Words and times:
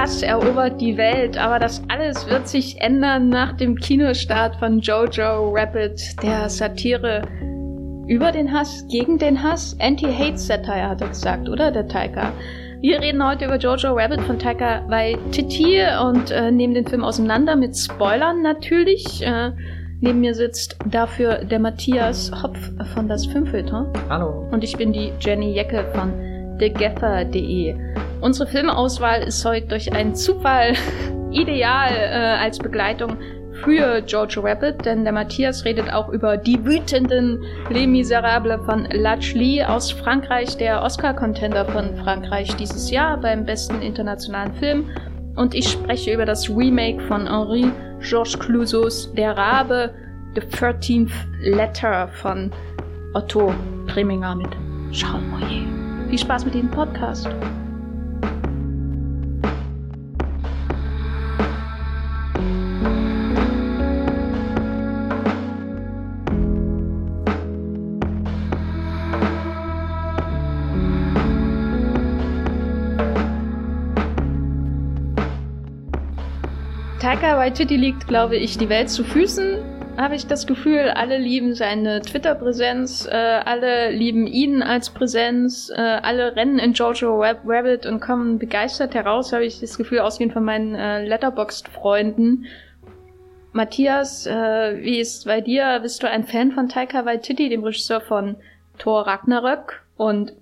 Hass 0.00 0.22
erobert 0.22 0.80
die 0.80 0.96
Welt, 0.96 1.36
aber 1.36 1.58
das 1.58 1.82
alles 1.88 2.26
wird 2.26 2.48
sich 2.48 2.80
ändern 2.80 3.28
nach 3.28 3.52
dem 3.52 3.76
Kinostart 3.76 4.56
von 4.56 4.80
Jojo 4.80 5.50
Rabbit, 5.54 6.00
der 6.22 6.48
Satire 6.48 7.20
über 8.08 8.32
den 8.32 8.50
Hass, 8.50 8.86
gegen 8.90 9.18
den 9.18 9.42
Hass. 9.42 9.76
Anti-Hate-Satire 9.78 10.88
hat 10.88 11.02
er 11.02 11.08
gesagt, 11.08 11.50
oder 11.50 11.70
der 11.70 11.86
Taika? 11.86 12.32
Wir 12.80 12.98
reden 13.02 13.22
heute 13.22 13.44
über 13.44 13.58
Jojo 13.58 13.92
Rabbit 13.92 14.22
von 14.22 14.38
Taika 14.38 14.88
Waititi 14.88 15.82
und 16.02 16.30
äh, 16.30 16.50
nehmen 16.50 16.72
den 16.72 16.86
Film 16.86 17.04
auseinander 17.04 17.54
mit 17.54 17.76
Spoilern 17.76 18.40
natürlich. 18.40 19.22
Äh, 19.22 19.50
neben 20.00 20.20
mir 20.20 20.34
sitzt 20.34 20.78
dafür 20.86 21.44
der 21.44 21.58
Matthias 21.58 22.32
Hopf 22.42 22.58
von 22.94 23.06
das 23.06 23.26
Filmfilter. 23.26 23.92
Hallo. 24.08 24.48
Und 24.50 24.64
ich 24.64 24.74
bin 24.78 24.94
die 24.94 25.12
Jenny 25.20 25.52
Jecke 25.52 25.84
von 25.92 26.58
thegaffer.de. 26.58 27.74
Unsere 28.20 28.48
Filmauswahl 28.48 29.22
ist 29.22 29.44
heute 29.44 29.68
durch 29.68 29.92
einen 29.92 30.14
Zufall 30.14 30.74
ideal 31.30 31.90
äh, 31.90 32.42
als 32.42 32.58
Begleitung 32.58 33.16
für 33.64 33.98
Jojo 34.06 34.40
Rabbit, 34.40 34.84
denn 34.84 35.04
der 35.04 35.12
Matthias 35.12 35.64
redet 35.64 35.92
auch 35.92 36.08
über 36.08 36.36
die 36.36 36.64
wütenden 36.64 37.42
Les 37.68 37.86
Miserables 37.86 38.60
von 38.64 38.86
Lach 38.90 39.32
Lee 39.34 39.62
aus 39.62 39.90
Frankreich, 39.90 40.56
der 40.56 40.82
Oscar-Contender 40.82 41.66
von 41.66 41.96
Frankreich 41.96 42.54
dieses 42.56 42.90
Jahr 42.90 43.18
beim 43.18 43.44
besten 43.44 43.82
internationalen 43.82 44.54
Film. 44.54 44.90
Und 45.36 45.54
ich 45.54 45.68
spreche 45.68 46.14
über 46.14 46.24
das 46.24 46.48
Remake 46.48 47.00
von 47.02 47.26
Henri 47.26 47.70
Georges 48.00 48.38
Clouseaus 48.38 49.12
Der 49.14 49.36
Rabe, 49.36 49.94
The 50.34 50.42
13th 50.42 51.12
Letter 51.42 52.08
von 52.08 52.50
Otto 53.14 53.52
Preminger 53.86 54.36
mit 54.36 54.50
Charles 54.92 55.26
Moyer. 55.28 56.08
Viel 56.08 56.18
Spaß 56.18 56.44
mit 56.44 56.54
dem 56.54 56.70
Podcast. 56.70 57.28
Taika 77.00 77.38
Waititi 77.38 77.76
liegt, 77.76 78.08
glaube 78.08 78.36
ich, 78.36 78.58
die 78.58 78.68
Welt 78.68 78.90
zu 78.90 79.04
Füßen, 79.04 79.56
habe 79.96 80.16
ich 80.16 80.26
das 80.26 80.46
Gefühl. 80.46 80.90
Alle 80.90 81.16
lieben 81.16 81.54
seine 81.54 82.02
Twitter-Präsenz, 82.02 83.08
äh, 83.10 83.14
alle 83.16 83.90
lieben 83.90 84.26
ihn 84.26 84.62
als 84.62 84.90
Präsenz, 84.90 85.70
äh, 85.74 85.80
alle 85.80 86.36
rennen 86.36 86.58
in 86.58 86.74
Jojo 86.74 87.22
Rabbit 87.22 87.86
und 87.86 88.00
kommen 88.00 88.38
begeistert 88.38 88.94
heraus, 88.94 89.32
habe 89.32 89.46
ich 89.46 89.60
das 89.60 89.78
Gefühl, 89.78 90.00
ausgehend 90.00 90.34
von 90.34 90.44
meinen 90.44 90.74
äh, 90.74 91.02
Letterboxd-Freunden. 91.06 92.44
Matthias, 93.52 94.26
äh, 94.26 94.78
wie 94.82 95.00
ist 95.00 95.24
bei 95.24 95.40
dir? 95.40 95.78
Bist 95.80 96.02
du 96.02 96.06
ein 96.06 96.24
Fan 96.24 96.52
von 96.52 96.68
Taika 96.68 97.06
Waititi, 97.06 97.48
dem 97.48 97.64
Regisseur 97.64 98.02
von 98.02 98.36
Thor 98.76 99.06
Ragnarök 99.06 99.82
und 99.96 100.34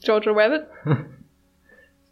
Jojo 0.00 0.32
Rabbit? 0.32 0.62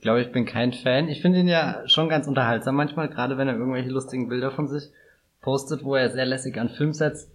Ich 0.07 0.09
glaube, 0.09 0.23
ich 0.23 0.31
bin 0.31 0.47
kein 0.47 0.73
Fan. 0.73 1.09
Ich 1.09 1.21
finde 1.21 1.41
ihn 1.41 1.49
ja 1.49 1.83
schon 1.87 2.09
ganz 2.09 2.29
unterhaltsam 2.29 2.77
manchmal, 2.77 3.09
gerade 3.09 3.39
wenn 3.39 3.49
er 3.49 3.57
irgendwelche 3.57 3.91
lustigen 3.91 4.29
Bilder 4.29 4.53
von 4.53 4.69
sich 4.69 4.85
postet, 5.41 5.83
wo 5.83 5.97
er 5.97 6.11
sehr 6.11 6.27
lässig 6.27 6.61
an 6.61 6.69
Filmsets 6.69 7.29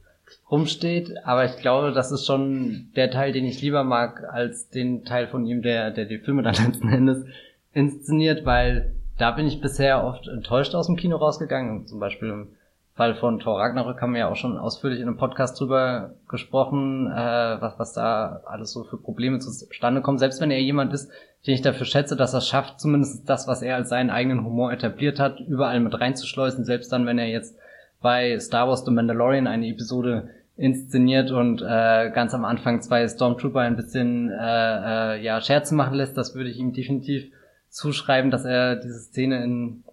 rumsteht. 0.49 1.11
Aber 1.25 1.43
ich 1.43 1.57
glaube, 1.57 1.91
das 1.91 2.13
ist 2.13 2.25
schon 2.25 2.87
der 2.95 3.11
Teil, 3.11 3.33
den 3.33 3.43
ich 3.43 3.61
lieber 3.61 3.83
mag, 3.83 4.23
als 4.23 4.69
den 4.69 5.03
Teil 5.03 5.27
von 5.27 5.45
ihm, 5.45 5.61
der, 5.61 5.91
der 5.91 6.05
die 6.05 6.19
Filme 6.19 6.43
dann 6.43 6.55
letzten 6.65 6.87
Endes 6.87 7.25
inszeniert, 7.73 8.45
weil 8.45 8.93
da 9.17 9.31
bin 9.31 9.47
ich 9.47 9.59
bisher 9.59 10.05
oft 10.05 10.29
enttäuscht 10.29 10.73
aus 10.73 10.87
dem 10.87 10.95
Kino 10.95 11.17
rausgegangen. 11.17 11.87
Zum 11.87 11.99
Beispiel 11.99 12.29
im 12.29 12.47
Fall 12.95 13.15
von 13.15 13.39
Thor 13.39 13.59
Ragnarök 13.59 14.01
haben 14.01 14.13
wir 14.13 14.19
ja 14.21 14.29
auch 14.29 14.37
schon 14.37 14.57
ausführlich 14.57 15.01
in 15.01 15.09
einem 15.09 15.17
Podcast 15.17 15.59
drüber 15.59 16.11
gesprochen, 16.29 17.11
äh, 17.11 17.61
was, 17.61 17.77
was 17.77 17.91
da 17.91 18.43
alles 18.45 18.71
so 18.71 18.85
für 18.85 18.95
Probleme 18.95 19.39
zustande 19.39 20.01
kommen. 20.01 20.19
Selbst 20.19 20.39
wenn 20.39 20.51
er 20.51 20.61
jemand 20.61 20.93
ist, 20.93 21.11
den 21.47 21.55
ich 21.55 21.61
dafür 21.61 21.85
schätze, 21.85 22.15
dass 22.15 22.33
er 22.33 22.41
schafft, 22.41 22.79
zumindest 22.79 23.27
das, 23.27 23.47
was 23.47 23.61
er 23.61 23.75
als 23.75 23.89
seinen 23.89 24.09
eigenen 24.09 24.45
Humor 24.45 24.71
etabliert 24.71 25.19
hat, 25.19 25.39
überall 25.39 25.79
mit 25.79 25.99
reinzuschleusen, 25.99 26.65
selbst 26.65 26.91
dann, 26.91 27.05
wenn 27.05 27.17
er 27.17 27.27
jetzt 27.27 27.57
bei 28.01 28.37
Star 28.39 28.67
Wars 28.67 28.85
The 28.85 28.91
Mandalorian 28.91 29.47
eine 29.47 29.67
Episode 29.67 30.29
inszeniert 30.57 31.31
und 31.31 31.61
äh, 31.61 32.11
ganz 32.13 32.33
am 32.33 32.45
Anfang 32.45 32.81
zwei 32.81 33.07
Stormtrooper 33.07 33.61
ein 33.61 33.75
bisschen 33.75 34.29
äh, 34.29 35.15
äh, 35.15 35.23
ja 35.23 35.41
Scherze 35.41 35.73
machen 35.73 35.95
lässt, 35.95 36.17
das 36.17 36.35
würde 36.35 36.49
ich 36.49 36.59
ihm 36.59 36.73
definitiv 36.73 37.31
zuschreiben, 37.69 38.29
dass 38.29 38.45
er 38.45 38.75
diese 38.75 38.99
Szene 38.99 39.43
in 39.43 39.83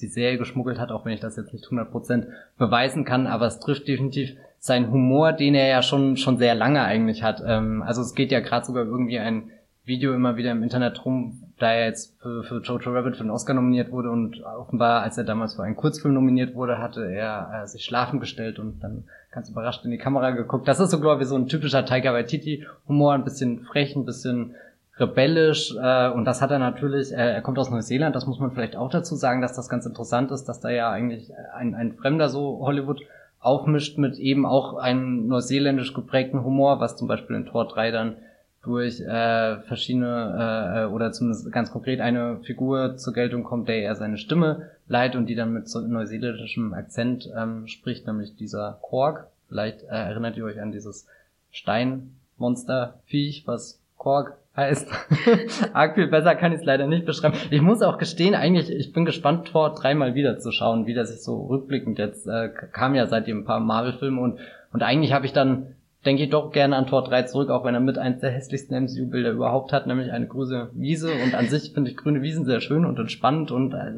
die 0.00 0.08
Serie 0.08 0.38
geschmuggelt 0.38 0.78
hat, 0.78 0.92
auch 0.92 1.04
wenn 1.04 1.12
ich 1.12 1.20
das 1.20 1.36
jetzt 1.36 1.52
nicht 1.52 1.66
100% 1.66 2.26
beweisen 2.58 3.04
kann, 3.04 3.26
aber 3.26 3.46
es 3.46 3.58
trifft 3.58 3.88
definitiv 3.88 4.36
seinen 4.58 4.90
Humor, 4.90 5.32
den 5.32 5.54
er 5.54 5.68
ja 5.68 5.82
schon 5.82 6.16
schon 6.16 6.36
sehr 6.36 6.54
lange 6.54 6.82
eigentlich 6.82 7.22
hat. 7.22 7.42
Ähm, 7.46 7.82
also 7.82 8.02
es 8.02 8.14
geht 8.14 8.30
ja 8.30 8.40
gerade 8.40 8.66
sogar 8.66 8.84
irgendwie 8.84 9.18
ein 9.18 9.50
Video 9.88 10.14
immer 10.14 10.36
wieder 10.36 10.52
im 10.52 10.62
Internet 10.62 11.04
rum, 11.04 11.42
da 11.58 11.72
er 11.72 11.86
jetzt 11.86 12.20
für, 12.20 12.44
für 12.44 12.60
Jojo 12.60 12.92
Rabbit 12.92 13.16
für 13.16 13.24
den 13.24 13.30
Oscar 13.30 13.54
nominiert 13.54 13.90
wurde 13.90 14.10
und 14.10 14.42
offenbar, 14.44 15.02
als 15.02 15.16
er 15.16 15.24
damals 15.24 15.54
für 15.54 15.62
einen 15.62 15.76
Kurzfilm 15.76 16.14
nominiert 16.14 16.54
wurde, 16.54 16.78
hatte 16.78 17.10
er 17.10 17.62
äh, 17.64 17.66
sich 17.66 17.84
schlafen 17.84 18.20
gestellt 18.20 18.58
und 18.58 18.80
dann 18.84 19.04
ganz 19.32 19.48
überrascht 19.48 19.84
in 19.84 19.90
die 19.90 19.98
Kamera 19.98 20.30
geguckt. 20.30 20.68
Das 20.68 20.78
ist 20.78 20.90
so, 20.90 21.00
glaube 21.00 21.22
ich, 21.22 21.28
so 21.28 21.36
ein 21.36 21.48
typischer 21.48 21.84
Taika 21.86 22.12
Waititi-Humor, 22.12 23.14
ein 23.14 23.24
bisschen 23.24 23.60
frech, 23.60 23.96
ein 23.96 24.04
bisschen 24.04 24.54
rebellisch 24.98 25.74
äh, 25.80 26.08
und 26.10 26.26
das 26.26 26.42
hat 26.42 26.50
er 26.50 26.58
natürlich, 26.58 27.12
äh, 27.12 27.32
er 27.32 27.40
kommt 27.40 27.58
aus 27.58 27.70
Neuseeland, 27.70 28.14
das 28.14 28.26
muss 28.26 28.38
man 28.38 28.52
vielleicht 28.52 28.76
auch 28.76 28.90
dazu 28.90 29.14
sagen, 29.14 29.40
dass 29.40 29.54
das 29.54 29.70
ganz 29.70 29.86
interessant 29.86 30.30
ist, 30.30 30.44
dass 30.44 30.60
da 30.60 30.68
ja 30.68 30.90
eigentlich 30.90 31.32
ein, 31.54 31.74
ein 31.74 31.94
Fremder 31.94 32.28
so 32.28 32.58
Hollywood 32.60 33.00
aufmischt 33.40 33.96
mit 33.96 34.18
eben 34.18 34.44
auch 34.44 34.74
einem 34.74 35.28
neuseeländisch 35.28 35.94
geprägten 35.94 36.44
Humor, 36.44 36.80
was 36.80 36.96
zum 36.96 37.08
Beispiel 37.08 37.36
in 37.36 37.46
Tor 37.46 37.68
3 37.68 37.90
dann 37.90 38.16
durch 38.62 39.00
äh, 39.00 39.58
verschiedene 39.60 40.86
äh, 40.88 40.92
oder 40.92 41.12
zumindest 41.12 41.50
ganz 41.52 41.70
konkret 41.70 42.00
eine 42.00 42.40
Figur 42.42 42.96
zur 42.96 43.12
Geltung 43.12 43.44
kommt, 43.44 43.68
der 43.68 43.82
er 43.82 43.94
seine 43.94 44.18
Stimme 44.18 44.70
leiht 44.88 45.14
und 45.14 45.26
die 45.26 45.36
dann 45.36 45.52
mit 45.52 45.68
so 45.68 45.80
neuseeländischem 45.80 46.74
Akzent 46.74 47.28
ähm, 47.36 47.68
spricht, 47.68 48.06
nämlich 48.06 48.36
dieser 48.36 48.78
Korg. 48.82 49.28
Vielleicht 49.48 49.82
äh, 49.84 49.86
erinnert 49.94 50.36
ihr 50.36 50.44
euch 50.44 50.60
an 50.60 50.72
dieses 50.72 51.06
Steinmonsterviech, 51.52 53.44
was 53.46 53.80
Korg 53.96 54.36
heißt. 54.56 54.90
Arg 55.72 55.94
viel 55.94 56.08
besser 56.08 56.34
kann 56.34 56.52
ich 56.52 56.58
es 56.58 56.64
leider 56.64 56.86
nicht 56.86 57.06
beschreiben. 57.06 57.36
Ich 57.50 57.62
muss 57.62 57.80
auch 57.80 57.96
gestehen, 57.96 58.34
eigentlich, 58.34 58.70
ich 58.70 58.92
bin 58.92 59.04
gespannt, 59.04 59.48
Thor 59.48 59.74
dreimal 59.74 60.14
wieder 60.14 60.38
zu 60.38 60.50
schauen, 60.50 60.86
wie 60.86 60.94
das 60.94 61.10
sich 61.10 61.22
so 61.22 61.46
rückblickend 61.46 61.98
jetzt 61.98 62.26
äh, 62.26 62.48
kam 62.48 62.94
ja 62.94 63.06
seitdem 63.06 63.38
ein 63.38 63.44
paar 63.44 63.60
Marvel-Filme 63.60 64.20
und, 64.20 64.40
und 64.72 64.82
eigentlich 64.82 65.12
habe 65.12 65.26
ich 65.26 65.32
dann 65.32 65.74
denke 66.08 66.22
ich 66.22 66.30
doch 66.30 66.50
gerne 66.52 66.74
an 66.74 66.86
Tor 66.86 67.04
3 67.04 67.24
zurück, 67.24 67.50
auch 67.50 67.66
wenn 67.66 67.74
er 67.74 67.80
mit 67.80 67.98
eins 67.98 68.20
der 68.20 68.30
hässlichsten 68.30 68.84
MCU-Bilder 68.84 69.30
überhaupt 69.30 69.74
hat, 69.74 69.86
nämlich 69.86 70.10
eine 70.10 70.26
grüne 70.26 70.70
Wiese. 70.72 71.12
Und 71.22 71.34
an 71.34 71.48
sich 71.48 71.74
finde 71.74 71.90
ich 71.90 71.98
grüne 71.98 72.22
Wiesen 72.22 72.46
sehr 72.46 72.62
schön 72.62 72.86
und 72.86 72.98
entspannend 72.98 73.50
und 73.50 73.74
äh, 73.74 73.92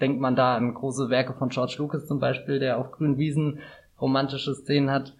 denkt 0.00 0.18
man 0.18 0.34
da 0.34 0.56
an 0.56 0.72
große 0.72 1.10
Werke 1.10 1.34
von 1.34 1.50
George 1.50 1.74
Lucas 1.76 2.06
zum 2.06 2.20
Beispiel, 2.20 2.58
der 2.58 2.78
auf 2.78 2.90
grünen 2.90 3.18
Wiesen 3.18 3.58
romantische 4.00 4.54
Szenen 4.54 4.90
hat 4.90 5.12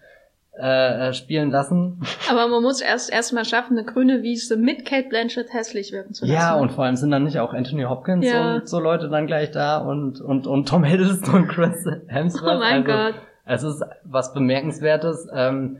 äh, 0.59 1.09
äh, 1.09 1.13
spielen 1.13 1.51
lassen. 1.51 2.01
Aber 2.31 2.47
man 2.47 2.63
muss 2.63 2.81
erst 2.81 3.13
erstmal 3.13 3.45
schaffen, 3.45 3.77
eine 3.77 3.85
grüne 3.85 4.23
Wiese 4.23 4.57
mit 4.57 4.85
Kate 4.85 5.09
Blanchett 5.09 5.53
hässlich 5.53 5.91
wirken 5.91 6.15
zu 6.15 6.25
lassen. 6.25 6.33
Ja, 6.33 6.55
und 6.55 6.71
vor 6.71 6.85
allem 6.85 6.95
sind 6.95 7.11
dann 7.11 7.25
nicht 7.25 7.37
auch 7.37 7.53
Anthony 7.53 7.83
Hopkins 7.83 8.25
ja. 8.25 8.55
und 8.55 8.67
so 8.67 8.79
Leute 8.79 9.07
dann 9.07 9.27
gleich 9.27 9.51
da 9.51 9.77
und 9.77 10.19
und 10.19 10.47
und 10.47 10.67
Tom 10.67 10.83
Hiddleston 10.83 11.43
und 11.43 11.47
Chris 11.47 11.85
Hemsworth. 12.07 12.55
Oh 12.55 12.59
mein 12.59 12.87
also, 12.87 13.13
Gott. 13.13 13.21
Es 13.45 13.61
ist 13.61 13.83
was 14.03 14.33
bemerkenswertes. 14.33 15.27
Ähm, 15.31 15.77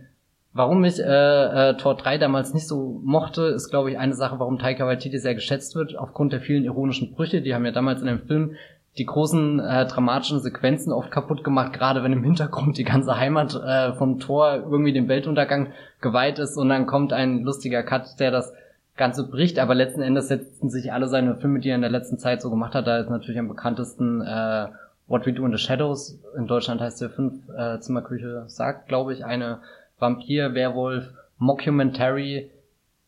Warum 0.57 0.83
ich 0.85 0.99
äh, 0.99 1.03
äh, 1.03 1.77
Tor 1.77 1.95
3 1.97 2.17
damals 2.17 2.51
nicht 2.55 2.67
so 2.67 2.99
mochte, 3.03 3.43
ist, 3.43 3.69
glaube 3.69 3.91
ich, 3.91 3.99
eine 3.99 4.15
Sache, 4.15 4.39
warum 4.39 4.57
Taika 4.57 4.87
Waititi 4.87 5.19
sehr 5.19 5.35
geschätzt 5.35 5.75
wird, 5.75 5.95
aufgrund 5.95 6.33
der 6.33 6.41
vielen 6.41 6.63
ironischen 6.63 7.13
Brüche. 7.13 7.43
Die 7.43 7.53
haben 7.53 7.63
ja 7.63 7.71
damals 7.71 8.01
in 8.01 8.07
dem 8.07 8.21
Film 8.21 8.55
die 8.97 9.05
großen 9.05 9.59
äh, 9.59 9.85
dramatischen 9.85 10.39
Sequenzen 10.39 10.91
oft 10.91 11.11
kaputt 11.11 11.43
gemacht, 11.43 11.73
gerade 11.73 12.01
wenn 12.01 12.11
im 12.11 12.23
Hintergrund 12.23 12.79
die 12.79 12.85
ganze 12.85 13.17
Heimat 13.17 13.53
äh, 13.53 13.93
vom 13.93 14.17
Tor 14.17 14.55
irgendwie 14.55 14.93
dem 14.93 15.07
Weltuntergang 15.07 15.73
geweiht 16.01 16.39
ist 16.39 16.57
und 16.57 16.69
dann 16.69 16.87
kommt 16.87 17.13
ein 17.13 17.43
lustiger 17.43 17.83
Cut, 17.83 18.19
der 18.19 18.31
das 18.31 18.51
Ganze 18.95 19.27
bricht, 19.27 19.59
aber 19.59 19.75
letzten 19.75 20.01
Endes 20.01 20.27
setzen 20.27 20.71
sich 20.71 20.91
alle 20.91 21.07
seine 21.07 21.35
Filme, 21.35 21.59
die 21.59 21.69
er 21.69 21.75
in 21.75 21.81
der 21.81 21.91
letzten 21.91 22.17
Zeit 22.17 22.41
so 22.41 22.49
gemacht 22.49 22.73
hat, 22.73 22.87
da 22.87 22.97
ist 22.97 23.11
natürlich 23.11 23.39
am 23.39 23.47
bekanntesten 23.47 24.21
äh, 24.21 24.69
What 25.05 25.27
We 25.27 25.33
Do 25.33 25.45
in 25.45 25.51
the 25.51 25.59
Shadows, 25.59 26.19
in 26.35 26.47
Deutschland 26.47 26.81
heißt 26.81 26.99
der 26.99 27.11
fünf 27.11 27.47
äh, 27.55 27.79
Zimmerküche 27.79 28.45
sagt, 28.47 28.87
glaube 28.87 29.13
ich, 29.13 29.23
eine 29.23 29.59
Vampir, 29.99 30.53
Werwolf, 30.53 31.11
Mockumentary, 31.37 32.51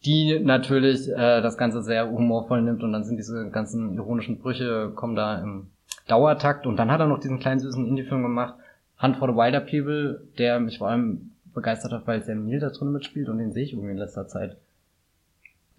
die 0.05 0.39
natürlich 0.39 1.09
äh, 1.09 1.41
das 1.41 1.57
Ganze 1.57 1.81
sehr 1.81 2.09
humorvoll 2.09 2.61
nimmt 2.61 2.83
und 2.83 2.93
dann 2.93 3.03
sind 3.03 3.17
diese 3.17 3.49
ganzen 3.49 3.93
ironischen 3.95 4.39
Brüche 4.39 4.91
kommen 4.95 5.15
da 5.15 5.41
im 5.41 5.67
Dauertakt 6.07 6.65
und 6.65 6.77
dann 6.77 6.91
hat 6.91 6.99
er 6.99 7.07
noch 7.07 7.19
diesen 7.19 7.39
kleinen 7.39 7.59
süßen 7.59 7.85
Indie-Film 7.85 8.23
gemacht, 8.23 8.55
Hunt 9.01 9.17
for 9.17 9.29
the 9.29 9.35
Wilder 9.35 9.61
People, 9.61 10.27
der 10.37 10.59
mich 10.59 10.77
vor 10.77 10.89
allem 10.89 11.31
begeistert 11.53 11.91
hat, 11.91 12.07
weil 12.07 12.23
Sam 12.23 12.45
Neill 12.45 12.59
da 12.59 12.69
drin 12.69 12.91
mitspielt 12.91 13.29
und 13.29 13.37
den 13.37 13.51
sehe 13.51 13.63
ich 13.63 13.73
irgendwie 13.73 13.91
in 13.91 13.97
letzter 13.97 14.27
Zeit 14.27 14.57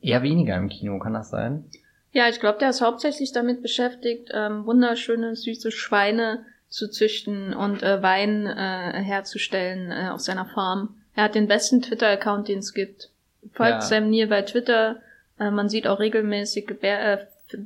eher 0.00 0.22
weniger 0.22 0.56
im 0.56 0.68
Kino, 0.68 0.98
kann 0.98 1.14
das 1.14 1.30
sein? 1.30 1.64
Ja, 2.12 2.28
ich 2.28 2.40
glaube, 2.40 2.58
der 2.58 2.70
ist 2.70 2.80
hauptsächlich 2.80 3.32
damit 3.32 3.62
beschäftigt, 3.62 4.30
ähm, 4.34 4.66
wunderschöne, 4.66 5.36
süße 5.36 5.70
Schweine 5.70 6.44
zu 6.68 6.88
züchten 6.88 7.54
und 7.54 7.82
äh, 7.82 8.02
Wein 8.02 8.46
äh, 8.46 9.02
herzustellen 9.02 9.90
äh, 9.90 10.08
auf 10.10 10.20
seiner 10.20 10.46
Farm. 10.46 10.96
Er 11.20 11.24
hat 11.24 11.34
den 11.34 11.48
besten 11.48 11.82
Twitter-Account, 11.82 12.48
den 12.48 12.60
es 12.60 12.72
gibt. 12.72 13.10
Folgt 13.52 13.72
ja. 13.72 13.80
Sam 13.82 14.08
Neill 14.08 14.26
bei 14.26 14.40
Twitter. 14.40 15.02
Äh, 15.38 15.50
man 15.50 15.68
sieht 15.68 15.86
auch 15.86 16.00
regelmäßig 16.00 16.78
äh, 16.80 17.18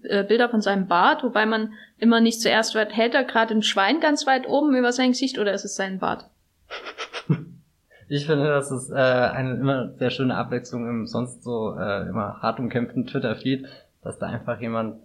äh, 0.09 0.25
Bilder 0.25 0.49
von 0.49 0.61
seinem 0.61 0.89
Bart, 0.89 1.23
wobei 1.23 1.47
man 1.47 1.73
immer 1.97 2.21
nicht 2.21 2.41
zuerst 2.41 2.75
wird, 2.75 2.97
hält 2.97 3.15
er 3.15 3.23
gerade 3.23 3.55
ein 3.55 3.63
Schwein 3.63 4.01
ganz 4.01 4.27
weit 4.27 4.49
oben 4.49 4.75
über 4.75 4.91
sein 4.91 5.13
Gesicht 5.13 5.39
oder 5.39 5.55
ist 5.55 5.65
es 5.65 5.77
sein 5.77 6.01
Bart? 6.01 6.25
Ich 8.09 8.27
finde, 8.27 8.49
das 8.49 8.73
ist 8.73 8.91
äh, 8.91 8.95
eine 8.95 9.55
immer 9.55 9.93
sehr 9.99 10.11
schöne 10.11 10.37
Abwechslung 10.37 10.89
im 10.89 11.07
sonst 11.07 11.45
so 11.45 11.77
äh, 11.79 12.09
immer 12.09 12.43
hart 12.43 12.59
umkämpften 12.59 13.07
Twitter-Feed, 13.07 13.69
dass 14.03 14.19
da 14.19 14.27
einfach 14.27 14.61
jemand 14.61 14.97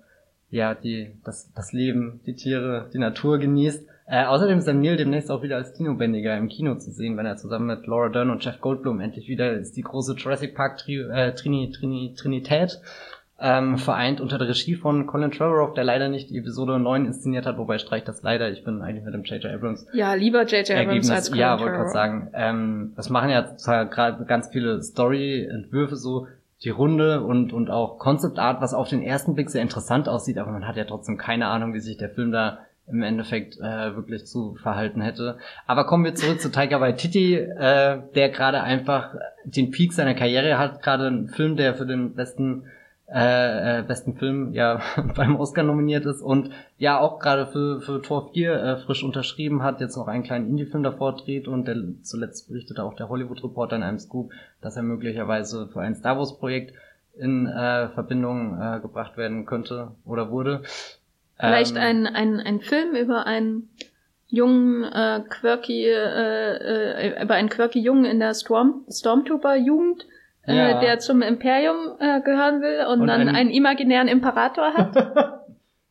ja 0.50 0.74
die 0.74 1.12
das 1.24 1.54
das 1.54 1.72
Leben, 1.72 2.20
die 2.26 2.36
Tiere, 2.36 2.90
die 2.92 2.98
Natur 2.98 3.38
genießt. 3.38 3.88
Äh, 4.10 4.26
außerdem 4.26 4.58
ist 4.58 4.68
Neil 4.68 4.98
demnächst 4.98 5.30
auch 5.30 5.44
wieder 5.44 5.58
als 5.58 5.74
Kinobändiger 5.74 6.36
im 6.36 6.50
Kino 6.50 6.76
zu 6.76 6.92
sehen, 6.92 7.16
wenn 7.16 7.28
er 7.28 7.38
zusammen 7.38 7.68
mit 7.68 7.86
Laura 7.86 8.10
Dern 8.10 8.32
und 8.32 8.44
Jeff 8.44 8.60
Goldblum 8.60 9.00
endlich 9.02 9.28
wieder 9.28 9.54
ist 9.54 9.78
die 9.78 9.84
große 9.84 10.16
Jurassic 10.16 10.56
Park 10.56 10.78
Tri 10.78 11.02
äh, 11.02 11.36
Trini, 11.36 11.72
Trini, 11.72 12.16
Trinität 12.18 12.82
ähm, 13.40 13.78
vereint 13.78 14.20
unter 14.20 14.38
der 14.38 14.50
Regie 14.50 14.76
von 14.76 15.06
Colin 15.06 15.32
Trevorrow, 15.32 15.74
der 15.74 15.84
leider 15.84 16.10
nicht 16.10 16.30
die 16.30 16.38
Episode 16.38 16.80
9 16.80 17.06
inszeniert 17.06 17.46
hat, 17.46 17.58
wobei 17.58 17.78
streicht 17.78 18.08
das 18.08 18.22
leider. 18.22 18.50
Ich 18.50 18.64
bin 18.64 18.82
eigentlich 18.82 19.06
mit 19.06 19.14
dem 19.14 19.24
J.J. 19.24 19.54
Abrams. 19.54 19.86
Ja, 19.94 20.14
lieber 20.14 20.44
J.J. 20.44 20.72
Abrams 20.72 21.10
als 21.10 21.30
Colin 21.30 21.42
Ja, 21.42 21.60
wollte 21.60 21.78
gerade 21.78 21.90
sagen. 21.90 22.32
Ähm, 22.34 22.94
das 22.96 23.10
machen 23.10 23.30
ja 23.30 23.56
zwar 23.56 23.86
gerade 23.86 24.26
ganz 24.26 24.50
viele 24.50 24.82
Story-Entwürfe 24.82 25.96
so, 25.96 26.28
die 26.64 26.70
Runde 26.70 27.22
und, 27.22 27.54
und 27.54 27.70
auch 27.70 28.00
Concept 28.00 28.38
Art, 28.38 28.60
was 28.62 28.74
auf 28.74 28.90
den 28.90 29.02
ersten 29.02 29.36
Blick 29.36 29.50
sehr 29.50 29.62
interessant 29.62 30.10
aussieht, 30.10 30.38
aber 30.38 30.52
man 30.52 30.68
hat 30.68 30.76
ja 30.76 30.84
trotzdem 30.84 31.18
keine 31.18 31.48
Ahnung, 31.48 31.74
wie 31.74 31.80
sich 31.80 31.96
der 31.96 32.10
Film 32.10 32.34
da 32.34 32.60
im 32.90 33.04
Endeffekt 33.04 33.58
äh, 33.60 33.96
wirklich 33.96 34.26
zu 34.26 34.56
verhalten 34.56 35.02
hätte. 35.02 35.38
Aber 35.68 35.86
kommen 35.86 36.06
wir 36.06 36.16
zurück 36.16 36.42
zu 36.42 36.52
Taika 36.52 36.82
Waititi, 36.82 37.36
äh, 37.36 38.00
der 38.16 38.30
gerade 38.30 38.62
einfach 38.62 39.16
den 39.46 39.72
Peak 39.72 39.94
seiner 39.94 40.16
Karriere 40.16 40.58
hat, 40.58 40.82
gerade 40.82 41.08
einen 41.08 41.28
Film, 41.28 41.56
der 41.56 41.76
für 41.76 41.86
den 41.86 42.16
besten 42.16 42.66
äh, 43.12 43.80
äh, 43.80 43.84
besten 43.84 44.18
Film 44.18 44.54
ja 44.54 44.82
beim 45.16 45.36
Oscar 45.36 45.64
nominiert 45.64 46.06
ist 46.06 46.22
und 46.22 46.52
ja 46.78 47.00
auch 47.00 47.18
gerade 47.18 47.48
für, 47.48 47.82
für 47.82 48.04
Tor 48.04 48.30
4 48.34 48.54
äh, 48.54 48.78
frisch 48.78 49.04
unterschrieben 49.04 49.64
hat, 49.64 49.82
jetzt 49.82 49.98
noch 49.98 50.08
einen 50.08 50.22
kleinen 50.22 50.48
Indie-Film 50.48 50.84
davor 50.84 51.16
dreht 51.16 51.48
und 51.48 51.68
der, 51.68 51.78
zuletzt 52.04 52.50
berichtete 52.50 52.84
auch 52.84 52.94
der 52.94 53.10
Hollywood-Reporter 53.10 53.78
in 53.78 53.84
einem 53.84 53.98
Scoop, 53.98 54.32
dass 54.62 54.78
er 54.78 54.84
möglicherweise 54.84 55.68
für 55.70 55.82
ein 55.82 55.96
Star 55.96 56.20
Wars-Projekt 56.20 56.76
in 57.18 57.48
äh, 57.48 57.90
Verbindung 57.90 58.62
äh, 58.62 58.80
gebracht 58.80 59.18
werden 59.18 59.48
könnte 59.48 59.92
oder 60.06 60.30
wurde. 60.30 60.62
Vielleicht 61.40 61.76
ähm, 61.76 61.82
ein, 61.82 62.08
ein, 62.08 62.40
ein 62.40 62.60
Film 62.60 62.96
über 62.96 63.26
einen 63.26 63.70
jungen, 64.28 64.84
äh, 64.84 65.22
quirky, 65.30 65.86
äh, 65.86 67.14
äh, 67.16 67.24
über 67.24 67.36
einen 67.36 67.50
quirky 67.50 67.80
Jungen 67.80 68.06
in 68.06 68.20
der 68.20 68.34
Storm, 68.34 68.86
Stormtrooper-Jugend, 68.90 70.06
äh, 70.46 70.56
ja. 70.56 70.80
der 70.80 71.00
zum 71.00 71.22
Imperium 71.22 71.96
äh, 72.00 72.22
gehören 72.22 72.62
will 72.62 72.86
und, 72.92 73.02
und 73.02 73.08
dann 73.08 73.22
ein 73.22 73.36
einen 73.36 73.50
imaginären 73.52 74.08
Imperator 74.08 74.74
hat. 74.74 74.96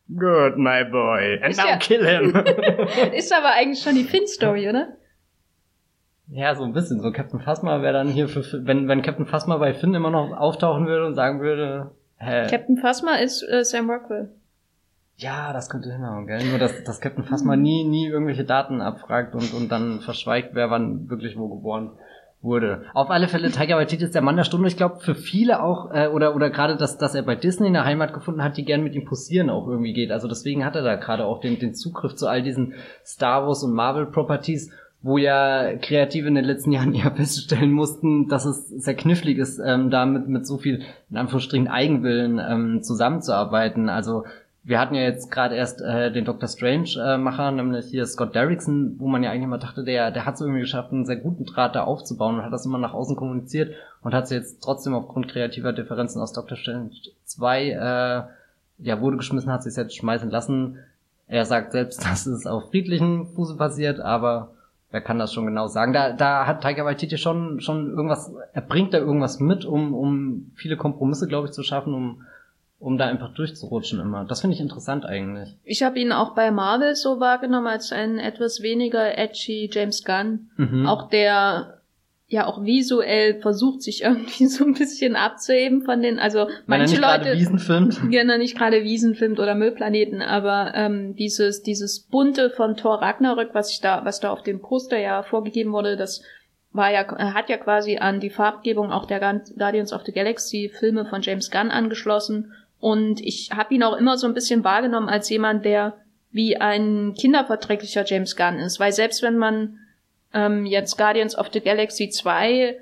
Good, 0.09 0.57
my 0.57 0.85
boy. 0.85 1.39
And 1.41 1.51
ist 1.51 1.57
now 1.57 1.67
ja, 1.67 1.77
kill 1.77 2.05
him. 2.05 2.35
ist 3.13 3.31
aber 3.31 3.51
eigentlich 3.53 3.81
schon 3.81 3.93
die 3.93 4.03
Finn-Story, 4.03 4.67
oder? 4.67 4.87
Ja, 6.31 6.55
so 6.55 6.63
ein 6.63 6.73
bisschen. 6.73 6.99
So 6.99 7.11
Captain 7.11 7.39
Phasma 7.39 7.81
wäre 7.81 7.93
dann 7.93 8.07
hier 8.07 8.27
für, 8.27 8.43
wenn, 8.65 8.87
wenn 8.87 9.01
Captain 9.01 9.25
Phasma 9.25 9.57
bei 9.57 9.73
Finn 9.73 9.93
immer 9.93 10.09
noch 10.11 10.35
auftauchen 10.35 10.87
würde 10.87 11.05
und 11.05 11.15
sagen 11.15 11.41
würde, 11.41 11.91
hä. 12.17 12.47
Captain 12.49 12.77
Phasma 12.77 13.15
ist 13.15 13.43
äh, 13.43 13.63
Sam 13.63 13.89
Rockwell. 13.89 14.29
Ja, 15.19 15.51
das 15.51 15.69
könnte 15.69 15.91
hinhauen, 15.91 16.27
gell? 16.27 16.43
Nur, 16.45 16.59
dass, 16.59 16.83
dass 16.85 17.01
Captain 17.01 17.25
Phasma 17.25 17.57
nie, 17.57 17.83
nie 17.83 18.07
irgendwelche 18.07 18.45
Daten 18.45 18.79
abfragt 18.79 19.35
und, 19.35 19.53
und 19.53 19.69
dann 19.69 19.99
verschweigt, 19.99 20.51
wer 20.53 20.71
wann 20.71 21.09
wirklich 21.09 21.37
wo 21.37 21.49
geboren 21.49 21.91
wurde. 22.41 22.85
Auf 22.93 23.09
alle 23.09 23.27
Fälle, 23.27 23.51
Tiger 23.51 23.75
Waititi 23.75 24.05
ist 24.05 24.15
der 24.15 24.21
Mann 24.21 24.37
der 24.37 24.45
Stunde. 24.45 24.69
Ich 24.69 24.77
glaube, 24.77 25.01
für 25.01 25.15
viele 25.15 25.61
auch, 25.61 25.91
äh, 25.93 26.07
oder, 26.07 26.37
oder 26.37 26.49
gerade, 26.49 26.77
dass, 26.77 26.97
dass 26.97 27.15
er 27.15 27.23
bei 27.23 27.35
Disney 27.35 27.67
eine 27.67 27.83
Heimat 27.83 28.13
gefunden 28.13 28.41
hat, 28.41 28.55
die 28.55 28.63
gern 28.63 28.81
mit 28.81 28.95
ihm 28.95 29.03
posieren 29.03 29.49
auch 29.49 29.67
irgendwie 29.67 29.91
geht. 29.91 30.09
Also 30.11 30.29
deswegen 30.29 30.63
hat 30.63 30.77
er 30.77 30.83
da 30.83 30.95
gerade 30.95 31.25
auch 31.25 31.41
den, 31.41 31.59
den 31.59 31.73
Zugriff 31.73 32.15
zu 32.15 32.27
all 32.27 32.41
diesen 32.41 32.75
Star 33.05 33.45
Wars 33.45 33.61
und 33.63 33.73
Marvel 33.73 34.05
Properties, 34.05 34.71
wo 35.01 35.17
ja 35.17 35.75
Kreative 35.81 36.29
in 36.29 36.35
den 36.35 36.45
letzten 36.45 36.71
Jahren 36.71 36.93
eher 36.95 37.11
feststellen 37.11 37.73
mussten, 37.73 38.29
dass 38.29 38.45
es 38.45 38.69
sehr 38.69 38.95
knifflig 38.95 39.37
ist, 39.37 39.59
ähm, 39.59 39.89
da 39.89 40.05
mit, 40.05 40.29
mit 40.29 40.47
so 40.47 40.57
viel, 40.57 40.83
in 41.09 41.17
Anführungsstrichen, 41.17 41.67
Eigenwillen 41.67 42.39
ähm, 42.39 42.83
zusammenzuarbeiten. 42.83 43.89
Also 43.89 44.23
wir 44.63 44.79
hatten 44.79 44.95
ja 44.95 45.01
jetzt 45.01 45.31
gerade 45.31 45.55
erst 45.55 45.81
äh, 45.81 46.11
den 46.11 46.25
Doctor 46.25 46.47
Strange-Macher, 46.47 47.49
äh, 47.49 47.51
nämlich 47.51 47.85
hier 47.87 48.05
Scott 48.05 48.35
Derrickson, 48.35 48.95
wo 48.99 49.07
man 49.07 49.23
ja 49.23 49.31
eigentlich 49.31 49.43
immer 49.43 49.57
dachte, 49.57 49.83
der, 49.83 50.11
der 50.11 50.25
hat 50.25 50.35
es 50.35 50.41
irgendwie 50.41 50.59
geschafft, 50.59 50.91
einen 50.91 51.05
sehr 51.05 51.15
guten 51.15 51.45
Draht 51.45 51.75
da 51.75 51.83
aufzubauen 51.83 52.35
und 52.35 52.43
hat 52.43 52.53
das 52.53 52.65
immer 52.65 52.77
nach 52.77 52.93
außen 52.93 53.15
kommuniziert 53.15 53.73
und 54.01 54.13
hat 54.13 54.25
es 54.25 54.29
jetzt 54.31 54.61
trotzdem 54.61 54.93
aufgrund 54.93 55.29
kreativer 55.29 55.73
Differenzen 55.73 56.21
aus 56.21 56.33
Doctor 56.33 56.57
Strange 56.57 56.91
2, 57.25 57.69
äh, 57.69 58.23
ja, 58.81 59.01
wurde 59.01 59.17
geschmissen, 59.17 59.51
hat 59.51 59.63
sich 59.63 59.75
jetzt 59.75 59.95
schmeißen 59.95 60.29
lassen. 60.29 60.79
Er 61.27 61.45
sagt 61.45 61.71
selbst, 61.71 62.03
dass 62.09 62.25
es 62.25 62.45
auf 62.45 62.69
friedlichen 62.69 63.27
Fuße 63.27 63.55
passiert, 63.55 63.99
aber 64.01 64.51
wer 64.91 65.01
kann 65.01 65.19
das 65.19 65.33
schon 65.33 65.45
genau 65.45 65.67
sagen? 65.67 65.93
Da, 65.93 66.11
da 66.11 66.45
hat 66.45 66.61
Tiger 66.61 66.85
Waititi 66.85 67.17
schon, 67.17 67.61
schon 67.61 67.91
irgendwas, 67.91 68.31
er 68.53 68.61
bringt 68.61 68.93
da 68.93 68.97
irgendwas 68.97 69.39
mit, 69.39 69.63
um, 69.63 69.93
um 69.93 70.51
viele 70.55 70.75
Kompromisse, 70.75 71.27
glaube 71.27 71.47
ich, 71.47 71.53
zu 71.53 71.63
schaffen, 71.63 71.93
um 71.93 72.23
um 72.79 72.97
da 72.97 73.07
einfach 73.07 73.33
durchzurutschen 73.33 73.99
immer. 73.99 74.25
Das 74.25 74.41
finde 74.41 74.55
ich 74.55 74.61
interessant 74.61 75.05
eigentlich. 75.05 75.49
Ich 75.63 75.83
habe 75.83 75.99
ihn 75.99 76.13
auch 76.13 76.33
bei 76.33 76.49
Marvel 76.49 76.95
so 76.95 77.19
wahrgenommen 77.19 77.67
als 77.67 77.91
einen 77.91 78.19
etwas 78.19 78.61
weniger 78.61 79.17
edgy 79.17 79.69
James 79.71 80.03
Gunn. 80.05 80.49
Mhm. 80.55 80.87
Auch 80.87 81.09
der 81.09 81.81
ja 82.27 82.45
auch 82.45 82.63
visuell 82.63 83.41
versucht 83.41 83.81
sich 83.81 84.03
irgendwie 84.03 84.45
so 84.45 84.63
ein 84.63 84.75
bisschen 84.75 85.17
abzuheben 85.17 85.81
von 85.81 86.01
den, 86.01 86.19
also 86.19 86.45
Wenn 86.47 86.47
manche 86.67 86.93
nicht 86.93 87.01
Leute, 87.01 87.33
Wiesen 87.33 87.59
filmt. 87.59 87.99
Genau, 88.09 88.37
nicht 88.37 88.57
gerade 88.57 88.83
Wiesen 88.83 89.15
filmt 89.15 89.39
oder 89.39 89.55
Müllplaneten, 89.55 90.21
aber 90.21 90.71
ähm, 90.75 91.15
dieses 91.15 91.61
dieses 91.63 91.99
bunte 91.99 92.49
von 92.49 92.77
Thor 92.77 93.01
Ragnarök, 93.01 93.49
was 93.53 93.71
ich 93.71 93.81
da, 93.81 94.05
was 94.05 94.21
da 94.21 94.31
auf 94.31 94.43
dem 94.43 94.61
Poster 94.61 94.99
ja 94.99 95.23
vorgegeben 95.23 95.73
wurde, 95.73 95.97
das 95.97 96.23
war 96.71 96.91
ja, 96.91 97.07
hat 97.33 97.49
ja 97.49 97.57
quasi 97.57 97.97
an 97.97 98.19
die 98.19 98.29
Farbgebung 98.29 98.91
auch 98.91 99.07
der 99.07 99.19
Guardians 99.57 99.91
of 99.91 100.03
the 100.05 100.11
Galaxy 100.11 100.71
Filme 100.79 101.05
von 101.05 101.23
James 101.23 101.49
Gunn 101.49 101.71
angeschlossen 101.71 102.53
und 102.79 103.21
ich 103.21 103.51
habe 103.51 103.73
ihn 103.73 103.83
auch 103.83 103.97
immer 103.97 104.17
so 104.17 104.27
ein 104.27 104.33
bisschen 104.33 104.63
wahrgenommen 104.63 105.09
als 105.09 105.29
jemand, 105.29 105.65
der 105.65 105.97
wie 106.31 106.57
ein 106.57 107.13
kinderverträglicher 107.17 108.05
James 108.05 108.35
Gunn 108.35 108.59
ist. 108.59 108.79
Weil 108.79 108.91
selbst 108.91 109.21
wenn 109.21 109.37
man 109.37 109.79
ähm, 110.33 110.65
jetzt 110.65 110.97
Guardians 110.97 111.37
of 111.37 111.49
the 111.51 111.59
Galaxy 111.59 112.09
2 112.09 112.77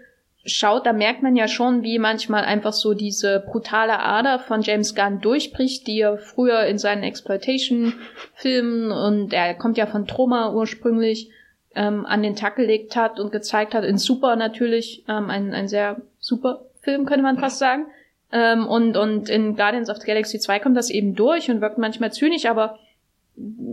schaut, 0.45 0.85
da 0.85 0.93
merkt 0.93 1.23
man 1.23 1.35
ja 1.35 1.47
schon, 1.47 1.83
wie 1.83 1.99
manchmal 1.99 2.43
einfach 2.43 2.73
so 2.73 2.93
diese 2.93 3.39
brutale 3.39 3.99
Ader 3.99 4.39
von 4.39 4.61
James 4.61 4.95
Gunn 4.95 5.19
durchbricht, 5.21 5.87
die 5.87 6.01
er 6.01 6.17
früher 6.17 6.65
in 6.65 6.77
seinen 6.77 7.03
Exploitation-Filmen 7.03 8.91
und 8.91 9.33
er 9.33 9.55
kommt 9.55 9.77
ja 9.77 9.87
von 9.87 10.07
Troma 10.07 10.53
ursprünglich 10.53 11.31
ähm, 11.75 12.05
an 12.05 12.23
den 12.23 12.35
Tag 12.35 12.55
gelegt 12.55 12.95
hat 12.95 13.19
und 13.19 13.31
gezeigt 13.31 13.73
hat. 13.73 13.83
In 13.83 13.97
Super 13.97 14.35
natürlich, 14.35 15.03
ähm, 15.07 15.29
ein, 15.29 15.53
ein 15.53 15.67
sehr 15.67 16.01
super 16.19 16.65
Film, 16.81 17.05
könnte 17.05 17.23
man 17.23 17.39
fast 17.39 17.59
sagen. 17.59 17.87
Ähm, 18.31 18.67
und, 18.67 18.97
und 18.97 19.29
in 19.29 19.55
Guardians 19.55 19.89
of 19.89 19.97
the 19.97 20.07
Galaxy 20.07 20.39
2 20.39 20.59
kommt 20.59 20.75
das 20.75 20.89
eben 20.89 21.15
durch 21.15 21.49
und 21.49 21.61
wirkt 21.61 21.77
manchmal 21.77 22.11
zynisch, 22.11 22.45
aber 22.45 22.77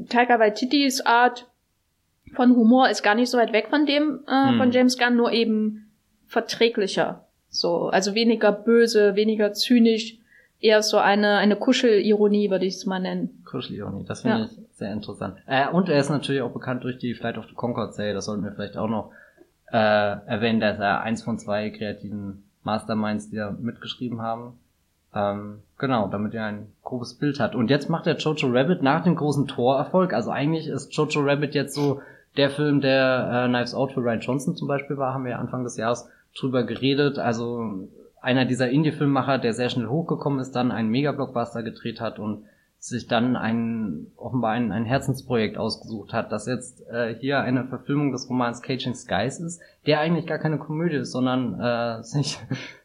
Taika 0.09 0.39
Waititis 0.39 1.01
Art 1.01 1.49
von 2.35 2.55
Humor 2.55 2.89
ist 2.89 3.03
gar 3.03 3.15
nicht 3.15 3.31
so 3.31 3.39
weit 3.39 3.53
weg 3.53 3.69
von 3.69 3.87
dem 3.87 4.21
äh, 4.29 4.51
hm. 4.51 4.59
von 4.59 4.71
James 4.71 4.99
Gunn, 4.99 5.17
nur 5.17 5.33
eben 5.33 5.91
verträglicher. 6.27 7.27
So, 7.49 7.89
also 7.89 8.15
weniger 8.15 8.53
böse, 8.53 9.15
weniger 9.15 9.53
zynisch, 9.53 10.19
eher 10.61 10.83
so 10.83 10.99
eine, 10.99 11.37
eine 11.37 11.57
Kuschelironie, 11.57 12.51
würde 12.51 12.67
ich 12.67 12.75
es 12.75 12.87
mal 12.87 12.99
nennen. 12.99 13.43
Kuschelironie, 13.45 14.05
das 14.05 14.23
finde 14.23 14.39
ja. 14.39 14.45
ich 14.45 14.59
sehr 14.73 14.93
interessant. 14.93 15.37
Äh, 15.47 15.69
und 15.69 15.89
er 15.89 15.99
ist 15.99 16.11
natürlich 16.11 16.43
auch 16.43 16.53
bekannt 16.53 16.85
durch 16.85 16.99
die 16.99 17.15
Flight 17.15 17.39
of 17.39 17.47
the 17.47 17.55
Concord 17.55 17.95
Serie, 17.95 18.15
das 18.15 18.25
sollten 18.25 18.45
wir 18.45 18.53
vielleicht 18.53 18.77
auch 18.77 18.89
noch 18.89 19.13
äh, 19.73 19.77
erwähnen, 19.77 20.61
dass 20.61 20.79
er 20.79 21.03
eins 21.03 21.23
von 21.23 21.39
zwei 21.39 21.71
kreativen 21.71 22.45
Masterminds, 22.65 23.31
die 23.31 23.37
da 23.37 23.51
mitgeschrieben 23.51 24.21
haben. 24.21 24.59
Ähm, 25.15 25.61
genau, 25.79 26.09
damit 26.09 26.35
er 26.35 26.47
ein 26.47 26.73
grobes 26.83 27.15
Bild 27.15 27.39
hat. 27.39 27.55
Und 27.55 27.71
jetzt 27.71 27.89
macht 27.89 28.07
er 28.07 28.17
Jojo 28.17 28.49
Rabbit 28.51 28.83
nach 28.83 29.05
dem 29.05 29.15
großen 29.15 29.47
Torerfolg. 29.47 30.13
Also 30.13 30.31
eigentlich 30.31 30.67
ist 30.67 30.95
Jojo 30.95 31.21
Rabbit 31.21 31.55
jetzt 31.55 31.75
so 31.75 32.01
der 32.37 32.51
Film, 32.51 32.81
der 32.81 33.45
äh, 33.45 33.49
Knives 33.49 33.75
Out 33.75 33.93
für 33.93 34.01
Ryan 34.01 34.21
Johnson 34.21 34.57
zum 34.57 34.67
Beispiel 34.67 34.97
war, 34.97 35.15
haben 35.15 35.25
wir 35.25 35.39
Anfang 35.39 35.63
des 35.63 35.77
Jahres 35.77 36.09
drüber 36.37 36.65
geredet. 36.65 37.19
Also 37.19 37.89
einer 38.21 38.45
dieser 38.45 38.71
Indie-Filmmacher, 38.71 39.39
der 39.39 39.53
sehr 39.53 39.69
schnell 39.69 39.87
hochgekommen 39.87 40.41
ist, 40.41 40.53
dann 40.53 40.73
einen 40.73 40.91
Mega-Blockbuster 40.91 41.63
gedreht 41.63 42.01
hat 42.01 42.19
und 42.19 42.45
sich 42.79 43.07
dann 43.07 43.37
ein 43.37 44.09
offenbar 44.45 44.53
ein, 44.53 44.73
ein 44.73 44.85
Herzensprojekt 44.85 45.57
ausgesucht 45.57 46.13
hat, 46.13 46.31
das 46.31 46.47
jetzt 46.47 46.87
äh, 46.89 47.15
hier 47.15 47.41
eine 47.41 47.65
Verfilmung 47.65 48.13
des 48.13 48.29
Romans 48.29 48.63
Caging 48.63 48.95
Skies 48.95 49.41
ist, 49.41 49.61
der 49.87 50.01
eigentlich 50.01 50.27
gar 50.27 50.39
keine 50.39 50.59
Komödie 50.59 50.97
ist, 50.97 51.13
sondern 51.13 51.61
äh, 51.61 52.03
sich 52.03 52.39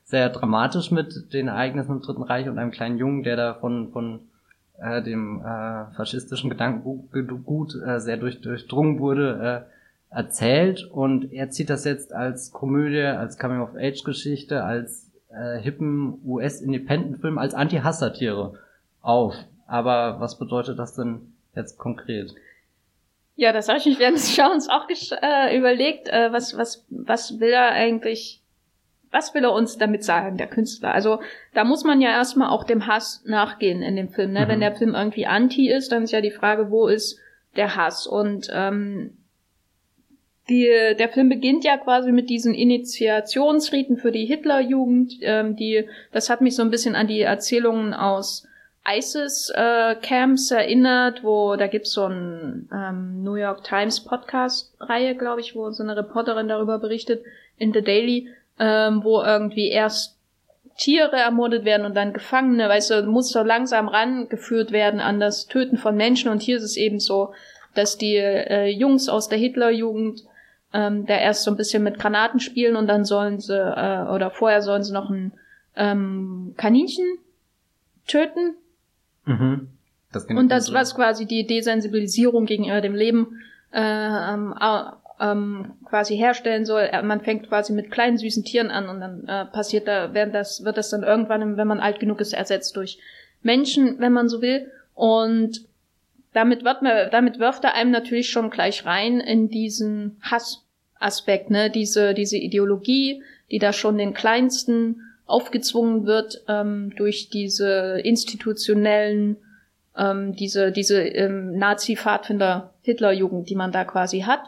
sehr 0.05 0.29
dramatisch 0.29 0.91
mit 0.91 1.33
den 1.33 1.49
Ereignissen 1.49 1.91
im 1.91 2.01
Dritten 2.01 2.23
Reich 2.23 2.47
und 2.47 2.57
einem 2.57 2.71
kleinen 2.71 2.97
Jungen, 2.97 3.23
der 3.23 3.35
da 3.35 3.53
von, 3.55 3.91
von 3.91 4.21
äh, 4.79 5.03
dem 5.03 5.41
äh, 5.41 5.91
faschistischen 5.95 6.49
Gedankengut 6.49 7.75
äh, 7.75 7.99
sehr 7.99 8.17
durch, 8.17 8.41
durchdrungen 8.41 8.99
wurde, 8.99 9.67
äh, 9.67 10.15
erzählt. 10.15 10.89
Und 10.91 11.31
er 11.31 11.51
zieht 11.51 11.69
das 11.69 11.85
jetzt 11.85 12.13
als 12.13 12.51
Komödie, 12.51 13.03
als 13.03 13.37
Coming-of-Age-Geschichte, 13.37 14.63
als 14.63 15.11
äh, 15.29 15.59
hippen 15.59 16.19
US-Independent-Film, 16.25 17.37
als 17.37 17.53
Anti-Hass-Satire 17.53 18.53
auf. 19.01 19.35
Aber 19.67 20.19
was 20.19 20.39
bedeutet 20.39 20.79
das 20.79 20.95
denn 20.95 21.33
jetzt 21.55 21.77
konkret? 21.77 22.35
Ja, 23.39 23.53
das 23.53 23.69
habe 23.69 23.77
ich 23.79 23.85
mich 23.85 23.99
während 23.99 24.17
des 24.17 24.35
Schauens 24.35 24.67
auch 24.67 24.87
äh, 24.89 25.57
überlegt. 25.57 26.09
Äh, 26.09 26.33
was, 26.33 26.57
was, 26.57 26.85
was 26.89 27.39
will 27.39 27.51
er 27.51 27.71
eigentlich, 27.71 28.41
was 29.11 29.33
will 29.33 29.45
er 29.45 29.53
uns 29.53 29.77
damit 29.77 30.03
sagen, 30.03 30.35
der 30.35 30.47
Künstler? 30.47 30.93
Also 30.93 31.21
da 31.53 31.63
muss 31.63 31.85
man 31.85 32.01
ja 32.01 32.09
erstmal 32.09 32.49
auch 32.49 32.65
dem 32.65 32.85
Hass 32.85 33.23
nachgehen 33.25 33.81
in 33.81 33.95
dem 33.95 34.09
Film. 34.09 34.33
Ne? 34.33 34.41
Mhm. 34.41 34.49
Wenn 34.49 34.59
der 34.59 34.75
Film 34.75 34.93
irgendwie 34.93 35.25
anti 35.25 35.71
ist, 35.71 35.93
dann 35.93 36.03
ist 36.03 36.11
ja 36.11 36.19
die 36.19 36.31
Frage, 36.31 36.69
wo 36.69 36.87
ist 36.87 37.17
der 37.55 37.77
Hass? 37.77 38.07
Und 38.07 38.49
ähm, 38.51 39.15
die, 40.49 40.67
der 40.97 41.07
Film 41.07 41.29
beginnt 41.29 41.63
ja 41.63 41.77
quasi 41.77 42.11
mit 42.11 42.29
diesen 42.29 42.53
Initiationsriten 42.53 43.95
für 43.95 44.11
die 44.11 44.25
Hitlerjugend. 44.25 45.13
Ähm, 45.21 45.55
die, 45.55 45.87
das 46.11 46.29
hat 46.29 46.41
mich 46.41 46.57
so 46.57 46.61
ein 46.61 46.71
bisschen 46.71 46.95
an 46.95 47.07
die 47.07 47.21
Erzählungen 47.21 47.93
aus 47.93 48.48
ISIS-Camps 48.87 50.51
äh, 50.51 50.55
erinnert, 50.55 51.23
wo 51.23 51.55
da 51.55 51.67
gibt's 51.67 51.91
so 51.91 52.05
ein 52.05 52.69
ähm, 52.73 53.23
New 53.23 53.35
York 53.35 53.63
Times 53.63 54.01
Podcast-Reihe, 54.01 55.15
glaube 55.15 55.41
ich, 55.41 55.55
wo 55.55 55.69
so 55.71 55.83
eine 55.83 55.95
Reporterin 55.95 56.47
darüber 56.47 56.79
berichtet, 56.79 57.23
in 57.57 57.73
The 57.73 57.81
Daily, 57.81 58.29
ähm, 58.57 59.03
wo 59.03 59.21
irgendwie 59.21 59.69
erst 59.69 60.17
Tiere 60.77 61.17
ermordet 61.17 61.65
werden 61.65 61.85
und 61.85 61.95
dann 61.95 62.13
Gefangene, 62.13 62.69
weißt 62.69 62.91
du, 62.91 63.03
muss 63.03 63.31
so 63.31 63.43
langsam 63.43 63.89
rangeführt 63.89 64.71
werden 64.71 65.01
an 65.01 65.19
das 65.19 65.47
Töten 65.47 65.77
von 65.77 65.95
Menschen. 65.95 66.31
Und 66.31 66.41
hier 66.41 66.57
ist 66.57 66.63
es 66.63 66.77
eben 66.77 66.99
so, 66.99 67.33
dass 67.75 67.97
die 67.97 68.15
äh, 68.15 68.67
Jungs 68.67 69.09
aus 69.09 69.27
der 69.27 69.37
Hitlerjugend 69.37 70.23
ähm, 70.73 71.05
da 71.05 71.15
erst 71.15 71.43
so 71.43 71.51
ein 71.51 71.57
bisschen 71.57 71.83
mit 71.83 71.99
Granaten 71.99 72.39
spielen 72.39 72.75
und 72.75 72.87
dann 72.87 73.03
sollen 73.03 73.39
sie, 73.39 73.57
äh, 73.57 74.09
oder 74.09 74.31
vorher 74.31 74.61
sollen 74.61 74.83
sie 74.83 74.93
noch 74.93 75.09
ein 75.09 75.33
ähm, 75.75 76.53
Kaninchen 76.57 77.05
töten, 78.07 78.55
Mhm. 79.29 79.69
Das 80.11 80.25
und 80.25 80.49
das, 80.49 80.73
was 80.73 80.95
quasi 80.95 81.25
die 81.25 81.45
Desensibilisierung 81.45 82.45
gegenüber 82.45 82.81
dem 82.81 82.95
Leben 82.95 83.41
äh, 83.71 83.79
ähm, 83.79 84.55
ähm, 85.19 85.73
quasi 85.85 86.17
herstellen 86.17 86.65
soll. 86.65 86.89
Äh, 86.91 87.03
man 87.03 87.21
fängt 87.21 87.47
quasi 87.47 87.73
mit 87.73 87.91
kleinen 87.91 88.17
süßen 88.17 88.43
Tieren 88.43 88.71
an 88.71 88.89
und 88.89 89.01
dann 89.01 89.27
äh, 89.27 89.45
passiert 89.45 89.87
da, 89.87 90.13
werden 90.13 90.33
das, 90.33 90.63
wird 90.63 90.77
das 90.77 90.89
dann 90.89 91.03
irgendwann, 91.03 91.57
wenn 91.57 91.67
man 91.67 91.79
alt 91.79 91.99
genug 91.99 92.21
ist, 92.21 92.33
ersetzt 92.33 92.75
durch 92.75 92.99
Menschen, 93.43 93.99
wenn 93.99 94.13
man 94.13 94.29
so 94.29 94.41
will. 94.41 94.71
Und 94.95 95.61
damit 96.33 96.63
wird 96.63 96.81
man, 96.81 97.09
damit 97.11 97.39
wirft 97.39 97.63
er 97.63 97.75
einem 97.75 97.91
natürlich 97.91 98.29
schon 98.29 98.49
gleich 98.49 98.85
rein 98.85 99.19
in 99.19 99.49
diesen 99.49 100.19
Hassaspekt, 100.21 101.51
ne, 101.51 101.69
diese, 101.69 102.13
diese 102.15 102.37
Ideologie, 102.37 103.21
die 103.51 103.59
da 103.59 103.73
schon 103.73 103.97
den 103.97 104.13
kleinsten 104.13 105.01
aufgezwungen 105.29 106.05
wird 106.05 106.43
ähm, 106.47 106.93
durch 106.95 107.29
diese 107.29 107.99
institutionellen, 108.03 109.37
ähm, 109.95 110.35
diese, 110.35 110.71
diese 110.71 111.01
ähm, 111.03 111.57
Nazi-Pfadfinder-Hitlerjugend, 111.57 113.49
die 113.49 113.55
man 113.55 113.71
da 113.71 113.85
quasi 113.85 114.21
hat. 114.21 114.41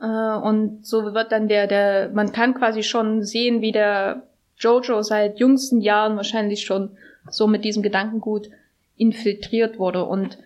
Äh, 0.00 0.06
und 0.06 0.86
so 0.86 1.12
wird 1.12 1.32
dann 1.32 1.48
der, 1.48 1.66
der, 1.66 2.08
man 2.10 2.32
kann 2.32 2.54
quasi 2.54 2.82
schon 2.82 3.22
sehen, 3.22 3.60
wie 3.60 3.72
der 3.72 4.22
Jojo 4.56 5.02
seit 5.02 5.38
jüngsten 5.38 5.80
Jahren 5.80 6.16
wahrscheinlich 6.16 6.64
schon 6.64 6.96
so 7.28 7.46
mit 7.46 7.64
diesem 7.64 7.82
Gedankengut 7.82 8.48
infiltriert 8.96 9.78
wurde. 9.78 10.04
Und 10.04 10.38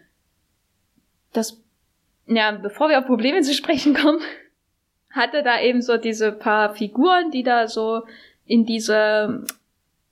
das, 1.33 1.63
ja, 2.27 2.51
bevor 2.51 2.89
wir 2.89 2.99
auf 2.99 3.07
Probleme 3.07 3.41
zu 3.43 3.55
sprechen 3.55 3.95
kommen, 3.95 4.21
hatte 5.11 5.43
da 5.45 5.61
eben 5.61 5.81
so 5.81 5.97
diese 5.97 6.33
paar 6.33 6.75
Figuren, 6.75 7.31
die 7.31 7.45
da 7.45 7.69
so 7.69 8.03
in 8.45 8.67
diese 8.67 9.45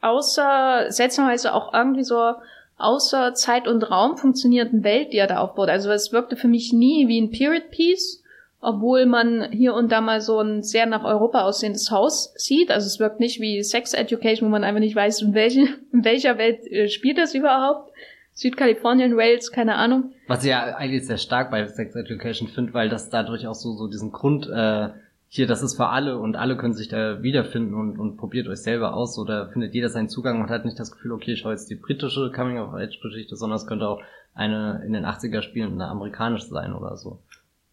außer, 0.04 0.86
seltsamerweise 0.90 1.54
auch 1.54 1.72
irgendwie 1.72 2.04
so 2.04 2.34
außer 2.76 3.34
Zeit 3.34 3.66
und 3.66 3.90
Raum 3.90 4.16
funktionierenden 4.16 4.84
Welt, 4.84 5.12
die 5.12 5.18
er 5.18 5.26
da 5.26 5.38
aufbaut. 5.38 5.68
Also 5.68 5.90
es 5.90 6.12
wirkte 6.12 6.36
für 6.36 6.48
mich 6.48 6.72
nie 6.72 7.08
wie 7.08 7.20
ein 7.20 7.30
Period 7.30 7.70
Piece, 7.70 8.22
obwohl 8.60 9.06
man 9.06 9.50
hier 9.52 9.74
und 9.74 9.92
da 9.92 10.00
mal 10.00 10.20
so 10.20 10.40
ein 10.40 10.62
sehr 10.62 10.86
nach 10.86 11.04
Europa 11.04 11.42
aussehendes 11.42 11.90
Haus 11.90 12.34
sieht. 12.36 12.70
Also 12.70 12.86
es 12.86 12.98
wirkt 12.98 13.20
nicht 13.20 13.40
wie 13.40 13.62
Sex 13.62 13.94
Education, 13.94 14.48
wo 14.48 14.50
man 14.50 14.64
einfach 14.64 14.80
nicht 14.80 14.96
weiß, 14.96 15.22
in, 15.22 15.34
welchen, 15.34 15.68
in 15.92 16.04
welcher 16.04 16.38
Welt 16.38 16.66
äh, 16.70 16.88
spielt 16.88 17.18
das 17.18 17.34
überhaupt. 17.34 17.92
Südkalifornien, 18.32 19.16
Wales, 19.16 19.52
keine 19.52 19.76
Ahnung. 19.76 20.12
Was 20.26 20.42
ich 20.42 20.50
ja 20.50 20.74
eigentlich 20.74 21.06
sehr 21.06 21.18
stark 21.18 21.52
bei 21.52 21.64
Sex 21.66 21.94
Education 21.94 22.48
finde, 22.48 22.74
weil 22.74 22.88
das 22.88 23.08
dadurch 23.08 23.46
auch 23.46 23.54
so, 23.54 23.74
so 23.74 23.86
diesen 23.86 24.10
Grund 24.10 24.48
äh, 24.48 24.88
hier, 25.34 25.48
das 25.48 25.62
ist 25.64 25.74
für 25.76 25.88
alle 25.88 26.16
und 26.18 26.36
alle 26.36 26.56
können 26.56 26.74
sich 26.74 26.86
da 26.86 27.20
wiederfinden 27.24 27.74
und, 27.74 27.98
und 27.98 28.16
probiert 28.16 28.46
euch 28.46 28.62
selber 28.62 28.94
aus 28.94 29.18
oder 29.18 29.48
findet 29.48 29.74
jeder 29.74 29.88
seinen 29.88 30.08
Zugang 30.08 30.40
und 30.40 30.48
hat 30.48 30.64
nicht 30.64 30.78
das 30.78 30.92
Gefühl, 30.92 31.10
okay, 31.10 31.32
ich 31.32 31.40
schaue 31.40 31.50
jetzt 31.50 31.68
die 31.68 31.74
britische 31.74 32.30
Coming-of-Age-Geschichte, 32.30 33.34
sondern 33.34 33.56
es 33.56 33.66
könnte 33.66 33.88
auch 33.88 34.00
eine 34.32 34.84
in 34.86 34.92
den 34.92 35.04
80er 35.04 35.42
Spielen 35.42 35.72
eine 35.72 35.88
amerikanische 35.88 36.46
sein 36.46 36.72
oder 36.72 36.96
so. 36.96 37.18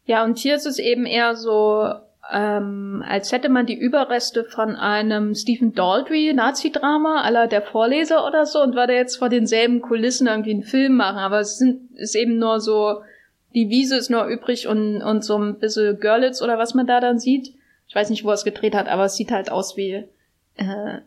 Ja, 0.05 0.23
und 0.23 0.39
hier 0.39 0.55
ist 0.55 0.65
es 0.65 0.79
eben 0.79 1.05
eher 1.05 1.35
so, 1.35 1.87
ähm, 2.31 3.03
als 3.07 3.31
hätte 3.31 3.49
man 3.49 3.67
die 3.67 3.77
Überreste 3.77 4.43
von 4.43 4.75
einem 4.75 5.35
Stephen 5.35 5.75
Daldry 5.75 6.33
Nazi-Drama 6.33 7.21
aller 7.21 7.45
der 7.45 7.61
Vorleser 7.61 8.25
oder 8.25 8.47
so 8.47 8.59
und 8.63 8.73
würde 8.73 8.93
jetzt 8.93 9.17
vor 9.17 9.29
denselben 9.29 9.81
Kulissen 9.81 10.25
irgendwie 10.25 10.53
einen 10.55 10.63
Film 10.63 10.95
machen, 10.95 11.19
aber 11.19 11.41
es 11.41 11.59
sind, 11.59 11.91
ist 11.93 12.15
eben 12.15 12.39
nur 12.39 12.59
so 12.59 13.03
die 13.53 13.69
Wiese 13.69 13.97
ist 13.97 14.09
nur 14.09 14.25
übrig 14.25 14.67
und, 14.67 15.01
und 15.01 15.23
so 15.23 15.37
ein 15.37 15.59
bisschen 15.59 15.99
Görlitz 15.99 16.41
oder 16.41 16.57
was 16.57 16.73
man 16.73 16.87
da 16.87 16.99
dann 16.99 17.19
sieht. 17.19 17.53
Ich 17.87 17.95
weiß 17.95 18.09
nicht, 18.09 18.23
wo 18.23 18.29
er 18.29 18.35
es 18.35 18.45
gedreht 18.45 18.75
hat, 18.75 18.87
aber 18.87 19.05
es 19.05 19.15
sieht 19.15 19.31
halt 19.31 19.51
aus 19.51 19.75
wie 19.75 20.05
äh, 20.55 20.99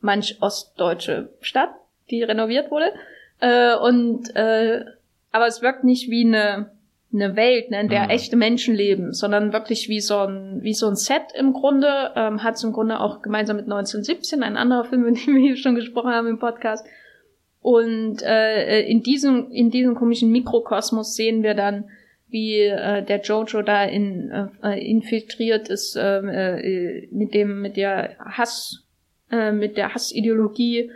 manch 0.00 0.38
ostdeutsche 0.40 1.30
Stadt, 1.40 1.70
die 2.10 2.22
renoviert 2.22 2.70
wurde. 2.70 2.92
Äh, 3.40 3.76
und 3.76 4.34
äh, 4.36 4.84
aber 5.32 5.46
es 5.46 5.62
wirkt 5.62 5.84
nicht 5.84 6.10
wie 6.10 6.24
eine 6.24 6.70
eine 7.14 7.36
Welt, 7.36 7.70
ne, 7.70 7.80
in 7.80 7.88
der 7.88 8.04
mhm. 8.04 8.10
echte 8.10 8.36
Menschen 8.36 8.74
leben, 8.74 9.12
sondern 9.12 9.52
wirklich 9.52 9.88
wie 9.88 10.00
so 10.00 10.18
ein 10.18 10.62
wie 10.62 10.74
so 10.74 10.88
ein 10.88 10.96
Set 10.96 11.22
im 11.34 11.52
Grunde. 11.52 12.12
Ähm, 12.16 12.42
hat 12.42 12.56
es 12.56 12.64
im 12.64 12.72
Grunde 12.72 13.00
auch 13.00 13.22
gemeinsam 13.22 13.56
mit 13.56 13.66
1917, 13.66 14.42
ein 14.42 14.56
anderer 14.56 14.84
Film, 14.84 15.02
über 15.06 15.12
den 15.12 15.34
wir 15.34 15.40
hier 15.40 15.56
schon 15.56 15.76
gesprochen 15.76 16.10
haben 16.10 16.26
im 16.26 16.38
Podcast, 16.38 16.86
und 17.64 18.22
äh, 18.22 18.82
in 18.82 19.02
diesem 19.02 19.50
in 19.50 19.70
diesem 19.70 19.94
komischen 19.94 20.30
Mikrokosmos 20.30 21.16
sehen 21.16 21.42
wir 21.42 21.54
dann, 21.54 21.88
wie 22.28 22.58
äh, 22.58 23.02
der 23.02 23.22
Jojo 23.22 23.62
da 23.62 23.84
in, 23.84 24.30
äh, 24.62 24.78
infiltriert 24.86 25.70
ist 25.70 25.96
ähm, 25.98 26.28
äh, 26.28 27.06
mit 27.10 27.32
dem 27.32 27.62
mit 27.62 27.78
der 27.78 28.18
Hass 28.18 28.84
äh, 29.30 29.50
mit 29.50 29.78
der 29.78 29.94
Hassideologie 29.94 30.90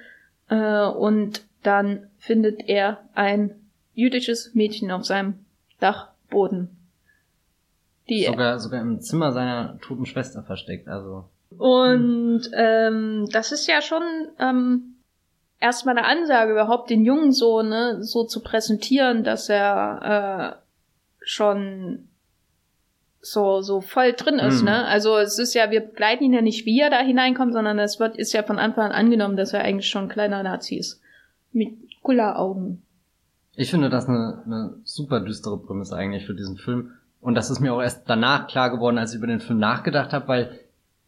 äh, 0.50 0.84
und 0.88 1.46
dann 1.62 2.10
findet 2.18 2.68
er 2.68 2.98
ein 3.14 3.54
jüdisches 3.94 4.54
Mädchen 4.54 4.90
auf 4.90 5.06
seinem 5.06 5.46
Dachboden. 5.80 6.68
Die 8.10 8.24
sogar 8.24 8.58
sogar 8.58 8.82
im 8.82 9.00
Zimmer 9.00 9.32
seiner 9.32 9.78
toten 9.80 10.04
Schwester 10.04 10.42
versteckt, 10.42 10.86
also. 10.86 11.24
Und 11.56 12.42
ähm, 12.52 13.26
das 13.32 13.52
ist 13.52 13.66
ja 13.68 13.80
schon 13.80 14.02
ähm, 14.38 14.97
erstmal 15.60 15.96
eine 15.96 16.06
Ansage, 16.06 16.52
überhaupt 16.52 16.90
den 16.90 17.04
Jungen 17.04 17.32
so, 17.32 17.62
ne, 17.62 18.02
so 18.02 18.24
zu 18.24 18.42
präsentieren, 18.42 19.24
dass 19.24 19.48
er 19.48 20.56
äh, 20.58 20.62
schon 21.20 22.08
so, 23.20 23.60
so 23.60 23.80
voll 23.80 24.12
drin 24.12 24.38
ist, 24.38 24.60
mhm. 24.60 24.66
ne? 24.66 24.84
Also 24.86 25.16
es 25.18 25.38
ist 25.38 25.54
ja, 25.54 25.70
wir 25.70 25.80
begleiten 25.80 26.24
ihn 26.24 26.32
ja 26.32 26.40
nicht, 26.40 26.66
wie 26.66 26.80
er 26.80 26.90
da 26.90 27.00
hineinkommt, 27.00 27.52
sondern 27.52 27.78
es 27.78 27.98
wird, 27.98 28.16
ist 28.16 28.32
ja 28.32 28.42
von 28.42 28.58
Anfang 28.58 28.86
an 28.86 28.92
angenommen, 28.92 29.36
dass 29.36 29.52
er 29.52 29.62
eigentlich 29.62 29.88
schon 29.88 30.04
ein 30.04 30.08
kleiner 30.08 30.42
Nazi 30.42 30.76
ist. 30.76 31.00
Mit 31.52 31.74
Kulleraugen. 32.02 32.82
Ich 33.56 33.70
finde 33.70 33.90
das 33.90 34.08
eine, 34.08 34.42
eine 34.46 34.74
super 34.84 35.20
düstere 35.20 35.58
Prämisse 35.58 35.96
eigentlich 35.96 36.26
für 36.26 36.34
diesen 36.34 36.56
Film. 36.56 36.92
Und 37.20 37.34
das 37.34 37.50
ist 37.50 37.58
mir 37.58 37.74
auch 37.74 37.82
erst 37.82 38.08
danach 38.08 38.46
klar 38.46 38.70
geworden, 38.70 38.98
als 38.98 39.12
ich 39.12 39.18
über 39.18 39.26
den 39.26 39.40
Film 39.40 39.58
nachgedacht 39.58 40.12
habe, 40.12 40.28
weil 40.28 40.60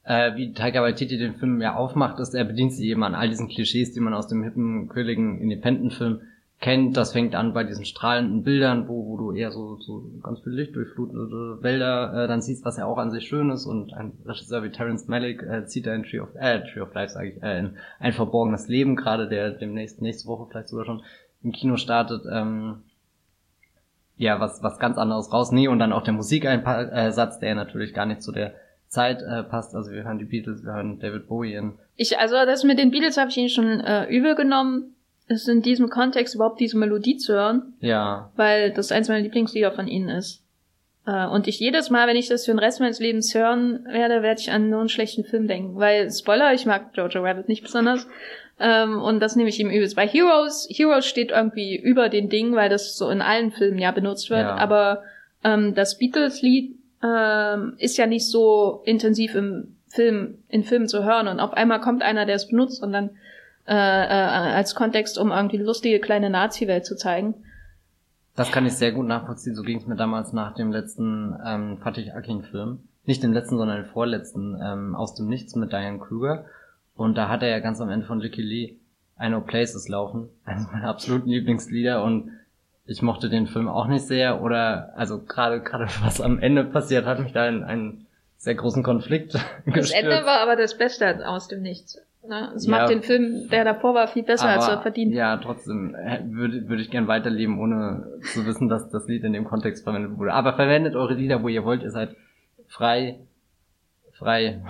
äh, 0.04 0.34
wie 0.36 0.52
Taika 0.52 0.82
Waititi 0.82 1.18
den 1.18 1.34
Film 1.34 1.60
ja 1.60 1.76
aufmacht, 1.76 2.18
ist, 2.18 2.34
er 2.34 2.44
bedient 2.44 2.72
sich 2.72 2.86
eben 2.86 3.02
an 3.02 3.14
all 3.14 3.28
diesen 3.28 3.48
Klischees, 3.48 3.92
die 3.92 4.00
man 4.00 4.14
aus 4.14 4.28
dem 4.28 4.42
hippen, 4.42 4.88
quirligen 4.88 5.38
Independent-Film 5.40 6.20
kennt. 6.60 6.96
Das 6.96 7.12
fängt 7.12 7.34
an 7.34 7.52
bei 7.52 7.64
diesen 7.64 7.84
strahlenden 7.84 8.42
Bildern, 8.42 8.88
wo, 8.88 9.06
wo 9.06 9.16
du 9.16 9.32
eher 9.32 9.50
so, 9.50 9.76
so 9.76 10.04
ganz 10.22 10.40
viel 10.40 10.52
Licht 10.52 10.76
durchflutete 10.76 11.58
Wälder 11.62 12.24
äh, 12.24 12.28
dann 12.28 12.42
siehst, 12.42 12.64
was 12.64 12.76
ja 12.76 12.86
auch 12.86 12.98
an 12.98 13.10
sich 13.10 13.26
schön 13.26 13.50
ist. 13.50 13.66
Und 13.66 13.94
ein 13.94 14.12
Regisseur 14.24 14.62
wie 14.62 14.70
Terence 14.70 15.08
Malick 15.08 15.42
äh, 15.42 15.64
zieht 15.66 15.86
da 15.86 15.94
in 15.94 16.04
Tree 16.04 16.20
of, 16.20 16.34
äh, 16.34 16.60
Tree 16.60 16.80
of 16.80 16.94
Life, 16.94 17.12
sage 17.12 17.30
ich, 17.30 17.42
äh, 17.42 17.58
in 17.58 17.76
ein 17.98 18.12
verborgenes 18.12 18.68
Leben 18.68 18.96
gerade, 18.96 19.28
der 19.28 19.50
demnächst 19.50 20.02
nächste 20.02 20.28
Woche 20.28 20.46
vielleicht 20.50 20.68
sogar 20.68 20.84
schon 20.84 21.02
im 21.42 21.52
Kino 21.52 21.76
startet. 21.76 22.24
Ähm, 22.30 22.82
ja, 24.16 24.38
was, 24.38 24.62
was 24.62 24.78
ganz 24.78 24.98
anderes 24.98 25.32
raus. 25.32 25.50
Nee, 25.50 25.68
und 25.68 25.78
dann 25.78 25.94
auch 25.94 26.02
der 26.02 26.12
Musikeinsatz, 26.12 27.38
der 27.38 27.54
natürlich 27.54 27.94
gar 27.94 28.04
nicht 28.04 28.22
zu 28.22 28.32
der 28.32 28.52
Zeit 28.90 29.22
äh, 29.22 29.42
passt. 29.44 29.74
Also 29.74 29.92
wir 29.92 30.04
hören 30.04 30.18
die 30.18 30.24
Beatles, 30.24 30.64
wir 30.64 30.74
hören 30.74 30.98
David 30.98 31.28
Bowie 31.28 31.54
in. 31.54 31.78
Ich, 31.96 32.18
also 32.18 32.34
das 32.34 32.64
mit 32.64 32.78
den 32.78 32.90
Beatles 32.90 33.16
habe 33.16 33.30
ich 33.30 33.36
Ihnen 33.38 33.48
schon 33.48 33.80
äh, 33.80 34.06
übel 34.06 34.34
genommen, 34.34 34.94
es 35.28 35.46
in 35.46 35.62
diesem 35.62 35.88
Kontext 35.88 36.34
überhaupt 36.34 36.60
diese 36.60 36.76
Melodie 36.76 37.16
zu 37.16 37.32
hören. 37.32 37.74
Ja. 37.80 38.32
Weil 38.36 38.72
das 38.72 38.90
eins 38.90 39.08
meiner 39.08 39.22
Lieblingslieder 39.22 39.70
von 39.70 39.86
ihnen 39.86 40.08
ist. 40.08 40.42
Äh, 41.06 41.26
und 41.26 41.46
ich 41.46 41.60
jedes 41.60 41.88
Mal, 41.88 42.08
wenn 42.08 42.16
ich 42.16 42.28
das 42.28 42.44
für 42.44 42.50
den 42.50 42.58
Rest 42.58 42.80
meines 42.80 42.98
Lebens 42.98 43.32
hören 43.32 43.84
werde, 43.86 44.22
werde 44.22 44.40
ich 44.40 44.50
an 44.50 44.70
nur 44.70 44.80
einen 44.80 44.88
schlechten 44.88 45.24
Film 45.24 45.46
denken. 45.46 45.76
Weil, 45.76 46.10
Spoiler, 46.10 46.52
ich 46.52 46.66
mag 46.66 46.90
Jojo 46.94 47.22
Rabbit 47.22 47.48
nicht 47.48 47.62
besonders. 47.62 48.08
Ähm, 48.58 49.00
und 49.00 49.20
das 49.20 49.36
nehme 49.36 49.48
ich 49.48 49.60
ihm 49.60 49.70
übelst. 49.70 49.94
Bei 49.94 50.06
Heroes, 50.06 50.68
Heroes 50.68 51.06
steht 51.06 51.30
irgendwie 51.30 51.76
über 51.76 52.08
den 52.08 52.28
Ding, 52.28 52.56
weil 52.56 52.68
das 52.68 52.96
so 52.96 53.08
in 53.08 53.22
allen 53.22 53.52
Filmen 53.52 53.78
ja 53.78 53.92
benutzt 53.92 54.30
wird. 54.30 54.42
Ja. 54.42 54.56
Aber 54.56 55.04
ähm, 55.44 55.74
das 55.76 55.96
Beatles-Lied 55.96 56.79
ähm, 57.02 57.74
ist 57.78 57.96
ja 57.96 58.06
nicht 58.06 58.28
so 58.28 58.82
intensiv 58.84 59.34
im 59.34 59.76
Film, 59.88 60.38
in 60.48 60.64
Filmen 60.64 60.88
zu 60.88 61.04
hören. 61.04 61.28
Und 61.28 61.40
auf 61.40 61.52
einmal 61.52 61.80
kommt 61.80 62.02
einer, 62.02 62.26
der 62.26 62.36
es 62.36 62.48
benutzt 62.48 62.82
und 62.82 62.92
dann 62.92 63.10
äh, 63.66 63.74
äh, 63.74 64.52
als 64.54 64.74
Kontext, 64.74 65.18
um 65.18 65.30
irgendwie 65.30 65.58
lustige 65.58 66.00
kleine 66.00 66.30
Nazi-Welt 66.30 66.84
zu 66.84 66.96
zeigen. 66.96 67.34
Das 68.36 68.52
kann 68.52 68.66
ich 68.66 68.74
sehr 68.74 68.92
gut 68.92 69.06
nachvollziehen. 69.06 69.54
So 69.54 69.62
ging 69.62 69.78
es 69.78 69.86
mir 69.86 69.96
damals 69.96 70.32
nach 70.32 70.54
dem 70.54 70.72
letzten 70.72 71.36
ähm, 71.44 71.78
Fatih 71.78 72.12
Akin-Film. 72.12 72.80
Nicht 73.04 73.22
dem 73.22 73.32
letzten, 73.32 73.58
sondern 73.58 73.82
dem 73.82 73.90
vorletzten, 73.90 74.58
ähm, 74.62 74.94
Aus 74.94 75.14
dem 75.14 75.26
Nichts 75.26 75.56
mit 75.56 75.72
Diane 75.72 75.98
Kruger. 75.98 76.44
Und 76.94 77.16
da 77.16 77.28
hat 77.28 77.42
er 77.42 77.48
ja 77.48 77.58
ganz 77.58 77.80
am 77.80 77.90
Ende 77.90 78.06
von 78.06 78.20
Licky 78.20 78.42
Lee 78.42 78.76
I 79.20 79.28
Know 79.28 79.40
Places 79.40 79.88
laufen. 79.88 80.28
Eines 80.44 80.66
meiner 80.70 80.88
absoluten 80.88 81.28
Lieblingslieder. 81.28 82.02
Und 82.02 82.30
ich 82.90 83.02
mochte 83.02 83.28
den 83.28 83.46
Film 83.46 83.68
auch 83.68 83.86
nicht 83.86 84.06
sehr. 84.06 84.42
Oder, 84.42 84.92
also 84.96 85.20
gerade 85.22 85.60
gerade 85.60 85.86
was 86.02 86.20
am 86.20 86.38
Ende 86.40 86.64
passiert, 86.64 87.06
hat 87.06 87.20
mich 87.20 87.32
da 87.32 87.46
in 87.48 87.62
einen 87.62 88.06
sehr 88.36 88.54
großen 88.56 88.82
Konflikt 88.82 89.34
Das 89.66 89.74
gestürzt. 89.74 89.94
Ende 89.94 90.24
war 90.26 90.40
aber 90.40 90.56
das 90.56 90.76
Beste 90.76 91.26
aus 91.28 91.46
dem 91.48 91.62
Nichts. 91.62 92.00
Ne? 92.26 92.52
Es 92.54 92.66
Ja. 92.66 92.72
macht 92.72 92.90
den 92.90 93.02
Film, 93.02 93.48
der 93.48 93.64
davor 93.64 93.94
war, 93.94 94.08
viel 94.08 94.22
besser, 94.24 94.48
als 94.48 94.68
er 94.68 94.82
verdient. 94.82 95.14
Ja, 95.14 95.36
trotzdem 95.38 95.94
würde, 96.24 96.68
würde 96.68 96.82
ich 96.82 96.90
gern 96.90 97.06
weiterleben, 97.08 97.58
ohne 97.58 98.06
zu 98.34 98.44
wissen, 98.44 98.68
dass 98.68 98.90
das 98.90 99.06
Lied 99.08 99.24
in 99.24 99.32
dem 99.32 99.44
Kontext 99.44 99.84
verwendet 99.84 100.18
wurde. 100.18 100.32
Aber 100.34 100.52
verwendet 100.54 100.96
eure 100.96 101.14
Lieder, 101.14 101.42
wo 101.42 101.48
ihr 101.48 101.64
wollt. 101.64 101.82
Ihr 101.82 101.90
seid 101.90 102.14
frei. 102.68 103.20
Frei. 104.12 104.60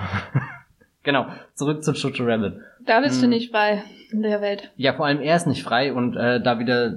genau. 1.03 1.27
Zurück 1.55 1.83
zu 1.83 1.93
Jojo 1.93 2.25
Rabbit. 2.25 2.55
Da 2.87 3.01
bist 3.01 3.21
du 3.21 3.25
Hm. 3.25 3.31
nicht 3.31 3.51
frei 3.51 3.83
in 4.13 4.23
der 4.23 4.41
Welt. 4.41 4.71
Ja, 4.77 4.93
vor 4.93 5.07
allem 5.07 5.21
er 5.21 5.35
ist 5.37 5.47
nicht 5.49 5.63
frei 5.65 5.93
und 5.93 6.17
äh, 6.17 6.41
da 6.41 6.59
wieder 6.61 6.97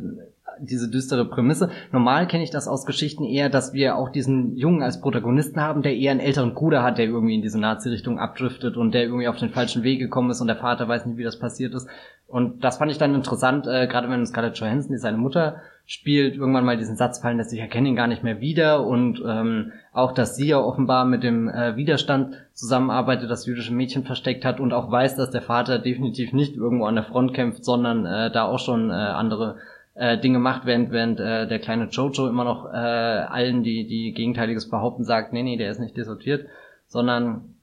diese 0.60 0.90
düstere 0.90 1.26
Prämisse. 1.26 1.70
Normal 1.92 2.28
kenne 2.28 2.44
ich 2.44 2.52
das 2.52 2.68
aus 2.68 2.86
Geschichten 2.86 3.24
eher, 3.24 3.50
dass 3.50 3.74
wir 3.74 3.98
auch 3.98 4.10
diesen 4.10 4.56
Jungen 4.56 4.84
als 4.84 5.02
Protagonisten 5.02 5.62
haben, 5.62 5.82
der 5.82 5.96
eher 5.96 6.12
einen 6.12 6.20
älteren 6.20 6.54
Bruder 6.54 6.84
hat, 6.84 6.98
der 6.98 7.06
irgendwie 7.06 7.36
in 7.36 7.42
diese 7.42 7.60
Nazi-Richtung 7.60 8.20
abdriftet 8.20 8.78
und 8.78 8.94
der 8.94 9.04
irgendwie 9.04 9.28
auf 9.28 9.38
den 9.38 9.50
falschen 9.50 9.84
Weg 9.84 10.00
gekommen 10.00 10.32
ist 10.32 10.42
und 10.42 10.48
der 10.48 10.58
Vater 10.58 10.88
weiß 10.88 11.06
nicht, 11.06 11.18
wie 11.18 11.24
das 11.24 11.40
passiert 11.40 11.74
ist. 11.74 11.88
Und 12.28 12.64
das 12.64 12.78
fand 12.78 12.92
ich 12.92 12.98
dann 12.98 13.14
interessant, 13.14 13.68
äh, 13.68 13.86
gerade 13.86 14.10
wenn 14.10 14.26
Scarlett 14.26 14.58
Johansson, 14.58 14.94
die 14.94 14.98
seine 14.98 15.18
Mutter 15.18 15.58
spielt, 15.86 16.36
irgendwann 16.36 16.66
mal 16.66 16.78
diesen 16.78 16.96
Satz 16.96 17.20
fallen, 17.20 17.38
dass 17.38 17.52
ich 17.52 17.60
erkenne 17.60 17.90
ihn 17.90 17.96
gar 17.96 18.08
nicht 18.08 18.24
mehr 18.24 18.40
wieder 18.40 18.88
und 18.88 19.22
ähm, 19.24 19.74
auch, 19.92 20.14
dass 20.14 20.36
sie 20.36 20.48
ja 20.48 20.58
offenbar 20.58 21.06
mit 21.06 21.24
dem 21.24 21.50
äh, 21.50 21.76
Widerstand 21.76 22.36
zusammenarbeitet, 22.54 23.30
das 23.30 23.46
jüdische 23.46 23.74
Mädchen 23.74 24.04
versteckt 24.04 24.46
hat 24.46 24.60
und 24.60 24.74
auch 24.74 24.90
weiß, 24.90 25.16
dass 25.16 25.30
der 25.30 25.42
Vater 25.42 25.78
definitiv 25.78 26.34
nicht 26.34 26.56
irgendwo 26.56 26.86
an 26.86 26.96
der 26.96 27.04
Front 27.04 27.34
kämpft, 27.34 27.66
sondern 27.66 28.06
äh, 28.06 28.32
da 28.32 28.46
auch 28.46 28.60
schon 28.60 28.90
äh, 28.90 28.94
andere 28.94 29.58
äh, 29.96 30.18
Dinge 30.18 30.40
macht, 30.40 30.66
während, 30.66 30.92
während 30.92 31.20
äh, 31.20 31.48
der 31.48 31.60
kleine 31.60 31.86
Jojo 31.86 32.28
immer 32.28 32.44
noch 32.44 32.66
äh, 32.66 32.78
allen, 32.78 33.64
die, 33.64 33.88
die 33.88 34.14
Gegenteiliges 34.14 34.70
behaupten, 34.70 35.04
sagt, 35.04 35.34
nee, 35.34 35.44
nee, 35.44 35.58
der 35.58 35.72
ist 35.72 35.80
nicht 35.80 35.98
desertiert, 35.98 36.48
sondern 36.88 37.56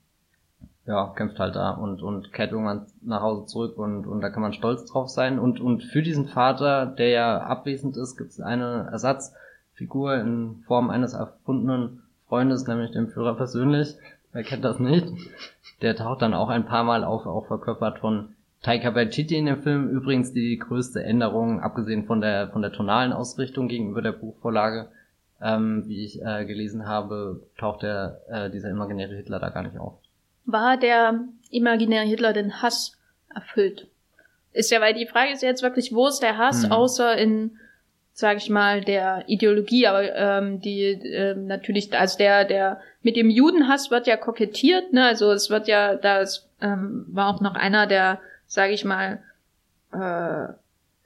ja, 0.85 1.13
kämpft 1.15 1.39
halt 1.39 1.55
da 1.55 1.71
und, 1.71 2.01
und 2.01 2.33
kehrt 2.33 2.51
irgendwann 2.51 2.87
nach 3.01 3.21
Hause 3.21 3.45
zurück 3.45 3.77
und, 3.77 4.07
und 4.07 4.21
da 4.21 4.29
kann 4.29 4.41
man 4.41 4.53
stolz 4.53 4.85
drauf 4.85 5.09
sein. 5.09 5.39
Und, 5.39 5.59
und 5.59 5.83
für 5.83 6.01
diesen 6.01 6.27
Vater, 6.27 6.85
der 6.85 7.09
ja 7.09 7.37
abwesend 7.41 7.97
ist, 7.97 8.17
gibt 8.17 8.31
es 8.31 8.41
eine 8.41 8.89
Ersatzfigur 8.91 10.15
in 10.15 10.63
Form 10.65 10.89
eines 10.89 11.13
erfundenen 11.13 12.01
Freundes, 12.27 12.65
nämlich 12.65 12.91
dem 12.91 13.09
Führer 13.09 13.35
persönlich. 13.35 13.95
Wer 14.31 14.43
kennt 14.43 14.63
das 14.63 14.79
nicht? 14.79 15.07
Der 15.81 15.95
taucht 15.95 16.21
dann 16.21 16.33
auch 16.33 16.49
ein 16.49 16.65
paar 16.65 16.83
Mal 16.83 17.03
auf, 17.03 17.25
auch 17.25 17.47
verkörpert 17.47 17.99
von 17.99 18.29
Taika 18.61 18.93
Waititi 18.93 19.35
in 19.35 19.47
dem 19.47 19.61
Film. 19.61 19.89
Übrigens 19.89 20.33
die 20.33 20.57
größte 20.57 21.03
Änderung, 21.03 21.61
abgesehen 21.61 22.05
von 22.05 22.21
der, 22.21 22.49
von 22.49 22.61
der 22.61 22.71
tonalen 22.71 23.11
Ausrichtung 23.11 23.67
gegenüber 23.67 24.01
der 24.01 24.11
Buchvorlage, 24.11 24.89
ähm, 25.41 25.83
wie 25.87 26.05
ich 26.05 26.21
äh, 26.21 26.45
gelesen 26.45 26.87
habe, 26.87 27.41
taucht 27.57 27.81
der, 27.81 28.21
äh, 28.29 28.49
dieser 28.51 28.69
imaginäre 28.69 29.15
Hitler 29.15 29.39
da 29.39 29.49
gar 29.49 29.63
nicht 29.63 29.77
auf. 29.79 29.93
War 30.45 30.77
der 30.77 31.21
imaginäre 31.49 32.05
Hitler 32.05 32.33
den 32.33 32.61
Hass 32.61 32.97
erfüllt? 33.33 33.87
Ist 34.53 34.69
ja, 34.69 34.81
weil 34.81 34.93
die 34.93 35.07
Frage 35.07 35.31
ist 35.31 35.41
jetzt 35.41 35.63
wirklich, 35.63 35.93
wo 35.93 36.07
ist 36.07 36.19
der 36.19 36.37
Hass, 36.37 36.65
Mhm. 36.65 36.71
außer 36.71 37.17
in, 37.17 37.57
sag 38.13 38.37
ich 38.37 38.49
mal, 38.49 38.81
der 38.81 39.23
Ideologie, 39.27 39.87
aber 39.87 40.13
ähm, 40.15 40.59
die 40.61 40.83
ähm, 40.83 41.47
natürlich, 41.47 41.97
also 41.97 42.17
der, 42.17 42.45
der 42.45 42.79
mit 43.01 43.15
dem 43.15 43.29
Judenhass 43.31 43.89
wird 43.89 44.05
ja 44.05 44.17
kokettiert, 44.17 44.93
ne? 44.93 45.05
Also 45.05 45.31
es 45.31 45.49
wird 45.49 45.67
ja, 45.67 45.95
das 45.95 46.47
ähm, 46.61 47.05
war 47.07 47.33
auch 47.33 47.41
noch 47.41 47.55
einer 47.55 47.87
der, 47.87 48.19
sag 48.51 48.71
ich 48.71 48.83
mal, 48.83 49.23
äh, 49.93 50.53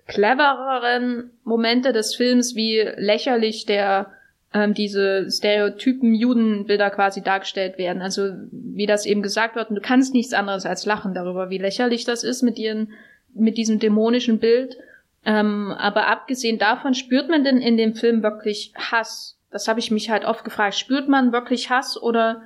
clevereren 0.07 1.29
Momente 1.43 1.93
des 1.93 2.15
Films, 2.15 2.55
wie 2.55 2.79
lächerlich 2.97 3.67
der 3.67 4.11
ähm, 4.51 4.73
diese 4.73 5.29
Stereotypen 5.29 6.15
Judenbilder 6.15 6.89
quasi 6.89 7.21
dargestellt 7.21 7.77
werden. 7.77 8.01
Also 8.01 8.31
wie 8.51 8.87
das 8.87 9.05
eben 9.05 9.21
gesagt 9.21 9.55
wird, 9.55 9.69
und 9.69 9.75
du 9.75 9.81
kannst 9.81 10.15
nichts 10.15 10.33
anderes 10.33 10.65
als 10.65 10.87
lachen 10.87 11.13
darüber, 11.13 11.51
wie 11.51 11.59
lächerlich 11.59 12.03
das 12.03 12.23
ist 12.23 12.41
mit 12.41 12.57
ihren, 12.57 12.93
mit 13.35 13.57
diesem 13.57 13.77
dämonischen 13.77 14.39
Bild. 14.39 14.77
Ähm, 15.23 15.71
aber 15.77 16.07
abgesehen 16.07 16.57
davon 16.57 16.95
spürt 16.95 17.29
man 17.29 17.43
denn 17.43 17.59
in 17.59 17.77
dem 17.77 17.93
Film 17.93 18.23
wirklich 18.23 18.73
Hass? 18.75 19.37
Das 19.51 19.67
habe 19.67 19.79
ich 19.79 19.91
mich 19.91 20.09
halt 20.09 20.25
oft 20.25 20.43
gefragt. 20.43 20.73
Spürt 20.73 21.07
man 21.07 21.31
wirklich 21.31 21.69
Hass 21.69 21.95
oder 22.01 22.41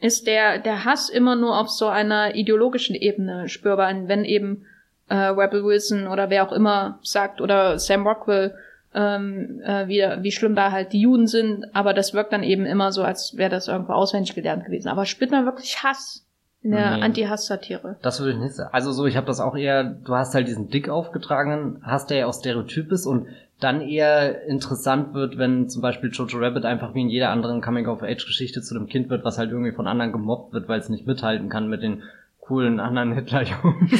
ist 0.00 0.26
der, 0.26 0.58
der 0.58 0.84
Hass 0.84 1.08
immer 1.08 1.36
nur 1.36 1.58
auf 1.58 1.70
so 1.70 1.86
einer 1.88 2.34
ideologischen 2.34 2.94
Ebene 2.94 3.48
spürbar, 3.48 3.92
wenn 4.06 4.24
eben 4.24 4.66
äh, 5.08 5.14
Rebel 5.14 5.64
Wilson 5.64 6.06
oder 6.06 6.30
wer 6.30 6.46
auch 6.46 6.52
immer 6.52 6.98
sagt 7.02 7.40
oder 7.40 7.78
Sam 7.78 8.06
Rockwell, 8.06 8.54
ähm, 8.94 9.60
äh, 9.64 9.88
wie, 9.88 10.02
wie 10.22 10.32
schlimm 10.32 10.54
da 10.54 10.70
halt 10.72 10.92
die 10.92 11.00
Juden 11.00 11.26
sind, 11.26 11.64
aber 11.74 11.94
das 11.94 12.14
wirkt 12.14 12.32
dann 12.32 12.42
eben 12.42 12.64
immer 12.66 12.92
so, 12.92 13.02
als 13.02 13.36
wäre 13.36 13.50
das 13.50 13.68
irgendwo 13.68 13.92
auswendig 13.92 14.34
gelernt 14.34 14.64
gewesen. 14.64 14.88
Aber 14.88 15.04
spürt 15.04 15.30
man 15.30 15.44
wirklich 15.44 15.82
Hass 15.82 16.26
in 16.62 16.72
der 16.72 16.96
Nee. 16.96 17.02
Anti-Hass-Satire? 17.02 17.96
Das 18.02 18.20
würde 18.20 18.32
ich 18.32 18.38
nicht 18.38 18.54
sagen. 18.54 18.70
Also 18.72 18.92
so, 18.92 19.06
ich 19.06 19.16
habe 19.16 19.26
das 19.26 19.40
auch 19.40 19.54
eher, 19.54 19.84
du 19.84 20.14
hast 20.14 20.34
halt 20.34 20.48
diesen 20.48 20.68
dick 20.68 20.88
aufgetragenen, 20.88 21.80
hast 21.82 22.10
der 22.10 22.18
ja 22.18 22.26
auch 22.26 22.34
Stereotyp 22.34 22.90
ist 22.90 23.06
und 23.06 23.28
dann 23.60 23.80
eher 23.80 24.44
interessant 24.46 25.14
wird, 25.14 25.38
wenn 25.38 25.68
zum 25.68 25.80
Beispiel 25.80 26.10
Jojo 26.12 26.38
Rabbit 26.38 26.64
einfach 26.64 26.94
wie 26.94 27.02
in 27.02 27.08
jeder 27.08 27.30
anderen 27.30 27.62
Coming-of-Age-Geschichte 27.62 28.60
zu 28.60 28.74
dem 28.74 28.86
Kind 28.86 29.08
wird, 29.08 29.24
was 29.24 29.38
halt 29.38 29.50
irgendwie 29.50 29.72
von 29.72 29.86
anderen 29.86 30.12
gemobbt 30.12 30.52
wird, 30.52 30.68
weil 30.68 30.80
es 30.80 30.90
nicht 30.90 31.06
mithalten 31.06 31.48
kann 31.48 31.68
mit 31.68 31.82
den 31.82 32.02
coolen 32.40 32.80
anderen 32.80 33.12
Hitlerjungen. 33.14 33.90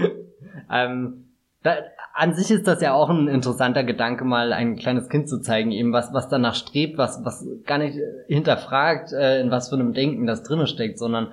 ähm, 0.70 1.24
da, 1.62 1.74
an 2.14 2.34
sich 2.34 2.50
ist 2.50 2.66
das 2.66 2.80
ja 2.80 2.94
auch 2.94 3.10
ein 3.10 3.28
interessanter 3.28 3.84
Gedanke, 3.84 4.24
mal 4.24 4.52
ein 4.52 4.76
kleines 4.76 5.08
Kind 5.08 5.28
zu 5.28 5.40
zeigen, 5.40 5.72
eben 5.72 5.92
was, 5.92 6.14
was 6.14 6.28
danach 6.28 6.54
strebt, 6.54 6.96
was, 6.96 7.24
was 7.24 7.46
gar 7.66 7.78
nicht 7.78 7.98
hinterfragt, 8.28 9.12
äh, 9.12 9.40
in 9.40 9.50
was 9.50 9.68
für 9.68 9.74
einem 9.74 9.92
Denken 9.92 10.26
das 10.26 10.42
drinne 10.42 10.66
steckt, 10.66 10.98
sondern 10.98 11.32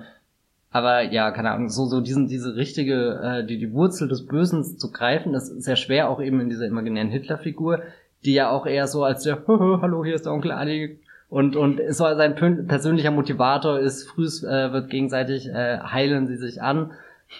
aber 0.74 1.02
ja, 1.02 1.30
keine 1.30 1.52
Ahnung, 1.52 1.68
so, 1.68 1.86
so 1.86 2.00
diesen, 2.00 2.26
diese 2.26 2.56
richtige, 2.56 3.20
äh, 3.22 3.46
die, 3.46 3.58
die 3.58 3.72
Wurzel 3.72 4.08
des 4.08 4.26
Bösen 4.26 4.64
zu 4.76 4.90
greifen, 4.90 5.32
das 5.32 5.48
ist 5.48 5.62
sehr 5.62 5.76
schwer, 5.76 6.08
auch 6.10 6.20
eben 6.20 6.40
in 6.40 6.48
dieser 6.48 6.66
imaginären 6.66 7.10
Hitler-Figur, 7.10 7.82
die 8.24 8.34
ja 8.34 8.50
auch 8.50 8.66
eher 8.66 8.88
so 8.88 9.04
als 9.04 9.22
der, 9.22 9.44
hallo, 9.46 10.04
hier 10.04 10.16
ist 10.16 10.26
der 10.26 10.32
Onkel 10.32 10.50
Adi, 10.50 10.98
und, 11.28 11.54
und 11.54 11.80
so 11.90 12.04
sein 12.16 12.34
persönlicher 12.66 13.12
Motivator 13.12 13.78
ist, 13.78 14.08
früh 14.08 14.26
äh, 14.26 14.72
wird 14.72 14.90
gegenseitig, 14.90 15.48
äh, 15.48 15.78
heilen 15.78 16.26
sie 16.26 16.36
sich 16.36 16.60
an, 16.60 16.90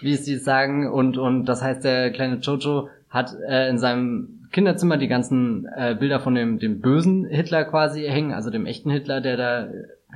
wie 0.01 0.15
sie 0.15 0.37
sagen, 0.37 0.89
und, 0.89 1.19
und 1.19 1.47
das 1.47 1.61
heißt, 1.61 1.83
der 1.83 2.13
kleine 2.13 2.37
Jojo 2.37 2.89
hat 3.11 3.37
äh, 3.49 3.69
in 3.69 3.79
seinem 3.79 4.47
Kinderzimmer 4.53 4.97
die 4.97 5.09
ganzen 5.09 5.67
äh, 5.77 5.97
Bilder 5.99 6.21
von 6.21 6.37
dem, 6.37 6.61
dem 6.61 6.81
bösen 6.81 7.25
Hitler 7.25 7.65
quasi 7.65 8.05
hängen, 8.05 8.33
also 8.33 8.51
dem 8.51 8.65
echten 8.65 8.91
Hitler, 8.91 9.21
der 9.21 9.37
da 9.37 9.69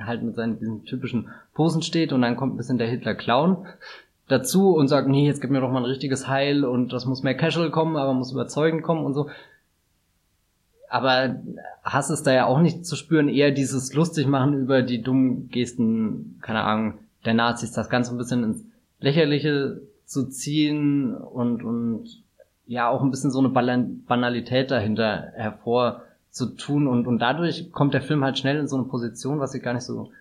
halt 0.05 0.23
mit 0.23 0.35
seinen 0.35 0.59
diesen 0.59 0.85
typischen 0.85 1.29
Posen 1.53 1.81
steht 1.81 2.13
und 2.13 2.21
dann 2.21 2.35
kommt 2.35 2.53
ein 2.53 2.57
bisschen 2.57 2.77
der 2.77 2.87
Hitler-Clown 2.87 3.65
dazu 4.27 4.75
und 4.75 4.87
sagt, 4.87 5.07
nee, 5.07 5.25
jetzt 5.25 5.41
gib 5.41 5.49
mir 5.49 5.61
doch 5.61 5.71
mal 5.71 5.79
ein 5.79 5.85
richtiges 5.85 6.27
Heil 6.27 6.63
und 6.63 6.93
das 6.93 7.05
muss 7.05 7.23
mehr 7.23 7.35
casual 7.35 7.71
kommen, 7.71 7.97
aber 7.97 8.13
muss 8.13 8.31
überzeugend 8.31 8.83
kommen 8.83 9.03
und 9.05 9.13
so. 9.13 9.29
Aber 10.89 11.35
Hass 11.83 12.09
ist 12.09 12.25
da 12.25 12.33
ja 12.33 12.45
auch 12.45 12.59
nicht 12.59 12.85
zu 12.85 12.95
spüren, 12.95 13.29
eher 13.29 13.51
dieses 13.51 13.93
lustig 13.93 14.27
machen 14.27 14.53
über 14.53 14.81
die 14.81 15.01
dummen 15.01 15.49
Gesten, 15.49 16.39
keine 16.41 16.61
Ahnung, 16.61 16.93
der 17.25 17.33
Nazis, 17.33 17.71
das 17.71 17.89
Ganze 17.89 18.11
ein 18.13 18.17
bisschen 18.17 18.43
ins 18.43 18.63
Lächerliche 18.99 19.81
zu 20.05 20.29
ziehen 20.29 21.15
und, 21.15 21.63
und 21.63 22.23
ja 22.65 22.87
auch 22.89 23.01
ein 23.01 23.11
bisschen 23.11 23.31
so 23.31 23.39
eine 23.39 23.49
Banalität 23.49 24.71
dahinter 24.71 25.31
hervor 25.35 26.03
zu 26.31 26.55
tun 26.55 26.87
und, 26.87 27.07
und 27.07 27.19
dadurch 27.19 27.71
kommt 27.71 27.93
der 27.93 28.01
Film 28.01 28.23
halt 28.23 28.37
schnell 28.37 28.57
in 28.57 28.67
so 28.67 28.77
eine 28.77 28.85
Position, 28.85 29.39
was 29.39 29.53
ich 29.55 29.63
gar 29.63 29.73
nicht 29.73 29.83
so 29.83 30.11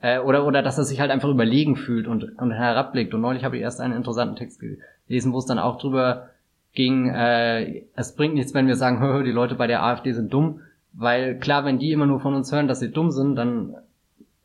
äh, 0.00 0.18
oder, 0.18 0.46
oder 0.46 0.62
dass 0.62 0.78
er 0.78 0.84
sich 0.84 1.00
halt 1.00 1.10
einfach 1.10 1.28
überlegen 1.28 1.76
fühlt 1.76 2.06
und, 2.06 2.38
und 2.38 2.52
herabblickt. 2.52 3.14
Und 3.14 3.20
neulich 3.20 3.44
habe 3.44 3.56
ich 3.56 3.62
erst 3.62 3.80
einen 3.80 3.94
interessanten 3.94 4.36
Text 4.36 4.60
gelesen, 4.60 5.32
wo 5.32 5.38
es 5.38 5.46
dann 5.46 5.58
auch 5.58 5.78
drüber 5.78 6.30
ging, 6.74 7.08
äh, 7.08 7.84
es 7.94 8.14
bringt 8.14 8.34
nichts, 8.34 8.54
wenn 8.54 8.68
wir 8.68 8.76
sagen, 8.76 8.98
hör, 9.00 9.14
hör, 9.14 9.22
die 9.22 9.32
Leute 9.32 9.54
bei 9.54 9.66
der 9.66 9.82
AfD 9.82 10.12
sind 10.12 10.32
dumm, 10.32 10.60
weil 10.92 11.38
klar, 11.38 11.64
wenn 11.64 11.78
die 11.78 11.92
immer 11.92 12.06
nur 12.06 12.20
von 12.20 12.34
uns 12.34 12.52
hören, 12.52 12.68
dass 12.68 12.80
sie 12.80 12.90
dumm 12.90 13.10
sind, 13.10 13.36
dann 13.36 13.74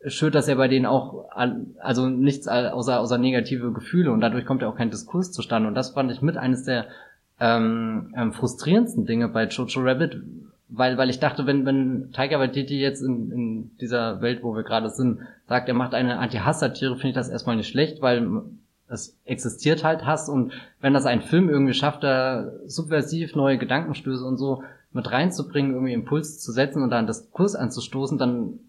schürt 0.07 0.34
das 0.34 0.47
ja 0.47 0.55
bei 0.55 0.67
denen 0.67 0.88
auch 0.88 1.29
an, 1.29 1.75
also 1.79 2.10
nichts 2.10 2.47
außer, 2.47 2.99
außer 2.99 3.17
negative 3.19 3.71
Gefühle 3.71 4.12
und 4.12 4.21
dadurch 4.21 4.45
kommt 4.45 4.63
ja 4.63 4.67
auch 4.67 4.75
kein 4.75 4.89
Diskurs 4.89 5.31
zustande. 5.31 5.67
Und 5.67 5.75
das 5.75 5.91
fand 5.91 6.12
ich 6.12 6.23
mit 6.23 6.38
eines 6.38 6.63
der 6.63 6.88
ähm, 7.39 8.12
ähm, 8.17 8.34
frustrierendsten 8.34 9.05
Dinge 9.05 9.27
bei 9.27 9.45
Jojo 9.45 9.81
Rabbit, 9.81 10.23
weil, 10.71 10.97
weil 10.97 11.10
ich 11.10 11.19
dachte, 11.19 11.45
wenn, 11.45 11.65
wenn 11.65 12.12
Tiger 12.13 12.39
Waititi 12.39 12.79
jetzt 12.79 13.01
in, 13.01 13.31
in 13.31 13.77
dieser 13.79 14.21
Welt, 14.21 14.41
wo 14.41 14.55
wir 14.55 14.63
gerade 14.63 14.89
sind, 14.89 15.19
sagt, 15.47 15.67
er 15.67 15.73
macht 15.73 15.93
eine 15.93 16.17
Anti-Hass-Satire, 16.17 16.95
finde 16.95 17.10
ich 17.10 17.15
das 17.15 17.29
erstmal 17.29 17.57
nicht 17.57 17.67
schlecht, 17.67 18.01
weil 18.01 18.41
es 18.88 19.17
existiert 19.25 19.84
halt 19.84 20.05
Hass 20.05 20.29
und 20.29 20.53
wenn 20.79 20.93
das 20.93 21.05
ein 21.05 21.21
Film 21.21 21.49
irgendwie 21.49 21.73
schafft, 21.73 22.03
da 22.03 22.51
subversiv 22.65 23.36
neue 23.36 23.57
Gedankenstöße 23.57 24.25
und 24.25 24.38
so 24.38 24.63
mit 24.93 25.12
reinzubringen, 25.12 25.73
irgendwie 25.73 25.93
Impulse 25.93 26.38
zu 26.38 26.51
setzen 26.51 26.81
und 26.84 26.89
dann 26.89 27.07
das 27.07 27.31
Kurs 27.31 27.55
anzustoßen, 27.55 28.17
dann 28.17 28.60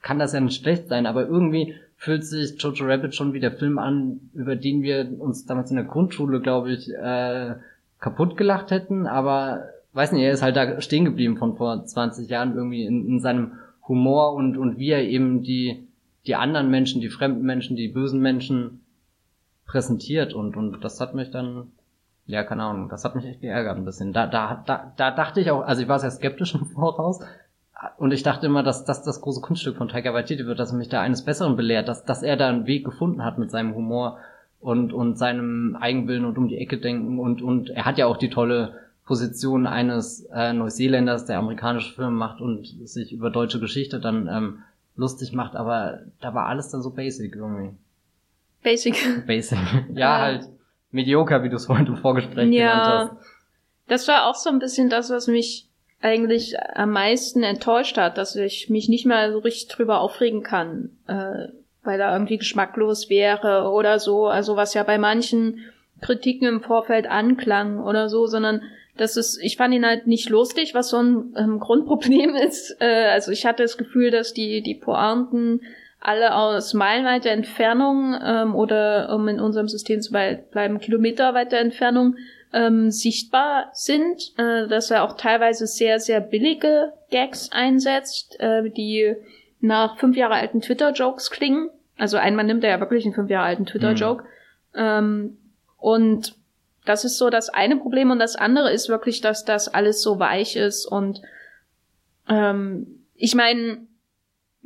kann 0.00 0.18
das 0.18 0.32
ja 0.32 0.40
nicht 0.40 0.60
schlecht 0.60 0.88
sein, 0.88 1.06
aber 1.06 1.26
irgendwie 1.26 1.74
fühlt 1.96 2.24
sich 2.24 2.60
Jojo 2.60 2.86
Rabbit 2.86 3.14
schon 3.14 3.32
wie 3.32 3.40
der 3.40 3.52
Film 3.52 3.78
an, 3.78 4.30
über 4.34 4.56
den 4.56 4.82
wir 4.82 5.08
uns 5.18 5.46
damals 5.46 5.70
in 5.70 5.76
der 5.76 5.86
Grundschule, 5.86 6.40
glaube 6.40 6.72
ich, 6.72 6.92
äh, 6.92 7.54
kaputt 8.00 8.36
gelacht 8.36 8.72
hätten, 8.72 9.06
aber 9.06 9.68
weiß 9.92 10.12
nicht, 10.12 10.22
er 10.22 10.32
ist 10.32 10.42
halt 10.42 10.56
da 10.56 10.80
stehen 10.80 11.04
geblieben 11.04 11.36
von 11.36 11.56
vor 11.56 11.84
20 11.84 12.28
Jahren 12.28 12.54
irgendwie 12.54 12.84
in, 12.84 13.06
in 13.06 13.20
seinem 13.20 13.52
Humor 13.86 14.34
und, 14.34 14.56
und 14.56 14.78
wie 14.78 14.90
er 14.90 15.02
eben 15.02 15.42
die, 15.42 15.86
die 16.26 16.34
anderen 16.34 16.70
Menschen, 16.70 17.00
die 17.00 17.08
fremden 17.08 17.42
Menschen, 17.42 17.76
die 17.76 17.88
bösen 17.88 18.20
Menschen 18.20 18.80
präsentiert 19.66 20.34
und, 20.34 20.56
und 20.56 20.82
das 20.82 21.00
hat 21.00 21.14
mich 21.14 21.30
dann, 21.30 21.72
ja, 22.26 22.44
keine 22.44 22.64
Ahnung, 22.64 22.88
das 22.88 23.04
hat 23.04 23.14
mich 23.14 23.24
echt 23.24 23.40
geärgert 23.40 23.76
ein 23.76 23.84
bisschen. 23.84 24.12
Da, 24.12 24.26
da, 24.26 24.62
da, 24.66 24.92
da 24.96 25.10
dachte 25.10 25.40
ich 25.40 25.50
auch, 25.50 25.62
also 25.62 25.82
ich 25.82 25.88
war 25.88 25.98
sehr 25.98 26.10
skeptisch 26.10 26.54
im 26.54 26.66
Voraus, 26.66 27.20
und 27.98 28.12
ich 28.12 28.22
dachte 28.22 28.46
immer, 28.46 28.62
dass 28.62 28.84
das 28.84 29.02
das 29.02 29.20
große 29.20 29.40
Kunststück 29.40 29.76
von 29.76 29.88
Taika 29.88 30.14
Waititi 30.14 30.46
wird, 30.46 30.60
dass 30.60 30.70
er 30.70 30.78
mich 30.78 30.88
da 30.88 31.00
eines 31.00 31.24
Besseren 31.24 31.56
belehrt, 31.56 31.88
dass, 31.88 32.04
dass 32.04 32.22
er 32.22 32.36
da 32.36 32.48
einen 32.48 32.66
Weg 32.66 32.84
gefunden 32.84 33.24
hat 33.24 33.38
mit 33.38 33.50
seinem 33.50 33.74
Humor 33.74 34.18
und, 34.60 34.92
und 34.92 35.18
seinem 35.18 35.76
Eigenwillen 35.80 36.24
und 36.24 36.38
um 36.38 36.46
die 36.46 36.58
Ecke 36.58 36.78
denken 36.78 37.18
und, 37.18 37.42
und 37.42 37.70
er 37.70 37.84
hat 37.84 37.98
ja 37.98 38.06
auch 38.06 38.16
die 38.16 38.30
tolle 38.30 38.78
Position 39.04 39.66
eines 39.66 40.24
äh, 40.32 40.52
Neuseeländers, 40.52 41.26
der 41.26 41.38
amerikanische 41.38 41.94
Filme 41.94 42.12
macht 42.12 42.40
und 42.40 42.66
sich 42.88 43.12
über 43.12 43.30
deutsche 43.30 43.58
Geschichte 43.58 44.00
dann 44.00 44.28
ähm, 44.28 44.62
lustig 44.96 45.32
macht, 45.32 45.56
aber 45.56 46.00
da 46.20 46.34
war 46.34 46.46
alles 46.46 46.70
dann 46.70 46.82
so 46.82 46.90
basic 46.90 47.34
irgendwie. 47.34 47.74
Basic. 48.62 49.26
Basic. 49.26 49.58
ja, 49.94 49.94
ja. 49.94 50.18
halt 50.18 50.48
mediocre, 50.92 51.42
wie 51.42 51.48
du 51.48 51.56
es 51.56 51.66
vorhin 51.66 51.86
im 51.86 51.96
Vorgespräch 51.96 52.50
ja, 52.50 52.72
genannt 52.72 53.10
hast. 53.12 53.28
Das 53.88 54.08
war 54.08 54.26
auch 54.26 54.36
so 54.36 54.50
ein 54.50 54.58
bisschen 54.58 54.88
das, 54.88 55.10
was 55.10 55.26
mich 55.26 55.66
eigentlich 56.00 56.54
am 56.74 56.90
meisten 56.90 57.42
enttäuscht 57.42 57.96
hat, 57.96 58.18
dass 58.18 58.36
ich 58.36 58.68
mich 58.70 58.88
nicht 58.88 59.06
mehr 59.06 59.32
so 59.32 59.38
richtig 59.38 59.68
drüber 59.68 60.00
aufregen 60.00 60.42
kann, 60.42 60.90
äh, 61.06 61.48
weil 61.84 62.00
er 62.00 62.12
irgendwie 62.12 62.38
geschmacklos 62.38 63.08
wäre 63.08 63.70
oder 63.70 63.98
so, 63.98 64.26
also 64.26 64.56
was 64.56 64.74
ja 64.74 64.82
bei 64.82 64.98
manchen 64.98 65.60
Kritiken 66.00 66.48
im 66.48 66.62
Vorfeld 66.62 67.08
anklang 67.08 67.80
oder 67.80 68.08
so, 68.08 68.26
sondern 68.26 68.62
das 68.96 69.16
ist, 69.16 69.38
ich 69.42 69.56
fand 69.56 69.74
ihn 69.74 69.86
halt 69.86 70.06
nicht 70.06 70.28
lustig, 70.28 70.74
was 70.74 70.90
so 70.90 70.98
ein 70.98 71.34
ähm, 71.36 71.60
Grundproblem 71.60 72.34
ist. 72.34 72.76
Äh, 72.80 73.06
also 73.10 73.32
ich 73.32 73.46
hatte 73.46 73.62
das 73.62 73.78
Gefühl, 73.78 74.10
dass 74.10 74.32
die, 74.32 74.62
die 74.62 74.74
Pointen 74.74 75.60
alle 76.00 76.34
aus 76.34 76.74
meilenweiter 76.74 77.30
Entfernung 77.30 78.16
ähm, 78.22 78.54
oder 78.54 79.14
um 79.14 79.28
in 79.28 79.40
unserem 79.40 79.68
System 79.68 80.00
zu 80.00 80.10
bleiben, 80.10 80.80
kilometerweiter 80.80 81.58
Entfernung 81.58 82.16
ähm, 82.52 82.90
sichtbar 82.90 83.70
sind, 83.72 84.32
äh, 84.36 84.66
dass 84.66 84.90
er 84.90 85.04
auch 85.04 85.16
teilweise 85.16 85.66
sehr, 85.66 86.00
sehr 86.00 86.20
billige 86.20 86.92
Gags 87.10 87.50
einsetzt, 87.52 88.38
äh, 88.40 88.68
die 88.68 89.14
nach 89.60 89.96
fünf 89.96 90.16
Jahre 90.16 90.34
alten 90.34 90.60
Twitter-Jokes 90.60 91.30
klingen. 91.30 91.70
Also 91.96 92.16
einmal 92.16 92.44
nimmt 92.44 92.64
er 92.64 92.70
ja 92.70 92.80
wirklich 92.80 93.04
einen 93.04 93.14
fünf 93.14 93.30
Jahre 93.30 93.46
alten 93.46 93.64
Twitter-Joke. 93.64 94.24
Mhm. 94.24 94.28
Ähm, 94.74 95.38
und 95.78 96.34
das 96.84 97.04
ist 97.04 97.18
so 97.18 97.30
das 97.30 97.48
eine 97.48 97.76
Problem. 97.76 98.10
Und 98.10 98.18
das 98.18 98.36
andere 98.36 98.72
ist 98.72 98.88
wirklich, 98.88 99.20
dass 99.20 99.44
das 99.44 99.68
alles 99.68 100.02
so 100.02 100.18
weich 100.18 100.56
ist. 100.56 100.86
Und 100.86 101.22
ähm, 102.28 103.04
ich 103.14 103.34
meine, 103.34 103.86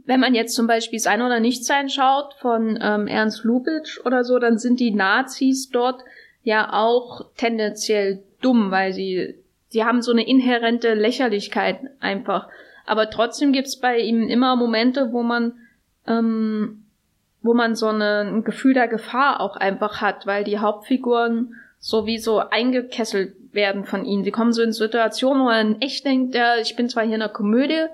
wenn 0.04 0.20
man 0.20 0.34
jetzt 0.34 0.54
zum 0.54 0.66
Beispiel 0.66 0.98
Sein 0.98 1.20
oder 1.20 1.40
Nichtsein 1.40 1.88
schaut 1.88 2.34
von 2.34 2.78
ähm, 2.80 3.06
Ernst 3.06 3.44
Lubitsch 3.44 3.98
oder 4.04 4.24
so, 4.24 4.38
dann 4.38 4.58
sind 4.58 4.80
die 4.80 4.92
Nazis 4.92 5.68
dort 5.70 6.02
ja 6.42 6.72
auch 6.72 7.26
tendenziell 7.36 8.22
dumm, 8.40 8.70
weil 8.70 8.92
sie, 8.92 9.34
sie 9.68 9.84
haben 9.84 10.02
so 10.02 10.12
eine 10.12 10.26
inhärente 10.26 10.94
Lächerlichkeit 10.94 11.80
einfach. 12.00 12.48
Aber 12.86 13.10
trotzdem 13.10 13.52
gibt's 13.52 13.80
bei 13.80 13.98
ihm 13.98 14.28
immer 14.28 14.54
Momente, 14.54 15.12
wo 15.12 15.22
man, 15.22 15.54
ähm, 16.06 16.84
wo 17.42 17.52
man 17.52 17.74
so 17.74 17.88
eine, 17.88 18.20
ein 18.20 18.44
Gefühl 18.44 18.74
der 18.74 18.86
Gefahr 18.86 19.40
auch 19.40 19.56
einfach 19.56 20.00
hat, 20.00 20.26
weil 20.26 20.44
die 20.44 20.60
Hauptfiguren 20.60 21.54
sowieso 21.86 22.40
eingekesselt 22.40 23.36
werden 23.52 23.84
von 23.84 24.04
ihnen. 24.04 24.24
Sie 24.24 24.32
kommen 24.32 24.52
so 24.52 24.60
in 24.60 24.72
Situationen, 24.72 25.42
wo 25.42 25.46
man 25.46 25.80
echt 25.80 26.04
denkt, 26.04 26.34
ja, 26.34 26.56
ich 26.56 26.74
bin 26.74 26.88
zwar 26.88 27.04
hier 27.04 27.14
in 27.14 27.22
einer 27.22 27.32
Komödie, 27.32 27.86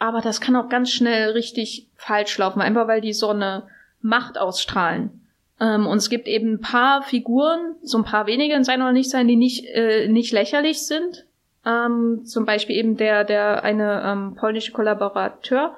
aber 0.00 0.20
das 0.20 0.40
kann 0.40 0.56
auch 0.56 0.68
ganz 0.68 0.90
schnell 0.90 1.30
richtig 1.30 1.86
falsch 1.94 2.36
laufen, 2.38 2.60
einfach 2.60 2.88
weil 2.88 3.00
die 3.00 3.12
so 3.12 3.28
eine 3.28 3.62
Macht 4.00 4.38
ausstrahlen. 4.38 5.20
Ähm, 5.60 5.86
und 5.86 5.98
es 5.98 6.10
gibt 6.10 6.26
eben 6.26 6.54
ein 6.54 6.60
paar 6.60 7.02
Figuren, 7.02 7.76
so 7.84 7.98
ein 7.98 8.04
paar 8.04 8.26
wenige 8.26 8.54
in 8.54 8.64
Sein 8.64 8.82
oder 8.82 8.90
Nicht 8.90 9.10
Sein, 9.10 9.28
die 9.28 9.36
nicht, 9.36 9.66
äh, 9.66 10.08
nicht 10.08 10.32
lächerlich 10.32 10.84
sind. 10.84 11.24
Ähm, 11.64 12.22
zum 12.24 12.44
Beispiel 12.44 12.74
eben 12.74 12.96
der, 12.96 13.22
der 13.22 13.62
eine 13.62 14.02
ähm, 14.04 14.34
polnische 14.34 14.72
Kollaborateur. 14.72 15.76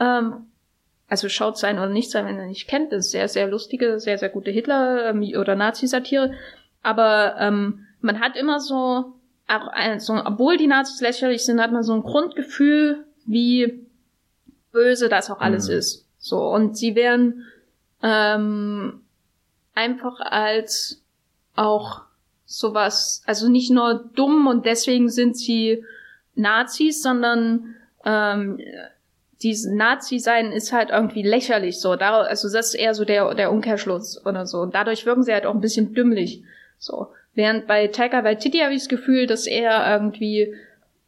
Ähm, 0.00 0.46
also 1.08 1.28
schaut 1.28 1.56
Sein 1.56 1.78
oder 1.78 1.88
Nicht 1.88 2.10
Sein, 2.10 2.26
wenn 2.26 2.40
er 2.40 2.46
nicht 2.46 2.66
kennt. 2.66 2.90
Das 2.90 3.06
ist 3.06 3.12
sehr, 3.12 3.28
sehr 3.28 3.46
lustige, 3.46 4.00
sehr, 4.00 4.18
sehr 4.18 4.28
gute 4.28 4.50
Hitler- 4.50 5.10
ähm, 5.10 5.22
oder 5.38 5.54
Nazi-Satire. 5.54 6.32
Aber 6.82 7.36
ähm, 7.38 7.86
man 8.00 8.20
hat 8.20 8.36
immer 8.36 8.60
so, 8.60 9.14
auch 9.48 9.68
ein, 9.68 10.00
so, 10.00 10.14
obwohl 10.14 10.56
die 10.56 10.66
Nazis 10.66 11.00
lächerlich 11.00 11.44
sind, 11.44 11.60
hat 11.60 11.72
man 11.72 11.82
so 11.82 11.92
ein 11.92 12.02
Grundgefühl, 12.02 13.04
wie 13.26 13.86
böse 14.72 15.08
das 15.08 15.30
auch 15.30 15.40
alles 15.40 15.68
mhm. 15.68 15.74
ist. 15.74 16.06
So, 16.18 16.46
und 16.48 16.76
sie 16.76 16.94
werden 16.94 17.46
ähm, 18.02 19.00
einfach 19.74 20.20
als 20.20 21.02
auch 21.56 22.02
sowas, 22.46 23.22
also 23.26 23.48
nicht 23.48 23.70
nur 23.70 24.10
dumm 24.14 24.46
und 24.46 24.66
deswegen 24.66 25.08
sind 25.08 25.36
sie 25.36 25.84
Nazis, 26.34 27.02
sondern 27.02 27.74
ähm, 28.04 28.60
dieses 29.42 29.72
Nazi-Sein 29.72 30.52
ist 30.52 30.72
halt 30.72 30.90
irgendwie 30.90 31.22
lächerlich 31.22 31.80
so. 31.80 31.92
Also 31.92 32.52
das 32.52 32.68
ist 32.68 32.74
eher 32.74 32.94
so 32.94 33.04
der, 33.04 33.34
der 33.34 33.50
Umkehrschluss 33.50 34.24
oder 34.26 34.46
so. 34.46 34.58
Und 34.60 34.74
dadurch 34.74 35.06
wirken 35.06 35.22
sie 35.22 35.32
halt 35.32 35.46
auch 35.46 35.54
ein 35.54 35.60
bisschen 35.60 35.94
dümmlich. 35.94 36.42
So. 36.80 37.08
Während 37.34 37.68
bei 37.68 37.86
Taika 37.86 38.24
Waititi 38.24 38.58
habe 38.58 38.72
ich 38.72 38.80
das 38.80 38.88
Gefühl, 38.88 39.26
dass 39.26 39.46
er 39.46 39.88
irgendwie 39.92 40.54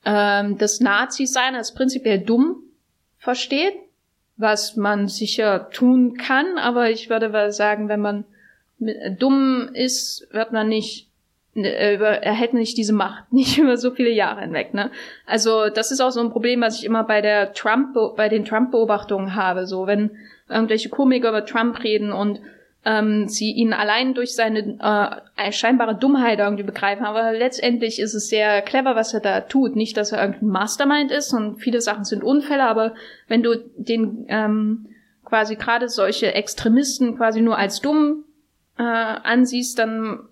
ähm, 0.05 0.59
das 0.59 0.79
Nazi-Sein 0.81 1.57
als 1.57 1.75
prinzipiell 1.75 2.21
dumm 2.21 2.63
versteht, 3.19 3.75
was 4.37 4.77
man 4.77 5.09
sicher 5.09 5.71
tun 5.71 6.17
kann, 6.17 6.59
aber 6.59 6.91
ich 6.91 7.11
würde 7.11 7.53
sagen, 7.53 7.89
wenn 7.89 8.01
man 8.01 8.25
dumm 9.19 9.71
ist, 9.75 10.29
wird 10.33 10.53
man 10.53 10.69
nicht 10.69 11.09
äh, 11.55 11.97
er 11.97 12.33
hätte 12.33 12.57
nicht 12.57 12.79
diese 12.79 12.93
Macht, 12.93 13.33
nicht 13.33 13.59
über 13.59 13.77
so 13.77 13.91
viele 13.91 14.11
Jahre 14.11 14.41
hinweg, 14.43 14.75
ne? 14.75 14.91
Also, 15.27 15.69
das 15.69 15.91
ist 15.91 16.01
auch 16.01 16.11
so 16.11 16.21
ein 16.21 16.31
Problem, 16.31 16.61
was 16.61 16.79
ich 16.79 16.85
immer 16.85 17.05
bei 17.05 17.21
der 17.21 17.53
Trump, 17.53 17.95
bei 18.17 18.29
den 18.29 18.45
Trump-Beobachtungen 18.45 19.35
habe, 19.35 19.67
so, 19.67 19.87
wenn 19.87 20.13
irgendwelche 20.49 20.89
Komiker 20.89 21.31
über 21.31 21.45
Trump 21.45 21.83
reden 21.83 22.13
und 22.13 22.41
ähm, 22.85 23.29
sie 23.29 23.53
ihn 23.53 23.73
allein 23.73 24.15
durch 24.15 24.35
seine 24.35 25.23
äh, 25.37 25.53
scheinbare 25.53 25.95
Dummheit 25.95 26.41
irgendwie 26.41 26.65
begreifen, 26.65 27.05
aber 27.05 27.33
letztendlich 27.33 28.01
ist 28.01 28.15
es 28.15 28.29
sehr 28.29 28.61
clever, 28.63 28.97
was 28.97 29.15
er 29.15 29.21
da 29.21 29.41
tut. 29.41 29.77
Nicht, 29.77 29.97
dass 29.97 30.13
er 30.13 30.21
irgendein 30.21 30.49
Mastermind 30.49 31.13
ist 31.13 31.33
und 31.33 31.59
viele 31.59 31.81
Sachen 31.81 32.05
sind 32.05 32.25
Unfälle, 32.25 32.65
aber 32.65 32.95
wenn 33.29 33.43
du 33.43 33.57
den 33.77 34.25
ähm, 34.29 34.87
quasi 35.25 35.55
gerade 35.55 35.89
solche 35.89 36.35
Extremisten 36.35 37.17
quasi 37.17 37.41
nur 37.41 37.57
als 37.57 37.81
dumm 37.81 38.25
äh, 38.79 38.83
ansiehst, 38.83 39.79
dann, 39.79 40.29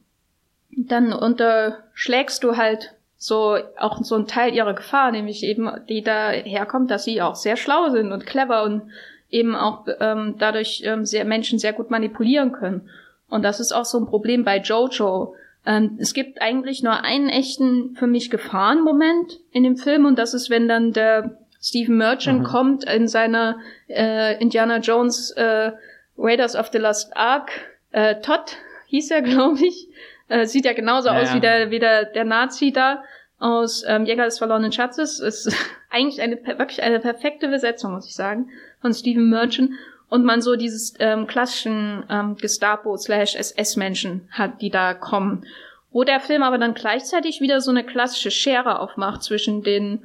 dann 0.70 1.12
unterschlägst 1.12 2.42
du 2.42 2.56
halt 2.56 2.94
so 3.16 3.58
auch 3.78 4.02
so 4.02 4.16
ein 4.16 4.26
Teil 4.26 4.54
ihrer 4.54 4.74
Gefahr, 4.74 5.12
nämlich 5.12 5.44
eben 5.44 5.70
die 5.88 6.02
da 6.02 6.30
herkommt, 6.30 6.90
dass 6.90 7.04
sie 7.04 7.22
auch 7.22 7.36
sehr 7.36 7.56
schlau 7.56 7.90
sind 7.90 8.12
und 8.12 8.26
clever 8.26 8.64
und 8.64 8.82
eben 9.30 9.54
auch 9.54 9.86
ähm, 10.00 10.34
dadurch 10.38 10.82
ähm, 10.84 11.04
sehr 11.04 11.24
Menschen 11.24 11.58
sehr 11.58 11.72
gut 11.72 11.90
manipulieren 11.90 12.52
können. 12.52 12.88
Und 13.28 13.42
das 13.44 13.60
ist 13.60 13.72
auch 13.72 13.84
so 13.84 13.98
ein 13.98 14.06
Problem 14.06 14.44
bei 14.44 14.58
Jojo. 14.58 15.34
Ähm, 15.64 15.98
es 16.00 16.14
gibt 16.14 16.40
eigentlich 16.42 16.82
nur 16.82 17.04
einen 17.04 17.28
echten 17.28 17.94
für 17.96 18.06
mich 18.06 18.30
Gefahrenmoment 18.30 19.38
in 19.52 19.62
dem 19.62 19.76
Film 19.76 20.04
und 20.06 20.18
das 20.18 20.34
ist, 20.34 20.50
wenn 20.50 20.68
dann 20.68 20.92
der 20.92 21.36
Stephen 21.62 21.96
Merchant 21.98 22.40
mhm. 22.40 22.44
kommt 22.44 22.84
in 22.84 23.06
seiner 23.06 23.58
äh, 23.88 24.40
Indiana 24.40 24.78
Jones 24.78 25.30
äh, 25.32 25.72
Raiders 26.16 26.56
of 26.56 26.68
the 26.68 26.78
Lost 26.78 27.16
Ark. 27.16 27.50
Äh, 27.92 28.20
Todd 28.20 28.56
hieß 28.86 29.10
er, 29.10 29.22
glaube 29.22 29.64
ich. 29.64 29.88
Äh, 30.28 30.46
sieht 30.46 30.64
ja 30.64 30.72
genauso 30.72 31.08
ja, 31.08 31.20
aus 31.20 31.34
wie 31.34 31.40
der, 31.40 31.70
wie 31.70 31.78
der, 31.78 32.06
der 32.06 32.24
Nazi 32.24 32.72
da 32.72 33.02
aus 33.38 33.84
ähm, 33.86 34.04
Jäger 34.04 34.24
des 34.24 34.38
verlorenen 34.38 34.72
Schatzes. 34.72 35.20
Ist 35.20 35.54
eigentlich 35.90 36.22
eine 36.22 36.36
wirklich 36.58 36.82
eine 36.82 37.00
perfekte 37.00 37.48
Besetzung, 37.48 37.92
muss 37.92 38.06
ich 38.06 38.14
sagen, 38.14 38.48
von 38.80 38.94
Stephen 38.94 39.28
Merchant. 39.28 39.72
Und 40.08 40.24
man 40.24 40.42
so 40.42 40.56
dieses 40.56 40.94
ähm, 40.98 41.28
klassischen 41.28 42.02
ähm, 42.10 42.36
Gestapo 42.36 42.96
slash 42.96 43.36
SS-Menschen 43.36 44.28
hat, 44.32 44.60
die 44.60 44.70
da 44.70 44.92
kommen. 44.92 45.46
Wo 45.92 46.02
der 46.02 46.18
Film 46.18 46.42
aber 46.42 46.58
dann 46.58 46.74
gleichzeitig 46.74 47.40
wieder 47.40 47.60
so 47.60 47.70
eine 47.70 47.84
klassische 47.84 48.32
Schere 48.32 48.80
aufmacht 48.80 49.22
zwischen 49.22 49.62
den 49.62 50.00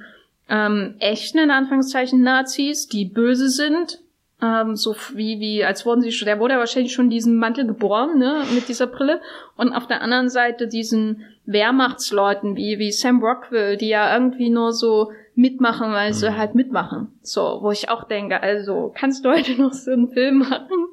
ähm, 0.48 0.96
echten, 1.00 1.40
in 1.40 1.50
Anführungszeichen, 1.50 2.22
Nazis, 2.22 2.88
die 2.88 3.06
böse 3.06 3.50
sind, 3.50 4.00
ähm, 4.42 4.76
so 4.76 4.96
wie, 5.14 5.40
wie, 5.40 5.64
als 5.64 5.86
wurden 5.86 6.02
sie 6.02 6.12
schon, 6.12 6.26
der 6.26 6.40
wurde 6.40 6.56
ja 6.56 6.60
wahrscheinlich 6.60 6.94
schon 6.94 7.10
diesen 7.10 7.38
Mantel 7.38 7.66
geboren, 7.66 8.18
ne, 8.20 8.44
mit 8.54 8.68
dieser 8.68 8.88
Brille. 8.88 9.22
Und 9.56 9.74
auf 9.74 9.88
der 9.88 10.02
anderen 10.02 10.30
Seite 10.30 10.68
diesen 10.68 11.24
Wehrmachtsleuten 11.46 12.56
wie, 12.56 12.78
wie 12.80 12.92
Sam 12.92 13.24
Rockwell, 13.24 13.78
die 13.78 13.88
ja 13.88 14.14
irgendwie 14.14 14.50
nur 14.50 14.74
so 14.74 15.12
mitmachen, 15.36 15.92
weil 15.92 16.14
sie 16.14 16.30
mhm. 16.30 16.38
halt 16.38 16.56
mitmachen. 16.56 17.18
So, 17.22 17.60
wo 17.62 17.72
ich 17.72 17.90
auch 17.90 18.06
denke, 18.06 18.42
also, 18.42 18.94
kannst 18.96 19.26
du 19.26 19.30
heute 19.34 19.60
noch 19.62 19.74
so 19.74 19.92
einen 19.92 20.10
Film 20.10 20.40
machen? 20.40 20.88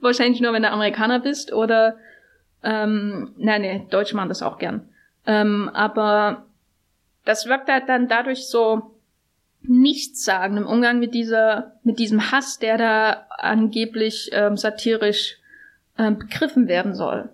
Wahrscheinlich 0.00 0.40
nur, 0.40 0.52
wenn 0.52 0.62
du 0.62 0.70
Amerikaner 0.70 1.20
bist 1.20 1.52
oder, 1.52 1.96
ähm, 2.62 3.32
nein, 3.36 3.62
nee, 3.62 3.86
Deutsche 3.90 4.16
machen 4.16 4.28
das 4.28 4.42
auch 4.42 4.58
gern. 4.58 4.88
Ähm, 5.26 5.70
aber 5.74 6.44
das 7.24 7.46
wirkt 7.46 7.68
halt 7.68 7.88
dann 7.88 8.08
dadurch 8.08 8.46
so 8.46 8.94
nichts 9.62 10.24
sagen 10.24 10.56
im 10.56 10.66
Umgang 10.66 10.98
mit 10.98 11.14
dieser, 11.14 11.72
mit 11.82 11.98
diesem 11.98 12.30
Hass, 12.30 12.58
der 12.58 12.78
da 12.78 13.26
angeblich 13.30 14.30
ähm, 14.32 14.56
satirisch 14.56 15.38
ähm, 15.98 16.18
begriffen 16.18 16.68
werden 16.68 16.94
soll. 16.94 17.28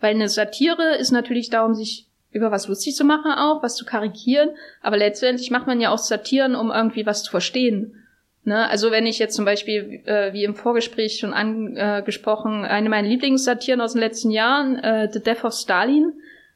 Weil 0.00 0.14
eine 0.14 0.28
Satire 0.28 0.96
ist 0.96 1.10
natürlich 1.10 1.50
darum, 1.50 1.74
sich 1.74 2.05
über 2.36 2.50
was 2.50 2.68
lustig 2.68 2.94
zu 2.94 3.04
machen 3.04 3.32
auch, 3.32 3.62
was 3.62 3.74
zu 3.74 3.84
karikieren, 3.84 4.50
aber 4.82 4.96
letztendlich 4.96 5.50
macht 5.50 5.66
man 5.66 5.80
ja 5.80 5.90
auch 5.90 5.98
Satiren, 5.98 6.54
um 6.54 6.70
irgendwie 6.70 7.06
was 7.06 7.22
zu 7.24 7.30
verstehen. 7.30 7.96
Ne? 8.44 8.68
Also 8.68 8.92
wenn 8.92 9.06
ich 9.06 9.18
jetzt 9.18 9.34
zum 9.34 9.44
Beispiel, 9.44 10.02
äh, 10.04 10.32
wie 10.32 10.44
im 10.44 10.54
Vorgespräch 10.54 11.18
schon 11.18 11.34
angesprochen, 11.34 12.64
eine 12.64 12.88
meiner 12.88 13.08
Lieblingssatiren 13.08 13.80
aus 13.80 13.94
den 13.94 14.00
letzten 14.00 14.30
Jahren, 14.30 14.76
äh, 14.78 15.08
The 15.12 15.20
Death 15.20 15.44
of 15.44 15.52
Stalin 15.52 16.12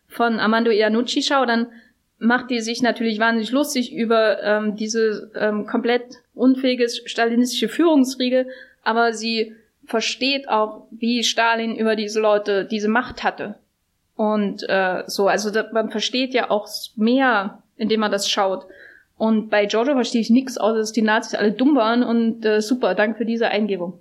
von 0.07 0.39
Armando 0.39 0.71
Iannucci 0.71 1.23
schaue, 1.23 1.47
dann 1.47 1.67
macht 2.21 2.51
die 2.51 2.61
sich 2.61 2.83
natürlich 2.83 3.19
wahnsinnig 3.19 3.51
lustig 3.51 3.93
über 3.93 4.43
ähm, 4.43 4.77
diese 4.77 5.33
ähm, 5.35 5.67
komplett 5.67 6.05
unfähige 6.35 6.89
stalinistische 6.89 7.69
Führungsriege, 7.69 8.47
aber 8.85 9.13
sie 9.13 9.57
versteht 9.85 10.49
auch, 10.49 10.87
wie 10.91 11.25
Stalin 11.25 11.75
über 11.75 11.97
diese 11.97 12.21
Leute 12.21 12.65
diese 12.67 12.89
Macht 12.89 13.25
hatte. 13.25 13.57
Und 14.21 14.69
äh, 14.69 15.05
so, 15.07 15.29
also 15.29 15.51
da, 15.51 15.65
man 15.73 15.89
versteht 15.89 16.35
ja 16.35 16.51
auch 16.51 16.69
mehr, 16.95 17.63
indem 17.79 18.01
man 18.01 18.13
das 18.13 18.29
schaut. 18.29 18.67
Und 19.17 19.49
bei 19.49 19.65
Giorgio 19.65 19.95
verstehe 19.95 20.21
ich 20.21 20.29
nichts, 20.29 20.59
außer 20.59 20.77
dass 20.77 20.93
die 20.93 21.01
Nazis 21.01 21.39
alle 21.39 21.53
dumm 21.53 21.75
waren 21.75 22.03
und 22.03 22.45
äh, 22.45 22.61
super, 22.61 22.95
danke 22.95 23.17
für 23.17 23.25
diese 23.25 23.49
Eingebung. 23.49 23.95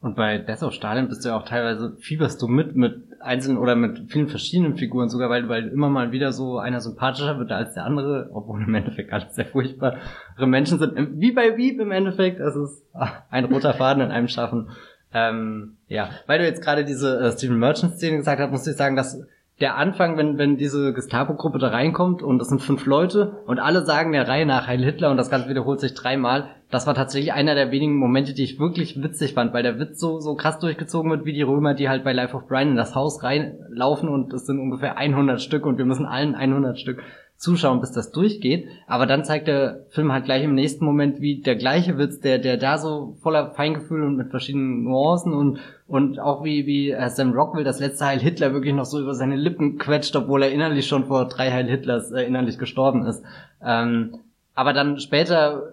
Und 0.00 0.16
bei 0.16 0.38
Death 0.38 0.62
of 0.62 0.72
Stalin 0.72 1.08
bist 1.08 1.26
du 1.26 1.28
ja 1.28 1.36
auch 1.36 1.44
teilweise, 1.44 1.94
fieberst 2.00 2.40
du 2.40 2.48
mit, 2.48 2.74
mit 2.74 3.02
einzelnen 3.20 3.58
oder 3.58 3.76
mit 3.76 4.10
vielen 4.10 4.28
verschiedenen 4.28 4.78
Figuren 4.78 5.10
sogar, 5.10 5.28
weil, 5.28 5.46
weil 5.50 5.68
immer 5.68 5.90
mal 5.90 6.10
wieder 6.10 6.32
so 6.32 6.56
einer 6.56 6.80
sympathischer 6.80 7.38
wird 7.38 7.52
als 7.52 7.74
der 7.74 7.84
andere, 7.84 8.30
obwohl 8.32 8.62
im 8.62 8.74
Endeffekt 8.74 9.12
alles 9.12 9.34
sehr 9.34 9.44
furchtbare 9.44 9.98
Menschen 10.38 10.78
sind. 10.78 11.20
Wie 11.20 11.32
bei 11.32 11.58
Wieb 11.58 11.80
im 11.80 11.92
Endeffekt, 11.92 12.40
es 12.40 12.56
ist 12.56 12.86
ein 13.28 13.44
roter 13.44 13.74
Faden 13.74 14.04
in 14.04 14.10
einem 14.10 14.28
Schaffen. 14.28 14.70
Ähm, 15.12 15.76
ja, 15.86 16.08
weil 16.26 16.38
du 16.38 16.46
jetzt 16.46 16.62
gerade 16.62 16.86
diese 16.86 17.20
äh, 17.20 17.32
Stephen 17.32 17.58
Merchant-Szene 17.58 18.16
gesagt 18.16 18.40
hast, 18.40 18.50
muss 18.50 18.66
ich 18.66 18.76
sagen, 18.76 18.96
dass 18.96 19.22
der 19.60 19.76
Anfang, 19.76 20.18
wenn, 20.18 20.36
wenn 20.36 20.58
diese 20.58 20.92
Gestapo-Gruppe 20.92 21.58
da 21.58 21.68
reinkommt 21.68 22.22
und 22.22 22.42
es 22.42 22.48
sind 22.48 22.60
fünf 22.60 22.84
Leute 22.84 23.42
und 23.46 23.58
alle 23.58 23.86
sagen 23.86 24.12
der 24.12 24.28
Reihe 24.28 24.44
nach 24.44 24.66
Heil 24.66 24.84
Hitler 24.84 25.10
und 25.10 25.16
das 25.16 25.30
Ganze 25.30 25.48
wiederholt 25.48 25.80
sich 25.80 25.94
dreimal, 25.94 26.50
das 26.70 26.86
war 26.86 26.94
tatsächlich 26.94 27.32
einer 27.32 27.54
der 27.54 27.70
wenigen 27.70 27.96
Momente, 27.96 28.34
die 28.34 28.42
ich 28.42 28.58
wirklich 28.58 29.02
witzig 29.02 29.32
fand, 29.32 29.54
weil 29.54 29.62
der 29.62 29.78
Witz 29.78 29.98
so, 29.98 30.20
so 30.20 30.34
krass 30.34 30.58
durchgezogen 30.58 31.10
wird, 31.10 31.24
wie 31.24 31.32
die 31.32 31.42
Römer, 31.42 31.72
die 31.72 31.88
halt 31.88 32.04
bei 32.04 32.12
Life 32.12 32.36
of 32.36 32.46
Brian 32.48 32.70
in 32.70 32.76
das 32.76 32.94
Haus 32.94 33.22
reinlaufen 33.22 34.10
und 34.10 34.32
es 34.34 34.44
sind 34.44 34.58
ungefähr 34.58 34.98
100 34.98 35.40
Stück 35.40 35.64
und 35.64 35.78
wir 35.78 35.86
müssen 35.86 36.04
allen 36.04 36.34
100 36.34 36.78
Stück 36.78 37.02
zuschauen, 37.36 37.80
bis 37.80 37.92
das 37.92 38.12
durchgeht. 38.12 38.68
Aber 38.86 39.06
dann 39.06 39.24
zeigt 39.24 39.46
der 39.46 39.84
Film 39.90 40.12
halt 40.12 40.24
gleich 40.24 40.42
im 40.42 40.54
nächsten 40.54 40.84
Moment, 40.84 41.20
wie 41.20 41.40
der 41.40 41.56
gleiche 41.56 41.98
Witz, 41.98 42.20
der, 42.20 42.38
der 42.38 42.56
da 42.56 42.78
so 42.78 43.16
voller 43.20 43.50
Feingefühl 43.50 44.02
und 44.02 44.16
mit 44.16 44.30
verschiedenen 44.30 44.84
Nuancen 44.84 45.34
und, 45.34 45.58
und 45.86 46.18
auch 46.18 46.44
wie, 46.44 46.66
wie 46.66 46.90
äh, 46.90 47.08
Sam 47.10 47.32
Rockwell 47.32 47.64
das 47.64 47.80
letzte 47.80 48.06
Heil 48.06 48.20
Hitler 48.20 48.52
wirklich 48.52 48.74
noch 48.74 48.86
so 48.86 49.00
über 49.00 49.14
seine 49.14 49.36
Lippen 49.36 49.78
quetscht, 49.78 50.16
obwohl 50.16 50.42
er 50.42 50.52
innerlich 50.52 50.86
schon 50.86 51.06
vor 51.06 51.26
drei 51.28 51.50
Heil 51.50 51.68
Hitlers 51.68 52.10
äh, 52.10 52.22
innerlich 52.22 52.58
gestorben 52.58 53.04
ist. 53.04 53.22
Ähm, 53.62 54.18
aber 54.54 54.72
dann 54.72 54.98
später 54.98 55.72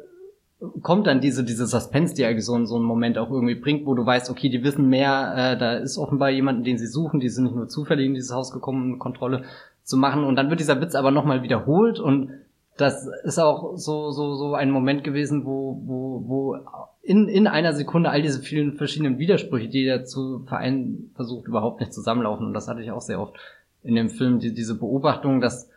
kommt 0.82 1.08
dann 1.08 1.22
diese, 1.22 1.44
diese 1.44 1.66
Suspense, 1.66 2.14
die 2.14 2.26
eigentlich 2.26 2.46
so, 2.46 2.64
so 2.66 2.76
einen 2.76 2.86
Moment 2.86 3.18
auch 3.18 3.30
irgendwie 3.30 3.56
bringt, 3.56 3.86
wo 3.86 3.96
du 3.96 4.06
weißt, 4.06 4.30
okay, 4.30 4.50
die 4.50 4.64
wissen 4.64 4.88
mehr, 4.88 5.34
äh, 5.36 5.58
da 5.58 5.74
ist 5.74 5.98
offenbar 5.98 6.30
jemand, 6.30 6.66
den 6.66 6.78
sie 6.78 6.88
suchen, 6.88 7.20
die 7.20 7.30
sind 7.30 7.46
nicht 7.46 7.56
nur 7.56 7.68
zufällig 7.68 8.06
in 8.06 8.14
dieses 8.14 8.34
Haus 8.34 8.52
gekommen, 8.52 9.00
Kontrolle 9.00 9.44
zu 9.84 9.98
machen. 9.98 10.24
Und 10.24 10.36
dann 10.36 10.50
wird 10.50 10.60
dieser 10.60 10.82
Witz 10.82 10.96
aber 10.96 11.12
nochmal 11.12 11.44
wiederholt 11.44 12.00
und 12.00 12.32
das 12.78 13.08
ist 13.24 13.40
auch 13.40 13.78
so, 13.78 14.10
so, 14.12 14.34
so 14.34 14.56
ein 14.56 14.72
Moment 14.72 15.04
gewesen, 15.04 15.46
wo, 15.46 15.80
wo, 15.86 16.24
wo 16.26 16.58
in, 17.04 17.28
in 17.28 17.48
einer 17.48 17.74
Sekunde 17.74 18.10
all 18.10 18.22
diese 18.22 18.42
vielen 18.42 18.78
verschiedenen 18.78 19.20
Widersprüche, 19.20 19.68
die 19.68 19.86
er 19.86 20.06
zu 20.06 20.40
vereinen 20.48 21.12
versucht, 21.16 21.48
überhaupt 21.48 21.82
nicht 21.82 21.94
zusammenlaufen. 21.94 22.48
Und 22.48 22.54
das 22.54 22.68
hatte 22.68 22.82
ich 22.82 22.92
auch 22.92 23.02
sehr 23.02 23.20
oft 23.20 23.36
in 23.84 23.96
dem 23.96 24.10
Film, 24.10 24.40
die, 24.40 24.54
diese 24.54 24.76
Beobachtung, 24.76 25.40
dass, 25.40 25.70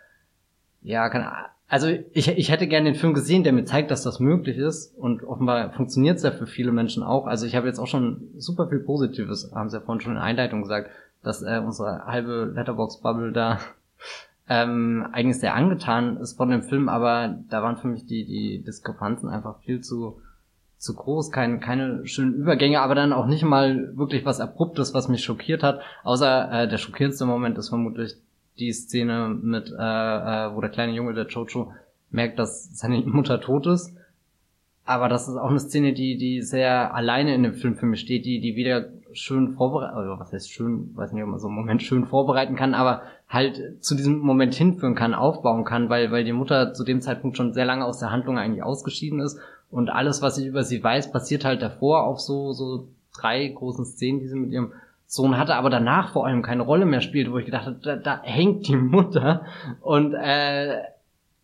ja, 0.83 1.09
keine 1.11 1.31
also 1.69 1.89
ich, 1.89 2.29
ich 2.29 2.51
hätte 2.51 2.69
gerne 2.69 2.93
den 2.93 2.99
Film 2.99 3.13
gesehen, 3.13 3.43
der 3.43 3.53
mir 3.53 3.65
zeigt, 3.65 3.91
dass 3.91 4.05
das 4.05 4.21
möglich 4.21 4.57
ist. 4.57 4.97
Und 4.97 5.25
offenbar 5.25 5.73
funktioniert 5.73 6.19
es 6.19 6.23
ja 6.23 6.31
für 6.31 6.47
viele 6.47 6.71
Menschen 6.71 7.03
auch. 7.03 7.27
Also 7.27 7.45
ich 7.45 7.57
habe 7.57 7.67
jetzt 7.67 7.81
auch 7.81 7.89
schon 7.89 8.29
super 8.37 8.69
viel 8.69 8.79
Positives, 8.79 9.51
haben 9.53 9.69
sie 9.69 9.79
ja 9.79 9.83
vorhin 9.83 10.01
schon 10.01 10.13
in 10.13 10.19
der 10.19 10.25
Einleitung 10.25 10.63
gesagt, 10.63 10.91
dass 11.25 11.43
äh, 11.43 11.61
unsere 11.65 12.07
halbe 12.07 12.53
Letterbox-Bubble 12.55 13.33
da 13.33 13.59
ähm, 14.49 15.07
eigentlich 15.13 15.41
sehr 15.41 15.55
angetan 15.55 16.19
ist 16.19 16.37
von 16.37 16.51
dem 16.51 16.63
Film, 16.63 16.89
aber 16.89 17.37
da 17.49 17.63
waren 17.63 17.77
für 17.77 17.89
mich 17.89 18.07
die, 18.07 18.25
die 18.25 18.63
Diskrepanzen 18.63 19.29
einfach 19.29 19.59
viel 19.61 19.81
zu, 19.81 20.21
zu 20.79 20.95
groß, 20.95 21.33
keine, 21.33 21.59
keine 21.59 22.07
schönen 22.07 22.35
Übergänge, 22.35 22.81
aber 22.81 22.95
dann 22.95 23.13
auch 23.13 23.27
nicht 23.27 23.43
mal 23.43 23.97
wirklich 23.97 24.25
was 24.25 24.41
Abruptes, 24.41 24.95
was 24.95 25.09
mich 25.09 25.25
schockiert 25.25 25.63
hat. 25.63 25.81
Außer 26.05 26.53
äh, 26.53 26.69
der 26.69 26.79
schockierendste 26.79 27.27
Moment 27.27 27.59
ist 27.59 27.71
vermutlich 27.71 28.15
die 28.59 28.73
Szene 28.73 29.29
mit, 29.29 29.71
äh, 29.71 29.73
äh, 29.73 30.55
wo 30.55 30.61
der 30.61 30.71
kleine 30.71 30.93
Junge, 30.93 31.15
der 31.15 31.27
Jojo, 31.27 31.73
merkt, 32.11 32.39
dass 32.39 32.79
seine 32.79 32.99
Mutter 33.01 33.41
tot 33.41 33.67
ist. 33.67 33.95
Aber 34.85 35.09
das 35.09 35.29
ist 35.29 35.37
auch 35.37 35.51
eine 35.51 35.59
Szene, 35.59 35.93
die, 35.93 36.17
die 36.17 36.43
sehr 36.43 36.95
alleine 36.95 37.35
in 37.35 37.43
dem 37.43 37.55
Film 37.55 37.75
für 37.75 37.87
mich 37.87 38.01
steht, 38.01 38.25
die, 38.25 38.41
die 38.41 38.55
wieder 38.55 38.89
schön 39.19 39.55
vorbereitet, 39.55 39.97
also 39.97 40.19
was 40.19 40.33
heißt 40.33 40.51
schön, 40.51 40.91
weiß 40.95 41.13
nicht, 41.13 41.23
ob 41.23 41.31
man 41.31 41.39
so 41.39 41.49
einen 41.49 41.57
Moment 41.57 41.83
schön 41.83 42.05
vorbereiten 42.05 42.57
kann, 42.57 42.75
aber 42.75 43.03
halt 43.29 43.83
zu 43.85 43.95
diesem 43.95 44.19
Moment 44.19 44.55
hinführen 44.55 44.95
kann, 44.95 45.15
aufbauen 45.15 45.65
kann, 45.65 45.89
weil, 45.89 46.11
weil 46.13 46.25
die 46.25 46.33
Mutter 46.33 46.73
zu 46.73 46.85
dem 46.85 47.01
Zeitpunkt 47.01 47.37
schon 47.37 47.53
sehr 47.53 47.65
lange 47.65 47.85
aus 47.85 47.99
der 47.99 48.11
Handlung 48.11 48.39
eigentlich 48.39 48.63
ausgeschieden 48.63 49.21
ist. 49.21 49.39
Und 49.71 49.91
alles, 49.91 50.23
was 50.23 50.39
ich 50.39 50.47
über 50.47 50.63
sie 50.63 50.83
weiß, 50.83 51.11
passiert 51.11 51.45
halt 51.45 51.61
davor 51.61 52.05
auf 52.05 52.21
so, 52.21 52.53
so 52.53 52.89
drei 53.15 53.49
großen 53.49 53.85
Szenen, 53.85 54.21
die 54.21 54.29
sie 54.29 54.37
mit 54.37 54.53
ihrem 54.53 54.73
Sohn 55.07 55.39
hatte, 55.39 55.55
aber 55.55 55.71
danach 55.71 56.13
vor 56.13 56.27
allem 56.27 56.43
keine 56.43 56.63
Rolle 56.63 56.85
mehr 56.85 57.01
spielt, 57.01 57.31
wo 57.31 57.39
ich 57.39 57.47
gedacht 57.47 57.67
habe, 57.67 57.79
da, 57.83 57.97
da 57.97 58.23
hängt 58.23 58.69
die 58.69 58.77
Mutter. 58.77 59.43
Und 59.81 60.15
äh, 60.15 60.83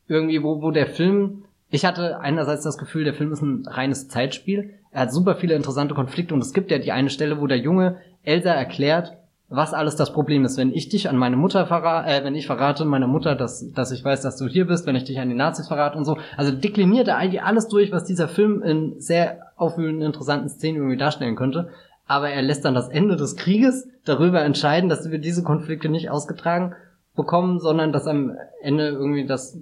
irgendwie, 0.08 0.42
wo, 0.42 0.62
wo 0.62 0.70
der 0.70 0.87
Film, 0.87 1.44
ich 1.70 1.85
hatte 1.85 2.20
einerseits 2.20 2.64
das 2.64 2.76
Gefühl, 2.76 3.04
der 3.04 3.14
Film 3.14 3.32
ist 3.32 3.42
ein 3.42 3.64
reines 3.66 4.08
Zeitspiel, 4.08 4.74
er 4.92 5.02
hat 5.02 5.12
super 5.12 5.35
viele 5.35 5.55
interessante 5.55 5.94
Konflikte 5.94 6.35
und 6.35 6.40
es 6.40 6.52
gibt 6.52 6.70
ja 6.70 6.78
die 6.78 6.92
eine 6.92 7.11
Stelle, 7.11 7.40
wo 7.40 7.46
der 7.46 7.59
Junge 7.59 7.96
Elsa 8.22 8.50
erklärt, 8.50 9.14
was 9.48 9.74
alles 9.74 9.96
das 9.96 10.12
Problem 10.12 10.44
ist, 10.44 10.57
wenn 10.57 10.72
ich 10.72 10.88
dich 10.88 11.09
an 11.09 11.16
meine 11.16 11.37
Mutter 11.37 11.66
verrate, 11.66 12.09
äh, 12.09 12.24
wenn 12.24 12.35
ich 12.35 12.46
verrate 12.46 12.85
meiner 12.85 13.07
Mutter, 13.07 13.35
dass, 13.35 13.70
dass 13.72 13.92
ich 13.92 14.05
weiß, 14.05 14.22
dass 14.22 14.37
du 14.37 14.46
hier 14.46 14.66
bist, 14.66 14.87
wenn 14.87 14.96
ich 14.96 15.05
dich 15.05 15.18
an 15.18 15.28
die 15.28 15.35
Nazis 15.35 15.68
verrate 15.68 15.98
und 15.98 16.05
so. 16.05 16.16
Also 16.37 16.52
dekliniert 16.52 17.09
er 17.09 17.18
eigentlich 17.18 17.42
alles 17.42 17.68
durch, 17.68 17.92
was 17.92 18.05
dieser 18.05 18.28
Film 18.28 18.62
in 18.62 19.00
sehr 19.00 19.40
aufwühlenden, 19.57 20.07
interessanten 20.07 20.48
Szenen 20.48 20.76
irgendwie 20.76 20.96
darstellen 20.96 21.37
könnte 21.37 21.70
aber 22.12 22.28
er 22.28 22.42
lässt 22.42 22.64
dann 22.64 22.74
das 22.74 22.88
Ende 22.88 23.16
des 23.16 23.37
Krieges 23.37 23.88
darüber 24.05 24.42
entscheiden, 24.42 24.90
dass 24.90 25.11
wir 25.11 25.18
diese 25.18 25.42
Konflikte 25.42 25.88
nicht 25.88 26.11
ausgetragen 26.11 26.74
bekommen, 27.14 27.59
sondern 27.59 27.90
dass 27.90 28.07
am 28.07 28.37
Ende 28.62 28.88
irgendwie 28.88 29.26
das 29.26 29.59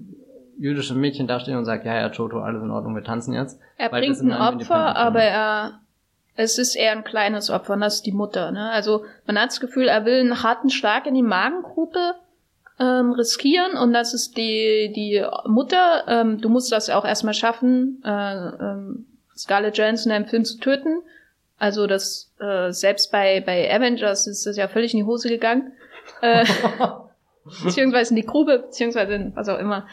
jüdische 0.61 0.94
Mädchen 0.94 1.27
dasteht 1.27 1.57
und 1.57 1.64
sagt, 1.64 1.87
ja, 1.87 1.99
ja, 1.99 2.11
Toto, 2.11 2.40
alles 2.40 2.62
in 2.62 2.70
Ordnung, 2.70 2.94
wir 2.94 3.03
tanzen 3.03 3.33
jetzt. 3.33 3.59
Er 3.79 3.88
bringt 3.88 4.20
ein 4.20 4.33
Opfer, 4.33 4.94
aber 4.94 5.23
er, 5.23 5.81
es 6.37 6.59
ist 6.59 6.77
eher 6.77 6.92
ein 6.92 7.03
kleines 7.03 7.49
Opfer, 7.49 7.73
und 7.73 7.81
das 7.81 7.96
ist 7.96 8.07
die 8.07 8.12
Mutter, 8.12 8.51
ne? 8.51 8.70
Also, 8.70 9.05
man 9.27 9.38
hat 9.38 9.49
das 9.49 9.61
Gefühl, 9.61 9.88
er 9.88 10.05
will 10.05 10.20
einen 10.20 10.42
harten 10.42 10.68
Schlag 10.68 11.07
in 11.07 11.14
die 11.14 11.23
Magengrube, 11.23 12.14
ähm, 12.79 13.12
riskieren 13.12 13.77
und 13.77 13.92
das 13.92 14.12
ist 14.14 14.37
die, 14.37 14.92
die 14.94 15.25
Mutter. 15.46 16.05
Ähm, 16.09 16.40
du 16.40 16.49
musst 16.49 16.73
das 16.73 16.90
auch 16.90 17.05
erstmal 17.05 17.35
schaffen, 17.35 18.03
äh, 18.05 18.09
ähm, 18.11 19.07
Scarlett 19.37 19.79
Johansson 19.79 20.11
in 20.11 20.16
einem 20.16 20.27
Film 20.27 20.44
zu 20.44 20.59
töten. 20.59 21.03
Also 21.59 21.87
das 21.87 22.33
äh, 22.40 22.70
selbst 22.73 23.12
bei, 23.12 23.42
bei 23.42 23.70
Avengers 23.75 24.27
ist 24.27 24.46
das 24.46 24.57
ja 24.57 24.68
völlig 24.68 24.94
in 24.94 25.01
die 25.01 25.05
Hose 25.05 25.29
gegangen. 25.29 25.73
Äh, 26.23 26.46
beziehungsweise 27.64 28.11
in 28.11 28.16
die 28.16 28.27
Grube, 28.27 28.61
beziehungsweise 28.61 29.12
in, 29.14 29.37
was 29.37 29.49
auch 29.49 29.59
immer, 29.59 29.87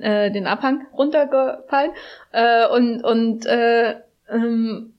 äh, 0.00 0.30
den 0.30 0.46
Abhang 0.46 0.86
runtergefallen. 0.92 1.92
Äh, 2.32 2.66
und 2.68 3.02
und 3.02 3.46
äh, 3.46 3.96
ähm, 4.30 4.94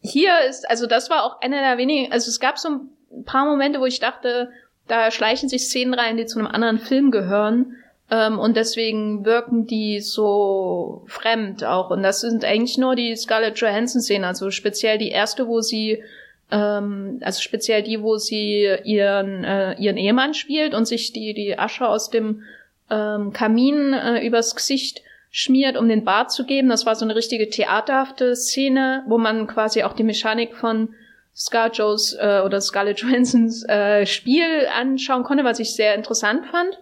hier 0.00 0.32
ist, 0.48 0.68
also 0.68 0.86
das 0.86 1.10
war 1.10 1.24
auch 1.24 1.40
einer 1.40 1.60
der 1.60 1.78
wenigen, 1.78 2.12
also 2.12 2.28
es 2.28 2.40
gab 2.40 2.58
so 2.58 2.68
ein 2.68 3.24
paar 3.24 3.44
Momente, 3.44 3.80
wo 3.80 3.86
ich 3.86 4.00
dachte, 4.00 4.50
da 4.88 5.10
schleichen 5.10 5.48
sich 5.48 5.64
Szenen 5.64 5.94
rein, 5.94 6.16
die 6.16 6.26
zu 6.26 6.38
einem 6.38 6.48
anderen 6.48 6.78
Film 6.78 7.10
gehören. 7.10 7.76
Ähm, 8.10 8.38
und 8.38 8.56
deswegen 8.56 9.24
wirken 9.24 9.66
die 9.66 10.00
so 10.00 11.04
fremd 11.06 11.64
auch. 11.64 11.90
Und 11.90 12.02
das 12.02 12.20
sind 12.20 12.44
eigentlich 12.44 12.76
nur 12.76 12.96
die 12.96 13.14
Scarlett 13.14 13.58
Johansson-Szenen, 13.58 14.24
also 14.24 14.50
speziell 14.50 14.98
die 14.98 15.10
erste, 15.10 15.46
wo 15.46 15.60
sie 15.60 16.02
ähm, 16.50 17.20
also 17.22 17.40
speziell 17.40 17.82
die, 17.82 18.02
wo 18.02 18.16
sie 18.16 18.68
ihren, 18.84 19.44
äh, 19.44 19.74
ihren 19.74 19.96
Ehemann 19.96 20.34
spielt 20.34 20.74
und 20.74 20.86
sich 20.86 21.12
die, 21.12 21.34
die 21.34 21.58
Asche 21.58 21.88
aus 21.88 22.10
dem 22.10 22.42
ähm, 22.90 23.32
Kamin 23.32 23.92
äh, 23.92 24.26
übers 24.26 24.54
Gesicht 24.54 25.02
schmiert, 25.30 25.76
um 25.76 25.88
den 25.88 26.04
Bart 26.04 26.32
zu 26.32 26.44
geben. 26.44 26.68
Das 26.68 26.86
war 26.86 26.94
so 26.94 27.04
eine 27.04 27.14
richtige 27.14 27.48
theaterhafte 27.48 28.34
Szene, 28.34 29.04
wo 29.06 29.18
man 29.18 29.46
quasi 29.46 29.82
auch 29.84 29.92
die 29.92 30.02
Mechanik 30.02 30.56
von 30.56 30.94
ScarJoes 31.36 32.16
äh, 32.20 32.42
oder 32.44 32.60
Scarlett 32.60 33.00
Johansons 33.00 33.64
äh, 33.68 34.04
Spiel 34.06 34.66
anschauen 34.76 35.22
konnte, 35.22 35.44
was 35.44 35.60
ich 35.60 35.74
sehr 35.74 35.94
interessant 35.94 36.46
fand, 36.46 36.78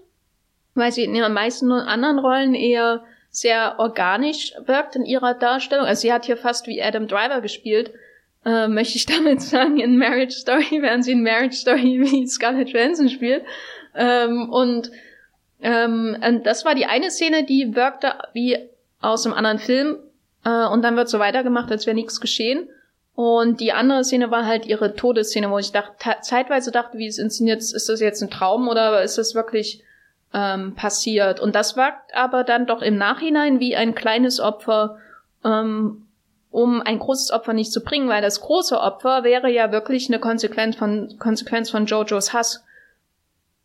weil 0.74 0.92
sie 0.92 1.04
in 1.04 1.14
ihren 1.14 1.34
meisten 1.34 1.70
anderen 1.70 2.18
Rollen 2.18 2.54
eher 2.54 3.04
sehr 3.30 3.76
organisch 3.78 4.54
wirkt 4.64 4.96
in 4.96 5.04
ihrer 5.04 5.34
Darstellung. 5.34 5.84
Also 5.84 6.02
sie 6.02 6.12
hat 6.12 6.24
hier 6.24 6.36
fast 6.36 6.66
wie 6.66 6.82
Adam 6.82 7.06
Driver 7.06 7.40
gespielt, 7.40 7.92
äh, 8.44 8.68
möchte 8.68 8.96
ich 8.96 9.06
damit 9.06 9.42
sagen, 9.42 9.78
in 9.78 9.98
Marriage 9.98 10.34
Story, 10.34 10.78
während 10.80 11.04
sie 11.04 11.12
in 11.12 11.22
Marriage 11.22 11.56
Story 11.56 12.00
wie 12.00 12.26
Scarlett 12.26 12.70
Johansson 12.70 13.08
spielt. 13.08 13.44
Ähm, 13.94 14.48
und, 14.50 14.90
ähm, 15.60 16.16
das 16.44 16.64
war 16.64 16.74
die 16.74 16.86
eine 16.86 17.10
Szene, 17.10 17.44
die 17.44 17.74
wirkte 17.74 18.14
wie 18.32 18.58
aus 19.00 19.26
einem 19.26 19.34
anderen 19.34 19.58
Film. 19.58 19.96
Äh, 20.44 20.66
und 20.66 20.82
dann 20.82 20.96
wird 20.96 21.08
so 21.08 21.18
weitergemacht, 21.18 21.70
als 21.70 21.86
wäre 21.86 21.94
nichts 21.94 22.20
geschehen. 22.20 22.68
Und 23.14 23.60
die 23.60 23.72
andere 23.72 24.04
Szene 24.04 24.30
war 24.30 24.46
halt 24.46 24.64
ihre 24.66 24.94
Todesszene, 24.94 25.50
wo 25.50 25.58
ich 25.58 25.72
dachte, 25.72 26.16
zeitweise 26.20 26.70
dachte, 26.70 26.98
wie 26.98 27.08
es 27.08 27.18
inszeniert 27.18 27.58
ist, 27.58 27.72
ist 27.72 27.88
das 27.88 28.00
jetzt 28.00 28.22
ein 28.22 28.30
Traum 28.30 28.68
oder 28.68 29.02
ist 29.02 29.18
das 29.18 29.34
wirklich 29.34 29.82
ähm, 30.32 30.76
passiert? 30.76 31.40
Und 31.40 31.56
das 31.56 31.76
wirkt 31.76 32.14
aber 32.14 32.44
dann 32.44 32.66
doch 32.66 32.80
im 32.80 32.96
Nachhinein 32.96 33.58
wie 33.58 33.74
ein 33.74 33.96
kleines 33.96 34.38
Opfer, 34.38 34.98
ähm, 35.44 36.06
um 36.52 36.80
ein 36.80 37.00
großes 37.00 37.32
Opfer 37.32 37.54
nicht 37.54 37.72
zu 37.72 37.82
bringen, 37.82 38.08
weil 38.08 38.22
das 38.22 38.40
große 38.40 38.78
Opfer 38.78 39.24
wäre 39.24 39.50
ja 39.50 39.72
wirklich 39.72 40.08
eine 40.08 40.20
Konsequenz 40.20 40.76
von, 40.76 41.16
Konsequenz 41.18 41.70
von 41.70 41.86
Jojos 41.86 42.32
Hass, 42.32 42.64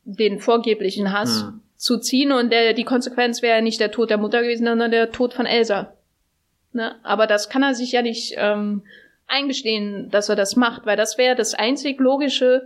den 0.04 0.40
vorgeblichen 0.40 1.14
Hass 1.14 1.44
hm. 1.44 1.63
Zu 1.84 1.98
ziehen 1.98 2.32
und 2.32 2.50
der, 2.50 2.72
die 2.72 2.86
Konsequenz 2.86 3.42
wäre 3.42 3.62
nicht 3.62 3.82
der 3.82 3.92
Tod 3.92 4.10
der 4.10 4.18
Mutter 4.18 4.42
gewesen, 4.42 4.66
sondern 4.66 4.90
der 4.90 5.12
Tod 5.12 5.34
von 5.34 5.46
Elsa. 5.46 5.92
Ne? 6.72 6.96
Aber 7.04 7.28
das 7.28 7.50
kann 7.50 7.62
er 7.62 7.76
sich 7.76 7.92
ja 7.92 8.02
nicht 8.02 8.36
ähm, 8.38 8.84
eingestehen, 9.28 10.10
dass 10.10 10.30
er 10.30 10.38
das 10.38 10.56
macht, 10.56 10.86
weil 10.86 10.96
das 10.96 11.18
wäre 11.18 11.36
das 11.36 11.54
einzig 11.54 12.00
Logische 12.00 12.66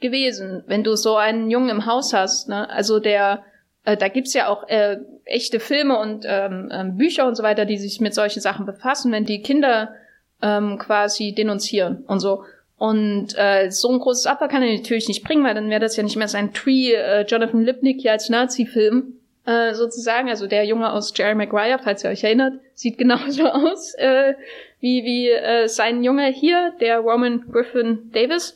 gewesen, 0.00 0.64
wenn 0.66 0.84
du 0.84 0.96
so 0.96 1.16
einen 1.16 1.48
Jungen 1.48 1.70
im 1.70 1.86
Haus 1.86 2.12
hast, 2.12 2.50
ne? 2.50 2.68
Also 2.68 3.00
der, 3.00 3.42
äh, 3.84 3.96
da 3.96 4.08
gibt's 4.08 4.34
ja 4.34 4.48
auch 4.48 4.68
äh, 4.68 4.98
echte 5.24 5.58
Filme 5.58 5.98
und 5.98 6.26
ähm, 6.28 6.68
ähm, 6.70 6.98
Bücher 6.98 7.26
und 7.26 7.36
so 7.36 7.42
weiter, 7.42 7.64
die 7.64 7.78
sich 7.78 8.02
mit 8.02 8.12
solchen 8.12 8.42
Sachen 8.42 8.66
befassen, 8.66 9.12
wenn 9.12 9.24
die 9.24 9.40
Kinder 9.40 9.94
ähm, 10.42 10.76
quasi 10.76 11.32
denunzieren 11.34 12.04
und 12.06 12.20
so. 12.20 12.44
Und 12.78 13.28
äh, 13.36 13.70
so 13.70 13.90
ein 13.90 13.98
großes 13.98 14.26
Opfer 14.26 14.48
kann 14.48 14.62
er 14.62 14.74
natürlich 14.74 15.08
nicht 15.08 15.24
bringen, 15.24 15.44
weil 15.44 15.54
dann 15.54 15.70
wäre 15.70 15.80
das 15.80 15.96
ja 15.96 16.02
nicht 16.02 16.16
mehr 16.16 16.28
sein 16.28 16.52
Tree, 16.52 16.92
äh, 16.92 17.22
Jonathan 17.22 17.62
Lipnick 17.62 18.02
hier 18.02 18.12
als 18.12 18.28
Nazi-Film 18.28 19.14
äh, 19.46 19.72
sozusagen. 19.72 20.28
Also 20.28 20.46
der 20.46 20.64
Junge 20.64 20.92
aus 20.92 21.12
Jerry 21.16 21.34
Maguire, 21.34 21.80
falls 21.82 22.04
ihr 22.04 22.10
euch 22.10 22.24
erinnert, 22.24 22.54
sieht 22.74 22.98
genauso 22.98 23.46
aus 23.46 23.94
äh, 23.94 24.34
wie, 24.80 25.04
wie 25.04 25.30
äh, 25.30 25.68
sein 25.68 26.04
Junge 26.04 26.26
hier, 26.26 26.74
der 26.80 26.98
Roman 26.98 27.44
Griffin 27.50 28.10
Davis. 28.12 28.54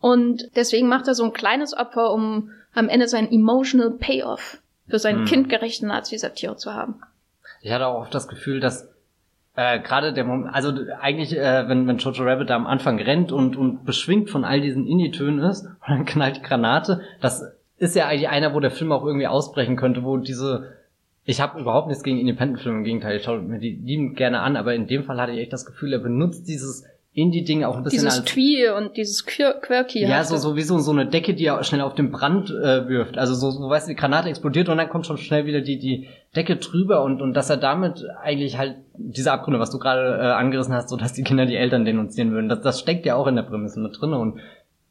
Und 0.00 0.48
deswegen 0.56 0.88
macht 0.88 1.06
er 1.06 1.14
so 1.14 1.24
ein 1.24 1.32
kleines 1.32 1.76
Opfer, 1.76 2.12
um 2.12 2.50
am 2.74 2.88
Ende 2.88 3.06
seinen 3.06 3.30
emotional 3.30 3.90
Payoff 3.90 4.58
für 4.88 4.98
seinen 4.98 5.20
hm. 5.20 5.26
kindgerechten 5.26 5.88
Nazi-Satire 5.88 6.56
zu 6.56 6.74
haben. 6.74 7.00
Ich 7.60 7.70
hatte 7.70 7.86
auch 7.86 8.00
oft 8.00 8.14
das 8.14 8.26
Gefühl, 8.26 8.58
dass 8.58 8.88
äh, 9.60 9.78
gerade 9.80 10.14
der 10.14 10.24
Moment, 10.24 10.54
also 10.54 10.72
eigentlich, 11.00 11.36
äh, 11.36 11.68
wenn, 11.68 11.86
wenn 11.86 11.98
Jojo 11.98 12.24
Rabbit 12.24 12.48
da 12.48 12.56
am 12.56 12.66
Anfang 12.66 12.98
rennt 12.98 13.30
und, 13.30 13.56
und 13.56 13.84
beschwingt 13.84 14.30
von 14.30 14.42
all 14.42 14.62
diesen 14.62 14.86
Indie-Tönen 14.86 15.40
ist 15.40 15.66
und 15.66 15.88
dann 15.88 16.04
knallt 16.06 16.38
die 16.38 16.42
Granate, 16.42 17.02
das 17.20 17.44
ist 17.76 17.94
ja 17.94 18.06
eigentlich 18.06 18.30
einer, 18.30 18.54
wo 18.54 18.60
der 18.60 18.70
Film 18.70 18.90
auch 18.90 19.04
irgendwie 19.04 19.26
ausbrechen 19.26 19.76
könnte, 19.76 20.02
wo 20.02 20.16
diese 20.16 20.76
ich 21.24 21.42
habe 21.42 21.60
überhaupt 21.60 21.88
nichts 21.88 22.02
gegen 22.02 22.18
Independent-Filme, 22.18 22.78
im 22.78 22.84
Gegenteil, 22.84 23.16
ich 23.18 23.22
schaue 23.22 23.42
mir 23.42 23.58
die 23.58 23.72
lieben 23.72 24.14
gerne 24.14 24.40
an, 24.40 24.56
aber 24.56 24.74
in 24.74 24.86
dem 24.86 25.04
Fall 25.04 25.20
hatte 25.20 25.32
ich 25.32 25.40
echt 25.40 25.52
das 25.52 25.66
Gefühl, 25.66 25.92
er 25.92 25.98
benutzt 25.98 26.48
dieses 26.48 26.86
Indie-Ding 27.12 27.64
auch 27.64 27.76
ein 27.76 27.82
bisschen 27.82 28.04
dieses 28.04 28.20
als... 28.20 28.28
Twee 28.30 28.70
und 28.70 28.96
dieses 28.96 29.26
Quirky. 29.26 30.06
Ja, 30.06 30.22
so, 30.22 30.36
so 30.36 30.54
wie 30.54 30.62
so, 30.62 30.78
so 30.78 30.92
eine 30.92 31.06
Decke, 31.06 31.34
die 31.34 31.46
er 31.46 31.62
schnell 31.64 31.80
auf 31.80 31.94
den 31.94 32.12
Brand 32.12 32.50
äh, 32.50 32.88
wirft. 32.88 33.18
Also 33.18 33.34
so, 33.34 33.50
so, 33.50 33.68
weißt 33.68 33.88
du, 33.88 33.92
die 33.92 33.96
Granate 33.96 34.28
explodiert 34.28 34.68
und 34.68 34.78
dann 34.78 34.88
kommt 34.88 35.06
schon 35.06 35.18
schnell 35.18 35.44
wieder 35.44 35.60
die, 35.60 35.78
die 35.78 36.08
Decke 36.36 36.56
drüber 36.56 37.02
und, 37.02 37.20
und 37.20 37.34
dass 37.34 37.50
er 37.50 37.56
damit 37.56 38.04
eigentlich 38.22 38.58
halt 38.58 38.76
diese 38.94 39.32
Abgründe, 39.32 39.58
was 39.58 39.70
du 39.70 39.78
gerade 39.80 40.18
äh, 40.20 40.26
angerissen 40.32 40.72
hast, 40.72 40.88
so 40.88 40.96
dass 40.96 41.12
die 41.12 41.24
Kinder 41.24 41.46
die 41.46 41.56
Eltern 41.56 41.84
denunzieren 41.84 42.30
würden, 42.30 42.48
das, 42.48 42.60
das 42.60 42.78
steckt 42.78 43.04
ja 43.06 43.16
auch 43.16 43.26
in 43.26 43.34
der 43.34 43.42
Prämisse 43.42 43.80
mit 43.80 44.00
drin 44.00 44.12
und 44.12 44.40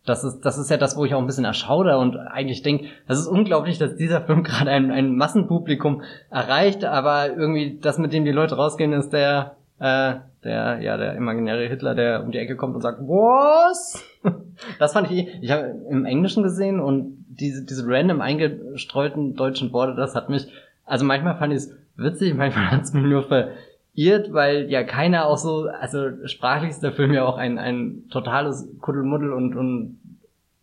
das 0.06 0.24
ist, 0.24 0.42
das 0.42 0.58
ist 0.58 0.70
ja 0.70 0.78
das, 0.78 0.98
wo 0.98 1.06
ich 1.06 1.14
auch 1.14 1.20
ein 1.20 1.28
bisschen 1.28 1.46
erschauder 1.46 2.00
und 2.00 2.18
eigentlich 2.18 2.64
denke, 2.64 2.88
das 3.08 3.20
ist 3.20 3.28
unglaublich, 3.28 3.78
dass 3.78 3.96
dieser 3.96 4.22
Film 4.22 4.44
gerade 4.44 4.72
ein, 4.72 4.92
ein 4.92 5.16
Massenpublikum 5.16 6.02
erreicht, 6.30 6.84
aber 6.84 7.30
irgendwie 7.30 7.80
das, 7.82 7.98
mit 7.98 8.12
dem 8.12 8.26
die 8.26 8.32
Leute 8.32 8.56
rausgehen, 8.56 8.92
ist 8.92 9.12
der, 9.12 9.56
äh, 9.80 10.15
der, 10.44 10.80
ja, 10.82 10.98
der 10.98 11.15
imaginäre 11.15 11.68
Hitler, 11.68 11.96
der 11.96 12.24
um 12.24 12.32
die 12.32 12.38
Ecke 12.38 12.56
kommt 12.56 12.76
und 12.76 12.82
sagt, 12.82 13.00
was? 13.02 14.04
Das 14.78 14.92
fand 14.92 15.10
ich, 15.10 15.26
ich 15.42 15.52
habe 15.52 15.74
im 15.89 16.04
Englischen 16.04 16.44
gesehen 16.44 16.82
und 16.82 17.26
diese, 17.30 17.63
diese 17.63 17.86
random 17.88 18.20
eingestreuten 18.20 19.36
deutschen 19.36 19.72
Worte, 19.72 19.96
das 19.96 20.15
hat 20.15 20.30
mich, 20.30 20.48
also 20.86 21.06
manchmal 21.06 21.38
fand 21.38 21.54
ich 21.54 21.60
es 21.60 21.78
witzig, 21.96 22.36
manchmal 22.36 22.70
hat 22.70 22.82
es 22.82 22.92
mich 22.92 23.06
nur 23.06 23.24
verirrt, 23.24 24.34
weil 24.34 24.70
ja 24.70 24.84
keiner 24.84 25.28
auch 25.28 25.38
so, 25.38 25.70
also 25.80 26.28
sprachlich 26.28 26.72
ist 26.72 26.84
der 26.84 26.92
Film 26.92 27.13
ja 27.13 27.24
auch 27.24 27.38
ein, 27.38 27.58
ein 27.58 28.04
totales 28.10 28.68
Kuddelmuddel 28.82 29.32
und, 29.32 29.56
und 29.56 30.00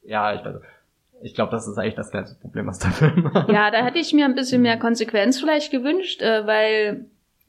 ja, 0.04 0.34
ich 0.34 0.44
weiß 0.44 0.56
ich 1.22 1.34
glaube, 1.34 1.50
das 1.50 1.66
ist 1.66 1.78
eigentlich 1.78 1.94
das 1.94 2.10
kleinste 2.10 2.38
Problem, 2.38 2.66
was 2.66 2.78
der 2.78 2.90
Film 2.90 3.32
hat. 3.32 3.48
Ja, 3.48 3.70
da 3.70 3.82
hätte 3.82 3.98
ich 3.98 4.12
mir 4.12 4.26
ein 4.26 4.34
bisschen 4.34 4.60
mehr 4.60 4.78
Konsequenz 4.78 5.40
vielleicht 5.40 5.70
gewünscht, 5.70 6.20
äh, 6.20 6.46
weil 6.46 7.06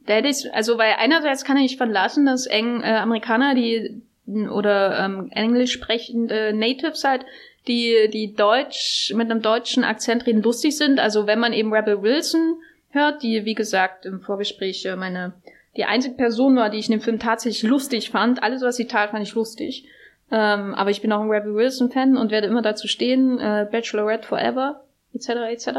da 0.08 0.13
hätte 0.15 0.30
ich, 0.30 0.54
also 0.54 0.78
weil 0.78 0.96
einerseits 0.98 1.43
kann 1.43 1.58
ich 1.58 1.78
verlassen, 1.78 2.26
dass 2.26 2.48
Eng, 2.48 2.82
äh, 2.82 2.96
Amerikaner, 2.96 3.54
die 3.54 4.02
oder 4.28 5.00
ähm, 5.00 5.30
englisch 5.32 5.72
sprechende 5.72 6.52
Natives 6.54 7.04
halt, 7.04 7.26
die, 7.67 8.10
die 8.12 8.34
Deutsch 8.34 9.13
mit 9.15 9.30
einem 9.30 9.41
deutschen 9.41 9.84
Akzent 9.84 10.26
reden, 10.26 10.41
lustig 10.41 10.78
sind. 10.78 11.00
Also 11.00 11.28
wenn 11.28 11.39
man 11.39 11.54
eben 11.54 11.74
Rebel 11.74 12.02
Wilson 12.02 12.58
hört, 12.89 13.24
die, 13.24 13.46
wie 13.46 13.54
gesagt, 13.54 14.06
im 14.06 14.22
Vorgespräch 14.22 14.86
äh, 14.86 14.96
meine, 14.96 15.34
die 15.76 15.86
einzige 15.86 16.15
Person 16.15 16.56
war, 16.56 16.70
die 16.70 16.78
ich 16.78 16.88
in 16.88 16.93
dem 16.93 17.02
Film 17.02 17.20
tatsächlich 17.20 17.70
lustig 17.70 18.10
fand. 18.10 18.41
Alles, 18.43 18.62
was 18.62 18.78
sie 18.78 18.88
tat, 18.88 19.12
fand 19.12 19.28
ich 19.28 19.36
lustig. 19.36 19.86
Ähm, 20.32 20.74
aber 20.76 20.89
ich 20.89 21.02
bin 21.02 21.12
auch 21.12 21.22
ein 21.22 21.30
Rebel 21.30 21.54
Wilson-Fan 21.54 22.17
und 22.17 22.32
werde 22.32 22.48
immer 22.48 22.62
dazu 22.62 22.88
stehen, 22.88 23.39
äh, 23.39 23.67
Bachelorette 23.70 24.28
Forever, 24.28 24.84
etc., 25.13 25.30
etc. 25.50 25.70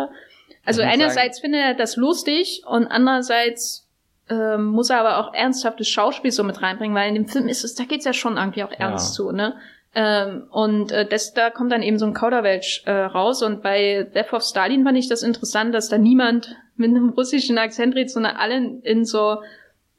Also 0.64 0.82
einerseits 0.82 1.38
sagen, 1.38 1.52
finde 1.52 1.58
er 1.58 1.74
das 1.74 1.96
lustig 1.96 2.62
und 2.66 2.86
andererseits 2.86 3.87
ähm, 4.28 4.66
muss 4.66 4.90
er 4.90 5.00
aber 5.00 5.18
auch 5.18 5.34
ernsthaftes 5.34 5.88
Schauspiel 5.88 6.30
so 6.30 6.44
mit 6.44 6.62
reinbringen, 6.62 6.96
weil 6.96 7.08
in 7.08 7.14
dem 7.14 7.28
Film 7.28 7.48
ist 7.48 7.64
es, 7.64 7.74
da 7.74 7.84
geht's 7.84 8.04
ja 8.04 8.12
schon 8.12 8.36
irgendwie 8.36 8.64
auch 8.64 8.72
ernst 8.72 9.10
ja. 9.10 9.14
zu, 9.14 9.32
ne? 9.32 9.56
Ähm, 9.94 10.44
und 10.50 10.92
äh, 10.92 11.06
das, 11.06 11.32
da 11.32 11.50
kommt 11.50 11.72
dann 11.72 11.82
eben 11.82 11.98
so 11.98 12.06
ein 12.06 12.12
Kauderwelsch 12.12 12.82
äh, 12.84 12.92
raus. 12.92 13.42
Und 13.42 13.62
bei 13.62 14.06
Death 14.14 14.32
of 14.32 14.42
Stalin 14.42 14.84
fand 14.84 14.98
ich 14.98 15.08
das 15.08 15.22
interessant, 15.22 15.74
dass 15.74 15.88
da 15.88 15.98
niemand 15.98 16.56
mit 16.76 16.90
einem 16.90 17.08
russischen 17.08 17.58
Akzent 17.58 17.96
redet, 17.96 18.10
sondern 18.10 18.36
alle 18.36 18.80
in 18.82 19.04
so 19.04 19.38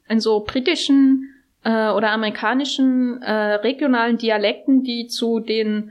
in 0.08 0.20
so 0.20 0.40
britischen 0.40 1.34
äh, 1.64 1.90
oder 1.90 2.10
amerikanischen 2.10 3.22
äh, 3.22 3.54
regionalen 3.54 4.16
Dialekten, 4.16 4.82
die 4.82 5.06
zu 5.06 5.40
den 5.40 5.90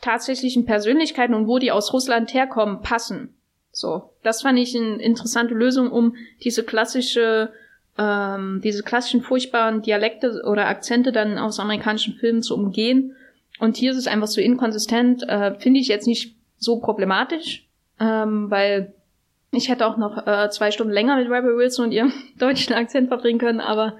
tatsächlichen 0.00 0.64
Persönlichkeiten 0.64 1.34
und 1.34 1.48
wo 1.48 1.58
die 1.58 1.72
aus 1.72 1.92
Russland 1.92 2.32
herkommen, 2.32 2.82
passen. 2.82 3.34
So, 3.72 4.10
das 4.22 4.42
fand 4.42 4.58
ich 4.58 4.76
eine 4.76 5.02
interessante 5.02 5.54
Lösung, 5.54 5.90
um 5.90 6.16
diese 6.42 6.64
klassische 6.64 7.52
ähm, 7.98 8.60
diese 8.62 8.82
klassischen 8.82 9.22
furchtbaren 9.22 9.82
Dialekte 9.82 10.42
oder 10.46 10.68
Akzente 10.68 11.12
dann 11.12 11.38
aus 11.38 11.58
amerikanischen 11.58 12.14
Filmen 12.14 12.42
zu 12.42 12.54
umgehen. 12.54 13.16
Und 13.58 13.76
hier 13.76 13.90
ist 13.90 13.96
es 13.96 14.06
einfach 14.06 14.28
so 14.28 14.40
inkonsistent, 14.40 15.28
äh, 15.28 15.54
finde 15.58 15.80
ich 15.80 15.88
jetzt 15.88 16.06
nicht 16.06 16.36
so 16.58 16.78
problematisch. 16.78 17.64
ähm, 18.00 18.50
weil 18.50 18.94
ich 19.50 19.68
hätte 19.68 19.86
auch 19.86 19.96
noch 19.96 20.26
äh, 20.26 20.50
zwei 20.50 20.70
Stunden 20.70 20.92
länger 20.92 21.16
mit 21.16 21.30
Rebel 21.30 21.56
Wilson 21.56 21.86
und 21.86 21.92
ihrem 21.92 22.12
deutschen 22.38 22.74
Akzent 22.74 23.08
verbringen 23.08 23.38
können, 23.38 23.60
aber 23.60 23.96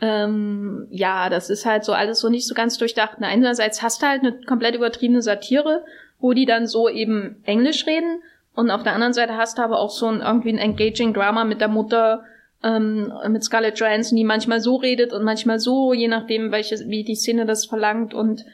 ähm, 0.00 0.86
ja, 0.90 1.28
das 1.28 1.50
ist 1.50 1.66
halt 1.66 1.84
so 1.84 1.92
alles 1.92 2.20
so 2.20 2.28
nicht 2.28 2.46
so 2.46 2.54
ganz 2.54 2.78
durchdacht. 2.78 3.18
Einerseits 3.20 3.82
hast 3.82 4.02
du 4.02 4.06
halt 4.06 4.22
eine 4.22 4.40
komplett 4.42 4.76
übertriebene 4.76 5.22
Satire, 5.22 5.84
wo 6.20 6.32
die 6.32 6.46
dann 6.46 6.66
so 6.66 6.88
eben 6.88 7.42
Englisch 7.44 7.86
reden 7.86 8.22
und 8.54 8.70
auf 8.70 8.82
der 8.82 8.94
anderen 8.94 9.12
Seite 9.12 9.36
hast 9.36 9.58
du 9.58 9.62
aber 9.62 9.78
auch 9.78 9.90
so 9.90 10.06
ein 10.06 10.20
irgendwie 10.20 10.52
ein 10.52 10.58
engaging 10.58 11.14
Drama 11.14 11.44
mit 11.44 11.60
der 11.60 11.68
Mutter, 11.68 12.24
ähm, 12.62 13.12
mit 13.28 13.44
Scarlett 13.44 13.78
Johansson, 13.78 14.16
die 14.16 14.24
manchmal 14.24 14.60
so 14.60 14.76
redet 14.76 15.12
und 15.12 15.24
manchmal 15.24 15.60
so, 15.60 15.92
je 15.92 16.08
nachdem, 16.08 16.50
welche, 16.50 16.76
wie 16.88 17.04
die 17.04 17.14
Szene 17.14 17.46
das 17.46 17.66
verlangt 17.66 18.14
und 18.14 18.44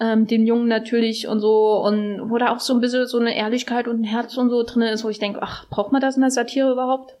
ähm, 0.00 0.26
den 0.26 0.46
Jungen 0.46 0.68
natürlich 0.68 1.28
und 1.28 1.40
so 1.40 1.82
und 1.84 2.30
wo 2.30 2.38
da 2.38 2.52
auch 2.52 2.60
so 2.60 2.72
ein 2.74 2.80
bisschen 2.80 3.06
so 3.06 3.18
eine 3.18 3.36
Ehrlichkeit 3.36 3.88
und 3.88 4.00
ein 4.00 4.04
Herz 4.04 4.36
und 4.36 4.50
so 4.50 4.62
drin 4.62 4.82
ist, 4.82 5.04
wo 5.04 5.08
ich 5.08 5.18
denke, 5.18 5.42
ach, 5.42 5.68
braucht 5.68 5.92
man 5.92 6.00
das 6.00 6.16
in 6.16 6.22
der 6.22 6.30
Satire 6.30 6.72
überhaupt? 6.72 7.16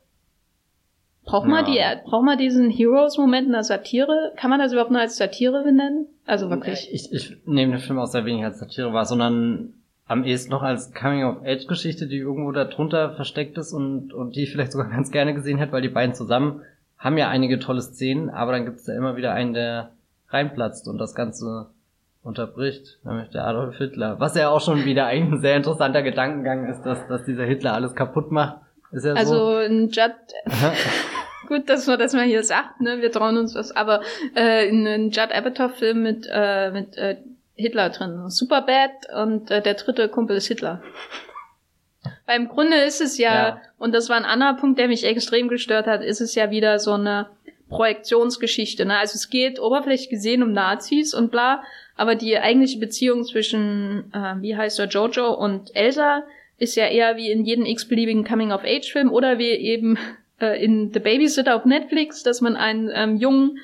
Braucht 1.24 1.46
man 1.46 1.64
die, 1.64 1.78
braucht 2.06 2.24
man 2.24 2.38
diesen 2.38 2.70
Heroes-Moment 2.70 3.46
in 3.46 3.52
der 3.52 3.62
Satire? 3.62 4.32
Kann 4.36 4.50
man 4.50 4.58
das 4.58 4.72
überhaupt 4.72 4.90
nur 4.90 5.00
als 5.00 5.16
Satire 5.16 5.62
benennen? 5.62 6.06
Also 6.26 6.50
wirklich. 6.50 6.88
Ich, 6.90 7.12
ich 7.12 7.36
nehme 7.44 7.72
den 7.72 7.80
Film 7.80 7.98
auch 7.98 8.06
sehr 8.06 8.24
wenig 8.24 8.44
als 8.44 8.58
Satire 8.58 8.92
wahr, 8.92 9.04
sondern 9.04 9.74
am 10.10 10.24
ehesten 10.24 10.50
noch 10.50 10.62
als 10.62 10.92
Coming-of-Age-Geschichte, 10.92 12.08
die 12.08 12.16
irgendwo 12.16 12.50
da 12.50 12.64
drunter 12.64 13.14
versteckt 13.14 13.56
ist 13.58 13.72
und, 13.72 14.12
und 14.12 14.34
die 14.34 14.42
ich 14.42 14.50
vielleicht 14.50 14.72
sogar 14.72 14.88
ganz 14.90 15.12
gerne 15.12 15.34
gesehen 15.34 15.58
hätte, 15.58 15.70
weil 15.70 15.82
die 15.82 15.88
beiden 15.88 16.16
zusammen 16.16 16.62
haben 16.98 17.16
ja 17.16 17.28
einige 17.28 17.60
tolle 17.60 17.80
Szenen, 17.80 18.28
aber 18.28 18.50
dann 18.50 18.64
gibt 18.64 18.78
es 18.78 18.88
ja 18.88 18.96
immer 18.96 19.16
wieder 19.16 19.32
einen, 19.32 19.54
der 19.54 19.92
reinplatzt 20.28 20.88
und 20.88 20.98
das 20.98 21.14
Ganze 21.14 21.68
unterbricht, 22.24 22.98
nämlich 23.04 23.30
der 23.30 23.46
Adolf 23.46 23.76
Hitler. 23.78 24.18
Was 24.18 24.34
ja 24.34 24.50
auch 24.50 24.60
schon 24.60 24.84
wieder 24.84 25.06
ein 25.06 25.38
sehr 25.40 25.56
interessanter 25.56 26.02
Gedankengang 26.02 26.68
ist, 26.68 26.82
dass, 26.82 27.06
dass 27.06 27.24
dieser 27.24 27.44
Hitler 27.44 27.74
alles 27.74 27.94
kaputt 27.94 28.32
macht. 28.32 28.56
Ist 28.90 29.04
ja 29.04 29.14
also 29.14 29.34
so. 29.34 29.56
ein 29.58 29.90
Judd, 29.90 30.16
gut, 31.46 31.68
dass 31.68 31.86
man 31.86 32.00
das 32.00 32.14
mal 32.14 32.24
hier 32.24 32.42
sagt, 32.42 32.80
ne? 32.80 33.00
Wir 33.00 33.12
trauen 33.12 33.38
uns 33.38 33.54
was, 33.54 33.70
aber 33.70 34.00
äh, 34.34 34.68
in 34.68 34.84
einem 34.88 35.10
Judd 35.10 35.32
Apatow-Film 35.32 36.02
mit, 36.02 36.28
äh, 36.28 36.72
mit 36.72 36.96
äh, 36.96 37.16
Hitler 37.60 37.90
drin. 37.90 38.28
Superbad 38.28 38.90
und 39.14 39.50
äh, 39.50 39.62
der 39.62 39.74
dritte 39.74 40.08
Kumpel 40.08 40.36
ist 40.36 40.48
Hitler. 40.48 40.82
Beim 42.26 42.48
Grunde 42.48 42.76
ist 42.76 43.00
es 43.00 43.18
ja, 43.18 43.34
ja, 43.34 43.60
und 43.78 43.92
das 43.94 44.08
war 44.08 44.16
ein 44.16 44.24
anderer 44.24 44.54
Punkt, 44.54 44.78
der 44.78 44.88
mich 44.88 45.04
extrem 45.04 45.48
gestört 45.48 45.86
hat, 45.86 46.02
ist 46.02 46.20
es 46.20 46.34
ja 46.34 46.50
wieder 46.50 46.78
so 46.78 46.92
eine 46.92 47.28
Projektionsgeschichte. 47.68 48.84
Ne? 48.84 48.98
Also 48.98 49.14
es 49.16 49.30
geht 49.30 49.60
oberflächlich 49.60 50.10
gesehen 50.10 50.42
um 50.42 50.52
Nazis 50.52 51.14
und 51.14 51.30
bla, 51.30 51.62
aber 51.96 52.14
die 52.14 52.36
eigentliche 52.38 52.78
Beziehung 52.78 53.24
zwischen, 53.24 54.12
äh, 54.12 54.40
wie 54.40 54.56
heißt 54.56 54.78
er, 54.78 54.86
Jojo 54.86 55.32
und 55.32 55.74
Elsa 55.74 56.24
ist 56.58 56.76
ja 56.76 56.86
eher 56.86 57.16
wie 57.16 57.30
in 57.30 57.44
jedem 57.44 57.64
x-beliebigen 57.64 58.24
Coming-of-Age-Film 58.24 59.10
oder 59.10 59.38
wie 59.38 59.50
eben 59.50 59.98
äh, 60.40 60.62
in 60.62 60.92
The 60.92 61.00
Babysitter 61.00 61.56
auf 61.56 61.64
Netflix, 61.64 62.22
dass 62.22 62.40
man 62.40 62.56
einen 62.56 62.90
ähm, 62.92 63.16
jungen, 63.16 63.58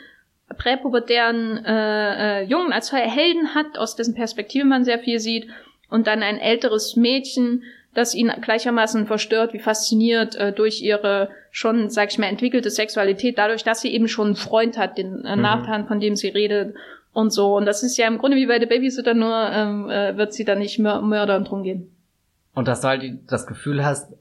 präpubertären 0.55 1.65
äh, 1.65 2.41
äh, 2.41 2.45
Jungen 2.45 2.73
als 2.73 2.93
Helden 2.93 3.55
hat, 3.55 3.79
aus 3.79 3.97
dessen 3.97 4.15
Perspektive 4.15 4.65
man 4.65 4.85
sehr 4.85 4.99
viel 4.99 5.19
sieht, 5.19 5.49
und 5.89 6.07
dann 6.07 6.23
ein 6.23 6.39
älteres 6.39 6.97
Mädchen, 6.97 7.63
das 7.95 8.15
ihn 8.15 8.33
gleichermaßen 8.41 9.07
verstört 9.07 9.53
wie 9.55 9.59
fasziniert 9.59 10.37
äh, 10.37 10.53
durch 10.53 10.83
ihre 10.83 11.31
schon, 11.51 11.89
sag 11.89 12.11
ich 12.11 12.19
mal, 12.19 12.27
entwickelte 12.27 12.71
Sexualität, 12.71 13.39
dadurch, 13.39 13.65
dass 13.65 13.81
sie 13.81 13.93
eben 13.93 14.09
schon 14.09 14.27
einen 14.29 14.37
Freund 14.37 14.77
hat, 14.77 14.99
den 14.99 15.25
äh, 15.25 15.37
mhm. 15.37 15.43
Nathan, 15.43 15.87
von 15.87 16.01
dem 16.01 16.17
sie 16.17 16.29
redet 16.29 16.75
und 17.13 17.33
so. 17.33 17.57
Und 17.57 17.65
das 17.65 17.83
ist 17.83 17.97
ja 17.97 18.07
im 18.07 18.19
Grunde 18.19 18.37
wie 18.37 18.47
bei 18.47 18.59
der 18.59 18.67
Babysitter, 18.67 19.15
nur 19.15 19.51
ähm, 19.51 19.89
äh, 19.89 20.17
wird 20.17 20.35
sie 20.35 20.45
dann 20.45 20.59
nicht 20.59 20.79
mör 20.79 21.01
mördern 21.01 21.45
drum 21.45 21.63
gehen. 21.63 21.91
Und 22.55 22.69
dass 22.69 22.83
du 22.83 22.89
halt 22.89 23.05
das 23.29 23.47
Gefühl 23.47 23.85
hast, 23.85 24.13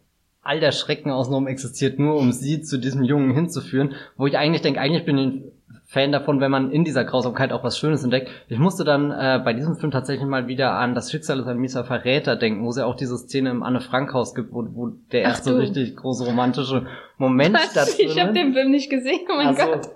all 0.41 0.59
der 0.59 0.71
Schrecken 0.71 1.11
außenrum 1.11 1.47
existiert 1.47 1.99
nur, 1.99 2.15
um 2.15 2.31
sie 2.31 2.61
zu 2.61 2.77
diesem 2.77 3.03
Jungen 3.03 3.33
hinzuführen, 3.33 3.93
wo 4.15 4.27
ich 4.27 4.37
eigentlich 4.37 4.61
denke, 4.61 4.79
eigentlich 4.79 5.05
bin 5.05 5.17
ich 5.17 5.41
Fan 5.87 6.11
davon, 6.11 6.39
wenn 6.39 6.49
man 6.49 6.71
in 6.71 6.83
dieser 6.83 7.05
Grausamkeit 7.05 7.53
auch 7.53 7.63
was 7.63 7.77
Schönes 7.77 8.03
entdeckt. 8.03 8.29
Ich 8.47 8.57
musste 8.57 8.83
dann 8.83 9.11
äh, 9.11 9.39
bei 9.43 9.53
diesem 9.53 9.75
Film 9.75 9.91
tatsächlich 9.91 10.27
mal 10.27 10.47
wieder 10.47 10.71
an 10.71 10.95
das 10.95 11.11
Schicksal 11.11 11.39
ist 11.39 11.47
ein 11.47 11.57
mieser 11.57 11.85
Verräter 11.85 12.35
denken, 12.35 12.65
wo 12.65 12.69
es 12.69 12.77
ja 12.77 12.85
auch 12.85 12.95
diese 12.95 13.17
Szene 13.17 13.51
im 13.51 13.61
Anne 13.61 13.81
Frank 13.81 14.11
Haus 14.13 14.33
gibt, 14.33 14.51
wo, 14.51 14.65
wo 14.73 14.89
der 15.11 15.21
erste 15.21 15.57
richtig 15.59 15.95
große 15.95 16.25
romantische 16.25 16.87
Moment 17.17 17.59
stattfindet. 17.59 18.15
Ich 18.15 18.21
habe 18.21 18.33
den 18.33 18.53
Film 18.53 18.71
nicht 18.71 18.89
gesehen, 18.89 19.21
oh 19.31 19.35
mein 19.37 19.47
also, 19.47 19.63
Gott. 19.63 19.89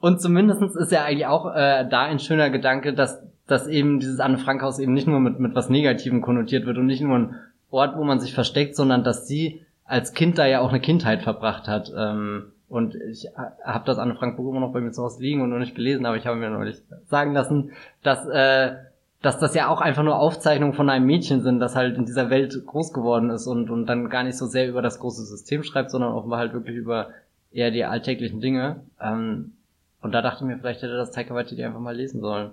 Und 0.00 0.20
zumindestens 0.20 0.76
ist 0.76 0.92
ja 0.92 1.04
eigentlich 1.04 1.26
auch 1.26 1.46
äh, 1.54 1.88
da 1.88 2.02
ein 2.02 2.18
schöner 2.18 2.50
Gedanke, 2.50 2.92
dass, 2.92 3.22
dass 3.46 3.66
eben 3.68 4.00
dieses 4.00 4.20
Anne 4.20 4.36
Frank 4.36 4.60
Haus 4.60 4.78
eben 4.80 4.92
nicht 4.92 5.06
nur 5.06 5.20
mit, 5.20 5.40
mit 5.40 5.54
was 5.54 5.70
Negativem 5.70 6.20
konnotiert 6.20 6.66
wird 6.66 6.76
und 6.76 6.86
nicht 6.86 7.00
nur 7.00 7.16
ein 7.16 7.36
Ort, 7.70 7.96
wo 7.96 8.04
man 8.04 8.20
sich 8.20 8.34
versteckt, 8.34 8.76
sondern 8.76 9.02
dass 9.02 9.26
sie 9.26 9.62
als 9.84 10.12
Kind 10.12 10.38
da 10.38 10.46
ja 10.46 10.60
auch 10.60 10.70
eine 10.70 10.80
Kindheit 10.80 11.22
verbracht 11.22 11.68
hat. 11.68 11.90
Ähm, 11.96 12.52
und 12.72 12.94
ich 12.94 13.28
habe 13.36 13.84
das 13.84 13.98
Anne 13.98 14.14
Frank 14.14 14.38
Buch 14.38 14.50
immer 14.50 14.60
noch 14.60 14.72
bei 14.72 14.80
mir 14.80 14.92
zu 14.92 15.02
Hause 15.02 15.22
liegen 15.22 15.42
und 15.42 15.50
noch 15.50 15.58
nicht 15.58 15.74
gelesen, 15.74 16.06
aber 16.06 16.16
ich 16.16 16.26
habe 16.26 16.38
mir 16.38 16.48
neulich 16.48 16.78
sagen 17.04 17.34
lassen, 17.34 17.72
dass, 18.02 18.26
äh, 18.26 18.76
dass 19.20 19.38
das 19.38 19.54
ja 19.54 19.68
auch 19.68 19.82
einfach 19.82 20.02
nur 20.02 20.18
Aufzeichnungen 20.18 20.72
von 20.72 20.88
einem 20.88 21.04
Mädchen 21.04 21.42
sind, 21.42 21.60
das 21.60 21.76
halt 21.76 21.98
in 21.98 22.06
dieser 22.06 22.30
Welt 22.30 22.64
groß 22.64 22.94
geworden 22.94 23.28
ist 23.28 23.46
und, 23.46 23.68
und 23.68 23.84
dann 23.84 24.08
gar 24.08 24.22
nicht 24.22 24.38
so 24.38 24.46
sehr 24.46 24.70
über 24.70 24.80
das 24.80 25.00
große 25.00 25.22
System 25.26 25.64
schreibt, 25.64 25.90
sondern 25.90 26.26
mal 26.26 26.38
halt 26.38 26.54
wirklich 26.54 26.76
über 26.76 27.10
eher 27.52 27.70
die 27.70 27.84
alltäglichen 27.84 28.40
Dinge. 28.40 28.80
Ähm, 28.98 29.52
und 30.00 30.12
da 30.12 30.22
dachte 30.22 30.44
ich 30.44 30.46
mir, 30.46 30.56
vielleicht 30.56 30.80
hätte 30.80 30.96
das 30.96 31.10
Taika 31.10 31.34
Waititi 31.34 31.62
einfach 31.62 31.78
mal 31.78 31.94
lesen 31.94 32.22
sollen. 32.22 32.52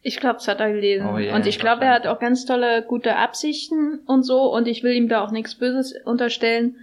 Ich 0.00 0.20
glaube, 0.20 0.36
das 0.36 0.48
hat 0.48 0.60
er 0.60 0.72
gelesen. 0.72 1.06
Oh 1.06 1.18
yeah, 1.18 1.36
und 1.36 1.46
ich 1.46 1.58
glaube, 1.58 1.84
er 1.84 1.92
hat 1.92 2.06
auch 2.06 2.18
ganz 2.18 2.46
tolle, 2.46 2.82
gute 2.82 3.16
Absichten 3.16 4.00
und 4.06 4.22
so. 4.22 4.50
Und 4.50 4.66
ich 4.66 4.82
will 4.82 4.92
ihm 4.92 5.10
da 5.10 5.22
auch 5.22 5.30
nichts 5.30 5.54
Böses 5.56 5.94
unterstellen. 6.06 6.76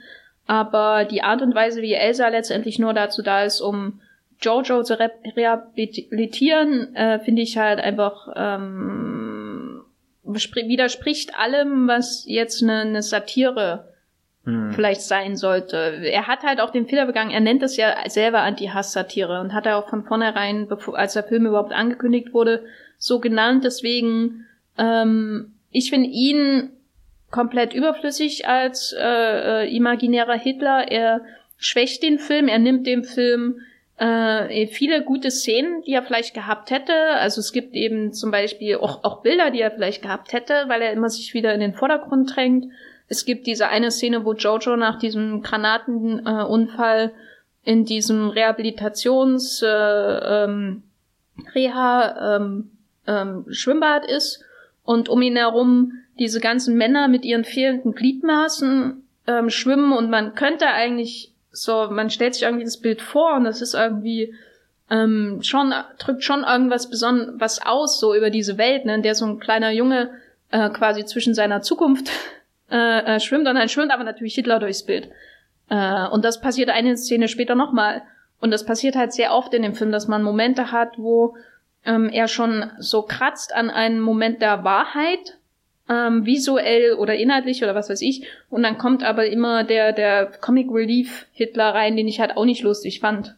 Aber 0.48 1.04
die 1.06 1.22
Art 1.22 1.42
und 1.42 1.54
Weise, 1.54 1.82
wie 1.82 1.94
Elsa 1.94 2.30
letztendlich 2.30 2.80
nur 2.80 2.94
dazu 2.94 3.22
da 3.22 3.44
ist, 3.44 3.60
um 3.60 4.00
Jojo 4.42 4.84
zu 4.84 5.00
re 5.00 5.12
rehabilitieren, 5.36 6.96
äh, 6.96 7.20
finde 7.20 7.42
ich 7.42 7.58
halt 7.58 7.80
einfach 7.80 8.30
ähm, 8.36 9.82
widerspricht 10.24 11.38
allem, 11.38 11.88
was 11.88 12.26
jetzt 12.26 12.64
eine, 12.64 12.82
eine 12.82 13.02
Satire 13.02 13.94
hm. 14.44 14.72
vielleicht 14.72 15.02
sein 15.02 15.36
sollte. 15.36 15.78
Er 15.78 16.28
hat 16.28 16.44
halt 16.44 16.62
auch 16.62 16.70
den 16.70 16.88
Fehler 16.88 17.06
begangen, 17.06 17.32
er 17.32 17.42
nennt 17.42 17.64
es 17.64 17.76
ja 17.76 17.96
selber 18.08 18.42
Anti-Hass-Satire 18.42 19.42
und 19.42 19.54
hat 19.54 19.66
er 19.66 19.78
auch 19.78 19.90
von 19.90 20.04
vornherein, 20.04 20.68
als 20.94 21.14
der 21.14 21.24
Film 21.24 21.46
überhaupt 21.46 21.74
angekündigt 21.74 22.34
wurde, 22.34 22.64
so 22.98 23.20
genannt. 23.20 23.64
Deswegen, 23.64 24.46
ähm, 24.78 25.56
ich 25.72 25.90
finde 25.90 26.10
ihn 26.10 26.70
komplett 27.38 27.76
überflüssig 27.76 28.48
als 28.48 28.96
äh, 28.98 29.66
äh, 29.66 29.76
imaginärer 29.76 30.40
Hitler. 30.40 30.92
Er 30.92 31.22
schwächt 31.58 32.02
den 32.02 32.18
Film, 32.18 32.48
er 32.48 32.58
nimmt 32.58 32.88
dem 32.88 33.04
Film 33.04 33.60
äh, 33.98 34.66
viele 34.66 35.04
gute 35.04 35.30
Szenen, 35.30 35.84
die 35.84 35.94
er 35.94 36.02
vielleicht 36.02 36.34
gehabt 36.34 36.72
hätte. 36.72 36.94
Also 36.94 37.40
es 37.40 37.54
gibt 37.54 37.76
eben 37.76 38.12
zum 38.12 38.32
Beispiel 38.32 38.78
auch, 38.78 39.04
auch 39.04 39.22
Bilder, 39.22 39.52
die 39.52 39.62
er 39.62 39.70
vielleicht 39.70 40.02
gehabt 40.02 40.34
hätte, 40.34 40.64
weil 40.66 40.82
er 40.82 40.94
immer 40.94 41.10
sich 41.10 41.36
wieder 41.36 41.54
in 41.54 41.60
den 41.60 41.76
Vordergrund 41.76 42.36
drängt. 42.36 42.66
Es 43.08 43.24
gibt 43.24 43.46
diese 43.46 43.68
eine 43.68 43.92
Szene, 43.92 44.26
wo 44.26 44.34
Jojo 44.34 44.76
nach 44.76 44.98
diesem 44.98 45.44
Granatenunfall 45.44 47.14
äh, 47.14 47.72
in 47.72 47.86
diesem 47.86 48.30
Rehabilitations 48.30 49.62
äh, 49.62 49.68
ähm, 49.68 50.82
Reha 51.54 52.38
ähm, 52.38 52.72
ähm, 53.06 53.46
Schwimmbad 53.52 54.10
ist 54.10 54.44
und 54.84 55.08
um 55.08 55.22
ihn 55.22 55.36
herum 55.36 55.94
diese 56.20 56.40
ganzen 56.40 56.78
Männer 56.78 57.08
mit 57.08 57.26
ihren 57.26 57.44
fehlenden 57.44 57.94
Gliedmaßen 57.94 59.04
ähm, 59.28 59.50
schwimmen 59.50 59.94
und 59.94 60.10
man 60.10 60.36
könnte 60.36 60.68
eigentlich 60.68 61.32
so, 61.52 61.88
man 61.90 62.10
stellt 62.10 62.36
sich 62.36 62.44
irgendwie 62.44 62.66
das 62.66 62.78
Bild 62.78 63.02
vor 63.02 63.36
und 63.36 63.44
das 63.44 63.62
ist 63.62 63.74
irgendwie 63.74 64.34
ähm, 64.90 65.40
schon, 65.42 65.74
drückt 65.98 66.24
schon 66.24 66.44
irgendwas 66.44 66.90
besonders 66.90 67.36
was 67.40 67.66
aus, 67.66 68.00
so 68.00 68.16
über 68.16 68.30
diese 68.30 68.58
Welt, 68.58 68.86
ne, 68.86 68.96
in 68.96 69.04
der 69.04 69.16
so 69.16 69.26
ein 69.26 69.40
kleiner 69.40 69.72
Junge 69.72 70.12
äh, 70.52 70.70
quasi 70.70 71.06
zwischen 71.06 71.34
seiner 71.34 71.62
Zukunft 71.62 72.10
äh, 72.72 73.16
äh, 73.16 73.20
schwimmt 73.20 73.48
und 73.48 73.56
dann 73.56 73.70
schwimmt 73.70 73.92
aber 73.92 74.04
natürlich 74.04 74.36
Hitler 74.36 74.60
durchs 74.60 74.84
Bild. 74.84 75.10
Äh, 75.70 76.08
und 76.08 76.24
das 76.24 76.42
passiert 76.42 76.70
eine 76.70 76.96
Szene 76.96 77.28
später 77.28 77.56
nochmal. 77.56 78.04
Und 78.40 78.52
das 78.52 78.66
passiert 78.66 78.96
halt 78.96 79.14
sehr 79.14 79.34
oft 79.34 79.54
in 79.54 79.64
dem 79.64 79.74
Film, 79.74 79.92
dass 79.92 80.08
man 80.08 80.22
Momente 80.24 80.72
hat, 80.72 80.98
wo 80.98 81.36
ähm, 81.86 82.10
er 82.10 82.28
schon 82.28 82.72
so 82.78 83.02
kratzt 83.02 83.54
an 83.54 83.70
einem 83.70 84.00
Moment 84.00 84.42
der 84.42 84.64
Wahrheit, 84.64 85.38
ähm, 85.90 86.26
visuell 86.26 86.94
oder 86.94 87.16
inhaltlich 87.16 87.64
oder 87.64 87.76
was 87.76 87.90
weiß 87.90 88.02
ich. 88.02 88.28
Und 88.50 88.64
dann 88.64 88.78
kommt 88.78 89.04
aber 89.04 89.28
immer 89.28 89.64
der, 89.64 89.94
der 89.94 90.26
Comic 90.42 90.70
Relief 90.72 91.28
Hitler 91.32 91.74
rein, 91.74 91.96
den 91.96 92.08
ich 92.08 92.20
halt 92.20 92.36
auch 92.38 92.46
nicht 92.46 92.64
lustig 92.64 93.00
fand. 93.00 93.36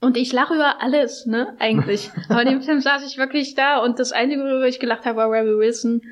Und 0.00 0.16
ich 0.16 0.32
lache 0.32 0.54
über 0.54 0.82
alles, 0.82 1.26
ne, 1.26 1.54
eigentlich. 1.58 2.10
aber 2.28 2.42
in 2.42 2.48
dem 2.48 2.62
Film 2.62 2.80
saß 2.80 3.06
ich 3.06 3.18
wirklich 3.18 3.54
da 3.54 3.78
und 3.78 3.98
das 3.98 4.12
Einzige, 4.12 4.42
worüber 4.42 4.68
ich 4.68 4.80
gelacht 4.80 5.06
habe, 5.06 5.18
war 5.18 5.30
Rebel 5.30 5.58
Wilson 5.58 6.02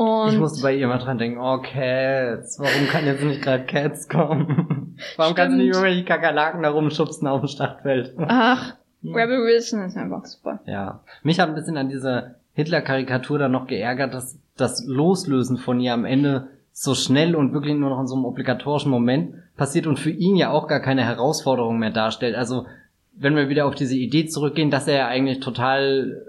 und 0.00 0.32
ich 0.32 0.38
musste 0.38 0.62
bei 0.62 0.74
ihr 0.74 0.88
mal 0.88 0.96
dran 0.96 1.18
denken, 1.18 1.38
oh 1.38 1.58
Cats, 1.58 2.58
warum 2.58 2.86
kann 2.88 3.04
jetzt 3.04 3.22
nicht 3.22 3.42
gerade 3.42 3.64
Cats 3.64 4.08
kommen? 4.08 4.96
warum 5.16 5.34
kannst 5.34 5.52
du 5.52 5.58
nicht 5.58 5.66
irgendwelche 5.66 6.06
Kakerlaken 6.06 6.62
da 6.62 6.70
rumschubsen 6.70 7.28
auf 7.28 7.42
dem 7.42 7.48
Startfeld? 7.48 8.14
Ach, 8.16 8.76
Rebel 9.04 9.44
Wilson 9.44 9.82
ist 9.82 9.98
einfach 9.98 10.24
super. 10.24 10.60
Ja. 10.64 11.00
Mich 11.22 11.38
hat 11.38 11.50
ein 11.50 11.54
bisschen 11.54 11.76
an 11.76 11.90
diese 11.90 12.36
Hitler-Karikatur 12.54 13.38
dann 13.38 13.52
noch 13.52 13.66
geärgert, 13.66 14.14
dass 14.14 14.38
das 14.60 14.84
Loslösen 14.86 15.56
von 15.56 15.80
ihr 15.80 15.92
am 15.94 16.04
Ende 16.04 16.48
so 16.72 16.94
schnell 16.94 17.34
und 17.34 17.52
wirklich 17.52 17.74
nur 17.76 17.90
noch 17.90 18.00
in 18.00 18.06
so 18.06 18.14
einem 18.14 18.24
obligatorischen 18.24 18.90
Moment 18.90 19.34
passiert 19.56 19.86
und 19.86 19.98
für 19.98 20.10
ihn 20.10 20.36
ja 20.36 20.50
auch 20.50 20.68
gar 20.68 20.80
keine 20.80 21.04
Herausforderung 21.04 21.78
mehr 21.78 21.90
darstellt. 21.90 22.36
Also 22.36 22.66
wenn 23.14 23.36
wir 23.36 23.48
wieder 23.48 23.66
auf 23.66 23.74
diese 23.74 23.96
Idee 23.96 24.26
zurückgehen, 24.26 24.70
dass 24.70 24.88
er 24.88 24.96
ja 24.96 25.08
eigentlich 25.08 25.40
total, 25.40 26.26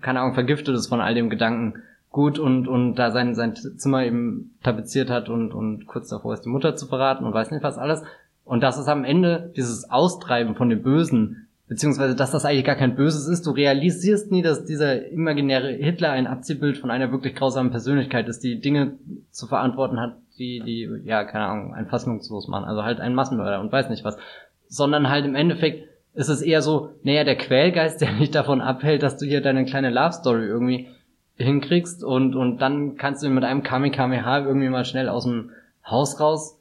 keine 0.00 0.20
Ahnung, 0.20 0.34
vergiftet 0.34 0.76
ist 0.76 0.86
von 0.86 1.00
all 1.00 1.14
dem 1.14 1.30
Gedanken 1.30 1.82
gut 2.10 2.38
und, 2.38 2.68
und 2.68 2.94
da 2.94 3.10
sein, 3.10 3.34
sein 3.34 3.54
Zimmer 3.56 4.04
eben 4.04 4.56
tapeziert 4.62 5.10
hat 5.10 5.28
und, 5.28 5.52
und 5.52 5.86
kurz 5.86 6.08
davor 6.08 6.34
ist 6.34 6.42
die 6.42 6.48
Mutter 6.48 6.76
zu 6.76 6.86
verraten 6.86 7.24
und 7.24 7.34
weiß 7.34 7.50
nicht 7.50 7.62
was 7.62 7.78
alles. 7.78 8.02
Und 8.44 8.62
das 8.62 8.78
ist 8.78 8.88
am 8.88 9.04
Ende 9.04 9.52
dieses 9.56 9.90
Austreiben 9.90 10.54
von 10.54 10.70
dem 10.70 10.82
Bösen, 10.82 11.47
beziehungsweise 11.68 12.16
dass 12.16 12.30
das 12.30 12.44
eigentlich 12.44 12.64
gar 12.64 12.76
kein 12.76 12.96
Böses 12.96 13.28
ist. 13.28 13.46
Du 13.46 13.50
realisierst 13.50 14.32
nie, 14.32 14.42
dass 14.42 14.64
dieser 14.64 15.06
imaginäre 15.08 15.70
Hitler 15.70 16.10
ein 16.10 16.26
Abziehbild 16.26 16.78
von 16.78 16.90
einer 16.90 17.12
wirklich 17.12 17.34
grausamen 17.34 17.70
Persönlichkeit 17.70 18.28
ist, 18.28 18.42
die 18.42 18.60
Dinge 18.60 18.94
zu 19.30 19.46
verantworten 19.46 20.00
hat, 20.00 20.16
die, 20.38 20.60
die, 20.60 20.88
ja, 21.04 21.24
keine 21.24 21.44
Ahnung, 21.44 21.74
ein 21.74 21.86
fassungslos 21.86 22.48
machen. 22.48 22.64
Also 22.64 22.84
halt 22.84 23.00
ein 23.00 23.14
Massenmörder 23.14 23.60
und 23.60 23.70
weiß 23.70 23.90
nicht 23.90 24.04
was. 24.04 24.16
Sondern 24.68 25.08
halt 25.08 25.26
im 25.26 25.34
Endeffekt 25.34 25.88
ist 26.14 26.28
es 26.28 26.42
eher 26.42 26.62
so, 26.62 26.94
naja, 27.02 27.24
der 27.24 27.36
Quälgeist, 27.36 28.00
der 28.00 28.12
nicht 28.12 28.34
davon 28.34 28.60
abhält, 28.60 29.02
dass 29.02 29.18
du 29.18 29.26
hier 29.26 29.42
deine 29.42 29.66
kleine 29.66 29.90
Love 29.90 30.12
Story 30.12 30.46
irgendwie 30.46 30.88
hinkriegst 31.36 32.02
und, 32.02 32.34
und 32.34 32.58
dann 32.58 32.96
kannst 32.96 33.22
du 33.22 33.28
mit 33.28 33.44
einem 33.44 33.62
Kamikameha 33.62 34.44
irgendwie 34.44 34.68
mal 34.68 34.84
schnell 34.84 35.08
aus 35.08 35.24
dem 35.24 35.50
Haus 35.88 36.18
raus 36.18 36.57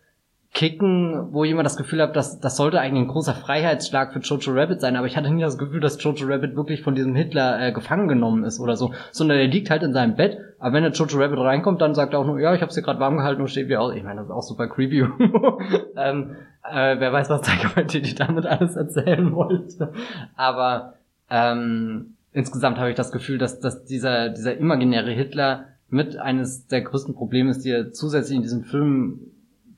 kicken, 0.58 1.34
wo 1.34 1.44
ich 1.44 1.52
immer 1.52 1.62
das 1.62 1.78
Gefühl 1.78 2.02
habe, 2.02 2.14
dass 2.14 2.40
das 2.40 2.58
sollte 2.58 2.80
eigentlich 2.80 3.04
ein 3.04 3.10
großer 3.10 3.36
Freiheitsschlag 3.36 4.12
für 4.12 4.22
Jojo 4.22 4.54
Rabbit 4.54 4.82
sein, 4.82 4.96
aber 4.96 5.06
ich 5.06 5.16
hatte 5.16 5.30
nie 5.30 5.44
das 5.44 5.60
Gefühl, 5.60 5.80
dass 5.80 6.04
Jojo 6.04 6.26
Rabbit 6.26 6.56
wirklich 6.56 6.82
von 6.82 6.96
diesem 6.96 7.14
Hitler 7.14 7.62
äh, 7.62 7.72
gefangen 7.72 8.08
genommen 8.08 8.44
ist 8.44 8.60
oder 8.60 8.76
so, 8.76 8.92
sondern 9.12 9.38
der 9.38 9.46
liegt 9.46 9.70
halt 9.70 9.84
in 9.84 9.94
seinem 9.94 10.16
Bett, 10.16 10.40
aber 10.58 10.74
wenn 10.74 10.82
der 10.82 10.94
Jojo 10.94 11.20
Rabbit 11.20 11.38
reinkommt, 11.38 11.80
dann 11.80 11.94
sagt 11.94 12.14
er 12.14 12.20
auch 12.20 12.26
nur, 12.26 12.40
ja, 12.40 12.56
ich 12.56 12.64
hab's 12.64 12.74
hier 12.74 12.82
gerade 12.82 13.00
warm 13.00 13.18
gehalten 13.18 13.40
und 13.40 13.50
steht 13.50 13.70
wie 13.70 13.78
aus. 13.78 13.94
Ich 13.94 14.02
meine, 14.02 14.22
das 14.22 14.30
ist 14.30 14.34
auch 14.34 14.42
super 14.42 14.68
creepy. 14.68 15.02
ähm, 15.96 16.36
äh, 16.64 17.00
wer 17.00 17.14
weiß, 17.14 17.30
was 17.30 17.42
Taika 17.42 17.76
Waititi 17.76 18.16
damit 18.16 18.48
alles 18.48 18.76
erzählen 18.76 19.32
wollte. 19.36 19.94
Aber 20.36 20.96
ähm, 21.30 22.16
insgesamt 22.34 22.80
habe 22.80 22.90
ich 22.90 22.96
das 22.96 23.12
Gefühl, 23.12 23.38
dass, 23.38 23.60
dass 23.60 23.86
dieser, 23.86 24.30
dieser 24.30 24.58
imaginäre 24.58 25.12
Hitler 25.12 25.66
mit 25.90 26.18
eines 26.18 26.66
der 26.66 26.82
größten 26.82 27.14
Probleme 27.14 27.52
ist, 27.52 27.64
die 27.64 27.70
er 27.70 27.92
zusätzlich 27.92 28.38
in 28.38 28.42
diesem 28.42 28.64
Film 28.64 29.20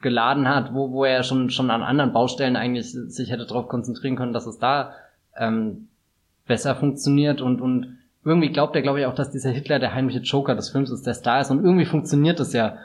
geladen 0.02 0.48
hat, 0.48 0.74
wo, 0.74 0.92
wo 0.92 1.04
er 1.04 1.24
schon, 1.24 1.50
schon 1.50 1.72
an 1.72 1.84
anderen 1.84 2.14
Baustellen 2.14 2.56
eigentlich 2.56 2.92
sich 2.92 3.32
hätte 3.32 3.46
darauf 3.46 3.68
konzentrieren 3.68 4.16
können, 4.16 4.34
dass 4.34 4.46
es 4.46 4.60
da 4.60 4.94
ähm, 5.38 5.88
besser 6.48 6.76
funktioniert. 6.76 7.42
Und, 7.42 7.62
und 7.62 7.98
irgendwie 8.24 8.52
glaubt 8.52 8.76
er, 8.76 8.82
glaube 8.82 9.02
ich, 9.02 9.06
auch, 9.06 9.16
dass 9.16 9.32
dieser 9.32 9.50
Hitler 9.50 9.80
der 9.80 9.94
heimliche 9.94 10.20
Joker 10.20 10.56
des 10.56 10.70
Films 10.70 10.92
ist, 10.92 11.06
der 11.06 11.14
Star 11.14 11.42
ist. 11.42 11.52
Und 11.52 11.64
irgendwie 11.64 11.86
funktioniert 11.86 12.40
es 12.40 12.54
ja 12.54 12.78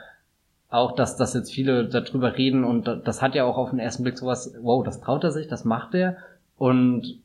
auch, 0.68 0.92
dass, 0.92 1.16
dass 1.16 1.34
jetzt 1.34 1.52
viele 1.52 1.88
darüber 1.88 2.36
reden. 2.36 2.64
Und 2.64 2.86
das 3.04 3.22
hat 3.22 3.34
ja 3.34 3.44
auch 3.44 3.56
auf 3.56 3.70
den 3.70 3.78
ersten 3.78 4.02
Blick 4.02 4.18
sowas, 4.18 4.54
wow, 4.60 4.84
das 4.84 5.00
traut 5.00 5.24
er 5.24 5.30
sich, 5.30 5.46
das 5.46 5.64
macht 5.64 5.94
er. 5.94 6.16
Und 6.56 7.18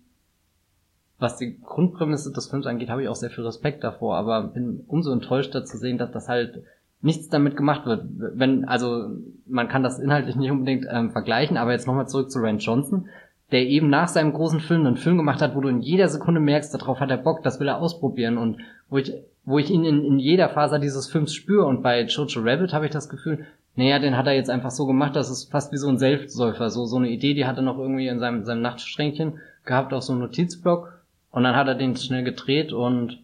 was 1.18 1.38
die 1.38 1.60
Grundprämisse 1.60 2.32
des 2.32 2.48
Films 2.48 2.66
angeht, 2.66 2.90
habe 2.90 3.04
ich 3.04 3.10
auch 3.10 3.16
sehr 3.16 3.30
viel 3.30 3.44
Respekt 3.44 3.84
davor, 3.84 4.16
aber 4.16 4.42
bin 4.44 4.86
umso 4.88 5.12
enttäuschter 5.12 5.66
zu 5.66 5.78
sehen, 5.78 5.98
dass 5.98 6.12
das 6.12 6.30
halt 6.30 6.64
nichts 7.02 7.30
damit 7.30 7.56
gemacht 7.56 7.86
wird. 7.86 8.06
Wenn, 8.18 8.66
also 8.66 9.10
man 9.48 9.70
kann 9.70 9.84
das 9.84 10.00
inhaltlich 10.00 10.36
nicht 10.36 10.52
unbedingt 10.52 10.86
ähm, 10.92 11.12
vergleichen, 11.12 11.58
aber 11.58 11.72
jetzt 11.72 11.88
nochmal 11.88 12.10
zurück 12.10 12.30
zu 12.30 12.40
Rand 12.40 12.64
Johnson, 12.64 13.08
der 13.52 13.68
eben 13.68 13.90
nach 13.90 14.10
seinem 14.10 14.34
großen 14.34 14.60
Film 14.60 14.86
einen 14.86 14.98
Film 14.98 15.18
gemacht 15.18 15.42
hat, 15.42 15.56
wo 15.56 15.62
du 15.62 15.70
in 15.70 15.82
jeder 15.82 16.08
Sekunde 16.08 16.40
merkst, 16.40 16.74
darauf 16.74 17.00
hat 17.00 17.10
er 17.10 17.18
Bock, 17.18 17.42
das 17.44 17.60
will 17.60 17.68
er 17.68 17.80
ausprobieren 17.80 18.38
und 18.38 18.58
wo 18.90 18.98
ich, 18.98 19.14
wo 19.46 19.58
ich 19.58 19.72
ihn 19.72 19.86
in, 19.86 20.04
in 20.04 20.20
jeder 20.20 20.50
Faser 20.50 20.78
dieses 20.78 21.10
Films 21.10 21.34
spüre 21.34 21.66
und 21.66 21.82
bei 21.82 22.04
Jojo 22.04 22.42
Rabbit 22.42 22.74
habe 22.74 22.86
ich 22.86 22.92
das 22.92 23.10
Gefühl, 23.10 23.46
naja, 23.76 24.00
den 24.00 24.18
hat 24.18 24.28
er 24.28 24.34
jetzt 24.34 24.50
einfach 24.50 24.72
so 24.72 24.86
gemacht, 24.86 25.16
das 25.16 25.30
ist 25.30 25.52
fast 25.52 25.72
wie 25.72 25.78
so 25.78 25.88
ein 25.88 25.98
Selbstsäufer, 25.98 26.70
so, 26.70 26.86
so 26.86 26.98
eine 26.98 27.10
Idee, 27.10 27.34
die 27.34 27.46
hat 27.46 27.56
er 27.56 27.64
noch 27.64 27.80
irgendwie 27.80 28.08
in 28.08 28.20
seinem, 28.20 28.44
seinem 28.44 28.62
Nachtschränkchen 28.62 29.40
gehabt 29.66 29.94
auf 29.94 30.04
so 30.04 30.12
einem 30.12 30.22
Notizblock 30.22 31.02
und 31.32 31.44
dann 31.44 31.56
hat 31.56 31.68
er 31.68 31.76
den 31.76 31.96
schnell 31.96 32.24
gedreht 32.24 32.74
und 32.74 33.24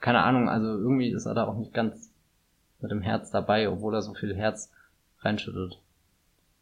keine 0.00 0.22
Ahnung, 0.22 0.50
also 0.50 0.66
irgendwie 0.66 1.08
ist 1.08 1.24
er 1.24 1.34
da 1.34 1.44
auch 1.46 1.56
nicht 1.56 1.72
ganz 1.72 2.13
mit 2.84 2.92
dem 2.92 3.00
Herz 3.00 3.30
dabei, 3.30 3.68
obwohl 3.68 3.94
er 3.94 4.02
so 4.02 4.14
viel 4.14 4.36
Herz 4.36 4.70
reinschüttet. 5.20 5.78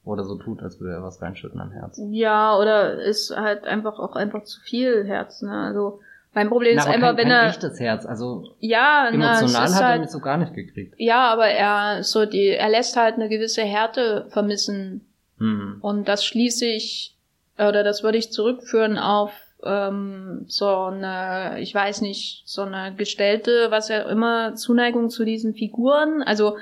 Oder 0.04 0.24
so 0.24 0.36
tut, 0.36 0.62
als 0.62 0.80
würde 0.80 0.94
er 0.94 1.02
was 1.02 1.20
reinschütten 1.20 1.60
an 1.60 1.72
Herz. 1.72 2.00
Ja, 2.10 2.56
oder 2.56 3.02
ist 3.02 3.36
halt 3.36 3.64
einfach 3.64 3.98
auch 3.98 4.16
einfach 4.16 4.44
zu 4.44 4.60
viel 4.60 5.04
Herz, 5.04 5.42
ne? 5.42 5.52
Also 5.52 6.00
mein 6.34 6.48
Problem 6.48 6.76
na, 6.76 6.82
ist 6.82 6.88
einfach, 6.88 7.08
kein, 7.08 7.16
wenn 7.18 7.28
kein 7.28 7.44
er 7.44 7.48
echtes 7.50 7.78
Herz, 7.78 8.06
also 8.06 8.54
ja, 8.58 9.08
emotional 9.08 9.68
na, 9.68 9.74
hat 9.74 9.82
halt, 9.82 9.96
er 9.96 10.00
mich 10.00 10.10
so 10.10 10.20
gar 10.20 10.38
nicht 10.38 10.54
gekriegt. 10.54 10.94
Ja, 10.96 11.30
aber 11.30 11.46
er 11.46 12.02
so 12.02 12.24
die 12.24 12.48
er 12.48 12.68
lässt 12.68 12.96
halt 12.96 13.16
eine 13.16 13.28
gewisse 13.28 13.62
Härte 13.62 14.26
vermissen. 14.30 15.06
Hm. 15.38 15.78
Und 15.80 16.08
das 16.08 16.24
schließe 16.24 16.66
ich 16.66 17.16
oder 17.58 17.84
das 17.84 18.02
würde 18.02 18.18
ich 18.18 18.32
zurückführen 18.32 18.98
auf 18.98 19.32
ähm, 19.64 20.44
so 20.48 20.68
eine, 20.68 21.60
ich 21.60 21.74
weiß 21.74 22.00
nicht, 22.00 22.42
so 22.46 22.62
eine 22.62 22.94
gestellte, 22.94 23.70
was 23.70 23.88
ja 23.88 24.02
immer 24.02 24.54
Zuneigung 24.54 25.10
zu 25.10 25.24
diesen 25.24 25.54
Figuren. 25.54 26.22
Also 26.22 26.56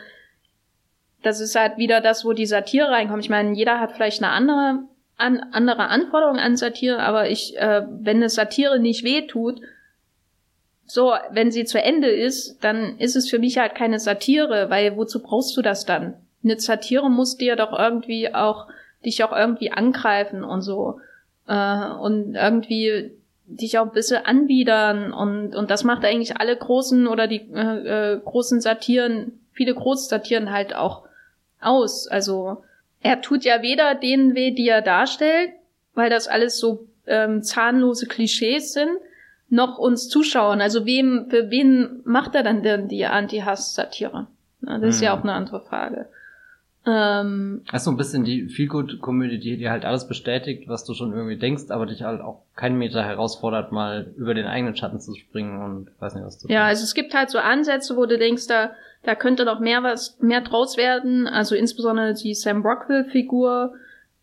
das 1.23 1.41
ist 1.41 1.55
halt 1.55 1.77
wieder 1.77 2.01
das, 2.01 2.25
wo 2.25 2.33
die 2.33 2.47
Satire 2.47 2.91
reinkommt. 2.91 3.25
Ich 3.25 3.31
meine, 3.31 3.55
jeder 3.55 3.81
hat 3.81 3.93
vielleicht 3.93 4.23
eine 4.23 4.33
andere 4.33 4.85
an, 5.17 5.41
andere 5.53 5.89
Anforderung 5.89 6.39
an 6.39 6.57
Satire, 6.57 7.01
aber 7.01 7.29
ich, 7.29 7.57
äh, 7.59 7.83
wenn 7.91 8.17
eine 8.17 8.31
Satire 8.31 8.79
nicht 8.79 9.05
wehtut, 9.05 9.61
so, 10.87 11.13
wenn 11.31 11.53
sie 11.53 11.65
zu 11.65 11.81
Ende 11.81 12.09
ist, 12.09 12.65
dann 12.65 12.99
ist 12.99 13.15
es 13.15 13.31
für 13.31 13.39
mich 13.39 13.59
halt 13.59 13.75
keine 13.75 14.01
Satire, 14.01 14.71
weil 14.71 14.97
wozu 14.97 15.23
brauchst 15.23 15.57
du 15.57 15.63
das 15.63 15.85
dann? 15.85 16.15
Eine 16.43 16.59
Satire 16.59 17.11
muss 17.11 17.37
dir 17.37 17.55
doch 17.55 17.79
irgendwie 17.79 18.35
auch, 18.35 18.67
dich 19.05 19.23
auch 19.23 19.33
irgendwie 19.33 19.71
angreifen 19.71 20.43
und 20.43 20.63
so 20.63 21.01
äh, 21.51 21.91
und 22.01 22.37
irgendwie 22.37 23.11
dich 23.47 23.79
auch 23.79 23.87
ein 23.87 23.93
bisschen 23.93 24.25
anbiedern 24.25 25.13
und, 25.13 25.57
und 25.57 25.71
das 25.71 25.83
macht 25.83 26.05
eigentlich 26.05 26.37
alle 26.37 26.57
großen 26.57 27.09
oder 27.09 27.27
die 27.27 27.51
äh, 27.53 28.15
äh, 28.15 28.21
großen 28.25 28.61
Satiren, 28.61 29.41
viele 29.53 29.75
Großsatiren 29.75 30.53
halt 30.53 30.75
auch 30.75 31.03
aus. 31.61 32.07
Also 32.07 32.63
er 33.03 33.21
tut 33.21 33.45
ja 33.45 33.61
weder 33.63 33.97
denen 33.97 34.37
weh, 34.37 34.53
die 34.53 34.69
er 34.69 34.83
darstellt, 34.83 35.51
weil 35.95 36.11
das 36.11 36.29
alles 36.29 36.59
so 36.59 36.87
ähm, 37.09 37.43
zahnlose 37.43 38.07
Klischees 38.07 38.73
sind, 38.73 38.91
noch 39.49 39.79
uns 39.79 40.09
Zuschauern. 40.09 40.61
Also 40.61 40.87
wem, 40.87 41.27
für 41.29 41.51
wen 41.51 42.03
macht 42.05 42.37
er 42.37 42.45
dann 42.45 42.63
denn 42.63 42.87
die 42.87 43.05
Anti-Hass-Satire? 43.05 44.29
Das 44.61 44.83
ist 44.83 45.01
ja 45.01 45.13
mhm. 45.13 45.19
auch 45.19 45.25
eine 45.25 45.33
andere 45.33 45.61
Frage. 45.61 46.07
Ähm, 46.87 47.63
das 47.71 47.83
ist 47.83 47.85
so 47.85 47.91
ein 47.91 47.99
bisschen 47.99 48.25
die 48.25 48.49
Feelgood-Komödie, 48.49 49.39
die 49.39 49.59
dir 49.59 49.71
halt 49.71 49.85
alles 49.85 50.09
bestätigt, 50.09 50.67
was 50.67 50.85
du 50.85 50.95
schon 50.95 51.13
irgendwie 51.13 51.37
denkst, 51.37 51.65
aber 51.69 51.85
dich 51.85 52.03
halt 52.03 52.23
auch 52.23 52.43
keinen 52.57 52.79
Meter 52.79 53.03
herausfordert, 53.05 53.71
mal 53.71 54.13
über 54.17 54.33
den 54.33 54.47
eigenen 54.47 54.75
Schatten 54.75 54.99
zu 54.99 55.15
springen 55.15 55.63
und 55.63 55.91
weiß 56.01 56.15
nicht, 56.15 56.25
was 56.25 56.39
zu 56.39 56.47
tun. 56.47 56.55
Ja, 56.55 56.65
also 56.65 56.83
es 56.83 56.95
gibt 56.95 57.13
halt 57.13 57.29
so 57.29 57.39
Ansätze, 57.39 57.97
wo 57.97 58.07
du 58.07 58.17
denkst, 58.17 58.47
da, 58.47 58.71
da 59.03 59.15
könnte 59.15 59.45
noch 59.45 59.61
mehr 59.61 59.83
was, 59.83 60.19
mehr 60.21 60.41
draus 60.41 60.79
werden. 60.79 61.29
Also 61.29 61.55
insbesondere 61.55 62.15
die 62.15 62.35
Sam 62.35 62.63
Rockwell-Figur, 62.63 63.75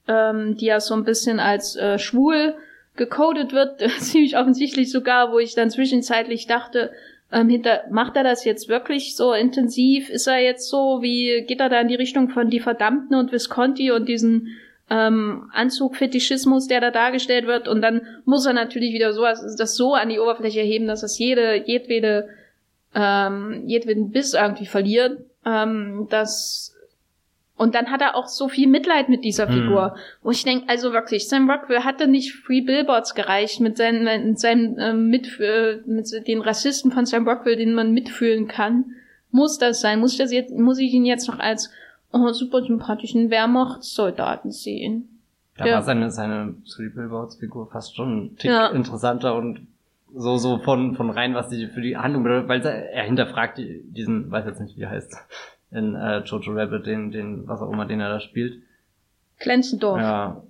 ähm, 0.08 0.58
die 0.58 0.66
ja 0.66 0.80
so 0.80 0.95
ein 0.95 1.03
bisschen 1.03 1.39
als 1.39 1.76
äh, 1.76 1.99
schwul 1.99 2.55
gecodet 2.95 3.53
wird, 3.53 3.82
ziemlich 3.99 4.36
offensichtlich 4.36 4.91
sogar, 4.91 5.32
wo 5.32 5.38
ich 5.38 5.53
dann 5.53 5.70
zwischenzeitlich 5.70 6.47
dachte, 6.47 6.91
ähm, 7.32 7.49
hinter, 7.49 7.84
macht 7.91 8.15
er 8.15 8.23
das 8.23 8.45
jetzt 8.45 8.69
wirklich 8.69 9.15
so 9.15 9.34
intensiv? 9.34 10.09
Ist 10.09 10.28
er 10.28 10.39
jetzt 10.39 10.69
so, 10.69 11.01
wie 11.01 11.43
geht 11.45 11.59
er 11.59 11.69
da 11.69 11.82
in 11.82 11.89
die 11.89 11.95
Richtung 11.95 12.30
von 12.30 12.49
die 12.49 12.59
Verdammten 12.59 13.15
und 13.15 13.32
Visconti 13.32 13.91
und 13.91 14.07
diesen 14.07 14.55
ähm, 14.89 15.49
Anzugfetischismus, 15.53 16.67
der 16.67 16.80
da 16.80 16.91
dargestellt 16.91 17.45
wird? 17.45 17.67
Und 17.67 17.82
dann 17.82 18.01
muss 18.23 18.45
er 18.45 18.53
natürlich 18.53 18.93
wieder 18.93 19.11
sowas, 19.11 19.55
das 19.57 19.75
so 19.75 19.93
an 19.93 20.09
die 20.09 20.19
Oberfläche 20.19 20.61
heben, 20.61 20.88
dass 20.88 21.03
es 21.03 21.19
jede, 21.19 21.67
jedwede, 21.67 22.30
ähm, 22.95 23.63
jedweden 23.65 24.11
Biss 24.11 24.34
irgendwie 24.34 24.65
verliert. 24.65 25.19
Ähm, 25.45 26.07
das 26.09 26.76
und 27.58 27.74
dann 27.74 27.89
hat 27.89 28.01
er 28.01 28.16
auch 28.16 28.28
so 28.28 28.47
viel 28.47 28.68
Mitleid 28.68 29.10
mit 29.10 29.24
dieser 29.24 29.47
Figur. 29.47 29.93
Hm. 29.93 29.99
Wo 30.22 30.32
ich 30.32 30.43
denke, 30.43 30.70
also 30.70 30.93
wirklich, 30.93 31.28
Sam 31.28 31.49
Rockwell 31.49 31.84
hatte 31.84 32.08
nicht 32.08 32.34
Free 32.34 32.62
Billboards 32.62 33.16
gereicht 33.16 33.60
mit 33.62 33.78
seinen, 33.78 34.03
mit 34.28 34.39
seinen 34.39 34.78
äh, 34.78 34.93
mit, 34.93 35.39
äh, 35.39 35.80
mit 35.88 36.08
den 36.28 36.41
Rassisten 36.41 36.91
von 36.91 37.08
Sam 37.08 37.28
Rockwell, 37.28 37.55
denen 37.55 37.74
man 37.74 37.93
mitfühlen 37.93 38.47
kann. 38.47 38.86
Muss 39.32 39.58
das 39.58 39.82
sein? 39.82 39.99
Muss 39.99 40.14
ich 40.14 40.20
das 40.20 40.32
jetzt, 40.32 40.53
muss 40.53 40.78
ich 40.78 40.93
ihn 40.93 41.05
jetzt 41.05 41.28
noch 41.28 41.39
als 41.39 41.72
oh, 42.14 42.32
super 42.32 42.62
sympathischen 42.62 43.32
Wehrmachtssoldaten 43.32 44.51
sehen? 44.51 45.10
Da 45.58 45.66
ja. 45.66 45.74
war 45.76 45.82
seine, 45.82 46.12
seine 46.12 46.53
Three 46.72 46.89
Billboards 46.89 47.38
Figur 47.38 47.68
fast 47.72 47.95
schon 47.95 48.18
ein 48.18 48.38
Tick 48.38 48.51
ja. 48.51 48.68
interessanter 48.68 49.36
und 49.36 49.62
so, 50.14 50.38
so 50.38 50.60
von, 50.60 50.95
von 50.95 51.10
rein, 51.10 51.34
was 51.34 51.49
die 51.49 51.68
für 51.68 51.82
die 51.82 51.97
Handlung 51.97 52.24
bedeutet, 52.24 52.47
weil 52.47 52.62
er 52.66 53.03
hinterfragt 53.03 53.58
diesen, 53.58 54.32
weiß 54.32 54.45
jetzt 54.45 54.62
nicht, 54.62 54.78
wie 54.78 54.84
er 54.84 54.91
heißt, 54.91 55.16
in 55.72 55.95
äh, 55.95 56.20
Jojo 56.20 56.53
Rabbit, 56.53 56.86
den, 56.86 57.11
den, 57.11 57.47
was 57.47 57.61
auch 57.61 57.72
immer, 57.72 57.86
den 57.86 57.99
er 57.99 58.09
da 58.09 58.20
spielt. 58.20 58.61
Klenzendorf. 59.39 59.99
Ja. 59.99 60.43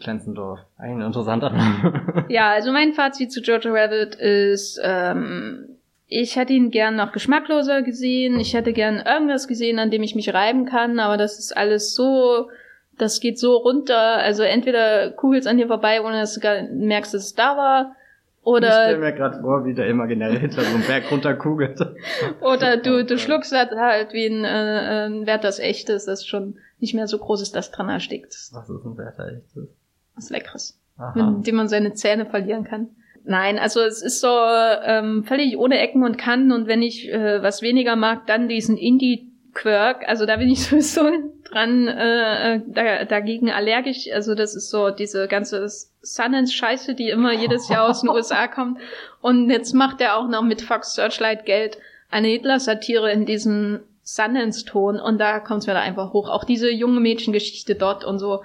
Klenzendorf. 0.00 0.60
Eigentlich 0.76 1.04
ein 1.04 1.06
interessanter 1.06 1.50
Name. 1.50 2.26
ja, 2.28 2.50
also 2.50 2.72
mein 2.72 2.92
Fazit 2.92 3.32
zu 3.32 3.40
Jojo 3.40 3.72
Rabbit 3.72 4.14
ist, 4.14 4.80
ähm, 4.82 5.78
ich 6.06 6.36
hätte 6.36 6.52
ihn 6.54 6.70
gern 6.70 6.96
noch 6.96 7.12
geschmackloser 7.12 7.82
gesehen. 7.82 8.40
Ich 8.40 8.54
hätte 8.54 8.72
gern 8.72 8.96
irgendwas 9.04 9.46
gesehen, 9.46 9.78
an 9.78 9.90
dem 9.90 10.02
ich 10.02 10.14
mich 10.14 10.32
reiben 10.32 10.64
kann, 10.64 11.00
aber 11.00 11.16
das 11.16 11.38
ist 11.38 11.56
alles 11.56 11.94
so, 11.94 12.48
das 12.96 13.20
geht 13.20 13.38
so 13.38 13.56
runter. 13.56 13.98
Also 13.98 14.42
entweder 14.42 15.10
kugelt's 15.10 15.46
an 15.46 15.58
dir 15.58 15.66
vorbei, 15.66 16.00
ohne 16.02 16.20
dass 16.20 16.34
du 16.34 16.68
merkst, 16.72 17.12
dass 17.12 17.24
es 17.24 17.34
da 17.34 17.56
war. 17.56 17.96
Oder, 18.42 18.68
ich 18.68 18.74
stelle 18.74 18.98
mir 18.98 19.12
gerade 19.12 19.40
vor, 19.40 19.64
wie 19.66 19.74
der 19.74 19.88
imaginäre 19.88 20.38
Hitler 20.38 20.62
so 20.62 20.74
einen 20.74 20.86
Berg 20.86 21.10
runterkugelt. 21.10 21.78
oder 22.40 22.76
du, 22.78 23.04
du 23.04 23.18
schluckst 23.18 23.52
halt, 23.52 23.72
halt 23.72 24.12
wie 24.12 24.26
ein, 24.26 24.44
äh, 24.44 25.06
ein 25.06 25.26
Wert 25.26 25.44
Echtes, 25.58 26.06
das 26.06 26.26
schon 26.26 26.56
nicht 26.78 26.94
mehr 26.94 27.08
so 27.08 27.18
groß 27.18 27.42
ist, 27.42 27.54
dass 27.54 27.70
dran 27.70 27.88
erstickt. 27.88 28.32
Was 28.52 28.70
ist 28.70 28.84
ein 28.84 28.96
Werther 28.96 29.28
Echtes? 29.28 29.68
Was 30.14 30.30
Leckeres. 30.30 30.80
Aha. 30.96 31.30
Mit 31.30 31.46
dem 31.46 31.56
man 31.56 31.68
seine 31.68 31.92
Zähne 31.94 32.26
verlieren 32.26 32.64
kann. 32.64 32.88
Nein, 33.24 33.58
also 33.58 33.80
es 33.80 34.02
ist 34.02 34.20
so 34.20 34.28
ähm, 34.28 35.24
völlig 35.24 35.58
ohne 35.58 35.78
Ecken 35.78 36.02
und 36.02 36.16
Kanten 36.16 36.50
und 36.50 36.66
wenn 36.66 36.80
ich 36.80 37.08
äh, 37.12 37.42
was 37.42 37.60
weniger 37.60 37.94
mag, 37.94 38.26
dann 38.26 38.48
diesen 38.48 38.78
Indie-Quirk. 39.58 40.08
Also 40.08 40.26
da 40.26 40.36
bin 40.36 40.50
ich 40.50 40.64
sowieso 40.64 41.10
dran 41.44 41.88
äh, 41.88 42.54
äh, 42.54 42.60
da, 42.66 43.04
dagegen 43.04 43.50
allergisch. 43.50 44.08
Also 44.12 44.34
das 44.34 44.54
ist 44.54 44.70
so 44.70 44.90
diese 44.90 45.28
ganze 45.28 45.66
Sundance-Scheiße, 46.02 46.94
die 46.94 47.08
immer 47.08 47.32
jedes 47.32 47.68
Jahr 47.68 47.88
aus 47.88 48.00
den 48.00 48.10
USA 48.10 48.48
kommt. 48.48 48.78
Und 49.20 49.50
jetzt 49.50 49.74
macht 49.74 50.00
er 50.00 50.16
auch 50.16 50.28
noch 50.28 50.42
mit 50.42 50.62
Fox 50.62 50.94
Searchlight 50.94 51.44
Geld 51.44 51.78
eine 52.10 52.28
Hitler-Satire 52.28 53.12
in 53.12 53.26
diesem 53.26 53.80
Sundance-Ton 54.02 54.98
und 54.98 55.18
da 55.18 55.38
kommt 55.40 55.60
es 55.60 55.66
mir 55.66 55.74
da 55.74 55.80
einfach 55.80 56.14
hoch. 56.14 56.30
Auch 56.30 56.44
diese 56.44 56.70
junge 56.70 57.00
Mädchengeschichte 57.00 57.74
dort 57.74 58.04
und 58.04 58.18
so. 58.18 58.42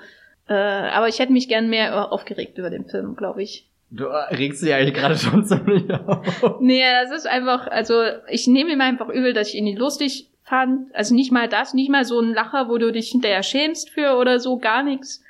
Äh, 0.49 0.53
aber 0.53 1.07
ich 1.07 1.19
hätte 1.19 1.31
mich 1.31 1.47
gern 1.47 1.69
mehr 1.69 2.11
aufgeregt 2.11 2.57
über 2.57 2.69
den 2.69 2.83
Film, 2.85 3.15
glaube 3.15 3.43
ich. 3.43 3.69
Du 3.89 4.05
regst 4.05 4.61
dich 4.61 4.73
eigentlich 4.73 4.95
gerade 4.95 5.15
schon 5.15 5.45
ziemlich 5.45 5.89
auf. 5.89 6.59
Nee, 6.59 6.83
das 7.03 7.17
ist 7.17 7.27
einfach, 7.27 7.67
also 7.67 8.03
ich 8.27 8.47
nehme 8.47 8.71
ihm 8.73 8.81
einfach 8.81 9.07
übel, 9.07 9.31
dass 9.31 9.49
ich 9.49 9.55
ihn 9.55 9.63
nicht 9.63 9.77
lustig 9.77 10.27
fand. 10.43 10.93
Also 10.93 11.15
nicht 11.15 11.31
mal 11.31 11.47
das, 11.47 11.73
nicht 11.73 11.89
mal 11.89 12.05
so 12.05 12.19
ein 12.19 12.33
Lacher, 12.33 12.69
wo 12.69 12.77
du 12.77 12.91
dich 12.91 13.09
hinterher 13.09 13.43
schämst 13.43 13.89
für 13.89 14.17
oder 14.17 14.39
so, 14.39 14.57
gar 14.57 14.83
nichts. 14.83 15.23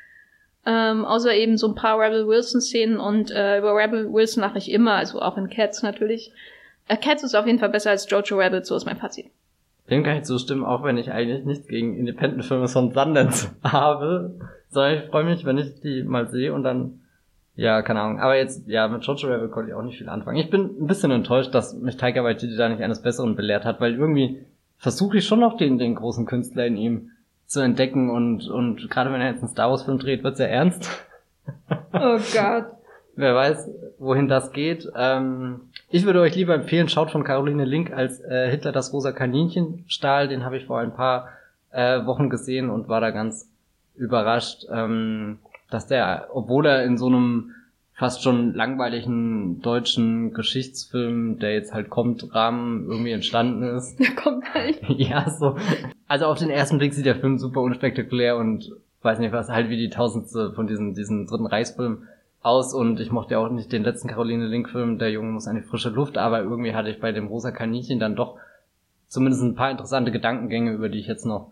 Ähm, 0.66 1.04
außer 1.06 1.34
eben 1.34 1.58
so 1.58 1.68
ein 1.68 1.76
paar 1.76 2.00
Rebel 2.00 2.28
Wilson-Szenen 2.28 2.98
und 2.98 3.32
äh, 3.32 3.60
über 3.60 3.76
Rebel 3.76 4.12
Wilson 4.12 4.42
lache 4.42 4.58
ich 4.58 4.72
immer, 4.72 4.94
also 4.94 5.22
auch 5.22 5.38
in 5.38 5.50
Cats 5.50 5.84
natürlich. 5.84 6.32
Äh, 6.88 6.98
Cats 6.98 7.24
ist 7.24 7.36
auf 7.36 7.46
jeden 7.46 7.60
Fall 7.60 7.70
besser 7.70 7.90
als 7.90 8.10
Jojo 8.10 8.40
Rabbit, 8.40 8.66
so 8.66 8.76
ist 8.76 8.86
mein 8.86 8.98
Fazit. 8.98 9.26
Dem 9.90 10.04
kann 10.04 10.18
ich 10.18 10.24
zustimmen, 10.24 10.64
auch 10.64 10.84
wenn 10.84 10.98
ich 10.98 11.12
eigentlich 11.12 11.44
nichts 11.44 11.68
gegen 11.68 11.98
Independent-Filme 11.98 12.70
von 12.70 12.92
Sundance 12.94 13.50
habe. 13.64 14.40
Sondern 14.70 14.94
ich 14.96 15.10
freue 15.10 15.26
mich, 15.26 15.44
wenn 15.44 15.58
ich 15.58 15.82
die 15.82 16.04
mal 16.04 16.30
sehe 16.30 16.54
und 16.54 16.64
dann 16.64 17.02
ja, 17.56 17.84
keine 17.84 18.02
Ahnung. 18.02 18.20
Aber 18.20 18.36
jetzt, 18.36 18.68
ja, 18.68 18.88
mit 18.88 19.04
Jojo 19.04 19.28
Rabbit 19.28 19.52
konnte 19.52 19.70
ich 19.70 19.76
auch 19.76 19.84
nicht 19.84 19.98
viel 19.98 20.10
anfangen. 20.10 20.38
Ich 20.38 20.50
bin 20.50 20.72
ein 20.82 20.88
bisschen 20.88 21.12
enttäuscht, 21.12 21.54
dass 21.54 21.76
mich 21.76 21.98
Taika 21.98 22.24
Waititi 22.24 22.56
da 22.56 22.68
nicht 22.68 22.82
eines 22.82 23.02
Besseren 23.02 23.36
belehrt 23.36 23.64
hat, 23.64 23.80
weil 23.80 23.94
irgendwie 23.94 24.44
versuche 24.84 25.20
ich 25.20 25.26
schon 25.26 25.40
noch 25.40 25.56
den, 25.56 25.78
den 25.78 25.96
großen 25.96 26.26
Künstler 26.26 26.68
in 26.68 26.76
ihm 26.76 27.12
zu 27.48 27.62
entdecken 27.62 28.10
und, 28.10 28.50
und 28.50 28.90
gerade 28.90 29.14
wenn 29.14 29.22
er 29.22 29.32
jetzt 29.32 29.40
einen 29.40 29.50
Star 29.50 29.70
Wars 29.70 29.84
Film 29.84 29.98
dreht, 29.98 30.24
wird's 30.24 30.40
ja 30.40 30.46
ernst. 30.46 30.90
Oh 31.94 32.20
Gott. 32.34 32.66
Wer 33.16 33.36
weiß, 33.36 33.70
wohin 34.00 34.28
das 34.28 34.52
geht. 34.52 34.92
Ähm, 34.96 35.62
ich 35.90 36.06
würde 36.06 36.20
euch 36.20 36.36
lieber 36.36 36.56
empfehlen, 36.56 36.90
schaut 36.90 37.12
von 37.12 37.24
Caroline 37.24 37.64
Link 37.64 37.94
als 37.94 38.20
äh, 38.22 38.50
Hitler 38.50 38.72
das 38.72 38.92
rosa 38.92 39.12
Kaninchen 39.12 39.86
Stahl. 39.88 40.28
Den 40.28 40.44
habe 40.44 40.58
ich 40.58 40.66
vor 40.66 40.80
ein 40.80 40.96
paar 40.96 41.30
äh, 41.72 42.06
Wochen 42.06 42.30
gesehen 42.30 42.70
und 42.70 42.90
war 42.90 43.00
da 43.00 43.12
ganz 43.12 43.48
überrascht. 43.96 44.66
Ähm, 44.70 45.38
dass 45.70 45.88
der, 45.88 46.28
obwohl 46.34 46.66
er 46.66 46.84
in 46.84 46.98
so 46.98 47.08
einem 47.08 47.52
fast 47.96 48.24
schon 48.24 48.54
langweiligen 48.54 49.62
deutschen 49.62 50.34
Geschichtsfilm, 50.34 51.40
der 51.40 51.54
jetzt 51.54 51.74
halt 51.74 51.90
kommt, 51.90 52.34
Rahmen 52.34 52.88
irgendwie 52.90 53.12
entstanden 53.12 53.64
ist. 53.64 54.00
Der 54.00 54.16
kommt 54.16 54.52
halt. 54.54 54.80
ja, 54.88 55.30
so. 55.30 55.58
Also 56.08 56.26
auf 56.26 56.40
den 56.40 56.50
ersten 56.50 56.80
Blick 56.80 56.94
sieht 56.94 57.06
der 57.06 57.16
Film 57.16 57.38
super 57.38 57.62
unspektakulär 57.62 58.38
und 58.38 58.72
weiß 59.04 59.20
nicht 59.20 59.32
was, 59.32 59.50
halt 59.50 59.70
wie 59.70 59.78
die 59.78 59.90
tausendste 59.90 60.54
von 60.54 60.66
diesen, 60.66 60.94
diesen 60.96 61.28
dritten 61.28 61.46
Reichsfilm 61.46 62.08
aus 62.42 62.74
und 62.74 63.00
ich 63.00 63.12
mochte 63.12 63.36
ja 63.36 63.40
auch 63.40 63.50
nicht 63.50 63.72
den 63.72 63.84
letzten 63.84 64.08
Caroline 64.08 64.48
Link 64.48 64.70
Film, 64.70 64.98
der 64.98 65.12
Junge 65.12 65.32
muss 65.32 65.48
an 65.48 65.56
die 65.56 65.62
frische 65.62 65.90
Luft, 65.90 66.18
aber 66.18 66.42
irgendwie 66.42 66.74
hatte 66.74 66.90
ich 66.90 67.00
bei 67.00 67.12
dem 67.12 67.28
rosa 67.28 67.52
Kaninchen 67.52 68.00
dann 68.00 68.16
doch 68.16 68.38
zumindest 69.08 69.44
ein 69.44 69.56
paar 69.56 69.72
interessante 69.72 70.12
Gedankengänge, 70.12 70.72
über 70.72 70.90
die 70.90 71.00
ich 71.00 71.08
jetzt 71.08 71.26
noch 71.26 71.52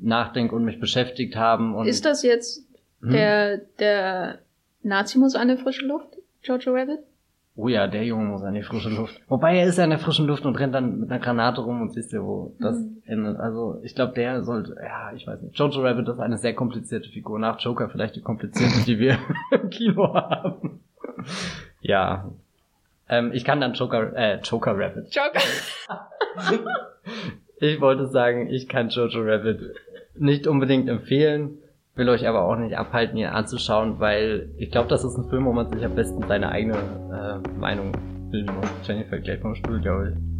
nachdenke 0.00 0.54
und 0.54 0.64
mich 0.64 0.80
beschäftigt 0.80 1.36
haben. 1.36 1.74
Und 1.74 1.86
ist 1.86 2.04
das 2.04 2.22
jetzt 2.22 2.64
hm? 3.02 3.10
Der, 3.10 3.58
der 3.78 4.38
Nazi 4.82 5.18
muss 5.18 5.34
an 5.34 5.48
die 5.48 5.56
frische 5.56 5.86
Luft, 5.86 6.16
Jojo 6.42 6.72
Rabbit? 6.74 7.00
Oh 7.54 7.68
ja, 7.68 7.86
der 7.86 8.04
Junge 8.04 8.24
muss 8.24 8.42
an 8.42 8.54
die 8.54 8.62
frische 8.62 8.88
Luft. 8.88 9.20
Wobei 9.28 9.58
er 9.58 9.66
ist 9.66 9.76
ja 9.76 9.84
in 9.84 9.90
der 9.90 9.98
frischen 9.98 10.26
Luft 10.26 10.46
und 10.46 10.56
rennt 10.56 10.74
dann 10.74 11.00
mit 11.00 11.10
einer 11.10 11.20
Granate 11.20 11.60
rum 11.60 11.82
und 11.82 11.92
siehst 11.92 12.12
ja, 12.12 12.22
wo 12.22 12.54
das 12.58 12.78
mhm. 12.78 13.02
endet. 13.04 13.38
Also 13.38 13.78
ich 13.82 13.94
glaube, 13.94 14.14
der 14.14 14.42
sollte, 14.42 14.74
ja, 14.82 15.12
ich 15.14 15.26
weiß 15.26 15.42
nicht. 15.42 15.58
Jojo 15.58 15.82
Rabbit 15.82 16.08
ist 16.08 16.18
eine 16.18 16.38
sehr 16.38 16.54
komplizierte 16.54 17.10
Figur. 17.10 17.38
Nach 17.38 17.60
Joker 17.60 17.90
vielleicht 17.90 18.16
die 18.16 18.22
komplizierteste, 18.22 18.86
die 18.86 18.98
wir 18.98 19.18
im 19.50 19.68
Kino 19.68 20.14
haben. 20.14 20.80
ja. 21.80 22.30
Ähm, 23.08 23.32
ich 23.34 23.44
kann 23.44 23.60
dann 23.60 23.74
Joker, 23.74 24.16
äh, 24.16 24.40
Joker 24.40 24.78
Rabbit. 24.78 25.14
Joker. 25.14 25.42
ich 27.58 27.80
wollte 27.82 28.06
sagen, 28.06 28.48
ich 28.48 28.66
kann 28.66 28.88
Jojo 28.88 29.20
Rabbit 29.24 29.74
nicht 30.14 30.46
unbedingt 30.46 30.88
empfehlen 30.88 31.58
will 31.94 32.08
euch 32.08 32.26
aber 32.26 32.44
auch 32.44 32.56
nicht 32.56 32.76
abhalten, 32.76 33.16
ihn 33.16 33.26
anzuschauen, 33.26 34.00
weil 34.00 34.50
ich 34.56 34.70
glaube, 34.70 34.88
das 34.88 35.04
ist 35.04 35.16
ein 35.16 35.28
Film, 35.28 35.44
wo 35.44 35.52
man 35.52 35.70
sich 35.70 35.84
am 35.84 35.94
besten 35.94 36.22
seine 36.26 36.50
eigene 36.50 36.76
äh, 36.76 37.58
Meinung 37.58 37.92
bilden 38.30 38.54
muss. 38.54 38.68
Jennifer 38.86 39.18
gleich 39.18 39.40
vom 39.40 39.54
Stuhl, 39.54 39.80
glaube 39.80 40.10
ich. 40.10 40.31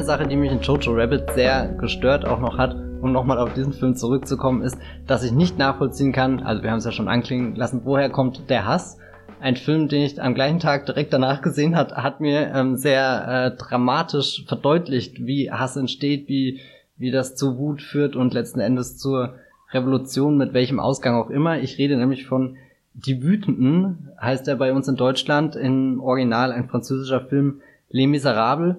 Eine 0.00 0.06
Sache, 0.06 0.26
die 0.26 0.36
mich 0.36 0.50
in 0.50 0.62
Jojo 0.62 0.94
Rabbit 0.94 1.30
sehr 1.34 1.68
gestört 1.78 2.24
auch 2.24 2.40
noch 2.40 2.56
hat, 2.56 2.74
um 3.02 3.12
nochmal 3.12 3.36
auf 3.36 3.52
diesen 3.52 3.74
Film 3.74 3.96
zurückzukommen, 3.96 4.62
ist, 4.62 4.78
dass 5.06 5.22
ich 5.22 5.30
nicht 5.30 5.58
nachvollziehen 5.58 6.12
kann, 6.12 6.42
also 6.42 6.62
wir 6.62 6.70
haben 6.70 6.78
es 6.78 6.86
ja 6.86 6.92
schon 6.92 7.06
anklingen 7.06 7.54
lassen, 7.54 7.82
woher 7.84 8.08
kommt 8.08 8.48
der 8.48 8.66
Hass? 8.66 8.96
Ein 9.40 9.56
Film, 9.56 9.88
den 9.88 10.00
ich 10.00 10.20
am 10.20 10.34
gleichen 10.34 10.58
Tag 10.58 10.86
direkt 10.86 11.12
danach 11.12 11.42
gesehen 11.42 11.76
hat, 11.76 11.92
hat 11.92 12.20
mir 12.20 12.50
ähm, 12.54 12.78
sehr 12.78 13.28
äh, 13.28 13.56
dramatisch 13.58 14.46
verdeutlicht, 14.46 15.26
wie 15.26 15.50
Hass 15.50 15.76
entsteht, 15.76 16.28
wie, 16.28 16.60
wie 16.96 17.10
das 17.10 17.36
zu 17.36 17.58
Wut 17.58 17.82
führt 17.82 18.16
und 18.16 18.32
letzten 18.32 18.60
Endes 18.60 18.96
zur 18.96 19.34
Revolution, 19.70 20.38
mit 20.38 20.54
welchem 20.54 20.80
Ausgang 20.80 21.14
auch 21.14 21.28
immer. 21.28 21.58
Ich 21.58 21.76
rede 21.76 21.98
nämlich 21.98 22.26
von 22.26 22.56
Die 22.94 23.22
Wütenden, 23.22 24.08
heißt 24.18 24.48
er 24.48 24.56
bei 24.56 24.72
uns 24.72 24.88
in 24.88 24.96
Deutschland, 24.96 25.56
im 25.56 26.00
Original 26.00 26.52
ein 26.52 26.70
französischer 26.70 27.20
Film 27.20 27.60
Les 27.90 28.06
Miserables 28.06 28.76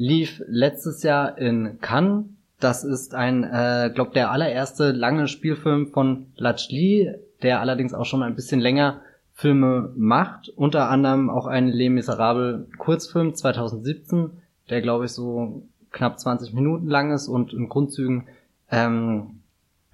lief 0.00 0.42
letztes 0.48 1.02
Jahr 1.02 1.36
in 1.36 1.78
Cannes. 1.82 2.24
Das 2.58 2.84
ist 2.84 3.14
ein, 3.14 3.44
äh, 3.44 3.90
glaube 3.94 4.12
der 4.14 4.30
allererste 4.30 4.92
lange 4.92 5.28
Spielfilm 5.28 5.88
von 5.88 6.28
Latch 6.36 6.70
Lee, 6.70 7.14
der 7.42 7.60
allerdings 7.60 7.92
auch 7.92 8.06
schon 8.06 8.22
ein 8.22 8.34
bisschen 8.34 8.60
länger 8.60 9.02
Filme 9.34 9.92
macht. 9.96 10.48
Unter 10.56 10.88
anderem 10.88 11.28
auch 11.28 11.46
ein 11.46 11.68
Les 11.68 11.90
Miserables 11.90 12.66
Kurzfilm 12.78 13.34
2017, 13.34 14.30
der 14.70 14.80
glaube 14.80 15.04
ich 15.04 15.12
so 15.12 15.64
knapp 15.90 16.18
20 16.18 16.54
Minuten 16.54 16.88
lang 16.88 17.12
ist 17.12 17.28
und 17.28 17.52
in 17.52 17.68
Grundzügen 17.68 18.26
ähm, 18.70 19.40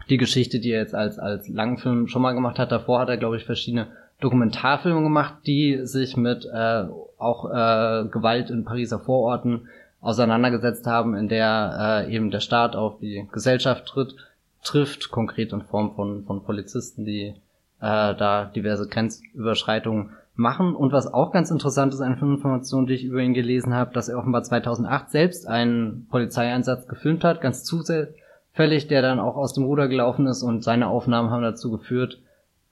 die 0.09 0.18
Geschichte, 0.18 0.61
die 0.61 0.70
er 0.70 0.82
jetzt 0.82 0.94
als, 0.94 1.18
als 1.18 1.48
Langfilm 1.48 2.07
schon 2.07 2.22
mal 2.22 2.32
gemacht 2.32 2.61
hat. 2.61 2.70
Davor 2.70 3.00
hat 3.00 3.09
er, 3.09 3.16
glaube 3.16 3.38
ich, 3.38 3.44
verschiedene 3.44 3.88
Dokumentarfilme 4.20 5.02
gemacht, 5.02 5.34
die 5.46 5.80
sich 5.82 6.16
mit 6.16 6.46
äh, 6.46 6.84
auch 7.18 7.50
äh, 7.50 8.09
Gewalt 8.09 8.50
in 8.50 8.64
Pariser 8.64 9.00
Vororten 9.00 9.66
auseinandergesetzt 10.07 10.86
haben, 10.86 11.14
in 11.16 11.28
der 11.28 12.04
äh, 12.07 12.14
eben 12.14 12.30
der 12.30 12.40
Staat 12.40 12.76
auf 12.76 12.98
die 12.98 13.26
Gesellschaft 13.32 13.86
tritt, 13.86 14.14
trifft, 14.62 15.11
konkret 15.11 15.52
in 15.52 15.62
Form 15.62 15.94
von, 15.94 16.24
von 16.24 16.44
Polizisten, 16.44 17.04
die 17.04 17.34
äh, 17.80 18.14
da 18.14 18.44
diverse 18.44 18.86
Grenzüberschreitungen 18.86 20.11
machen. 20.36 20.76
Und 20.76 20.92
was 20.92 21.12
auch 21.12 21.32
ganz 21.32 21.50
interessant 21.50 21.92
ist, 21.92 22.00
eine 22.00 22.14
Information, 22.14 22.86
die 22.86 22.94
ich 22.94 23.04
über 23.04 23.20
ihn 23.20 23.34
gelesen 23.34 23.74
habe, 23.74 23.92
dass 23.92 24.09
er 24.09 24.18
offenbar 24.18 24.44
2008 24.44 25.11
selbst 25.11 25.48
einen 25.48 26.07
Polizeieinsatz 26.09 26.86
gefilmt 26.86 27.24
hat, 27.24 27.40
ganz 27.40 27.64
zufällig, 27.64 28.86
der 28.88 29.02
dann 29.02 29.18
auch 29.18 29.36
aus 29.36 29.54
dem 29.54 29.64
Ruder 29.64 29.88
gelaufen 29.88 30.28
ist 30.28 30.42
und 30.42 30.62
seine 30.62 30.86
Aufnahmen 30.86 31.30
haben 31.30 31.42
dazu 31.42 31.70
geführt, 31.72 32.20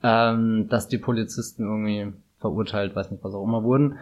ähm, 0.03 0.67
dass 0.69 0.87
die 0.87 0.99
Polizisten 0.99 1.63
irgendwie 1.63 2.13
verurteilt, 2.39 2.95
weiß 2.95 3.11
nicht 3.11 3.23
was 3.23 3.33
auch 3.33 3.43
immer 3.43 3.63
wurden. 3.63 3.97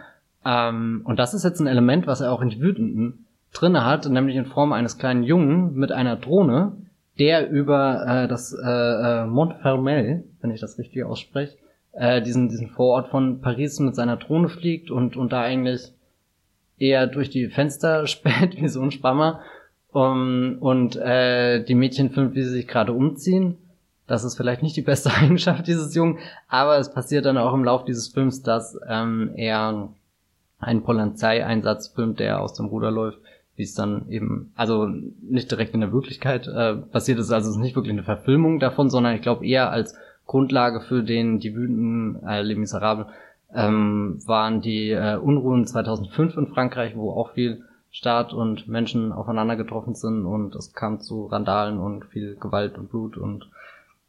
Ähm, 0.46 1.02
und 1.06 1.20
das 1.20 1.34
ist 1.34 1.44
jetzt 1.44 1.60
ein 1.60 1.68
Element, 1.68 2.08
was 2.08 2.22
er 2.22 2.32
auch 2.32 2.41
in 2.41 2.50
die 2.50 2.60
Wütenden 2.60 3.26
drinne 3.54 3.86
hat, 3.86 4.10
nämlich 4.10 4.36
in 4.36 4.46
Form 4.46 4.74
eines 4.74 4.98
kleinen 4.98 5.24
Jungen 5.24 5.76
mit 5.76 5.91
einer 5.91 6.16
Drohne, 6.16 6.74
der 7.20 7.50
über 7.50 8.06
äh, 8.08 8.28
das 8.28 8.54
äh, 8.54 8.68
äh, 8.68 9.26
Montfermel, 9.26 10.24
wenn 10.41 10.52
ich 10.52 10.62
das 10.62 10.78
richtig 10.80 11.04
ausspreche, 11.04 11.58
äh, 11.94 12.22
diesen, 12.22 12.50
diesen 12.50 12.70
Vorort 12.70 13.10
von 13.10 13.41
Paris 13.41 13.80
mit 13.80 13.96
seiner 13.96 14.18
Drohne 14.18 14.50
fliegt 14.50 14.89
und, 14.89 15.16
und 15.16 15.32
da 15.32 15.41
eigentlich 15.41 15.91
eher 16.80 17.08
durch 17.08 17.30
die 17.30 17.48
Fenster 17.48 18.08
späht, 18.08 18.60
wie 18.60 18.68
so 18.68 18.82
ein 18.82 18.91
Spammer. 18.91 19.41
Um, 19.91 20.58
und 20.60 20.96
äh, 20.96 21.64
die 21.64 21.76
Mädchen 21.76 22.10
filmt, 22.10 22.34
wie 22.34 22.41
sie 22.41 22.50
sich 22.50 22.68
gerade 22.68 22.94
umziehen. 22.94 23.60
Das 24.08 24.24
ist 24.24 24.36
vielleicht 24.36 24.64
nicht 24.64 24.76
die 24.76 24.82
beste 24.82 25.14
Eigenschaft 25.22 25.68
dieses 25.68 25.94
Jungen, 25.94 26.18
aber 26.48 26.80
es 26.80 26.91
passiert 26.91 27.26
dann 27.26 27.38
auch 27.38 27.54
im 27.54 27.64
Lauf 27.64 27.86
dieses 27.86 28.08
Films, 28.08 28.41
dass 28.41 28.76
ähm, 28.89 29.34
er 29.36 29.89
einen 30.64 30.84
Polizeieinsatz 30.84 31.89
filmt, 31.89 32.20
der 32.20 32.41
aus 32.41 32.53
dem 32.53 32.68
Ruder 32.68 32.91
läuft, 32.91 33.20
wie 33.55 33.64
es 33.64 33.76
dann 33.76 34.09
eben, 34.09 34.51
also 34.55 34.88
nicht 34.88 35.51
direkt 35.51 35.74
in 35.74 35.82
der 35.82 35.93
Wirklichkeit 35.93 36.47
äh, 36.47 36.76
passiert 36.76 37.20
ist, 37.20 37.32
also 37.32 37.49
es 37.49 37.55
ist 37.55 37.61
nicht 37.61 37.76
wirklich 37.76 37.93
eine 37.93 38.03
Verfilmung 38.03 38.59
davon, 38.59 38.89
sondern 38.89 39.16
ich 39.16 39.22
glaube 39.22 39.45
eher 39.45 39.72
als 39.72 39.95
Grundlage 40.26 40.82
für 40.82 41.03
den 41.03 41.39
die 41.39 41.55
wütenden 41.55 42.26
äh, 42.26 42.41
Les 42.41 42.57
Miserables 42.57 43.07
ähm, 43.53 44.20
waren 44.26 44.61
die 44.61 44.89
äh, 44.89 45.18
Unruhen 45.18 45.68
2005 45.68 46.38
in 46.38 46.47
Frankreich, 46.47 46.95
wo 46.95 47.11
auch 47.11 47.34
viel 47.34 47.64
Staat 47.91 48.34
und 48.34 48.68
Menschen 48.68 49.11
aufeinander 49.11 49.55
getroffen 49.55 49.93
sind 49.93 50.26
und 50.26 50.55
es 50.55 50.74
kam 50.74 50.99
zu 50.99 51.28
Randalen 51.28 51.78
und 51.78 52.05
viel 52.05 52.36
Gewalt 52.36 52.78
und 52.78 52.89
Blut 52.89 53.18
und 53.18 53.47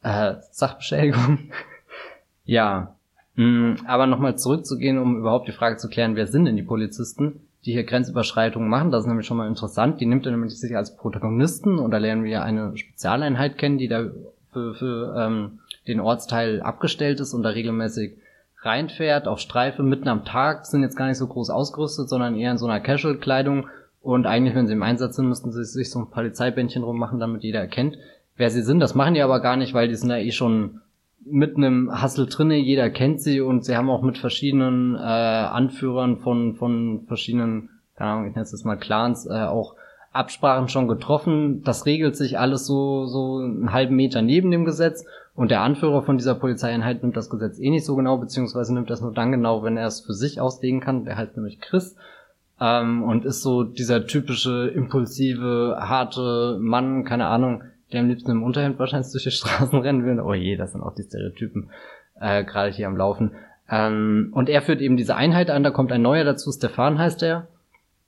äh, 0.02 0.36
Sachbeschädigung. 0.50 1.50
ja, 2.44 2.94
aber 3.37 4.07
nochmal 4.07 4.39
zurückzugehen, 4.39 4.99
um 4.99 5.18
überhaupt 5.18 5.49
die 5.49 5.53
Frage 5.53 5.76
zu 5.76 5.89
klären, 5.89 6.14
wer 6.14 6.26
sind 6.26 6.45
denn 6.45 6.57
die 6.57 6.62
Polizisten, 6.62 7.41
die 7.64 7.72
hier 7.72 7.85
Grenzüberschreitungen 7.85 8.68
machen? 8.68 8.93
Das 8.93 9.03
ist 9.03 9.09
nämlich 9.09 9.26
schon 9.26 9.37
mal 9.37 9.49
interessant. 9.49 10.01
Die 10.01 10.07
nimmt 10.07 10.24
er 10.26 10.32
nämlich 10.32 10.59
sich 10.59 10.76
als 10.76 10.97
Protagonisten 10.97 11.78
und 11.78 11.91
da 11.91 11.99
lernen 11.99 12.24
wir 12.24 12.45
eine 12.45 12.76
Spezialeinheit 12.76 13.59
kennen, 13.59 13.78
die 13.78 13.89
da 13.89 14.07
für, 14.53 14.74
für 14.74 15.16
ähm, 15.18 15.59
den 15.89 16.01
Ortsteil 16.01 16.62
abgestellt 16.62 17.18
ist 17.20 17.35
und 17.35 17.43
da 17.43 17.51
regelmäßig 17.51 18.16
reinfährt 18.62 19.26
auf 19.28 19.41
Streife 19.41 19.82
mitten 19.82 20.09
am 20.09 20.24
Tag, 20.24 20.64
sind 20.64 20.82
jetzt 20.82 20.97
gar 20.97 21.09
nicht 21.09 21.18
so 21.18 21.26
groß 21.26 21.51
ausgerüstet, 21.51 22.09
sondern 22.09 22.37
eher 22.37 22.53
in 22.53 22.59
so 22.59 22.66
einer 22.66 22.80
Casual-Kleidung 22.80 23.66
und 24.01 24.26
eigentlich, 24.26 24.55
wenn 24.55 24.66
sie 24.66 24.74
im 24.74 24.82
Einsatz 24.82 25.16
sind, 25.16 25.28
müssten 25.28 25.51
sie 25.51 25.64
sich 25.64 25.91
so 25.91 25.99
ein 25.99 26.11
Polizeibändchen 26.11 26.82
rummachen, 26.82 27.18
damit 27.18 27.43
jeder 27.43 27.61
erkennt, 27.61 27.99
wer 28.37 28.51
sie 28.51 28.62
sind. 28.62 28.80
Das 28.80 28.95
machen 28.95 29.14
die 29.14 29.22
aber 29.22 29.41
gar 29.41 29.57
nicht, 29.57 29.74
weil 29.74 29.89
die 29.89 29.95
sind 29.97 30.09
da 30.09 30.18
eh 30.18 30.30
schon 30.30 30.80
mit 31.26 31.56
einem 31.56 32.02
Hustle 32.02 32.26
drinne, 32.26 32.56
jeder 32.56 32.90
kennt 32.90 33.20
sie 33.20 33.40
und 33.40 33.64
sie 33.64 33.76
haben 33.76 33.90
auch 33.90 34.02
mit 34.02 34.18
verschiedenen 34.18 34.94
äh, 34.94 34.98
Anführern 34.98 36.18
von, 36.18 36.54
von 36.54 37.04
verschiedenen, 37.06 37.70
keine 37.96 38.10
Ahnung, 38.10 38.26
ich 38.28 38.34
nenne 38.34 38.44
es 38.44 38.52
jetzt 38.52 38.64
mal 38.64 38.76
Clans, 38.76 39.26
äh, 39.26 39.44
auch 39.44 39.74
Absprachen 40.12 40.68
schon 40.68 40.88
getroffen. 40.88 41.62
Das 41.64 41.86
regelt 41.86 42.16
sich 42.16 42.38
alles 42.38 42.66
so, 42.66 43.06
so 43.06 43.38
einen 43.38 43.72
halben 43.72 43.96
Meter 43.96 44.22
neben 44.22 44.50
dem 44.50 44.64
Gesetz 44.64 45.04
und 45.34 45.50
der 45.50 45.62
Anführer 45.62 46.02
von 46.02 46.16
dieser 46.16 46.36
Polizeieinheit 46.36 47.02
nimmt 47.02 47.16
das 47.16 47.30
Gesetz 47.30 47.58
eh 47.58 47.70
nicht 47.70 47.84
so 47.84 47.96
genau, 47.96 48.18
beziehungsweise 48.18 48.72
nimmt 48.72 48.90
das 48.90 49.00
nur 49.00 49.12
dann 49.12 49.32
genau, 49.32 49.64
wenn 49.64 49.76
er 49.76 49.88
es 49.88 50.00
für 50.00 50.14
sich 50.14 50.40
auslegen 50.40 50.80
kann. 50.80 51.04
Der 51.04 51.16
heißt 51.16 51.36
nämlich 51.36 51.60
Chris. 51.60 51.96
Ähm, 52.60 53.02
und 53.02 53.24
ist 53.24 53.42
so 53.42 53.64
dieser 53.64 54.06
typische, 54.06 54.68
impulsive, 54.68 55.76
harte 55.80 56.58
Mann, 56.60 57.04
keine 57.04 57.26
Ahnung, 57.26 57.64
der 57.95 58.03
am 58.03 58.09
liebsten 58.09 58.30
im 58.30 58.42
Unterhemd 58.42 58.78
wahrscheinlich 58.78 59.11
durch 59.11 59.24
die 59.24 59.30
Straßen 59.30 59.78
rennen 59.80 60.05
will. 60.05 60.20
Oh 60.20 60.34
je, 60.34 60.57
das 60.57 60.72
sind 60.72 60.82
auch 60.82 60.95
die 60.95 61.03
Stereotypen 61.03 61.70
äh, 62.20 62.45
gerade 62.45 62.70
hier 62.70 62.86
am 62.86 62.97
Laufen. 62.97 63.32
Ähm, 63.70 64.30
und 64.32 64.49
er 64.49 64.62
führt 64.62 64.80
eben 64.80 64.97
diese 64.97 65.16
Einheit 65.16 65.51
an, 65.51 65.62
da 65.62 65.70
kommt 65.70 65.92
ein 65.92 66.03
neuer 66.03 66.24
dazu, 66.24 66.53
Stefan 66.53 66.99
heißt 66.99 67.22
er. 67.22 67.49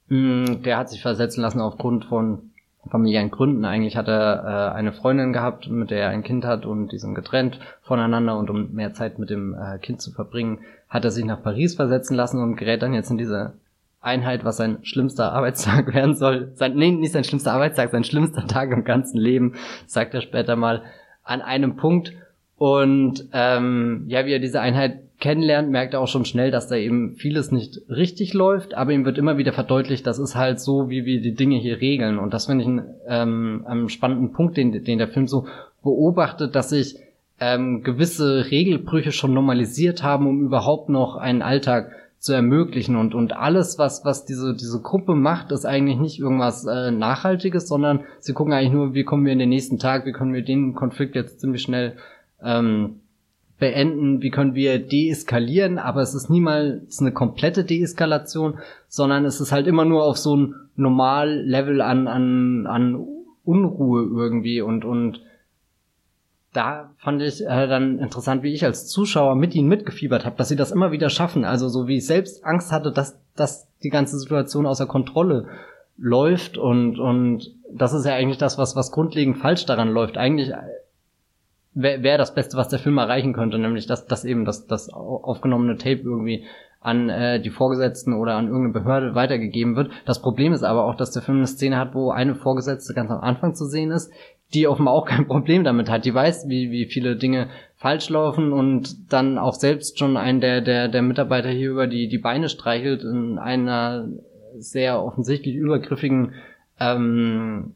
Mm, 0.08 0.62
der 0.62 0.76
hat 0.76 0.90
sich 0.90 1.02
versetzen 1.02 1.40
lassen 1.40 1.60
aufgrund 1.60 2.04
von 2.04 2.50
familiären 2.90 3.30
Gründen. 3.30 3.64
Eigentlich 3.64 3.96
hat 3.96 4.08
er 4.08 4.72
äh, 4.72 4.76
eine 4.76 4.92
Freundin 4.92 5.32
gehabt, 5.32 5.68
mit 5.68 5.90
der 5.90 6.02
er 6.02 6.08
ein 6.10 6.22
Kind 6.22 6.44
hat 6.44 6.66
und 6.66 6.92
die 6.92 6.98
sind 6.98 7.14
getrennt 7.14 7.58
voneinander 7.82 8.38
und 8.38 8.50
um 8.50 8.72
mehr 8.72 8.92
Zeit 8.92 9.18
mit 9.18 9.30
dem 9.30 9.54
äh, 9.54 9.78
Kind 9.78 10.00
zu 10.00 10.12
verbringen, 10.12 10.60
hat 10.88 11.04
er 11.04 11.10
sich 11.10 11.24
nach 11.24 11.42
Paris 11.42 11.74
versetzen 11.74 12.14
lassen 12.14 12.40
und 12.40 12.56
gerät 12.56 12.82
dann 12.82 12.94
jetzt 12.94 13.10
in 13.10 13.18
diese 13.18 13.54
Einheit, 14.00 14.44
was 14.44 14.56
sein 14.56 14.78
schlimmster 14.82 15.32
Arbeitstag 15.32 15.92
werden 15.94 16.14
soll. 16.14 16.52
Sein, 16.54 16.74
nee, 16.76 16.90
nicht 16.90 17.12
sein 17.12 17.24
schlimmster 17.24 17.52
Arbeitstag, 17.52 17.90
sein 17.90 18.04
schlimmster 18.04 18.46
Tag 18.48 18.70
im 18.70 18.84
ganzen 18.84 19.18
Leben, 19.18 19.54
sagt 19.86 20.14
er 20.14 20.20
später 20.20 20.56
mal, 20.56 20.82
an 21.22 21.42
einem 21.42 21.76
Punkt. 21.76 22.12
Und 22.56 23.28
ähm, 23.32 24.04
ja, 24.08 24.24
wie 24.24 24.32
er 24.32 24.38
diese 24.38 24.60
Einheit 24.60 25.00
kennenlernt, 25.18 25.70
merkt 25.70 25.94
er 25.94 26.00
auch 26.00 26.08
schon 26.08 26.24
schnell, 26.24 26.50
dass 26.50 26.68
da 26.68 26.76
eben 26.76 27.14
vieles 27.16 27.50
nicht 27.52 27.80
richtig 27.88 28.34
läuft, 28.34 28.74
aber 28.74 28.92
ihm 28.92 29.04
wird 29.04 29.18
immer 29.18 29.38
wieder 29.38 29.52
verdeutlicht, 29.52 30.06
das 30.06 30.18
ist 30.18 30.36
halt 30.36 30.60
so, 30.60 30.90
wie 30.90 31.04
wir 31.04 31.20
die 31.20 31.34
Dinge 31.34 31.56
hier 31.56 31.80
regeln. 31.80 32.18
Und 32.18 32.34
das 32.34 32.46
finde 32.46 32.62
ich 32.62 32.68
einen, 32.68 32.86
ähm, 33.08 33.64
einen 33.66 33.88
spannenden 33.88 34.32
Punkt, 34.32 34.56
den, 34.56 34.84
den 34.84 34.98
der 34.98 35.08
Film 35.08 35.26
so 35.26 35.46
beobachtet, 35.82 36.54
dass 36.54 36.70
sich 36.70 36.96
ähm, 37.40 37.82
gewisse 37.82 38.50
Regelbrüche 38.50 39.12
schon 39.12 39.34
normalisiert 39.34 40.02
haben, 40.02 40.26
um 40.26 40.42
überhaupt 40.42 40.88
noch 40.88 41.16
einen 41.16 41.42
Alltag 41.42 41.90
zu 42.18 42.32
ermöglichen. 42.32 42.96
Und 42.96 43.14
und 43.14 43.34
alles 43.34 43.78
was 43.78 44.04
was 44.04 44.24
diese 44.24 44.54
diese 44.54 44.80
Gruppe 44.80 45.14
macht 45.14 45.52
ist 45.52 45.66
eigentlich 45.66 45.98
nicht 45.98 46.18
irgendwas 46.18 46.66
äh, 46.66 46.90
nachhaltiges 46.90 47.68
sondern 47.68 48.00
sie 48.20 48.32
gucken 48.32 48.52
eigentlich 48.52 48.72
nur 48.72 48.94
wie 48.94 49.04
kommen 49.04 49.24
wir 49.24 49.32
in 49.32 49.38
den 49.38 49.50
nächsten 49.50 49.78
Tag 49.78 50.06
wie 50.06 50.12
können 50.12 50.34
wir 50.34 50.42
den 50.42 50.74
Konflikt 50.74 51.14
jetzt 51.14 51.40
ziemlich 51.40 51.62
schnell 51.62 51.96
ähm, 52.42 53.00
beenden, 53.58 54.20
wie 54.22 54.30
können 54.30 54.54
wir 54.54 54.78
deeskalieren, 54.78 55.78
aber 55.78 56.02
es 56.02 56.14
ist 56.14 56.28
niemals 56.28 57.00
eine 57.00 57.12
komplette 57.12 57.64
Deeskalation, 57.64 58.58
sondern 58.88 59.24
es 59.24 59.40
ist 59.40 59.52
halt 59.52 59.66
immer 59.66 59.84
nur 59.84 60.04
auf 60.04 60.18
so 60.18 60.36
ein 60.36 60.54
Normal-Level 60.76 61.80
an, 61.80 62.06
an, 62.06 62.66
an 62.66 63.06
Unruhe 63.44 64.02
irgendwie. 64.02 64.60
Und, 64.60 64.84
und 64.84 65.22
da 66.56 66.90
fand 66.98 67.22
ich 67.22 67.44
äh, 67.44 67.66
dann 67.66 67.98
interessant, 67.98 68.42
wie 68.42 68.52
ich 68.52 68.64
als 68.64 68.86
Zuschauer 68.86 69.34
mit 69.34 69.54
ihnen 69.54 69.68
mitgefiebert 69.68 70.24
habe, 70.24 70.36
dass 70.36 70.48
sie 70.48 70.56
das 70.56 70.72
immer 70.72 70.90
wieder 70.90 71.10
schaffen. 71.10 71.44
Also 71.44 71.68
so 71.68 71.86
wie 71.86 71.98
ich 71.98 72.06
selbst 72.06 72.44
Angst 72.44 72.72
hatte, 72.72 72.92
dass, 72.92 73.20
dass 73.36 73.68
die 73.82 73.90
ganze 73.90 74.18
Situation 74.18 74.66
außer 74.66 74.86
Kontrolle 74.86 75.46
läuft 75.98 76.58
und, 76.58 76.98
und 76.98 77.54
das 77.70 77.92
ist 77.92 78.06
ja 78.06 78.14
eigentlich 78.14 78.38
das, 78.38 78.58
was, 78.58 78.76
was 78.76 78.92
grundlegend 78.92 79.38
falsch 79.38 79.66
daran 79.66 79.90
läuft. 79.90 80.16
Eigentlich 80.16 80.52
wäre 81.74 82.02
wär 82.02 82.18
das 82.18 82.34
Beste, 82.34 82.56
was 82.56 82.68
der 82.68 82.78
Film 82.78 82.98
erreichen 82.98 83.32
könnte, 83.32 83.58
nämlich 83.58 83.86
dass, 83.86 84.06
dass 84.06 84.24
eben 84.24 84.44
das, 84.44 84.66
das 84.66 84.88
aufgenommene 84.90 85.76
Tape 85.76 86.00
irgendwie 86.02 86.44
an 86.80 87.08
äh, 87.08 87.40
die 87.40 87.50
Vorgesetzten 87.50 88.14
oder 88.14 88.36
an 88.36 88.46
irgendeine 88.46 88.72
Behörde 88.72 89.14
weitergegeben 89.14 89.76
wird. 89.76 89.90
Das 90.04 90.22
Problem 90.22 90.52
ist 90.52 90.62
aber 90.62 90.84
auch, 90.84 90.94
dass 90.94 91.10
der 91.10 91.22
Film 91.22 91.38
eine 91.38 91.46
Szene 91.46 91.78
hat, 91.78 91.94
wo 91.94 92.10
eine 92.10 92.34
Vorgesetzte 92.34 92.94
ganz 92.94 93.10
am 93.10 93.20
Anfang 93.20 93.54
zu 93.54 93.66
sehen 93.66 93.90
ist, 93.90 94.12
die 94.54 94.68
offenbar 94.68 94.94
auch 94.94 95.06
kein 95.06 95.26
Problem 95.26 95.64
damit 95.64 95.90
hat. 95.90 96.04
Die 96.04 96.14
weiß, 96.14 96.48
wie, 96.48 96.70
wie 96.70 96.86
viele 96.86 97.16
Dinge 97.16 97.48
falsch 97.76 98.08
laufen 98.08 98.52
und 98.52 99.12
dann 99.12 99.38
auch 99.38 99.54
selbst 99.54 99.98
schon 99.98 100.16
einen 100.16 100.40
der, 100.40 100.60
der, 100.60 100.88
der 100.88 101.02
Mitarbeiter 101.02 101.50
hier 101.50 101.70
über 101.70 101.86
die, 101.86 102.08
die 102.08 102.18
Beine 102.18 102.48
streichelt 102.48 103.02
in 103.02 103.38
einer 103.38 104.08
sehr 104.58 105.02
offensichtlich 105.02 105.54
übergriffigen 105.54 106.34
ähm, 106.80 107.74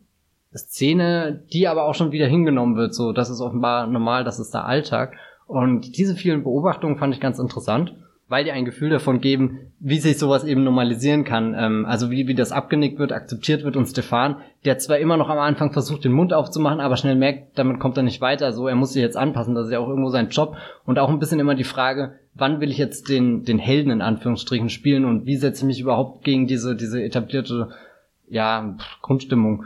Szene, 0.54 1.44
die 1.52 1.68
aber 1.68 1.84
auch 1.84 1.94
schon 1.94 2.12
wieder 2.12 2.26
hingenommen 2.26 2.76
wird. 2.76 2.94
So, 2.94 3.12
das 3.12 3.30
ist 3.30 3.40
offenbar 3.40 3.86
normal, 3.86 4.24
das 4.24 4.40
ist 4.40 4.52
der 4.52 4.64
Alltag. 4.64 5.14
Und 5.46 5.96
diese 5.96 6.14
vielen 6.14 6.42
Beobachtungen 6.42 6.96
fand 6.96 7.14
ich 7.14 7.20
ganz 7.20 7.38
interessant, 7.38 7.94
weil 8.30 8.44
die 8.44 8.52
ein 8.52 8.64
Gefühl 8.64 8.90
davon 8.90 9.20
geben, 9.20 9.72
wie 9.80 9.98
sich 9.98 10.16
sowas 10.16 10.44
eben 10.44 10.62
normalisieren 10.62 11.24
kann. 11.24 11.52
Ähm, 11.58 11.84
also 11.84 12.12
wie, 12.12 12.28
wie 12.28 12.36
das 12.36 12.52
abgenickt 12.52 13.00
wird, 13.00 13.10
akzeptiert 13.10 13.64
wird. 13.64 13.76
Und 13.76 13.86
Stefan, 13.86 14.36
der 14.64 14.78
zwar 14.78 14.98
immer 14.98 15.16
noch 15.16 15.28
am 15.28 15.40
Anfang 15.40 15.72
versucht, 15.72 16.04
den 16.04 16.12
Mund 16.12 16.32
aufzumachen, 16.32 16.78
aber 16.78 16.96
schnell 16.96 17.16
merkt, 17.16 17.58
damit 17.58 17.80
kommt 17.80 17.96
er 17.96 18.04
nicht 18.04 18.20
weiter. 18.20 18.52
So, 18.52 18.68
er 18.68 18.76
muss 18.76 18.92
sich 18.92 19.02
jetzt 19.02 19.16
anpassen. 19.16 19.56
Das 19.56 19.66
ist 19.66 19.72
ja 19.72 19.80
auch 19.80 19.88
irgendwo 19.88 20.10
sein 20.10 20.28
Job. 20.28 20.56
Und 20.86 21.00
auch 21.00 21.10
ein 21.10 21.18
bisschen 21.18 21.40
immer 21.40 21.56
die 21.56 21.64
Frage, 21.64 22.20
wann 22.34 22.60
will 22.60 22.70
ich 22.70 22.78
jetzt 22.78 23.08
den, 23.08 23.44
den 23.44 23.58
Helden 23.58 23.90
in 23.90 24.00
Anführungsstrichen 24.00 24.70
spielen 24.70 25.04
und 25.04 25.26
wie 25.26 25.36
setze 25.36 25.62
ich 25.62 25.66
mich 25.66 25.80
überhaupt 25.80 26.22
gegen 26.22 26.46
diese, 26.46 26.76
diese 26.76 27.02
etablierte, 27.02 27.70
ja, 28.28 28.76
Grundstimmung 29.02 29.64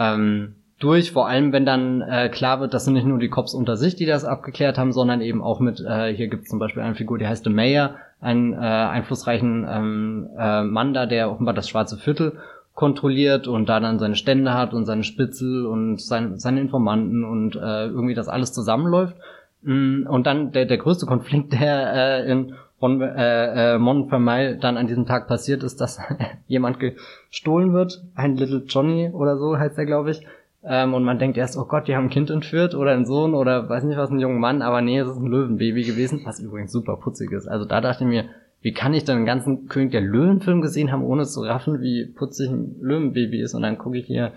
ähm, 0.00 0.56
durch, 0.80 1.12
vor 1.12 1.28
allem 1.28 1.52
wenn 1.52 1.64
dann 1.64 2.00
äh, 2.00 2.28
klar 2.30 2.58
wird, 2.58 2.74
das 2.74 2.86
sind 2.86 2.94
nicht 2.94 3.06
nur 3.06 3.18
die 3.18 3.28
Cops 3.28 3.54
unter 3.54 3.76
sich, 3.76 3.94
die 3.94 4.06
das 4.06 4.24
abgeklärt 4.24 4.78
haben, 4.78 4.92
sondern 4.92 5.20
eben 5.20 5.42
auch 5.42 5.60
mit, 5.60 5.80
äh, 5.80 6.12
hier 6.12 6.28
gibt 6.28 6.44
es 6.44 6.48
zum 6.48 6.58
Beispiel 6.58 6.82
eine 6.82 6.94
Figur, 6.94 7.18
die 7.18 7.26
heißt 7.26 7.44
The 7.44 7.50
Mayor, 7.50 7.96
einen 8.20 8.54
äh, 8.54 8.56
einflussreichen 8.56 9.66
ähm, 9.70 10.28
äh, 10.38 10.62
Mann 10.62 10.94
da, 10.94 11.06
der 11.06 11.30
offenbar 11.30 11.54
das 11.54 11.68
schwarze 11.68 11.98
Viertel 11.98 12.38
kontrolliert 12.74 13.46
und 13.46 13.68
da 13.68 13.78
dann 13.78 13.98
seine 13.98 14.16
Stände 14.16 14.54
hat 14.54 14.72
und 14.72 14.86
seine 14.86 15.04
Spitzel 15.04 15.66
und 15.66 16.00
seine, 16.00 16.38
seine 16.38 16.60
Informanten 16.60 17.24
und 17.24 17.56
äh, 17.56 17.86
irgendwie 17.86 18.14
das 18.14 18.28
alles 18.28 18.54
zusammenläuft. 18.54 19.16
Mm, 19.62 20.06
und 20.06 20.26
dann 20.26 20.52
der, 20.52 20.64
der 20.64 20.78
größte 20.78 21.04
Konflikt, 21.04 21.52
der 21.60 22.24
äh, 22.24 22.32
in 22.32 22.54
Mon, 22.80 23.02
äh, 23.02 23.74
äh, 23.74 23.78
Montfermeil 23.78 24.56
dann 24.56 24.78
an 24.78 24.86
diesem 24.86 25.04
Tag 25.04 25.28
passiert 25.28 25.62
ist, 25.62 25.82
dass 25.82 26.00
jemand 26.46 26.78
gestohlen 26.80 27.74
wird. 27.74 28.02
Ein 28.14 28.36
Little 28.36 28.64
Johnny 28.66 29.10
oder 29.12 29.36
so 29.36 29.58
heißt 29.58 29.76
er, 29.76 29.84
glaube 29.84 30.12
ich. 30.12 30.26
Ähm, 30.62 30.92
und 30.94 31.04
man 31.04 31.18
denkt 31.18 31.38
erst, 31.38 31.56
oh 31.56 31.64
Gott, 31.64 31.88
die 31.88 31.96
haben 31.96 32.04
ein 32.04 32.10
Kind 32.10 32.30
entführt 32.30 32.74
oder 32.74 32.92
einen 32.92 33.06
Sohn 33.06 33.34
oder 33.34 33.68
weiß 33.68 33.84
nicht 33.84 33.96
was, 33.96 34.10
einen 34.10 34.20
jungen 34.20 34.40
Mann. 34.40 34.62
Aber 34.62 34.82
nee, 34.82 34.98
es 34.98 35.08
ist 35.08 35.16
ein 35.16 35.26
Löwenbaby 35.26 35.84
gewesen, 35.84 36.22
was 36.24 36.40
übrigens 36.40 36.72
super 36.72 36.96
putzig 36.96 37.32
ist. 37.32 37.48
Also 37.48 37.64
da 37.64 37.80
dachte 37.80 38.04
ich 38.04 38.10
mir, 38.10 38.26
wie 38.60 38.74
kann 38.74 38.92
ich 38.92 39.04
denn 39.04 39.16
einen 39.16 39.26
ganzen 39.26 39.68
König 39.68 39.92
der 39.92 40.02
Löwenfilm 40.02 40.60
gesehen 40.60 40.92
haben, 40.92 41.02
ohne 41.02 41.24
zu 41.24 41.40
raffen, 41.42 41.80
wie 41.80 42.04
putzig 42.04 42.50
ein 42.50 42.76
Löwenbaby 42.80 43.40
ist. 43.40 43.54
Und 43.54 43.62
dann 43.62 43.78
gucke 43.78 43.98
ich 43.98 44.06
hier 44.06 44.32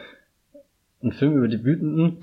einen 1.01 1.11
Film 1.11 1.35
über 1.35 1.49
die 1.49 1.65
Wütenden 1.65 2.19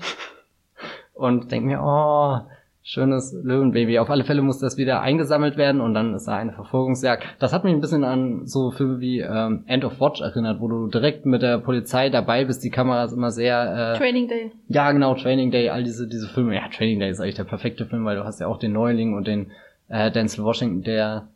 und 1.13 1.51
denke 1.51 1.67
mir, 1.67 1.81
oh, 1.83 2.39
schönes 2.83 3.31
Löwenbaby. 3.33 3.99
Auf 3.99 4.09
alle 4.09 4.23
Fälle 4.23 4.41
muss 4.41 4.59
das 4.59 4.77
wieder 4.77 5.01
eingesammelt 5.01 5.55
werden 5.57 5.81
und 5.81 5.93
dann 5.93 6.15
ist 6.15 6.27
da 6.27 6.37
eine 6.37 6.53
Verfolgungsjagd. 6.53 7.23
Das 7.39 7.53
hat 7.53 7.63
mich 7.63 7.73
ein 7.73 7.81
bisschen 7.81 8.03
an 8.03 8.47
so 8.47 8.71
Filme 8.71 8.99
wie 8.99 9.19
ähm, 9.19 9.63
End 9.67 9.85
of 9.85 9.99
Watch 9.99 10.21
erinnert, 10.21 10.59
wo 10.59 10.67
du 10.67 10.87
direkt 10.87 11.25
mit 11.25 11.41
der 11.41 11.59
Polizei 11.59 12.09
dabei 12.09 12.45
bist, 12.45 12.63
die 12.63 12.71
Kamera 12.71 13.03
ist 13.03 13.13
immer 13.13 13.31
sehr... 13.31 13.93
Äh, 13.93 13.97
Training 13.97 14.27
Day. 14.27 14.51
Ja, 14.67 14.91
genau, 14.91 15.13
Training 15.15 15.51
Day, 15.51 15.69
all 15.69 15.83
diese, 15.83 16.07
diese 16.07 16.27
Filme. 16.27 16.55
Ja, 16.55 16.67
Training 16.69 16.99
Day 16.99 17.11
ist 17.11 17.19
eigentlich 17.19 17.35
der 17.35 17.43
perfekte 17.43 17.85
Film, 17.85 18.03
weil 18.03 18.15
du 18.15 18.23
hast 18.23 18.39
ja 18.39 18.47
auch 18.47 18.57
den 18.57 18.73
Neuling 18.73 19.13
und 19.13 19.27
den 19.27 19.51
äh, 19.87 20.09
Denzel 20.11 20.43
Washington, 20.43 20.81
der 20.81 21.27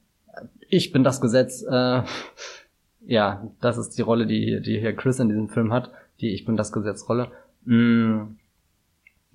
Ich 0.67 0.91
bin 0.91 1.03
das 1.03 1.21
Gesetz, 1.21 1.63
äh, 1.63 2.01
ja, 3.05 3.47
das 3.61 3.77
ist 3.77 3.97
die 3.97 4.01
Rolle, 4.01 4.25
die, 4.25 4.61
die 4.61 4.79
hier 4.79 4.95
Chris 4.95 5.19
in 5.19 5.29
diesem 5.29 5.49
Film 5.49 5.71
hat, 5.71 5.91
die 6.21 6.33
Ich 6.33 6.45
bin 6.45 6.57
das 6.57 6.71
Gesetz 6.71 7.07
Rolle. 7.07 7.27
Mm 7.65 8.35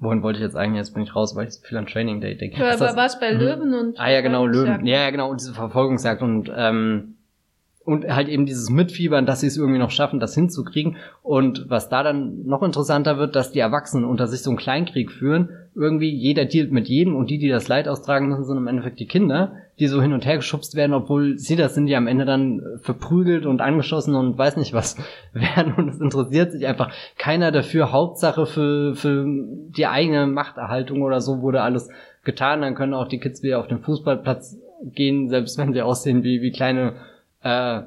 Wohin 0.00 0.22
wollte 0.22 0.38
ich 0.38 0.42
jetzt 0.42 0.56
eigentlich? 0.56 0.78
Jetzt 0.78 0.94
bin 0.94 1.02
ich 1.02 1.14
raus, 1.14 1.36
weil 1.36 1.46
ich 1.46 1.54
viel 1.62 1.76
an 1.76 1.86
Training 1.86 2.20
Day 2.20 2.36
denke. 2.36 2.58
Ja, 2.58 2.72
aber 2.72 2.96
war 2.96 3.06
es 3.06 3.20
bei 3.20 3.32
mhm. 3.32 3.38
Löwen 3.38 3.74
und. 3.74 4.00
Ah 4.00 4.10
ja, 4.10 4.22
genau, 4.22 4.46
Löwen. 4.46 4.86
Ja, 4.86 5.02
ja, 5.02 5.10
genau, 5.10 5.30
und 5.30 5.40
diese 5.40 5.52
Verfolgungsjagd 5.52 6.22
und 6.22 6.50
ähm, 6.54 7.16
und 7.84 8.06
halt 8.08 8.28
eben 8.28 8.46
dieses 8.46 8.70
Mitfiebern, 8.70 9.26
dass 9.26 9.40
sie 9.40 9.46
es 9.46 9.56
irgendwie 9.56 9.78
noch 9.78 9.90
schaffen, 9.90 10.20
das 10.20 10.34
hinzukriegen. 10.34 10.96
Und 11.22 11.68
was 11.68 11.88
da 11.88 12.02
dann 12.02 12.46
noch 12.46 12.62
interessanter 12.62 13.18
wird, 13.18 13.34
dass 13.34 13.52
die 13.52 13.58
Erwachsenen 13.58 14.04
unter 14.04 14.26
sich 14.26 14.42
so 14.42 14.50
einen 14.50 14.58
Kleinkrieg 14.58 15.10
führen. 15.10 15.48
Irgendwie 15.74 16.10
jeder 16.10 16.44
dealt 16.44 16.72
mit 16.72 16.88
jedem 16.88 17.14
und 17.14 17.30
die, 17.30 17.38
die 17.38 17.48
das 17.48 17.68
Leid 17.68 17.88
austragen 17.88 18.28
müssen, 18.28 18.44
sind 18.44 18.56
im 18.56 18.66
Endeffekt 18.66 18.98
die 18.98 19.06
Kinder, 19.06 19.52
die 19.78 19.86
so 19.86 20.02
hin 20.02 20.12
und 20.12 20.26
her 20.26 20.36
geschubst 20.36 20.74
werden, 20.74 20.92
obwohl 20.92 21.38
sie 21.38 21.56
das 21.56 21.74
sind, 21.74 21.86
die 21.86 21.96
am 21.96 22.06
Ende 22.06 22.24
dann 22.24 22.60
verprügelt 22.82 23.46
und 23.46 23.60
angeschossen 23.60 24.14
und 24.14 24.36
weiß 24.36 24.56
nicht 24.56 24.72
was 24.72 24.96
werden. 25.32 25.74
Und 25.74 25.88
es 25.88 26.00
interessiert 26.00 26.52
sich 26.52 26.66
einfach 26.66 26.92
keiner 27.16 27.52
dafür. 27.52 27.92
Hauptsache 27.92 28.46
für, 28.46 28.94
für 28.94 29.24
die 29.26 29.86
eigene 29.86 30.26
Machterhaltung 30.26 31.02
oder 31.02 31.20
so 31.20 31.40
wurde 31.40 31.62
alles 31.62 31.88
getan. 32.24 32.62
Dann 32.62 32.74
können 32.74 32.94
auch 32.94 33.08
die 33.08 33.20
Kids 33.20 33.42
wieder 33.42 33.58
auf 33.60 33.68
den 33.68 33.80
Fußballplatz 33.80 34.58
gehen, 34.84 35.28
selbst 35.28 35.58
wenn 35.58 35.72
sie 35.72 35.82
aussehen 35.82 36.24
wie, 36.24 36.42
wie 36.42 36.52
kleine 36.52 36.94
äh, 37.42 37.82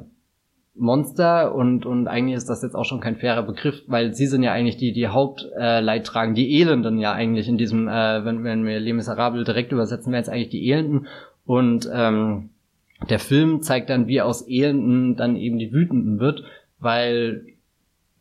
Monster 0.75 1.53
und, 1.53 1.85
und 1.85 2.07
eigentlich 2.07 2.35
ist 2.35 2.49
das 2.49 2.63
jetzt 2.63 2.75
auch 2.75 2.85
schon 2.85 2.99
kein 2.99 3.15
fairer 3.15 3.43
Begriff, 3.43 3.83
weil 3.87 4.15
sie 4.15 4.25
sind 4.25 4.41
ja 4.41 4.51
eigentlich 4.51 4.77
die, 4.77 4.91
die 4.91 5.07
Hauptleidtragen, 5.07 6.33
äh, 6.33 6.35
die 6.35 6.59
Elenden 6.59 6.97
ja 6.97 7.13
eigentlich 7.13 7.47
in 7.47 7.57
diesem, 7.57 7.87
äh, 7.87 8.25
wenn, 8.25 8.43
wenn 8.43 8.65
wir 8.65 8.79
Les 8.79 8.93
Miserables 8.93 9.45
direkt 9.45 9.71
übersetzen, 9.71 10.11
wären 10.11 10.23
es 10.23 10.29
eigentlich 10.29 10.49
die 10.49 10.69
Elenden. 10.71 11.07
Und 11.45 11.87
ähm, 11.93 12.49
der 13.09 13.19
Film 13.19 13.61
zeigt 13.61 13.89
dann, 13.89 14.07
wie 14.07 14.21
aus 14.21 14.47
Elenden 14.47 15.15
dann 15.15 15.35
eben 15.35 15.59
die 15.59 15.73
Wütenden 15.73 16.19
wird, 16.19 16.43
weil 16.79 17.45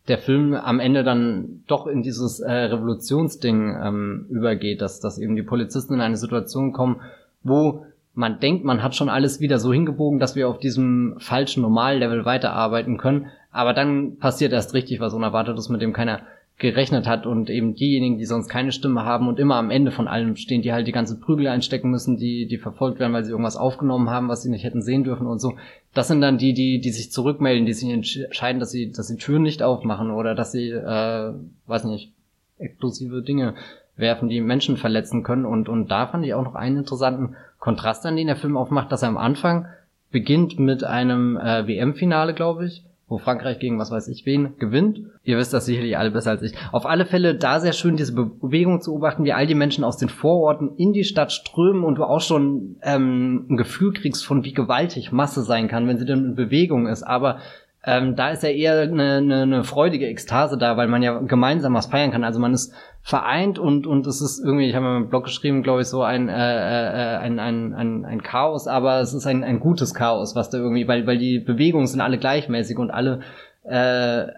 der 0.09 0.19
Film 0.19 0.55
am 0.55 0.81
Ende 0.81 1.05
dann 1.05 1.63
doch 1.69 1.87
in 1.87 2.03
dieses 2.03 2.41
äh, 2.41 2.53
Revolutionsding 2.53 3.77
ähm, 3.83 4.27
übergeht, 4.29 4.83
dass, 4.83 5.01
dass 5.01 5.19
eben 5.19 5.37
die 5.37 5.43
Polizisten 5.43 5.95
in 5.95 6.01
eine 6.01 6.17
Situation 6.17 6.73
kommen, 6.73 7.01
wo 7.45 7.87
man 8.15 8.41
denkt, 8.41 8.65
man 8.65 8.83
hat 8.83 8.95
schon 8.95 9.09
alles 9.09 9.41
wieder 9.41 9.59
so 9.59 9.73
hingebogen, 9.73 10.19
dass 10.19 10.37
wir 10.37 10.49
auf 10.49 10.59
diesem 10.59 11.17
falschen 11.19 11.63
Normallevel 11.63 12.25
weiterarbeiten 12.25 12.99
können. 12.99 13.27
Aber 13.51 13.73
dann 13.73 14.19
passiert 14.19 14.53
erst 14.53 14.75
richtig 14.75 15.01
was 15.01 15.15
Unerwartetes, 15.15 15.69
mit 15.69 15.81
dem 15.81 15.93
keiner 15.93 16.23
gerechnet 16.59 17.09
hat 17.09 17.27
und 17.27 17.51
eben 17.51 17.75
diejenigen, 17.75 18.19
die 18.19 18.25
sonst 18.25 18.49
keine 18.49 18.73
Stimme 18.73 19.05
haben 19.05 19.27
und 19.27 19.41
immer 19.41 19.57
am 19.57 19.71
Ende 19.71 19.91
von 19.91 20.07
allem 20.07 20.37
stehen, 20.37 20.63
die 20.63 20.73
halt 20.73 20.87
die 20.87 20.93
ganze 20.93 21.19
Prügel 21.19 21.49
einstecken 21.49 21.91
müssen, 21.91 22.19
die, 22.19 22.47
die 22.47 22.59
verfolgt 22.59 23.01
werden, 23.01 23.13
weil 23.13 23.25
sie 23.25 23.31
irgendwas 23.31 23.57
aufgenommen 23.57 24.11
haben, 24.11 24.29
was 24.29 24.43
sie 24.43 24.51
nicht 24.51 24.63
hätten 24.63 24.83
sehen 24.83 25.03
dürfen 25.03 25.27
und 25.27 25.41
so. 25.41 25.55
Das 25.93 26.09
sind 26.09 26.21
dann 26.21 26.39
die, 26.39 26.53
die, 26.53 26.81
die 26.81 26.91
sich 26.91 27.11
zurückmelden, 27.11 27.67
die 27.67 27.73
sich 27.73 27.91
entscheiden, 27.91 28.61
dass 28.61 28.71
sie, 28.71 28.93
dass 28.93 29.09
sie 29.09 29.17
Türen 29.17 29.43
nicht 29.43 29.63
aufmachen 29.63 30.11
oder 30.11 30.35
dass 30.35 30.53
sie, 30.53 30.71
äh, 30.71 31.33
weiß 31.67 31.85
nicht, 31.85 32.13
explosive 32.59 33.23
Dinge 33.23 33.55
werfen, 33.97 34.29
die 34.29 34.41
Menschen 34.41 34.77
verletzen 34.77 35.23
können. 35.23 35.45
Und, 35.45 35.69
und 35.69 35.91
da 35.91 36.07
fand 36.07 36.25
ich 36.25 36.35
auch 36.35 36.45
noch 36.45 36.55
einen 36.55 36.79
interessanten 36.79 37.35
Kontrast 37.63 38.05
an 38.07 38.17
den 38.17 38.27
der 38.27 38.35
Film 38.35 38.57
aufmacht, 38.57 38.91
dass 38.91 39.03
er 39.03 39.09
am 39.09 39.17
Anfang 39.17 39.69
beginnt 40.11 40.59
mit 40.59 40.83
einem 40.83 41.37
äh, 41.37 41.65
WM-Finale, 41.65 42.35
glaube 42.35 42.67
ich, 42.67 42.83
wo 43.07 43.19
Frankreich 43.19 43.61
gegen 43.61 43.79
was 43.79 43.93
weiß 43.93 44.09
ich 44.09 44.27
wen 44.27 44.59
gewinnt. 44.59 45.03
Ihr 45.23 45.39
wisst 45.39 45.53
das 45.53 45.67
sicherlich 45.67 45.97
alle 45.97 46.11
besser 46.11 46.33
als 46.33 46.43
ich. 46.43 46.55
Auf 46.73 46.87
alle 46.87 47.07
Fälle 47.07 47.37
da 47.37 47.61
sehr 47.61 47.73
schön 47.73 47.97
diese 47.97 48.15
Bewegung 48.15 48.81
zu 48.81 48.91
beobachten, 48.91 49.23
wie 49.23 49.33
all 49.33 49.47
die 49.47 49.55
Menschen 49.55 49.85
aus 49.85 49.97
den 49.97 50.09
Vororten 50.09 50.75
in 50.77 50.93
die 50.93 51.05
Stadt 51.05 51.31
strömen 51.31 51.85
und 51.85 51.99
du 51.99 52.05
auch 52.05 52.21
schon 52.21 52.79
ähm, 52.83 53.47
ein 53.49 53.57
Gefühl 53.57 53.93
kriegst 53.93 54.27
von 54.27 54.43
wie 54.43 54.55
gewaltig 54.55 55.13
Masse 55.13 55.45
sein 55.45 55.69
kann, 55.69 55.87
wenn 55.87 55.99
sie 55.99 56.05
dann 56.05 56.25
in 56.25 56.35
Bewegung 56.35 56.89
ist. 56.89 57.05
Aber 57.05 57.39
ähm, 57.85 58.15
da 58.15 58.31
ist 58.31 58.45
ja 58.45 58.51
eher 58.51 58.81
eine, 58.83 59.17
eine, 59.17 59.43
eine 59.43 59.65
freudige 59.65 60.07
Ekstase 60.07 60.57
da, 60.57 60.77
weil 60.77 60.87
man 60.87 61.03
ja 61.03 61.19
gemeinsam 61.19 61.75
was 61.75 61.87
feiern 61.87 62.13
kann. 62.13 62.23
Also 62.23 62.39
man 62.39 62.55
ist 62.55 62.73
vereint 63.03 63.59
und 63.59 63.89
und 63.89 64.07
es 64.07 64.21
ist 64.21 64.45
irgendwie, 64.45 64.69
ich 64.69 64.77
habe 64.77 64.85
mal 64.85 64.97
im 64.99 65.09
Blog 65.09 65.25
geschrieben, 65.25 65.65
glaube 65.65 65.83
ich, 65.83 65.89
so 65.89 66.03
ein, 66.03 66.29
äh, 66.29 66.33
äh, 66.35 67.17
ein, 67.19 67.41
ein, 67.41 67.75
ein, 67.75 68.05
ein 68.05 68.23
Chaos, 68.23 68.69
aber 68.69 69.01
es 69.01 69.15
ist 69.15 69.27
ein, 69.27 69.43
ein 69.43 69.59
gutes 69.59 69.95
Chaos, 69.95 70.37
was 70.37 70.51
da 70.51 70.59
irgendwie, 70.59 70.87
weil, 70.87 71.07
weil 71.09 71.19
die 71.19 71.41
Bewegungen 71.41 71.89
sind 71.89 72.01
alle 72.01 72.19
gleichmäßig 72.19 72.79
und 72.79 72.93
alle, 72.93 73.21
äh, 73.65 73.75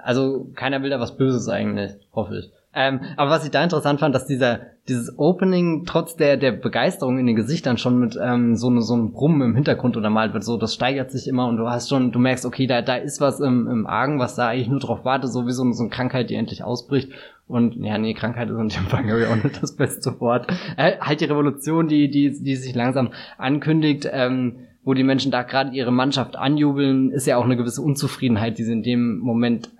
also 0.02 0.46
keiner 0.54 0.82
will 0.82 0.88
da 0.88 0.98
was 0.98 1.18
Böses 1.18 1.48
eigentlich, 1.50 1.92
hoffe 2.14 2.38
ich. 2.38 2.50
Ähm, 2.74 3.00
aber 3.16 3.30
was 3.30 3.44
ich 3.44 3.50
da 3.50 3.62
interessant 3.62 4.00
fand, 4.00 4.14
dass 4.14 4.26
dieser 4.26 4.60
dieses 4.88 5.18
Opening 5.18 5.84
trotz 5.86 6.16
der 6.16 6.36
der 6.36 6.52
Begeisterung 6.52 7.18
in 7.18 7.26
den 7.26 7.36
Gesichtern 7.36 7.78
schon 7.78 7.98
mit 7.98 8.18
ähm, 8.20 8.56
so 8.56 8.68
ne, 8.70 8.82
so 8.82 8.94
einem 8.94 9.12
Brummen 9.12 9.42
im 9.42 9.54
Hintergrund 9.54 9.96
untermalt 9.96 10.34
wird. 10.34 10.44
So, 10.44 10.56
das 10.56 10.74
steigert 10.74 11.10
sich 11.10 11.26
immer 11.28 11.46
und 11.46 11.56
du 11.56 11.68
hast 11.68 11.88
schon, 11.88 12.12
du 12.12 12.18
merkst, 12.18 12.44
okay, 12.44 12.66
da 12.66 12.82
da 12.82 12.96
ist 12.96 13.20
was 13.20 13.40
im, 13.40 13.66
im 13.68 13.86
Argen, 13.86 14.18
was 14.18 14.34
da 14.34 14.48
eigentlich 14.48 14.68
nur 14.68 14.80
drauf 14.80 15.04
wartet, 15.04 15.32
so 15.32 15.46
wie 15.46 15.52
so, 15.52 15.70
so 15.72 15.82
eine 15.82 15.90
Krankheit, 15.90 16.30
die 16.30 16.34
endlich 16.34 16.64
ausbricht. 16.64 17.10
Und 17.46 17.76
ja, 17.76 17.98
nee, 17.98 18.14
Krankheit 18.14 18.50
ist 18.50 18.58
in 18.58 18.68
dem 18.68 18.86
Fall 18.86 19.04
glaube 19.04 19.22
ich 19.22 19.28
auch 19.28 19.42
nicht 19.42 19.62
das 19.62 19.76
beste 19.76 20.20
Wort. 20.20 20.46
Äh, 20.76 20.98
halt 21.00 21.20
die 21.20 21.26
Revolution, 21.26 21.88
die 21.88 22.10
die 22.10 22.42
die 22.42 22.56
sich 22.56 22.74
langsam 22.74 23.10
ankündigt. 23.38 24.08
Ähm, 24.12 24.56
wo 24.86 24.92
die 24.92 25.02
Menschen 25.02 25.32
da 25.32 25.42
gerade 25.42 25.74
ihre 25.74 25.90
Mannschaft 25.90 26.36
anjubeln, 26.36 27.10
ist 27.10 27.26
ja 27.26 27.38
auch 27.38 27.44
eine 27.44 27.56
gewisse 27.56 27.80
Unzufriedenheit, 27.80 28.58
die 28.58 28.64
sie 28.64 28.72
in 28.72 28.82
dem 28.82 29.18
Moment 29.18 29.70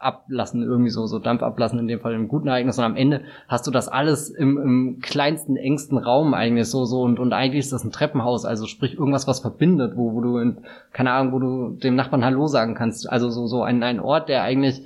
ablassen, 0.00 0.62
irgendwie 0.62 0.90
so, 0.90 1.06
so 1.06 1.18
Dampf 1.18 1.42
ablassen, 1.42 1.78
in 1.78 1.86
dem 1.86 2.00
Fall 2.00 2.14
im 2.14 2.26
guten 2.26 2.48
Ereignis. 2.48 2.78
Und 2.78 2.84
am 2.84 2.96
Ende 2.96 3.20
hast 3.48 3.66
du 3.66 3.70
das 3.70 3.86
alles 3.86 4.30
im, 4.30 4.58
im 4.58 5.00
kleinsten, 5.00 5.56
engsten 5.56 5.98
Raum 5.98 6.32
eigentlich 6.32 6.68
so, 6.68 6.86
so. 6.86 7.02
Und, 7.02 7.20
und 7.20 7.32
eigentlich 7.32 7.60
ist 7.60 7.72
das 7.72 7.84
ein 7.84 7.92
Treppenhaus, 7.92 8.44
also 8.46 8.66
sprich 8.66 8.94
irgendwas, 8.94 9.26
was 9.28 9.40
verbindet, 9.40 9.96
wo, 9.96 10.14
wo 10.14 10.22
du, 10.22 10.38
in, 10.38 10.58
keine 10.92 11.12
Ahnung, 11.12 11.32
wo 11.32 11.38
du 11.38 11.70
dem 11.76 11.96
Nachbarn 11.96 12.24
Hallo 12.24 12.46
sagen 12.46 12.74
kannst. 12.74 13.10
Also 13.10 13.28
so, 13.30 13.46
so 13.46 13.62
ein, 13.62 13.82
ein 13.82 14.00
Ort, 14.00 14.28
der 14.28 14.42
eigentlich. 14.42 14.82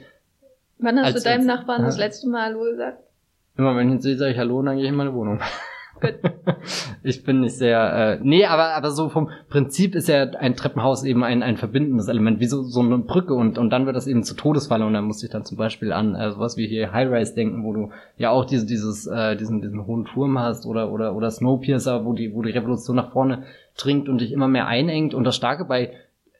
Wann 0.78 0.98
hast 0.98 1.14
als, 1.14 1.22
du 1.22 1.30
deinem 1.30 1.46
Nachbarn 1.46 1.84
als, 1.84 1.94
das 1.94 1.98
letzte 1.98 2.28
Mal 2.28 2.46
Hallo 2.46 2.64
gesagt? 2.64 2.98
Immer 3.56 3.76
wenn 3.76 3.88
ich 3.88 3.94
ihn 3.94 4.00
sehe, 4.00 4.16
sage 4.16 4.32
ich 4.32 4.38
Hallo 4.38 4.58
und 4.58 4.66
dann 4.66 4.76
gehe 4.76 4.84
ich 4.84 4.90
in 4.90 4.96
meine 4.96 5.14
Wohnung. 5.14 5.40
Gut. 6.04 6.32
ich 7.02 7.24
bin 7.24 7.40
nicht 7.40 7.56
sehr, 7.56 8.18
äh, 8.18 8.20
nee, 8.22 8.44
aber, 8.44 8.74
aber 8.74 8.90
so 8.90 9.08
vom 9.08 9.30
Prinzip 9.48 9.94
ist 9.94 10.08
ja 10.08 10.22
ein 10.22 10.56
Treppenhaus 10.56 11.04
eben 11.04 11.24
ein, 11.24 11.42
ein 11.42 11.56
verbindendes 11.56 12.08
Element, 12.08 12.40
wie 12.40 12.46
so, 12.46 12.62
so 12.62 12.80
eine 12.80 12.98
Brücke 12.98 13.34
und, 13.34 13.58
und 13.58 13.70
dann 13.70 13.86
wird 13.86 13.96
das 13.96 14.06
eben 14.06 14.22
zu 14.22 14.34
Todesfalle 14.34 14.84
und 14.86 14.94
dann 14.94 15.04
muss 15.04 15.22
ich 15.22 15.30
dann 15.30 15.44
zum 15.44 15.58
Beispiel 15.58 15.92
an 15.92 16.14
äh, 16.14 16.30
sowas 16.30 16.56
wie 16.56 16.66
hier 16.66 16.92
High-Rise 16.92 17.34
denken, 17.34 17.64
wo 17.64 17.72
du 17.72 17.90
ja 18.16 18.30
auch 18.30 18.44
diese, 18.44 18.66
dieses, 18.66 19.06
äh, 19.06 19.36
diesen, 19.36 19.60
diesen 19.60 19.86
hohen 19.86 20.04
Turm 20.04 20.38
hast 20.38 20.66
oder, 20.66 20.92
oder, 20.92 21.14
oder 21.14 21.30
Snowpiercer, 21.30 22.04
wo 22.04 22.12
die, 22.12 22.34
wo 22.34 22.42
die 22.42 22.52
Revolution 22.52 22.96
nach 22.96 23.12
vorne 23.12 23.44
dringt 23.76 24.08
und 24.08 24.20
dich 24.20 24.32
immer 24.32 24.48
mehr 24.48 24.66
einengt 24.66 25.14
und 25.14 25.24
das 25.24 25.36
Starke 25.36 25.64
bei 25.64 25.92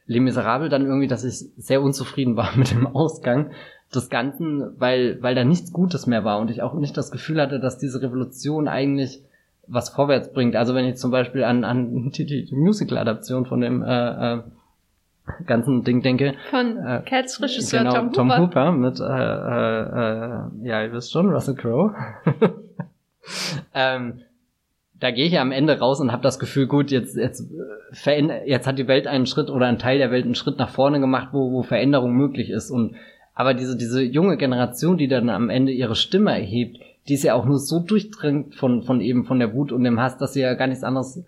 Les 0.06 0.20
Miserables 0.20 0.70
dann 0.70 0.84
irgendwie, 0.84 1.06
dass 1.06 1.24
ich 1.24 1.50
sehr 1.56 1.80
unzufrieden 1.82 2.36
war 2.36 2.50
mit 2.56 2.70
dem 2.70 2.86
Ausgang 2.86 3.50
des 3.94 4.10
Ganzen, 4.10 4.78
weil, 4.78 5.22
weil 5.22 5.34
da 5.34 5.44
nichts 5.44 5.72
Gutes 5.72 6.06
mehr 6.06 6.24
war 6.24 6.40
und 6.40 6.50
ich 6.50 6.62
auch 6.62 6.74
nicht 6.74 6.96
das 6.96 7.10
Gefühl 7.10 7.40
hatte, 7.40 7.60
dass 7.60 7.78
diese 7.78 8.02
Revolution 8.02 8.68
eigentlich 8.68 9.22
was 9.66 9.90
vorwärts 9.90 10.32
bringt. 10.32 10.56
Also 10.56 10.74
wenn 10.74 10.84
ich 10.84 10.96
zum 10.96 11.10
Beispiel 11.10 11.44
an, 11.44 11.64
an 11.64 12.10
die, 12.10 12.26
die 12.26 12.54
Musical-Adaption 12.54 13.46
von 13.46 13.60
dem 13.60 13.82
äh, 13.82 14.34
äh, 14.34 14.42
ganzen 15.46 15.84
Ding 15.84 16.02
denke. 16.02 16.34
Von 16.50 16.76
äh, 16.78 17.02
Cats 17.04 17.40
Regisseur 17.42 17.80
genau, 17.80 17.94
Tom, 17.94 18.12
Tom 18.12 18.30
Hooper. 18.30 18.42
Hooper 18.42 18.72
mit, 18.72 19.00
äh, 19.00 19.04
äh, 19.04 20.66
äh, 20.66 20.68
ja, 20.68 20.82
ihr 20.84 20.92
wisst 20.92 21.12
schon, 21.12 21.30
Russell 21.30 21.54
Crowe. 21.54 21.94
ähm, 23.74 24.20
da 25.00 25.10
gehe 25.10 25.26
ich 25.26 25.32
ja 25.32 25.42
am 25.42 25.52
Ende 25.52 25.78
raus 25.78 26.00
und 26.00 26.12
habe 26.12 26.22
das 26.22 26.38
Gefühl, 26.38 26.66
gut, 26.66 26.90
jetzt 26.90 27.16
jetzt 27.16 27.50
veränder 27.92 28.46
jetzt 28.46 28.66
hat 28.66 28.78
die 28.78 28.88
Welt 28.88 29.06
einen 29.06 29.26
Schritt 29.26 29.50
oder 29.50 29.66
ein 29.66 29.78
Teil 29.78 29.98
der 29.98 30.10
Welt 30.10 30.24
einen 30.24 30.34
Schritt 30.34 30.58
nach 30.58 30.70
vorne 30.70 31.00
gemacht, 31.00 31.28
wo, 31.32 31.52
wo 31.52 31.62
Veränderung 31.62 32.14
möglich 32.14 32.50
ist. 32.50 32.70
Und 32.70 32.96
aber 33.34 33.54
diese 33.54 33.76
diese 33.76 34.02
junge 34.02 34.36
Generation, 34.36 34.96
die 34.96 35.08
dann 35.08 35.28
am 35.28 35.50
Ende 35.50 35.72
ihre 35.72 35.96
Stimme 35.96 36.30
erhebt, 36.30 36.78
die 37.08 37.14
ist 37.14 37.22
ja 37.22 37.34
auch 37.34 37.44
nur 37.44 37.58
so 37.58 37.80
durchdringend 37.80 38.54
von, 38.54 38.82
von 38.82 39.00
eben 39.00 39.24
von 39.24 39.38
der 39.38 39.54
Wut 39.54 39.72
und 39.72 39.84
dem 39.84 40.00
Hass, 40.00 40.16
dass 40.16 40.32
sie 40.32 40.40
ja 40.40 40.54
gar 40.54 40.66
nichts 40.66 40.84
anderes 40.84 41.22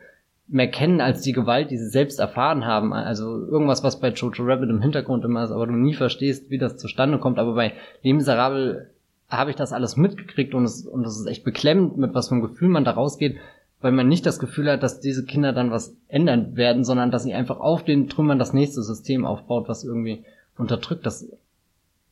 mehr 0.49 0.71
kennen 0.71 1.01
als 1.01 1.23
die 1.23 1.33
Gewalt, 1.33 1.71
die 1.71 1.77
sie 1.77 1.89
selbst 1.89 2.21
erfahren 2.21 2.65
haben. 2.65 2.93
Also 2.93 3.47
irgendwas, 3.47 3.83
was 3.83 4.01
bei 4.01 4.11
Jojo 4.11 4.45
Rabbit 4.45 4.71
im 4.71 4.81
Hintergrund 4.81 5.25
immer 5.25 5.45
ist, 5.45 5.51
aber 5.51 5.67
du 5.67 5.73
nie 5.73 5.95
verstehst, 5.95 6.51
wie 6.51 6.59
das 6.59 6.77
zustande 6.77 7.19
kommt. 7.19 7.39
Aber 7.39 7.55
bei 7.55 7.73
Les 8.03 8.15
Miserables 8.15 8.87
habe 9.29 9.51
ich 9.51 9.57
das 9.57 9.73
alles 9.73 9.97
mitgekriegt 9.97 10.55
und 10.55 10.65
es, 10.65 10.87
und 10.87 11.05
es 11.05 11.19
ist 11.19 11.27
echt 11.27 11.45
beklemmend, 11.45 11.97
mit 11.97 12.15
was 12.15 12.29
für 12.29 12.35
einem 12.35 12.43
Gefühl 12.43 12.69
man 12.69 12.85
da 12.85 12.93
rausgeht, 12.93 13.37
weil 13.81 13.93
man 13.93 14.09
nicht 14.09 14.25
das 14.25 14.39
Gefühl 14.39 14.71
hat, 14.71 14.83
dass 14.83 15.01
diese 15.01 15.25
Kinder 15.25 15.53
dann 15.53 15.73
was 15.73 15.97
ändern 16.09 16.57
werden, 16.57 16.85
sondern 16.85 17.11
dass 17.11 17.25
sie 17.25 17.35
einfach 17.35 17.59
auf 17.59 17.85
den 17.85 18.09
Trümmern 18.09 18.39
das 18.39 18.53
nächste 18.53 18.83
System 18.83 19.27
aufbaut, 19.27 19.69
was 19.69 19.85
irgendwie 19.85 20.25
unterdrückt. 20.57 21.05
Das 21.05 21.29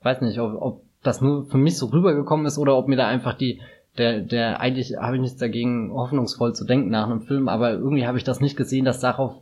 weiß 0.03 0.21
nicht, 0.23 0.41
ob, 0.41 0.61
ob 0.61 0.83
das 1.05 1.21
nur 1.21 1.47
für 1.47 1.59
mich 1.59 1.79
so 1.79 1.87
rübergekommen 1.87 2.47
ist 2.47 2.59
oder 2.59 2.77
ob 2.77 2.89
mir 2.89 2.97
da 2.97 3.07
einfach 3.07 3.35
die, 3.35 3.61
der, 3.99 4.21
der 4.21 4.61
eigentlich 4.61 4.97
habe 4.97 5.17
ich 5.17 5.23
nichts 5.23 5.39
dagegen, 5.39 5.93
hoffnungsvoll 5.93 6.55
zu 6.55 6.65
denken 6.65 6.91
nach 6.91 7.07
einem 7.07 7.23
Film, 7.23 7.49
aber 7.49 7.73
irgendwie 7.73 8.07
habe 8.07 8.19
ich 8.19 8.25
das 8.25 8.41
nicht 8.41 8.57
gesehen, 8.57 8.85
dass 8.85 9.01
darauf 9.01 9.37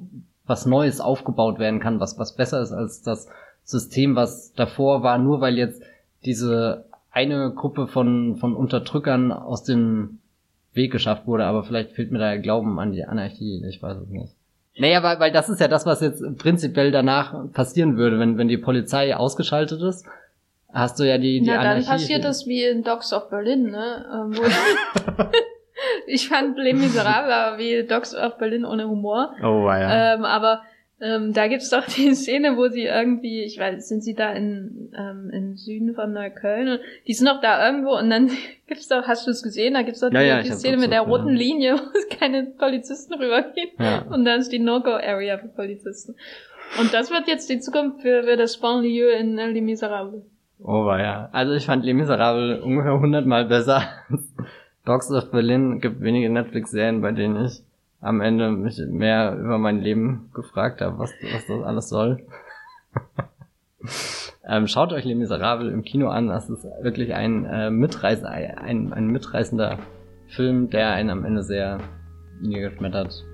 was 0.47 0.67
Neues 0.67 1.01
aufgebaut 1.01 1.59
werden 1.59 1.81
kann, 1.81 2.01
was, 2.01 2.19
was 2.19 2.35
besser 2.35 2.61
ist 2.61 2.73
als 2.73 3.03
das 3.03 3.29
System, 3.65 4.17
was 4.17 4.53
davor 4.53 5.03
war, 5.03 5.19
nur 5.19 5.41
weil 5.41 5.57
jetzt 5.57 5.83
diese 6.25 6.87
eine 7.11 7.53
Gruppe 7.53 7.87
von, 7.87 8.37
von 8.37 8.57
Unterdrückern 8.57 9.33
aus 9.33 9.65
dem 9.65 10.19
Weg 10.75 10.91
geschafft 10.91 11.27
wurde, 11.27 11.45
aber 11.45 11.65
vielleicht 11.65 11.93
fehlt 11.93 12.11
mir 12.11 12.19
da 12.19 12.37
Glauben 12.37 12.79
an 12.81 12.93
die 12.93 13.05
Anarchie, 13.05 13.63
ich 13.69 13.83
weiß 13.83 13.99
es 13.99 14.09
nicht. 14.09 14.35
Naja, 14.79 15.03
weil, 15.03 15.21
weil 15.21 15.33
das 15.33 15.51
ist 15.51 15.61
ja 15.61 15.69
das, 15.69 15.85
was 15.85 16.01
jetzt 16.01 16.23
prinzipiell 16.39 16.91
danach 16.91 17.53
passieren 17.53 17.99
würde, 17.99 18.19
wenn, 18.19 18.39
wenn 18.39 18.49
die 18.49 18.57
Polizei 18.57 19.15
ausgeschaltet 19.15 19.83
ist. 19.83 20.07
Hast 20.73 20.99
du 20.99 21.05
ja 21.05 21.19
die, 21.19 21.41
die 21.41 21.47
Na, 21.47 21.59
Anarchie. 21.61 21.85
dann 21.87 21.97
passiert 21.99 22.25
das 22.25 22.47
wie 22.47 22.65
in 22.65 22.83
Dogs 22.83 23.13
of 23.13 23.29
Berlin, 23.29 23.71
ne? 23.71 24.07
Ähm, 24.13 24.37
wo 24.37 24.43
ich 26.07 26.29
fand 26.29 26.57
Les 26.59 26.75
Miserables 26.75 27.59
wie 27.59 27.87
Dogs 27.87 28.15
of 28.15 28.39
Berlin 28.39 28.65
ohne 28.65 28.89
Humor. 28.89 29.35
Oh, 29.43 29.67
ja. 29.69 30.15
Ähm, 30.15 30.25
aber 30.25 30.63
ähm, 31.01 31.33
da 31.33 31.49
gibt's 31.49 31.69
doch 31.71 31.85
die 31.85 32.15
Szene, 32.15 32.57
wo 32.57 32.69
sie 32.69 32.85
irgendwie, 32.85 33.43
ich 33.43 33.59
weiß, 33.59 33.89
sind 33.89 34.03
sie 34.05 34.15
da 34.15 34.33
in 34.33 34.93
ähm, 34.97 35.31
im 35.33 35.57
Süden 35.57 35.95
von 35.95 36.13
Neukölln 36.13 36.69
und 36.69 36.81
die 37.09 37.13
sind 37.15 37.27
doch 37.29 37.41
da 37.41 37.67
irgendwo 37.67 37.97
und 37.99 38.09
dann 38.09 38.31
gibt's 38.69 38.87
doch, 38.89 39.07
hast 39.09 39.27
du 39.27 39.33
es 39.33 39.43
gesehen, 39.43 39.75
da 39.75 39.83
gibt's 39.83 40.01
doch 40.01 40.13
Ja, 40.13 40.21
die, 40.21 40.27
ja, 40.29 40.43
die 40.43 40.53
Szene 40.53 40.77
mit 40.77 40.93
der 40.93 41.05
so, 41.05 41.11
roten 41.11 41.31
ja. 41.31 41.35
Linie, 41.35 41.75
wo 41.77 42.17
keine 42.17 42.45
Polizisten 42.45 43.15
rübergehen 43.15 43.71
Ja. 43.81 44.03
und 44.11 44.25
dann 44.25 44.41
ist 44.41 44.53
die 44.53 44.61
No-Go-Area 44.61 45.39
für 45.39 45.49
Polizisten. 45.49 46.15
Und 46.81 46.95
das 46.95 47.11
wird 47.11 47.27
jetzt 47.29 47.51
die 47.51 47.59
Zukunft 47.61 48.01
für, 48.01 48.23
für 48.23 48.37
das 48.37 48.57
Banlieue 48.59 49.13
in 49.13 49.37
Les 49.37 49.61
Miserables. 49.61 50.23
Oh, 50.65 50.89
ja. 50.97 51.29
Also 51.33 51.55
ich 51.55 51.67
fand 51.67 51.85
Les 51.85 51.95
Miserables 51.95 52.63
ungefähr 52.63 52.99
hundertmal 52.99 53.47
besser. 53.47 53.83
Dogs 54.85 55.11
of 55.11 55.31
Berlin 55.31 55.81
gibt 55.81 56.01
wenige 56.01 56.31
Netflix-Serien, 56.31 57.01
bei 57.03 57.13
denen 57.13 57.45
ich 57.45 57.63
am 58.01 58.21
Ende 58.21 58.51
mich 58.51 58.81
mehr 58.89 59.37
über 59.37 59.59
mein 59.59 59.81
Leben 59.81 60.31
gefragt 60.35 60.81
habe, 60.81 60.99
was, 60.99 61.13
was 61.33 61.47
das 61.47 61.63
alles 61.63 61.89
soll. 61.89 62.25
ähm, 64.49 64.67
schaut 64.67 64.93
euch 64.93 65.05
Les 65.05 65.17
Miserables 65.17 65.73
im 65.73 65.83
Kino 65.83 66.09
an. 66.09 66.29
Das 66.29 66.49
ist 66.49 66.65
wirklich 66.83 67.15
ein, 67.15 67.45
äh, 67.45 67.71
Mitreiß, 67.71 68.25
ein, 68.25 68.93
ein 68.93 69.07
mitreißender 69.07 69.79
Film, 70.29 70.71
der 70.71 70.91
einen 70.91 71.11
am 71.11 71.25
Ende 71.25 71.43
sehr 71.43 71.79
niedergeschmettert 72.41 73.25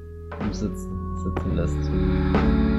im 0.40 0.52
Sitz 0.52 0.86
sitzen 1.24 1.56
lässt. 1.56 2.77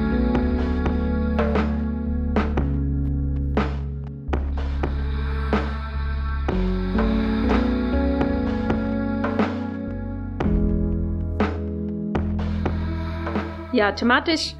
Ja, 13.80 13.93
thematisch 13.93 14.55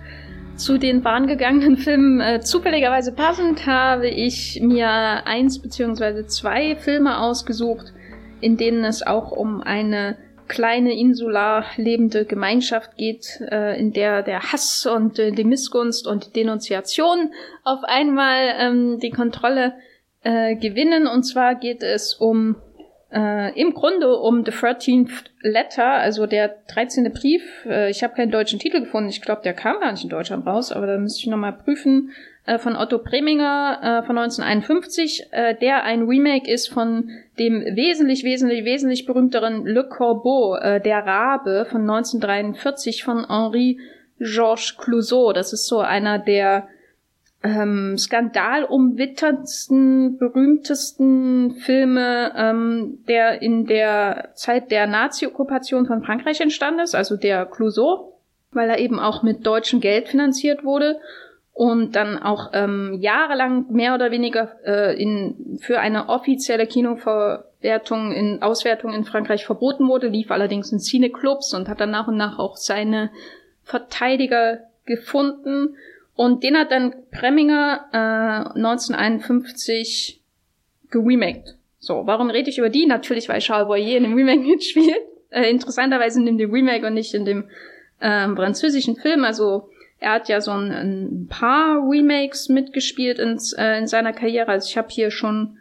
zu 0.56 0.78
den 0.78 1.02
bahngegangenen 1.02 1.76
Filmen 1.76 2.22
äh, 2.22 2.40
zufälligerweise 2.40 3.12
passend 3.12 3.66
habe 3.66 4.08
ich 4.08 4.62
mir 4.62 4.88
eins 4.88 5.62
beziehungsweise 5.62 6.26
zwei 6.26 6.78
Filme 6.78 7.20
ausgesucht, 7.20 7.92
in 8.40 8.56
denen 8.56 8.86
es 8.86 9.06
auch 9.06 9.34
um 9.34 9.60
eine 9.62 10.18
kleine 10.48 10.98
insular 10.98 11.66
lebende 11.76 12.24
Gemeinschaft 12.24 12.96
geht, 12.96 13.42
äh, 13.52 13.78
in 13.78 13.92
der 13.92 14.24
der 14.24 14.54
Hass 14.54 14.86
und 14.86 15.20
äh, 15.20 15.34
die 15.34 15.44
Missgunst 15.44 16.08
und 16.08 16.28
die 16.28 16.32
Denunziation 16.32 17.34
auf 17.66 17.84
einmal 17.84 18.54
ähm, 18.58 19.00
die 19.00 19.12
Kontrolle 19.12 19.74
äh, 20.24 20.56
gewinnen. 20.56 21.08
Und 21.08 21.24
zwar 21.24 21.56
geht 21.56 21.84
es 21.84 22.14
um 22.14 22.56
äh, 23.12 23.60
im 23.60 23.74
Grunde 23.74 24.16
um 24.18 24.46
The 24.46 24.52
13th 24.52 25.26
Letter, 25.42 25.86
also 25.86 26.28
der 26.28 26.56
13. 26.74 27.12
Brief. 27.12 27.66
Äh, 27.66 27.90
ich 27.90 28.04
habe 28.04 28.16
keinen 28.16 28.32
deutschen 28.32 28.60
Titel 28.60 28.82
gefunden. 28.82 29.10
Ich 29.10 29.22
glaube, 29.22 29.42
der 29.44 29.54
kam 29.54 29.80
gar 29.80 29.92
nicht 29.92 30.04
in 30.04 30.10
Deutschland 30.10 30.46
raus, 30.46 30.72
aber 30.72 30.86
da 30.88 30.98
müsste 30.98 31.22
ich 31.22 31.28
nochmal 31.28 31.54
prüfen. 31.54 32.12
Äh, 32.46 32.60
von 32.60 32.76
Otto 32.76 33.00
Preminger 33.00 33.80
äh, 33.82 34.06
von 34.06 34.18
1951, 34.18 35.28
äh, 35.32 35.56
der 35.56 35.84
ein 35.84 36.04
Remake 36.04 36.50
ist 36.52 36.68
von 36.68 37.10
dem 37.40 37.62
wesentlich, 37.62 38.24
wesentlich, 38.24 38.66
wesentlich 38.66 39.06
berühmteren 39.06 39.66
Le 39.66 39.88
Corbeau, 39.88 40.56
äh, 40.56 40.82
der 40.82 41.06
Rabe 41.06 41.66
von 41.70 41.82
1943 41.82 43.04
von 43.04 43.28
Henri 43.28 43.80
Georges 44.20 44.78
Clouseau. 44.78 45.34
Das 45.34 45.54
ist 45.54 45.68
so 45.68 45.80
einer 45.80 46.20
der 46.20 46.68
ähm, 47.44 47.98
skandalumwittertsten, 47.98 50.18
berühmtesten 50.18 51.56
Filme, 51.56 52.34
ähm, 52.36 53.00
der 53.08 53.42
in 53.42 53.66
der 53.66 54.32
Zeit 54.36 54.72
der 54.72 54.88
Nazi-Okkupation 54.88 55.86
von 55.86 56.04
Frankreich 56.04 56.42
entstanden 56.42 56.82
ist, 56.82 56.96
also 56.96 57.16
der 57.16 57.46
Clouseau, 57.46 58.20
weil 58.52 58.70
er 58.70 58.80
eben 58.80 59.00
auch 59.00 59.24
mit 59.24 59.48
deutschem 59.48 59.80
Geld 59.80 60.10
finanziert 60.10 60.66
wurde 60.66 61.00
und 61.54 61.96
dann 61.96 62.18
auch 62.18 62.50
ähm, 62.54 62.98
jahrelang 63.00 63.68
mehr 63.70 63.94
oder 63.94 64.12
weniger 64.12 64.58
äh, 64.66 65.02
in, 65.02 65.60
für 65.62 65.80
eine 65.80 66.10
offizielle 66.10 66.68
Kinoverwertung 66.68 68.12
in 68.12 68.42
Auswertung 68.42 68.94
in 68.94 69.04
Frankreich 69.04 69.46
verboten 69.46 69.88
wurde, 69.88 70.08
lief 70.08 70.32
allerdings 70.32 70.72
in 70.72 70.80
Cineclubs 70.80 71.54
und 71.54 71.68
hat 71.68 71.82
dann 71.82 71.92
nach 71.92 72.08
und 72.08 72.18
nach 72.18 72.40
auch 72.40 72.56
seine 72.56 73.12
Verteidiger 73.64 74.62
gefunden. 74.86 75.76
Und 76.20 76.44
den 76.44 76.58
hat 76.58 76.70
dann 76.70 76.94
Preminger 77.12 77.86
äh, 77.94 78.58
1951 78.58 80.20
geremaked. 80.92 81.56
So, 81.80 82.02
warum 82.08 82.30
rede 82.30 82.50
ich 82.50 82.58
über 82.58 82.68
die? 82.68 82.86
Natürlich, 82.88 83.30
weil 83.30 83.40
Charles 83.40 83.70
Boyer 83.70 83.96
in 83.96 84.04
dem 84.04 84.16
Remake 84.16 84.42
mitspielt. 84.46 85.00
Äh, 85.30 85.50
interessanterweise 85.50 86.20
in 86.20 86.38
dem 86.38 86.52
Remake 86.52 86.86
und 86.86 86.96
nicht 86.96 87.14
in 87.14 87.24
dem 87.24 87.46
ähm, 88.02 88.36
französischen 88.36 88.98
Film. 88.98 89.24
Also 89.24 89.70
er 90.02 90.12
hat 90.12 90.28
ja 90.28 90.42
so 90.42 90.52
ein, 90.52 90.72
ein 90.72 91.28
paar 91.30 91.90
Remakes 91.90 92.50
mitgespielt 92.50 93.18
ins, 93.18 93.54
äh, 93.54 93.78
in 93.78 93.88
seiner 93.88 94.12
Karriere. 94.12 94.50
Also 94.50 94.68
ich 94.68 94.78
habe 94.78 94.90
hier 94.90 95.12
schon, 95.12 95.56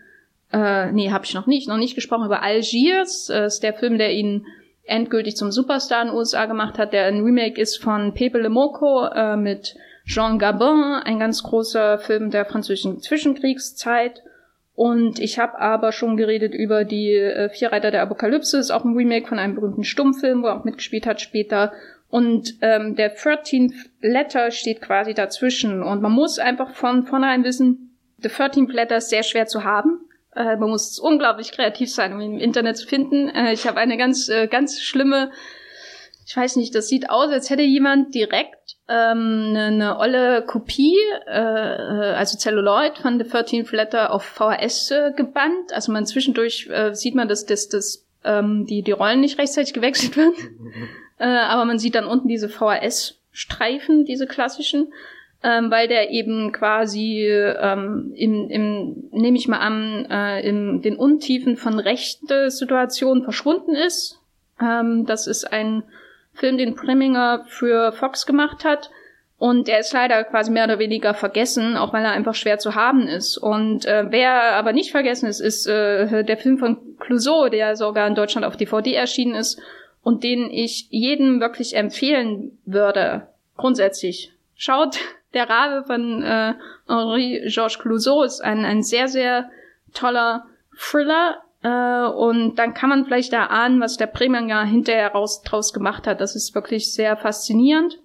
äh, 0.52 0.90
nee, 0.90 1.12
habe 1.12 1.24
ich 1.24 1.34
noch 1.34 1.46
nicht, 1.46 1.68
noch 1.68 1.78
nicht 1.78 1.94
gesprochen 1.94 2.26
über 2.26 2.42
Algiers. 2.42 3.30
Äh, 3.30 3.46
ist 3.46 3.62
der 3.62 3.74
Film, 3.74 3.96
der 3.96 4.12
ihn 4.12 4.44
endgültig 4.86 5.36
zum 5.36 5.52
Superstar 5.52 6.02
in 6.02 6.08
den 6.08 6.16
USA 6.16 6.46
gemacht 6.46 6.78
hat, 6.78 6.92
der 6.92 7.04
ein 7.04 7.22
Remake 7.22 7.60
ist 7.60 7.80
von 7.80 8.12
Pepe 8.12 8.38
Le 8.38 8.48
Moko 8.48 9.06
äh, 9.06 9.36
mit 9.36 9.76
Jean 10.08 10.38
Gabin, 10.38 11.02
ein 11.04 11.18
ganz 11.18 11.42
großer 11.42 11.98
Film 11.98 12.30
der 12.30 12.46
französischen 12.46 13.00
Zwischenkriegszeit. 13.00 14.22
Und 14.74 15.18
ich 15.18 15.38
habe 15.38 15.58
aber 15.58 15.92
schon 15.92 16.16
geredet 16.16 16.54
über 16.54 16.84
die 16.84 17.12
äh, 17.12 17.50
Vierreiter 17.50 17.90
der 17.90 18.02
Apokalypse, 18.02 18.58
ist 18.58 18.70
auch 18.70 18.84
ein 18.84 18.96
Remake 18.96 19.26
von 19.26 19.38
einem 19.38 19.54
berühmten 19.54 19.84
Stummfilm, 19.84 20.42
wo 20.42 20.46
er 20.46 20.56
auch 20.56 20.64
mitgespielt 20.64 21.06
hat 21.06 21.20
später. 21.20 21.72
Und 22.08 22.54
ähm, 22.62 22.96
der 22.96 23.16
13th 23.16 23.74
Letter 24.00 24.50
steht 24.50 24.80
quasi 24.80 25.12
dazwischen. 25.12 25.82
Und 25.82 26.00
man 26.00 26.12
muss 26.12 26.38
einfach 26.38 26.70
von 26.70 27.04
vornherein 27.04 27.44
wissen, 27.44 27.84
The 28.20 28.28
13th 28.28 28.72
Letter 28.72 28.96
ist 28.96 29.10
sehr 29.10 29.22
schwer 29.22 29.46
zu 29.46 29.62
haben. 29.62 30.00
Äh, 30.34 30.56
man 30.56 30.70
muss 30.70 30.98
unglaublich 30.98 31.52
kreativ 31.52 31.92
sein, 31.92 32.14
um 32.14 32.20
ihn 32.20 32.34
im 32.34 32.40
Internet 32.40 32.78
zu 32.78 32.86
finden. 32.86 33.28
Äh, 33.28 33.52
ich 33.52 33.66
habe 33.66 33.78
eine 33.78 33.96
ganz, 33.96 34.28
äh, 34.28 34.46
ganz 34.46 34.80
schlimme, 34.80 35.30
ich 36.28 36.36
weiß 36.36 36.56
nicht, 36.56 36.74
das 36.74 36.88
sieht 36.88 37.08
aus, 37.08 37.30
als 37.30 37.48
hätte 37.48 37.62
jemand 37.62 38.14
direkt 38.14 38.76
ähm, 38.86 39.46
eine, 39.48 39.64
eine 39.64 39.98
olle 39.98 40.42
Kopie, 40.42 40.94
äh, 41.26 41.30
äh, 41.30 42.12
also 42.12 42.36
Celluloid 42.36 42.98
von 42.98 43.18
The 43.18 43.24
13th 43.24 43.74
Letter 43.74 44.12
auf 44.12 44.24
VHS 44.24 44.90
äh, 44.90 45.12
gebannt. 45.16 45.72
Also 45.72 45.90
man 45.90 46.04
zwischendurch 46.04 46.68
äh, 46.70 46.94
sieht 46.94 47.14
man, 47.14 47.28
dass, 47.28 47.46
dass, 47.46 47.70
dass 47.70 48.04
ähm, 48.24 48.66
die, 48.66 48.82
die 48.82 48.92
Rollen 48.92 49.20
nicht 49.20 49.38
rechtzeitig 49.38 49.72
gewechselt 49.72 50.18
werden. 50.18 50.34
äh, 51.18 51.24
aber 51.24 51.64
man 51.64 51.78
sieht 51.78 51.94
dann 51.94 52.04
unten 52.04 52.28
diese 52.28 52.50
VHS-Streifen, 52.50 54.04
diese 54.04 54.26
klassischen, 54.26 54.92
ähm, 55.42 55.70
weil 55.70 55.88
der 55.88 56.10
eben 56.10 56.52
quasi 56.52 57.26
ähm, 57.26 58.12
im, 58.14 58.50
im 58.50 59.08
nehme 59.12 59.38
ich 59.38 59.48
mal 59.48 59.60
an, 59.60 60.04
äh, 60.10 60.46
in 60.46 60.82
den 60.82 60.96
Untiefen 60.96 61.56
von 61.56 61.78
rechte 61.78 62.50
Situationen 62.50 63.22
verschwunden 63.22 63.74
ist. 63.74 64.20
Ähm, 64.60 65.06
das 65.06 65.26
ist 65.26 65.50
ein 65.50 65.84
Film, 66.38 66.58
den 66.58 66.74
Preminger 66.74 67.44
für 67.46 67.92
Fox 67.92 68.26
gemacht 68.26 68.64
hat. 68.64 68.90
Und 69.38 69.68
der 69.68 69.78
ist 69.78 69.92
leider 69.92 70.24
quasi 70.24 70.50
mehr 70.50 70.64
oder 70.64 70.80
weniger 70.80 71.14
vergessen, 71.14 71.76
auch 71.76 71.92
weil 71.92 72.04
er 72.04 72.10
einfach 72.10 72.34
schwer 72.34 72.58
zu 72.58 72.74
haben 72.74 73.06
ist. 73.06 73.38
Und 73.38 73.86
äh, 73.86 74.06
wer 74.10 74.56
aber 74.56 74.72
nicht 74.72 74.90
vergessen 74.90 75.26
ist, 75.26 75.38
ist 75.38 75.66
äh, 75.68 76.24
der 76.24 76.36
Film 76.36 76.58
von 76.58 76.96
Clouseau, 76.98 77.48
der 77.48 77.76
sogar 77.76 78.08
in 78.08 78.16
Deutschland 78.16 78.44
auf 78.44 78.56
DVD 78.56 78.94
erschienen 78.94 79.36
ist 79.36 79.60
und 80.02 80.24
den 80.24 80.50
ich 80.50 80.88
jedem 80.90 81.40
wirklich 81.40 81.76
empfehlen 81.76 82.58
würde. 82.64 83.28
Grundsätzlich. 83.56 84.32
Schaut, 84.56 84.98
der 85.34 85.48
Rabe 85.48 85.84
von 85.86 86.22
äh, 86.22 86.54
Henri 86.88 87.44
Georges 87.46 87.78
Clouseau 87.78 88.24
ist 88.24 88.40
ein, 88.40 88.64
ein 88.64 88.82
sehr, 88.82 89.06
sehr 89.06 89.50
toller 89.94 90.46
Thriller. 90.76 91.42
Äh, 91.62 92.06
und 92.06 92.56
dann 92.56 92.74
kann 92.74 92.90
man 92.90 93.04
vielleicht 93.04 93.32
da 93.32 93.46
ahnen, 93.46 93.80
was 93.80 93.96
der 93.96 94.06
Preminger 94.06 94.64
hinterher 94.64 95.12
raus, 95.12 95.42
draus 95.42 95.72
gemacht 95.72 96.06
hat. 96.06 96.20
Das 96.20 96.36
ist 96.36 96.54
wirklich 96.54 96.92
sehr 96.92 97.16
faszinierend 97.16 97.98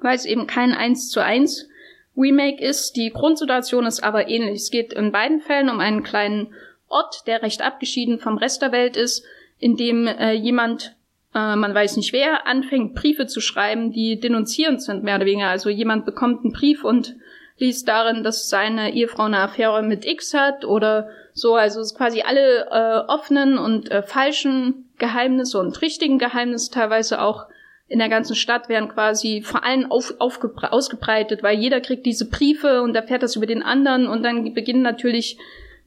weil 0.00 0.16
es 0.16 0.24
eben 0.24 0.46
kein 0.46 0.72
1 0.72 1.10
zu 1.10 1.22
1 1.22 1.68
Remake 2.16 2.62
ist. 2.62 2.96
Die 2.96 3.10
Grundsituation 3.10 3.86
ist 3.86 4.02
aber 4.02 4.28
ähnlich. 4.28 4.62
Es 4.62 4.70
geht 4.70 4.92
in 4.92 5.12
beiden 5.12 5.40
Fällen 5.40 5.68
um 5.68 5.80
einen 5.80 6.02
kleinen 6.02 6.52
Ort, 6.88 7.26
der 7.26 7.42
recht 7.42 7.62
abgeschieden 7.62 8.18
vom 8.18 8.38
Rest 8.38 8.62
der 8.62 8.72
Welt 8.72 8.96
ist, 8.96 9.24
in 9.58 9.76
dem 9.76 10.06
äh, 10.06 10.32
jemand, 10.32 10.96
äh, 11.34 11.54
man 11.56 11.74
weiß 11.74 11.96
nicht 11.96 12.12
wer, 12.12 12.46
anfängt 12.46 12.94
Briefe 12.94 13.26
zu 13.26 13.40
schreiben, 13.40 13.92
die 13.92 14.18
denunzierend 14.18 14.82
sind, 14.82 15.04
mehr 15.04 15.16
oder 15.16 15.26
weniger. 15.26 15.48
Also 15.48 15.68
jemand 15.68 16.06
bekommt 16.06 16.44
einen 16.44 16.52
Brief 16.52 16.84
und 16.84 17.16
liest 17.58 17.88
darin, 17.88 18.22
dass 18.22 18.48
seine 18.48 18.94
Ehefrau 18.94 19.24
eine 19.24 19.40
Affäre 19.40 19.82
mit 19.82 20.06
X 20.06 20.32
hat 20.32 20.64
oder 20.64 21.10
so. 21.38 21.54
Also 21.54 21.82
quasi 21.94 22.22
alle 22.22 22.66
äh, 22.70 23.10
offenen 23.10 23.58
und 23.58 23.90
äh, 23.90 24.02
falschen 24.02 24.90
Geheimnisse 24.98 25.58
und 25.58 25.80
richtigen 25.80 26.18
Geheimnisse 26.18 26.70
teilweise 26.70 27.20
auch 27.20 27.46
in 27.88 27.98
der 27.98 28.08
ganzen 28.10 28.36
Stadt 28.36 28.68
werden 28.68 28.88
quasi 28.88 29.42
vor 29.42 29.64
allem 29.64 29.90
auf, 29.90 30.14
ausgebreitet, 30.18 31.42
weil 31.42 31.58
jeder 31.58 31.80
kriegt 31.80 32.04
diese 32.04 32.28
Briefe 32.28 32.82
und 32.82 32.94
erfährt 32.94 33.22
das 33.22 33.36
über 33.36 33.46
den 33.46 33.62
anderen 33.62 34.06
und 34.06 34.22
dann 34.22 34.52
beginnen 34.52 34.82
natürlich 34.82 35.38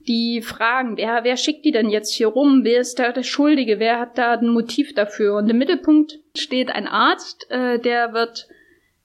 die 0.07 0.41
Fragen, 0.41 0.97
wer, 0.97 1.23
wer 1.23 1.37
schickt 1.37 1.63
die 1.63 1.71
denn 1.71 1.91
jetzt 1.91 2.13
hier 2.13 2.27
rum? 2.27 2.61
Wer 2.63 2.81
ist 2.81 2.97
da 2.97 3.11
der 3.11 3.21
Schuldige? 3.21 3.79
Wer 3.79 3.99
hat 3.99 4.17
da 4.17 4.33
ein 4.33 4.49
Motiv 4.49 4.95
dafür? 4.95 5.35
Und 5.35 5.49
im 5.49 5.59
Mittelpunkt 5.59 6.19
steht 6.35 6.71
ein 6.71 6.87
Arzt, 6.87 7.45
äh, 7.51 7.77
der 7.77 8.13
wird 8.13 8.47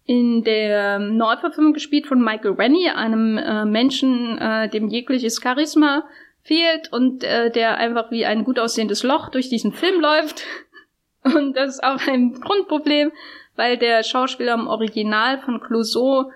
in 0.07 0.45
der 0.45 0.99
Neuverfilmung 0.99 1.75
gespielt 1.75 2.07
von 2.07 2.23
Michael 2.23 2.53
Rennie, 2.53 2.89
einem 2.89 3.37
äh, 3.37 3.65
Menschen, 3.65 4.39
äh, 4.39 4.71
dem 4.71 4.89
jegliches 4.89 5.41
Charisma 5.43 6.05
fehlt 6.47 6.93
und 6.93 7.25
äh, 7.25 7.51
der 7.51 7.79
einfach 7.79 8.11
wie 8.11 8.25
ein 8.25 8.45
gut 8.45 8.59
aussehendes 8.59 9.03
Loch 9.03 9.29
durch 9.29 9.49
diesen 9.49 9.73
Film 9.73 10.01
läuft. 10.01 10.45
Und 11.25 11.57
das 11.57 11.75
ist 11.75 11.83
auch 11.83 12.07
ein 12.07 12.41
Grundproblem, 12.41 13.11
weil 13.57 13.77
der 13.79 14.05
Schauspieler 14.05 14.55
im 14.55 14.69
Original 14.69 15.39
von 15.39 15.61
Clouseau 15.61 16.31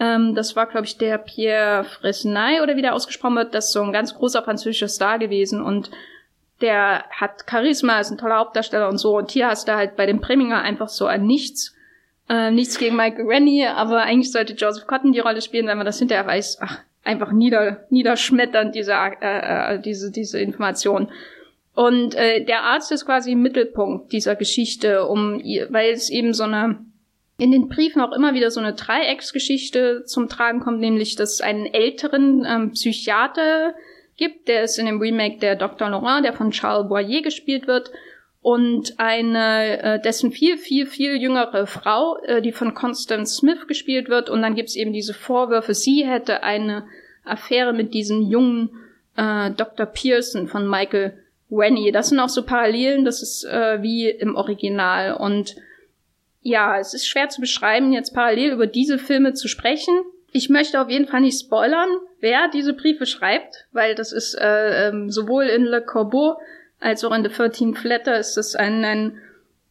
ähm, 0.00 0.34
das 0.34 0.56
war, 0.56 0.66
glaube 0.66 0.86
ich, 0.86 0.96
der 0.96 1.18
Pierre 1.18 1.84
Fresnay 1.84 2.62
oder 2.62 2.74
wie 2.74 2.82
der 2.82 2.94
ausgesprochen 2.94 3.36
wird. 3.36 3.54
Das 3.54 3.66
ist 3.66 3.72
so 3.72 3.82
ein 3.82 3.92
ganz 3.92 4.14
großer 4.14 4.42
französischer 4.42 4.88
Star 4.88 5.18
gewesen 5.18 5.62
und 5.62 5.90
der 6.62 7.04
hat 7.10 7.44
Charisma, 7.48 8.00
ist 8.00 8.10
ein 8.10 8.18
toller 8.18 8.38
Hauptdarsteller 8.38 8.88
und 8.88 8.98
so. 8.98 9.16
Und 9.16 9.30
hier 9.30 9.48
hast 9.48 9.68
du 9.68 9.74
halt 9.74 9.96
bei 9.96 10.06
dem 10.06 10.20
Preminger 10.20 10.62
einfach 10.62 10.88
so 10.88 11.06
ein 11.06 11.26
Nichts. 11.26 11.74
Äh, 12.28 12.50
nichts 12.50 12.78
gegen 12.78 12.96
Michael 12.96 13.26
Rennie, 13.26 13.66
aber 13.66 14.02
eigentlich 14.02 14.30
sollte 14.32 14.54
Joseph 14.54 14.86
Cotton 14.86 15.12
die 15.12 15.20
Rolle 15.20 15.42
spielen, 15.42 15.66
wenn 15.66 15.78
man 15.78 15.86
das 15.86 15.98
hinterher 15.98 16.26
weiß. 16.26 16.58
Ach, 16.60 16.78
einfach 17.04 17.32
nieder, 17.32 17.86
niederschmetternd, 17.90 18.74
diese, 18.74 18.92
äh, 18.92 19.74
äh, 19.74 19.80
diese, 19.80 20.10
diese 20.10 20.40
Information. 20.40 21.10
Und 21.74 22.14
äh, 22.14 22.44
der 22.44 22.62
Arzt 22.62 22.92
ist 22.92 23.06
quasi 23.06 23.32
im 23.32 23.42
Mittelpunkt 23.42 24.12
dieser 24.12 24.36
Geschichte, 24.36 25.06
um 25.06 25.40
weil 25.70 25.92
es 25.92 26.10
eben 26.10 26.34
so 26.34 26.44
eine 26.44 26.78
in 27.38 27.52
den 27.52 27.68
Briefen 27.68 28.02
auch 28.02 28.12
immer 28.12 28.34
wieder 28.34 28.50
so 28.50 28.60
eine 28.60 28.74
Dreiecksgeschichte 28.74 30.04
zum 30.04 30.28
Tragen 30.28 30.60
kommt, 30.60 30.78
nämlich 30.78 31.16
dass 31.16 31.34
es 31.34 31.40
einen 31.40 31.64
älteren 31.64 32.44
ähm, 32.46 32.72
Psychiater 32.72 33.74
gibt, 34.16 34.48
der 34.48 34.64
ist 34.64 34.78
in 34.78 34.84
dem 34.84 35.00
Remake 35.00 35.38
der 35.38 35.56
Dr. 35.56 35.88
Laurent, 35.88 36.26
der 36.26 36.34
von 36.34 36.50
Charles 36.50 36.88
Boyer 36.88 37.22
gespielt 37.22 37.66
wird, 37.66 37.90
und 38.42 38.98
eine 38.98 39.82
äh, 39.82 40.00
dessen 40.00 40.32
viel, 40.32 40.56
viel, 40.56 40.86
viel 40.86 41.16
jüngere 41.16 41.66
Frau, 41.66 42.16
äh, 42.22 42.40
die 42.40 42.52
von 42.52 42.74
Constance 42.74 43.36
Smith 43.36 43.66
gespielt 43.66 44.08
wird. 44.08 44.30
Und 44.30 44.40
dann 44.42 44.54
gibt's 44.54 44.76
eben 44.76 44.92
diese 44.92 45.12
Vorwürfe, 45.12 45.74
sie 45.74 46.06
hätte 46.06 46.42
eine 46.42 46.86
Affäre 47.24 47.74
mit 47.74 47.92
diesem 47.92 48.22
jungen 48.22 48.70
äh, 49.16 49.50
Dr. 49.50 49.86
Pearson 49.86 50.48
von 50.48 50.68
Michael 50.68 51.18
Rennie. 51.50 51.92
Das 51.92 52.08
sind 52.08 52.20
auch 52.20 52.30
so 52.30 52.44
Parallelen, 52.44 53.04
das 53.04 53.22
ist 53.22 53.44
äh, 53.44 53.82
wie 53.82 54.08
im 54.08 54.36
Original. 54.36 55.14
Und 55.14 55.56
ja, 56.40 56.78
es 56.78 56.94
ist 56.94 57.06
schwer 57.06 57.28
zu 57.28 57.42
beschreiben, 57.42 57.92
jetzt 57.92 58.14
parallel 58.14 58.52
über 58.52 58.66
diese 58.66 58.98
Filme 58.98 59.34
zu 59.34 59.48
sprechen. 59.48 59.94
Ich 60.32 60.48
möchte 60.48 60.80
auf 60.80 60.88
jeden 60.88 61.08
Fall 61.08 61.20
nicht 61.20 61.38
spoilern, 61.38 61.90
wer 62.20 62.48
diese 62.48 62.72
Briefe 62.72 63.04
schreibt, 63.04 63.66
weil 63.72 63.94
das 63.94 64.12
ist 64.12 64.34
äh, 64.34 64.88
ähm, 64.88 65.10
sowohl 65.10 65.44
in 65.44 65.64
Le 65.64 65.82
Corbeau 65.82 66.38
als 66.80 67.04
auch 67.04 67.12
in 67.12 67.22
The 67.22 67.30
13 67.30 67.74
Flatter 67.74 68.18
ist 68.18 68.36
das 68.36 68.54
ein, 68.54 68.84
ein 68.84 69.18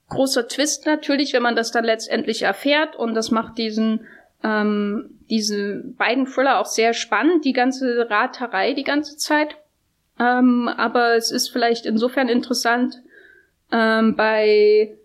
großer 0.10 0.48
Twist 0.48 0.86
natürlich, 0.86 1.34
wenn 1.34 1.44
man 1.44 1.56
das 1.56 1.72
dann 1.72 1.84
letztendlich 1.84 2.44
erfährt 2.44 2.96
und 2.96 3.14
das 3.14 3.32
macht 3.32 3.58
diesen 3.58 4.08
ähm, 4.44 5.20
diese 5.30 5.84
beiden 5.98 6.26
Thriller 6.26 6.60
auch 6.60 6.66
sehr 6.66 6.94
spannend, 6.94 7.46
die 7.46 7.54
ganze 7.54 8.10
Raterei 8.10 8.74
die 8.74 8.84
ganze 8.84 9.18
Zeit. 9.18 9.58
Ähm, 10.20 10.68
aber 10.68 11.16
es 11.16 11.32
ist 11.32 11.50
vielleicht 11.50 11.86
insofern 11.86 12.30
interessant 12.30 13.02
ähm, 13.72 14.16
bei 14.16 14.98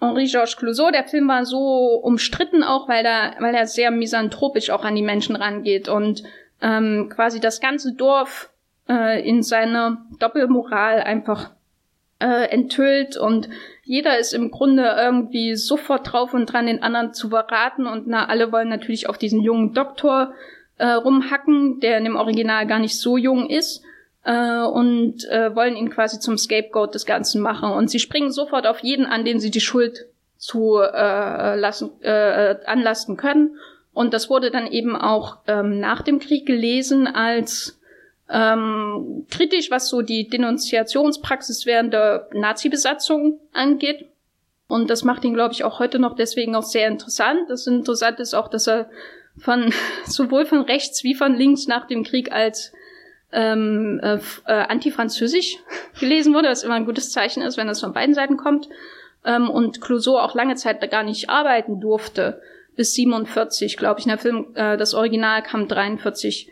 Henri-Georges 0.00 0.56
Clouseau, 0.56 0.90
der 0.90 1.04
Film 1.04 1.28
war 1.28 1.44
so 1.44 2.00
umstritten 2.02 2.62
auch, 2.62 2.88
weil 2.88 3.04
er, 3.04 3.34
weil 3.40 3.54
er 3.54 3.66
sehr 3.66 3.90
misanthropisch 3.90 4.70
auch 4.70 4.84
an 4.84 4.94
die 4.94 5.02
Menschen 5.02 5.34
rangeht 5.34 5.88
und 5.88 6.22
ähm, 6.62 7.10
quasi 7.12 7.40
das 7.40 7.60
ganze 7.60 7.94
Dorf 7.94 8.50
äh, 8.88 9.26
in 9.26 9.42
seiner 9.42 10.06
Doppelmoral 10.18 11.00
einfach 11.00 11.50
äh, 12.20 12.50
enthüllt 12.50 13.16
und 13.16 13.48
jeder 13.84 14.18
ist 14.18 14.34
im 14.34 14.50
Grunde 14.50 14.94
irgendwie 14.98 15.54
sofort 15.54 16.12
drauf 16.12 16.34
und 16.34 16.46
dran, 16.46 16.66
den 16.66 16.82
anderen 16.82 17.14
zu 17.14 17.28
beraten 17.28 17.86
und 17.86 18.06
na, 18.06 18.26
alle 18.26 18.50
wollen 18.50 18.68
natürlich 18.68 19.08
auf 19.08 19.18
diesen 19.18 19.40
jungen 19.40 19.72
Doktor 19.72 20.32
äh, 20.78 20.86
rumhacken, 20.86 21.80
der 21.80 21.98
in 21.98 22.04
dem 22.04 22.16
Original 22.16 22.66
gar 22.66 22.78
nicht 22.78 22.98
so 22.98 23.16
jung 23.16 23.48
ist 23.48 23.82
äh, 24.24 24.62
und 24.62 25.24
äh, 25.28 25.54
wollen 25.54 25.76
ihn 25.76 25.90
quasi 25.90 26.20
zum 26.20 26.38
Scapegoat 26.38 26.94
des 26.94 27.06
Ganzen 27.06 27.42
machen. 27.42 27.70
Und 27.70 27.90
sie 27.90 27.98
springen 27.98 28.32
sofort 28.32 28.66
auf 28.66 28.80
jeden 28.80 29.06
an, 29.06 29.24
den 29.24 29.40
sie 29.40 29.50
die 29.50 29.60
Schuld 29.60 30.06
zu 30.36 30.78
äh, 30.78 31.56
lassen, 31.56 31.90
äh, 32.02 32.56
anlasten 32.66 33.16
können. 33.16 33.56
Und 33.92 34.14
das 34.14 34.30
wurde 34.30 34.50
dann 34.50 34.68
eben 34.68 34.94
auch 34.94 35.38
ähm, 35.48 35.80
nach 35.80 36.02
dem 36.02 36.20
Krieg 36.20 36.46
gelesen 36.46 37.08
als 37.08 37.80
ähm, 38.30 39.26
kritisch, 39.30 39.70
was 39.70 39.88
so 39.88 40.02
die 40.02 40.28
Denunziationspraxis 40.28 41.66
während 41.66 41.92
der 41.92 42.28
Nazi-Besatzung 42.32 43.40
angeht. 43.52 44.06
Und 44.68 44.90
das 44.90 45.02
macht 45.02 45.24
ihn, 45.24 45.34
glaube 45.34 45.54
ich, 45.54 45.64
auch 45.64 45.78
heute 45.78 45.98
noch 45.98 46.14
deswegen 46.14 46.54
auch 46.54 46.62
sehr 46.62 46.88
interessant. 46.88 47.48
Das 47.48 47.66
Interessante 47.66 48.22
ist 48.22 48.34
auch, 48.34 48.48
dass 48.48 48.68
er 48.68 48.90
von 49.38 49.72
sowohl 50.04 50.44
von 50.44 50.60
rechts 50.60 51.04
wie 51.04 51.14
von 51.14 51.34
links 51.34 51.66
nach 51.66 51.86
dem 51.86 52.04
Krieg 52.04 52.32
als 52.32 52.72
ähm, 53.32 54.00
äh, 54.02 54.18
äh, 54.46 54.52
anti-französisch 54.52 55.58
gelesen 56.00 56.34
wurde, 56.34 56.48
was 56.48 56.62
immer 56.62 56.74
ein 56.74 56.86
gutes 56.86 57.10
Zeichen 57.10 57.42
ist, 57.42 57.56
wenn 57.56 57.66
das 57.66 57.80
von 57.80 57.92
beiden 57.92 58.14
Seiten 58.14 58.36
kommt. 58.36 58.68
Ähm, 59.24 59.48
und 59.48 59.80
Clouseau 59.80 60.18
auch 60.18 60.34
lange 60.34 60.56
Zeit 60.56 60.82
da 60.82 60.86
gar 60.86 61.02
nicht 61.02 61.30
arbeiten 61.30 61.80
durfte, 61.80 62.40
bis 62.76 62.92
47, 62.92 63.76
glaube 63.76 64.00
ich. 64.00 64.06
In 64.06 64.10
der 64.10 64.18
Film, 64.18 64.48
äh, 64.54 64.76
das 64.76 64.94
Original 64.94 65.42
kam 65.42 65.66
43 65.66 66.50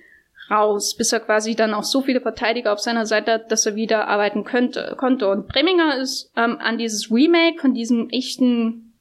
raus, 0.51 0.97
bis 0.97 1.13
er 1.13 1.21
quasi 1.21 1.55
dann 1.55 1.75
auch 1.75 1.85
so 1.85 2.03
viele 2.03 2.21
Verteidiger 2.21 2.73
auf 2.73 2.81
seiner 2.81 3.07
Seite 3.07 3.33
hat, 3.33 3.53
dass 3.53 3.67
er 3.67 3.75
wieder 3.75 4.09
arbeiten 4.09 4.45
könnte, 4.45 4.95
konnte. 4.97 5.29
Und 5.29 5.49
Preminger 5.49 5.97
ist 5.99 6.31
ähm, 6.37 6.59
an 6.61 6.79
dieses 6.79 7.11
Remake 7.11 7.61
von 7.61 7.75
diesem 7.75 8.09
echten 8.11 8.93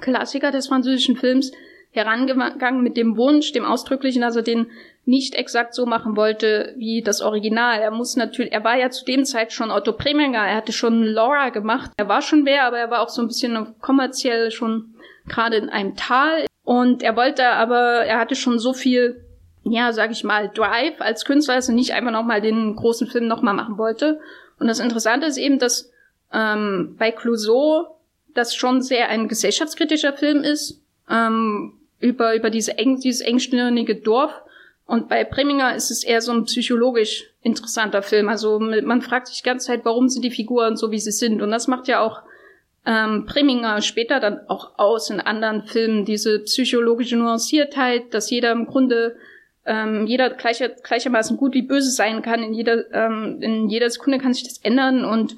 Klassiker 0.00 0.50
des 0.50 0.68
französischen 0.68 1.16
Films 1.16 1.52
herangegangen 1.90 2.82
mit 2.82 2.96
dem 2.96 3.16
Wunsch, 3.16 3.52
dem 3.52 3.64
ausdrücklichen, 3.64 4.22
dass 4.22 4.36
er 4.36 4.42
den 4.42 4.66
nicht 5.04 5.34
exakt 5.34 5.74
so 5.74 5.86
machen 5.86 6.16
wollte 6.16 6.74
wie 6.76 7.02
das 7.02 7.22
Original. 7.22 7.80
Er 7.80 7.90
muss 7.90 8.16
natürlich, 8.16 8.52
er 8.52 8.62
war 8.62 8.76
ja 8.76 8.90
zu 8.90 9.06
dem 9.06 9.24
Zeit 9.24 9.52
schon 9.52 9.70
Otto 9.70 9.92
Preminger, 9.92 10.46
er 10.46 10.56
hatte 10.56 10.72
schon 10.72 11.02
Laura 11.02 11.48
gemacht. 11.48 11.90
Er 11.96 12.08
war 12.08 12.20
schon 12.20 12.44
wer, 12.44 12.64
aber 12.64 12.78
er 12.78 12.90
war 12.90 13.00
auch 13.00 13.08
so 13.08 13.22
ein 13.22 13.28
bisschen 13.28 13.74
kommerziell 13.80 14.50
schon 14.50 14.94
gerade 15.26 15.56
in 15.56 15.70
einem 15.70 15.96
Tal. 15.96 16.44
Und 16.62 17.02
er 17.02 17.16
wollte 17.16 17.46
aber, 17.46 18.04
er 18.04 18.18
hatte 18.18 18.34
schon 18.34 18.58
so 18.58 18.74
viel, 18.74 19.24
ja, 19.70 19.92
sag 19.92 20.10
ich 20.10 20.24
mal, 20.24 20.50
Drive 20.52 21.00
als 21.00 21.24
Künstler, 21.24 21.56
dass 21.56 21.68
er 21.68 21.74
nicht 21.74 21.92
einfach 21.94 22.12
nochmal 22.12 22.40
den 22.40 22.76
großen 22.76 23.06
Film 23.06 23.26
nochmal 23.26 23.54
machen 23.54 23.78
wollte. 23.78 24.20
Und 24.58 24.66
das 24.66 24.80
Interessante 24.80 25.26
ist 25.26 25.36
eben, 25.36 25.58
dass 25.58 25.90
ähm, 26.32 26.96
bei 26.98 27.10
Clouseau 27.10 27.98
das 28.34 28.54
schon 28.54 28.82
sehr 28.82 29.08
ein 29.08 29.28
gesellschaftskritischer 29.28 30.12
Film 30.12 30.42
ist, 30.42 30.80
ähm, 31.10 31.74
über, 32.00 32.34
über 32.34 32.50
diese 32.50 32.78
eng, 32.78 33.00
dieses 33.00 33.20
engstirnige 33.22 33.96
Dorf 33.96 34.32
und 34.88 35.10
bei 35.10 35.22
Preminger 35.22 35.74
ist 35.74 35.90
es 35.90 36.02
eher 36.02 36.22
so 36.22 36.32
ein 36.32 36.44
psychologisch 36.44 37.26
interessanter 37.42 38.00
Film. 38.00 38.30
Also 38.30 38.58
man 38.58 39.02
fragt 39.02 39.26
sich 39.26 39.42
die 39.42 39.46
ganze 39.46 39.66
Zeit, 39.66 39.84
warum 39.84 40.08
sind 40.08 40.24
die 40.24 40.30
Figuren 40.30 40.78
so, 40.78 40.90
wie 40.90 40.98
sie 40.98 41.12
sind. 41.12 41.42
Und 41.42 41.50
das 41.50 41.68
macht 41.68 41.88
ja 41.88 42.00
auch 42.00 42.22
ähm, 42.86 43.26
Preminger 43.26 43.82
später 43.82 44.18
dann 44.18 44.40
auch 44.48 44.78
aus 44.78 45.10
in 45.10 45.20
anderen 45.20 45.64
Filmen, 45.64 46.06
diese 46.06 46.38
psychologische 46.38 47.16
Nuanciertheit, 47.16 48.14
dass 48.14 48.30
jeder 48.30 48.50
im 48.50 48.64
Grunde 48.64 49.16
ähm, 49.68 50.06
jeder 50.06 50.30
gleicher, 50.30 50.70
gleichermaßen 50.70 51.36
gut 51.36 51.54
wie 51.54 51.62
böse 51.62 51.90
sein 51.90 52.22
kann. 52.22 52.42
In 52.42 52.54
jeder, 52.54 52.90
ähm, 52.92 53.38
in 53.40 53.68
jeder 53.68 53.88
Sekunde 53.90 54.18
kann 54.18 54.32
sich 54.32 54.44
das 54.44 54.58
ändern 54.58 55.04
und 55.04 55.36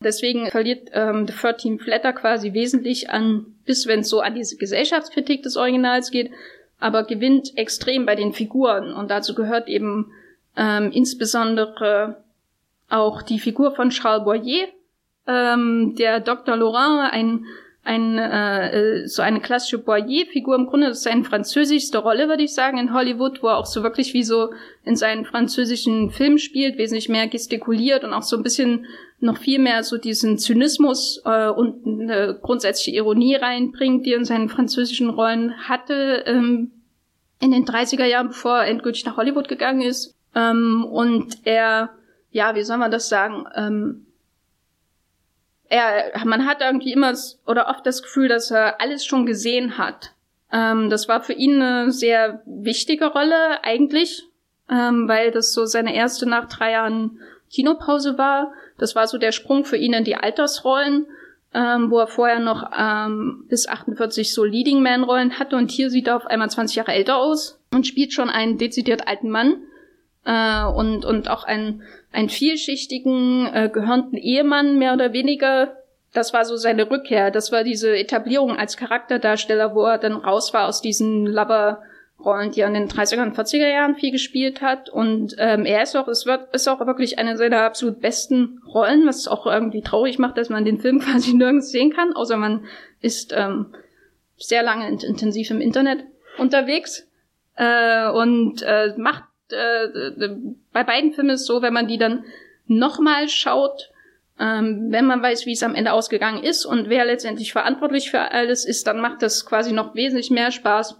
deswegen 0.00 0.46
verliert 0.50 0.88
ähm, 0.92 1.26
The 1.26 1.34
13 1.34 1.80
Flatter 1.80 2.12
quasi 2.12 2.52
wesentlich 2.52 3.10
an, 3.10 3.46
bis 3.64 3.86
wenn 3.86 4.00
es 4.00 4.08
so 4.08 4.20
an 4.20 4.34
diese 4.34 4.56
Gesellschaftskritik 4.56 5.42
des 5.42 5.56
Originals 5.56 6.12
geht, 6.12 6.30
aber 6.78 7.04
gewinnt 7.04 7.58
extrem 7.58 8.06
bei 8.06 8.14
den 8.14 8.32
Figuren. 8.32 8.94
Und 8.94 9.10
dazu 9.10 9.34
gehört 9.34 9.68
eben 9.68 10.12
ähm, 10.56 10.92
insbesondere 10.92 12.22
auch 12.88 13.22
die 13.22 13.40
Figur 13.40 13.74
von 13.74 13.90
Charles 13.90 14.24
Boyer, 14.24 14.68
ähm, 15.26 15.96
der 15.98 16.20
Dr. 16.20 16.56
Laurent, 16.56 17.12
ein 17.12 17.46
ein, 17.86 18.18
äh, 18.18 19.06
so 19.06 19.22
eine 19.22 19.40
klassische 19.40 19.78
Boyer-Figur. 19.78 20.56
Im 20.56 20.66
Grunde 20.66 20.88
das 20.88 20.98
ist 20.98 21.04
seine 21.04 21.24
französischste 21.24 21.98
Rolle, 21.98 22.28
würde 22.28 22.42
ich 22.42 22.52
sagen, 22.52 22.78
in 22.78 22.92
Hollywood, 22.92 23.42
wo 23.42 23.48
er 23.48 23.58
auch 23.58 23.66
so 23.66 23.82
wirklich 23.82 24.12
wie 24.12 24.24
so 24.24 24.50
in 24.84 24.96
seinen 24.96 25.24
französischen 25.24 26.10
Filmen 26.10 26.38
spielt, 26.38 26.78
wesentlich 26.78 27.08
mehr 27.08 27.28
gestikuliert 27.28 28.04
und 28.04 28.12
auch 28.12 28.22
so 28.22 28.36
ein 28.36 28.42
bisschen 28.42 28.86
noch 29.20 29.38
viel 29.38 29.58
mehr 29.58 29.82
so 29.82 29.96
diesen 29.98 30.36
Zynismus 30.36 31.22
äh, 31.24 31.48
und 31.48 31.86
eine 31.86 32.38
grundsätzliche 32.42 32.96
Ironie 32.96 33.36
reinbringt, 33.36 34.04
die 34.04 34.12
er 34.12 34.18
in 34.18 34.24
seinen 34.24 34.48
französischen 34.48 35.08
Rollen 35.08 35.68
hatte 35.68 36.24
ähm, 36.26 36.72
in 37.40 37.52
den 37.52 37.64
30er 37.64 38.04
Jahren, 38.04 38.28
bevor 38.28 38.58
er 38.58 38.66
endgültig 38.66 39.04
nach 39.04 39.16
Hollywood 39.16 39.48
gegangen 39.48 39.82
ist. 39.82 40.14
Ähm, 40.34 40.84
und 40.84 41.38
er, 41.44 41.90
ja, 42.30 42.54
wie 42.54 42.62
soll 42.62 42.78
man 42.78 42.90
das 42.90 43.08
sagen? 43.08 43.46
Ähm, 43.54 44.05
er, 45.68 46.24
man 46.24 46.46
hat 46.46 46.60
irgendwie 46.60 46.92
immer 46.92 47.14
oder 47.46 47.68
oft 47.68 47.86
das 47.86 48.02
Gefühl, 48.02 48.28
dass 48.28 48.50
er 48.50 48.80
alles 48.80 49.04
schon 49.04 49.26
gesehen 49.26 49.78
hat. 49.78 50.12
Ähm, 50.52 50.90
das 50.90 51.08
war 51.08 51.22
für 51.22 51.32
ihn 51.32 51.60
eine 51.60 51.90
sehr 51.90 52.42
wichtige 52.46 53.06
Rolle 53.06 53.62
eigentlich, 53.64 54.24
ähm, 54.70 55.08
weil 55.08 55.30
das 55.30 55.52
so 55.52 55.66
seine 55.66 55.94
erste 55.94 56.28
nach 56.28 56.48
drei 56.48 56.72
Jahren 56.72 57.20
Kinopause 57.50 58.18
war. 58.18 58.52
Das 58.78 58.94
war 58.94 59.06
so 59.06 59.18
der 59.18 59.32
Sprung 59.32 59.64
für 59.64 59.76
ihn 59.76 59.92
in 59.92 60.04
die 60.04 60.16
Altersrollen, 60.16 61.06
ähm, 61.54 61.90
wo 61.90 61.98
er 61.98 62.06
vorher 62.06 62.40
noch 62.40 62.70
ähm, 62.76 63.46
bis 63.48 63.68
48 63.68 64.32
so 64.32 64.44
Leading 64.44 64.82
Man 64.82 65.04
Rollen 65.04 65.38
hatte 65.38 65.56
und 65.56 65.70
hier 65.70 65.90
sieht 65.90 66.08
er 66.08 66.16
auf 66.16 66.26
einmal 66.26 66.50
20 66.50 66.76
Jahre 66.76 66.92
älter 66.92 67.16
aus 67.16 67.60
und 67.72 67.86
spielt 67.86 68.12
schon 68.12 68.30
einen 68.30 68.58
dezidiert 68.58 69.08
alten 69.08 69.30
Mann 69.30 69.62
äh, 70.24 70.64
und 70.64 71.04
und 71.04 71.30
auch 71.30 71.44
einen 71.44 71.82
einen 72.16 72.30
vielschichtigen 72.30 73.46
äh, 73.52 73.70
gehörnten 73.72 74.16
Ehemann 74.16 74.78
mehr 74.78 74.94
oder 74.94 75.12
weniger. 75.12 75.76
Das 76.14 76.32
war 76.32 76.46
so 76.46 76.56
seine 76.56 76.90
Rückkehr. 76.90 77.30
Das 77.30 77.52
war 77.52 77.62
diese 77.62 77.94
Etablierung 77.94 78.56
als 78.56 78.78
Charakterdarsteller, 78.78 79.74
wo 79.74 79.82
er 79.82 79.98
dann 79.98 80.14
raus 80.14 80.54
war 80.54 80.66
aus 80.66 80.80
diesen 80.80 81.26
Lover 81.26 81.82
Rollen, 82.24 82.50
die 82.50 82.60
er 82.60 82.68
in 82.68 82.74
den 82.74 82.88
30er 82.88 83.20
und 83.20 83.36
40er 83.36 83.68
Jahren 83.68 83.94
viel 83.94 84.10
gespielt 84.10 84.62
hat. 84.62 84.88
Und 84.88 85.36
ähm, 85.38 85.66
er 85.66 85.82
ist 85.82 85.94
auch, 85.94 86.08
es 86.08 86.24
wird, 86.24 86.54
ist 86.54 86.66
auch 86.66 86.80
wirklich 86.86 87.18
eine 87.18 87.36
seiner 87.36 87.60
absolut 87.60 88.00
besten 88.00 88.62
Rollen, 88.66 89.06
was 89.06 89.28
auch 89.28 89.44
irgendwie 89.44 89.82
traurig 89.82 90.18
macht, 90.18 90.38
dass 90.38 90.48
man 90.48 90.64
den 90.64 90.80
Film 90.80 91.00
quasi 91.00 91.34
nirgends 91.34 91.70
sehen 91.70 91.92
kann, 91.92 92.14
außer 92.14 92.38
man 92.38 92.64
ist 93.02 93.34
ähm, 93.36 93.74
sehr 94.38 94.62
lange 94.62 94.88
intensiv 94.88 95.50
im 95.50 95.60
Internet 95.60 96.04
unterwegs 96.38 97.06
äh, 97.56 98.08
und 98.08 98.62
äh, 98.62 98.94
macht 98.96 99.24
äh, 99.52 100.36
bei 100.72 100.84
beiden 100.84 101.12
Filmen 101.12 101.30
ist 101.30 101.42
es 101.42 101.46
so, 101.46 101.62
wenn 101.62 101.72
man 101.72 101.88
die 101.88 101.98
dann 101.98 102.24
nochmal 102.66 103.28
schaut, 103.28 103.90
ähm, 104.38 104.88
wenn 104.90 105.06
man 105.06 105.22
weiß, 105.22 105.46
wie 105.46 105.52
es 105.52 105.62
am 105.62 105.74
Ende 105.74 105.92
ausgegangen 105.92 106.42
ist 106.42 106.66
und 106.66 106.88
wer 106.88 107.04
letztendlich 107.04 107.52
verantwortlich 107.52 108.10
für 108.10 108.20
alles 108.20 108.66
ist, 108.66 108.86
dann 108.86 109.00
macht 109.00 109.22
das 109.22 109.46
quasi 109.46 109.72
noch 109.72 109.94
wesentlich 109.94 110.30
mehr 110.30 110.50
Spaß, 110.50 110.96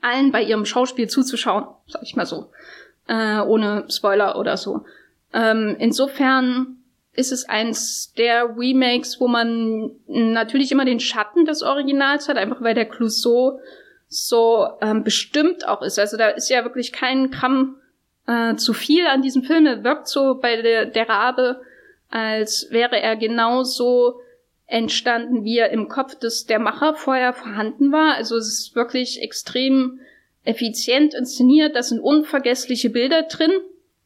allen 0.00 0.32
bei 0.32 0.42
ihrem 0.42 0.64
Schauspiel 0.64 1.08
zuzuschauen, 1.08 1.66
sag 1.86 2.02
ich 2.02 2.16
mal 2.16 2.26
so, 2.26 2.50
äh, 3.06 3.40
ohne 3.40 3.84
Spoiler 3.90 4.38
oder 4.38 4.56
so. 4.56 4.84
Ähm, 5.34 5.76
insofern 5.78 6.78
ist 7.14 7.32
es 7.32 7.48
eins 7.48 8.14
der 8.14 8.56
Remakes, 8.56 9.20
wo 9.20 9.28
man 9.28 9.90
natürlich 10.06 10.72
immer 10.72 10.84
den 10.84 11.00
Schatten 11.00 11.44
des 11.44 11.62
Originals 11.62 12.28
hat, 12.28 12.36
einfach 12.36 12.62
weil 12.62 12.74
der 12.74 12.88
Clouseau 12.88 13.60
so 14.08 14.68
ähm, 14.80 15.04
bestimmt 15.04 15.68
auch 15.68 15.82
ist. 15.82 15.98
Also 15.98 16.16
da 16.16 16.28
ist 16.28 16.48
ja 16.48 16.64
wirklich 16.64 16.92
kein 16.92 17.30
Gramm 17.30 17.76
äh, 18.30 18.56
zu 18.56 18.72
viel 18.72 19.06
an 19.06 19.22
diesem 19.22 19.42
Film. 19.42 19.66
Er 19.66 19.82
wirkt 19.82 20.06
so 20.06 20.36
bei 20.36 20.62
der, 20.62 20.86
der 20.86 21.08
Rabe, 21.08 21.60
als 22.10 22.68
wäre 22.70 23.00
er 23.00 23.16
genauso 23.16 24.20
entstanden, 24.66 25.44
wie 25.44 25.58
er 25.58 25.70
im 25.70 25.88
Kopf 25.88 26.14
des 26.14 26.46
der 26.46 26.60
Macher 26.60 26.94
vorher 26.94 27.32
vorhanden 27.32 27.90
war. 27.90 28.14
Also 28.14 28.36
es 28.36 28.46
ist 28.46 28.76
wirklich 28.76 29.20
extrem 29.20 29.98
effizient 30.44 31.12
inszeniert. 31.12 31.74
Da 31.74 31.82
sind 31.82 31.98
unvergessliche 31.98 32.90
Bilder 32.90 33.22
drin. 33.24 33.52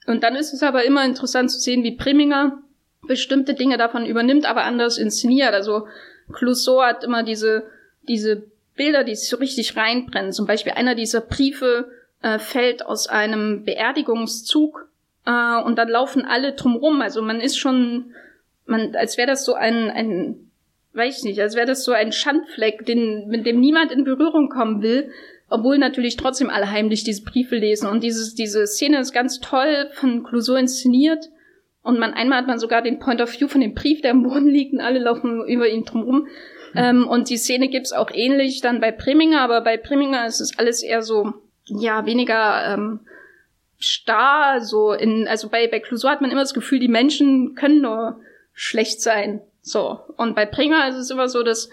Und 0.06 0.22
dann 0.22 0.36
ist 0.36 0.54
es 0.54 0.62
aber 0.62 0.84
immer 0.84 1.04
interessant 1.04 1.50
zu 1.50 1.58
sehen, 1.58 1.82
wie 1.82 1.96
Preminger 1.96 2.62
bestimmte 3.06 3.52
Dinge 3.52 3.76
davon 3.76 4.06
übernimmt, 4.06 4.46
aber 4.46 4.64
anders 4.64 4.96
inszeniert. 4.96 5.52
Also 5.52 5.86
Clouseau 6.32 6.82
hat 6.82 7.04
immer 7.04 7.22
diese, 7.22 7.64
diese 8.08 8.44
Bilder, 8.74 9.04
die 9.04 9.14
sich 9.14 9.28
so 9.28 9.36
richtig 9.36 9.76
reinbrennen. 9.76 10.32
Zum 10.32 10.46
Beispiel 10.46 10.72
einer 10.72 10.94
dieser 10.94 11.20
Briefe 11.20 11.90
äh, 12.24 12.38
fällt 12.38 12.86
aus 12.86 13.06
einem 13.06 13.64
Beerdigungszug 13.64 14.88
äh, 15.26 15.62
und 15.62 15.76
dann 15.76 15.90
laufen 15.90 16.24
alle 16.24 16.52
drumrum. 16.52 17.02
Also 17.02 17.20
man 17.20 17.38
ist 17.38 17.58
schon, 17.58 18.14
man, 18.64 18.96
als 18.96 19.18
wäre 19.18 19.28
das 19.28 19.44
so 19.44 19.52
ein, 19.52 19.90
ein, 19.90 20.50
weiß 20.94 21.18
ich 21.18 21.24
nicht, 21.24 21.40
als 21.40 21.54
wäre 21.54 21.66
das 21.66 21.84
so 21.84 21.92
ein 21.92 22.12
Schandfleck, 22.12 22.86
den, 22.86 23.28
mit 23.28 23.44
dem 23.44 23.60
niemand 23.60 23.92
in 23.92 24.04
Berührung 24.04 24.48
kommen 24.48 24.80
will, 24.80 25.10
obwohl 25.50 25.76
natürlich 25.76 26.16
trotzdem 26.16 26.48
alle 26.48 26.70
heimlich 26.70 27.04
diese 27.04 27.24
Briefe 27.24 27.56
lesen. 27.56 27.90
Und 27.90 28.02
dieses, 28.02 28.34
diese 28.34 28.66
Szene 28.66 29.00
ist 29.00 29.12
ganz 29.12 29.40
toll 29.40 29.90
von 29.92 30.24
Clouseau 30.24 30.54
inszeniert. 30.54 31.28
Und 31.82 31.98
man 31.98 32.14
einmal 32.14 32.38
hat 32.38 32.46
man 32.46 32.58
sogar 32.58 32.80
den 32.80 33.00
Point 33.00 33.20
of 33.20 33.38
View 33.38 33.48
von 33.48 33.60
dem 33.60 33.74
Brief, 33.74 34.00
der 34.00 34.12
am 34.12 34.22
Boden 34.22 34.48
liegt, 34.48 34.72
und 34.72 34.80
alle 34.80 34.98
laufen 34.98 35.46
über 35.46 35.68
ihn 35.68 35.84
drumrum. 35.84 36.20
Mhm. 36.20 36.28
Ähm, 36.74 37.06
und 37.06 37.28
die 37.28 37.36
Szene 37.36 37.68
gibt's 37.68 37.92
auch 37.92 38.10
ähnlich 38.10 38.62
dann 38.62 38.80
bei 38.80 38.92
Preminger, 38.92 39.42
aber 39.42 39.60
bei 39.60 39.76
Preminger 39.76 40.24
ist 40.26 40.40
es 40.40 40.58
alles 40.58 40.82
eher 40.82 41.02
so 41.02 41.34
ja, 41.66 42.06
weniger 42.06 42.74
ähm, 42.74 43.00
starr, 43.78 44.60
so 44.60 44.92
in, 44.92 45.26
also 45.28 45.48
bei, 45.48 45.66
bei 45.66 45.80
Clouseau 45.80 46.08
hat 46.08 46.20
man 46.20 46.30
immer 46.30 46.42
das 46.42 46.54
Gefühl, 46.54 46.78
die 46.78 46.88
Menschen 46.88 47.54
können 47.54 47.80
nur 47.80 48.20
schlecht 48.52 49.00
sein. 49.00 49.40
So. 49.62 50.00
Und 50.16 50.34
bei 50.34 50.46
Pringer 50.46 50.88
ist 50.88 50.96
es 50.96 51.10
immer 51.10 51.28
so, 51.28 51.42
dass 51.42 51.70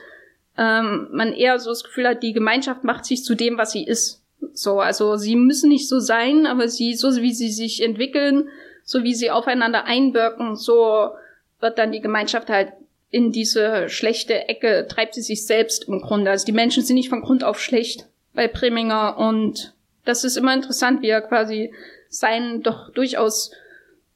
ähm, 0.57 1.09
man 1.11 1.33
eher 1.33 1.59
so 1.59 1.69
das 1.69 1.83
Gefühl 1.83 2.07
hat, 2.07 2.23
die 2.23 2.33
Gemeinschaft 2.33 2.83
macht 2.83 3.05
sich 3.05 3.23
zu 3.23 3.35
dem, 3.35 3.57
was 3.57 3.71
sie 3.71 3.85
ist. 3.85 4.23
So, 4.53 4.79
also 4.79 5.17
sie 5.17 5.35
müssen 5.35 5.69
nicht 5.69 5.87
so 5.87 5.99
sein, 5.99 6.45
aber 6.47 6.67
sie, 6.67 6.95
so 6.95 7.15
wie 7.21 7.33
sie 7.33 7.51
sich 7.51 7.83
entwickeln, 7.83 8.49
so 8.83 9.03
wie 9.03 9.13
sie 9.13 9.29
aufeinander 9.29 9.85
einwirken, 9.85 10.55
so 10.55 11.11
wird 11.59 11.77
dann 11.77 11.91
die 11.91 12.01
Gemeinschaft 12.01 12.49
halt 12.49 12.73
in 13.11 13.31
diese 13.31 13.89
schlechte 13.89 14.47
Ecke, 14.47 14.87
treibt 14.89 15.13
sie 15.13 15.21
sich 15.21 15.45
selbst 15.45 15.87
im 15.87 16.01
Grunde. 16.01 16.31
Also 16.31 16.45
die 16.45 16.53
Menschen 16.53 16.83
sind 16.83 16.95
nicht 16.95 17.09
von 17.09 17.21
Grund 17.21 17.43
auf 17.43 17.59
schlecht 17.59 18.07
bei 18.33 18.47
Preminger 18.47 19.17
und 19.17 19.73
das 20.05 20.23
ist 20.23 20.37
immer 20.37 20.53
interessant, 20.53 21.01
wie 21.01 21.09
er 21.09 21.21
quasi 21.21 21.73
seinen 22.09 22.61
doch 22.63 22.91
durchaus 22.93 23.51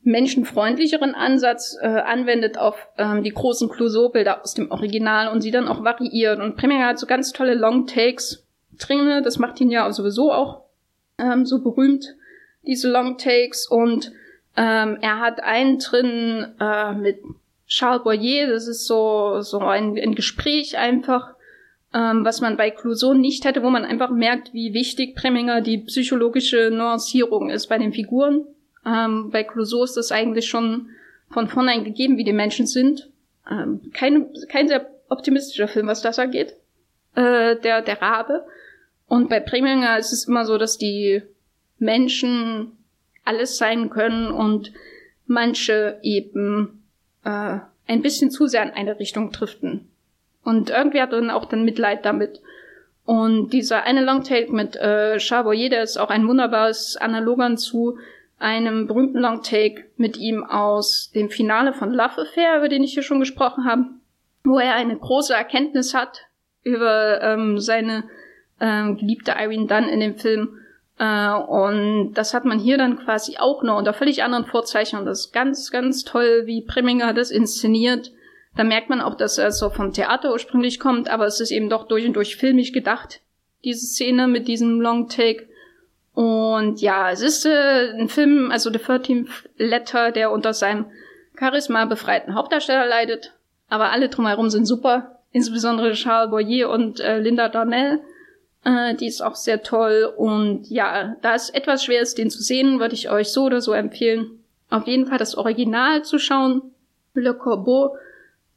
menschenfreundlicheren 0.05 1.15
Ansatz 1.15 1.77
äh, 1.81 1.87
anwendet 1.87 2.59
auf 2.59 2.87
ähm, 2.97 3.23
die 3.23 3.31
großen 3.31 3.69
Clouseau-Bilder 3.69 4.43
aus 4.43 4.53
dem 4.53 4.69
Original 4.69 5.29
und 5.29 5.41
sie 5.41 5.51
dann 5.51 5.67
auch 5.67 5.83
variiert. 5.83 6.39
Und 6.39 6.55
Preminger 6.57 6.87
hat 6.87 6.99
so 6.99 7.07
ganz 7.07 7.33
tolle 7.33 7.55
Long-Takes 7.55 8.45
drin, 8.77 9.23
das 9.23 9.39
macht 9.39 9.59
ihn 9.61 9.71
ja 9.71 9.91
sowieso 9.91 10.31
auch 10.31 10.61
ähm, 11.17 11.45
so 11.45 11.63
berühmt, 11.63 12.15
diese 12.67 12.91
Long-Takes. 12.91 13.67
Und 13.67 14.11
ähm, 14.55 14.97
er 15.01 15.19
hat 15.19 15.41
einen 15.41 15.79
drin 15.79 16.53
äh, 16.59 16.93
mit 16.93 17.19
Charles 17.67 18.03
Boyer, 18.03 18.47
das 18.47 18.67
ist 18.67 18.85
so, 18.85 19.41
so 19.41 19.57
ein, 19.59 19.97
ein 19.97 20.13
Gespräch 20.13 20.77
einfach 20.77 21.34
ähm, 21.95 22.25
was 22.25 22.41
man 22.41 22.57
bei 22.57 22.71
Clouseau 22.71 23.13
nicht 23.13 23.45
hätte, 23.45 23.63
wo 23.63 23.69
man 23.69 23.85
einfach 23.85 24.09
merkt, 24.11 24.53
wie 24.53 24.73
wichtig 24.73 25.15
Preminger 25.15 25.61
die 25.61 25.77
psychologische 25.77 26.69
Nuancierung 26.69 27.49
ist 27.49 27.67
bei 27.67 27.77
den 27.77 27.93
Figuren. 27.93 28.45
Ähm, 28.85 29.29
bei 29.31 29.43
Clouseau 29.43 29.83
ist 29.85 29.95
das 29.95 30.11
eigentlich 30.11 30.47
schon 30.47 30.89
von 31.29 31.47
vornherein 31.47 31.85
gegeben, 31.85 32.17
wie 32.17 32.25
die 32.25 32.33
Menschen 32.33 32.67
sind. 32.67 33.09
Ähm, 33.49 33.79
kein, 33.93 34.27
kein 34.49 34.67
sehr 34.67 34.89
optimistischer 35.07 35.69
Film, 35.69 35.87
was 35.87 36.01
das 36.01 36.19
angeht. 36.19 36.55
Äh, 37.15 37.55
der, 37.61 37.81
der 37.81 38.01
Rabe. 38.01 38.45
Und 39.07 39.29
bei 39.29 39.39
Preminger 39.39 39.97
ist 39.97 40.11
es 40.11 40.27
immer 40.27 40.45
so, 40.45 40.57
dass 40.57 40.77
die 40.77 41.21
Menschen 41.77 42.73
alles 43.23 43.57
sein 43.57 43.89
können 43.89 44.31
und 44.31 44.73
manche 45.27 45.99
eben 46.01 46.83
äh, 47.23 47.59
ein 47.87 48.01
bisschen 48.01 48.31
zu 48.31 48.47
sehr 48.47 48.63
in 48.63 48.71
eine 48.71 48.99
Richtung 48.99 49.31
driften. 49.31 49.87
Und 50.45 50.69
irgendwie 50.69 51.01
hat 51.01 51.11
er 51.11 51.19
dann 51.19 51.31
auch 51.31 51.45
dann 51.45 51.65
Mitleid 51.65 52.05
damit. 52.05 52.39
Und 53.03 53.49
dieser 53.49 53.83
eine 53.83 54.03
Longtake 54.03 54.51
mit 54.53 54.75
äh, 54.77 55.19
Charbonnier, 55.19 55.69
der 55.69 55.83
ist 55.83 55.97
auch 55.97 56.09
ein 56.09 56.27
wunderbares 56.27 56.95
Analogon 56.97 57.57
zu 57.57 57.97
einem 58.39 58.87
berühmten 58.87 59.19
Longtake 59.19 59.85
mit 59.97 60.17
ihm 60.17 60.43
aus 60.43 61.11
dem 61.13 61.29
Finale 61.29 61.73
von 61.73 61.91
Love 61.91 62.21
Affair, 62.21 62.57
über 62.57 62.69
den 62.69 62.83
ich 62.83 62.93
hier 62.93 63.03
schon 63.03 63.19
gesprochen 63.19 63.65
habe, 63.65 63.85
wo 64.43 64.59
er 64.59 64.75
eine 64.75 64.95
große 64.95 65.33
Erkenntnis 65.33 65.93
hat 65.93 66.21
über 66.63 67.21
ähm, 67.21 67.59
seine 67.59 68.03
ähm, 68.59 68.97
geliebte 68.97 69.31
Irene 69.31 69.67
Dunn 69.67 69.87
in 69.87 69.99
dem 69.99 70.15
Film. 70.15 70.59
Äh, 70.97 71.31
und 71.31 72.13
das 72.13 72.33
hat 72.33 72.45
man 72.45 72.59
hier 72.59 72.77
dann 72.77 72.97
quasi 72.99 73.37
auch 73.37 73.63
noch 73.63 73.77
unter 73.77 73.93
völlig 73.93 74.23
anderen 74.23 74.45
Vorzeichen. 74.45 74.99
Und 74.99 75.05
das 75.05 75.27
ist 75.27 75.33
ganz, 75.33 75.71
ganz 75.71 76.03
toll, 76.03 76.43
wie 76.45 76.61
Preminger 76.61 77.13
das 77.13 77.31
inszeniert. 77.31 78.11
Da 78.55 78.63
merkt 78.63 78.89
man 78.89 79.01
auch, 79.01 79.15
dass 79.15 79.37
er 79.37 79.51
so 79.51 79.69
vom 79.69 79.91
Theater 79.91 80.31
ursprünglich 80.31 80.79
kommt, 80.79 81.09
aber 81.09 81.25
es 81.25 81.39
ist 81.39 81.51
eben 81.51 81.69
doch 81.69 81.87
durch 81.87 82.05
und 82.05 82.13
durch 82.13 82.37
filmisch 82.37 82.71
gedacht, 82.71 83.21
diese 83.63 83.85
Szene 83.85 84.27
mit 84.27 84.47
diesem 84.47 84.79
Long 84.79 85.09
Take. 85.09 85.47
Und 86.13 86.79
ja, 86.81 87.11
es 87.11 87.21
ist 87.21 87.45
äh, 87.45 87.91
ein 87.99 88.07
Film, 88.07 88.51
also 88.51 88.71
The 88.71 88.79
13th 88.79 89.29
Letter, 89.57 90.11
der 90.11 90.31
unter 90.31 90.53
seinem 90.53 90.85
Charisma 91.37 91.85
befreiten 91.85 92.35
Hauptdarsteller 92.35 92.85
leidet. 92.85 93.33
Aber 93.67 93.91
alle 93.91 94.07
drumherum 94.07 94.49
sind 94.49 94.65
super 94.65 95.15
insbesondere 95.35 95.91
Charles 95.91 96.29
Boyer 96.29 96.69
und 96.69 97.01
äh, 97.01 97.19
Linda 97.19 97.49
Darnell. 97.49 97.99
Äh, 98.63 98.95
die 98.95 99.07
ist 99.07 99.21
auch 99.21 99.35
sehr 99.35 99.63
toll. 99.63 100.13
Und 100.15 100.69
ja, 100.69 101.17
da 101.21 101.35
es 101.35 101.49
etwas 101.49 101.83
schwer 101.83 102.01
ist, 102.01 102.17
den 102.17 102.29
zu 102.29 102.41
sehen, 102.41 102.79
würde 102.79 102.95
ich 102.95 103.09
euch 103.09 103.33
so 103.33 103.43
oder 103.43 103.59
so 103.59 103.73
empfehlen, 103.73 104.43
auf 104.69 104.87
jeden 104.87 105.07
Fall 105.07 105.17
das 105.17 105.35
Original 105.35 106.03
zu 106.05 106.19
schauen. 106.19 106.61
Le 107.13 107.33
Corbeau, 107.33 107.97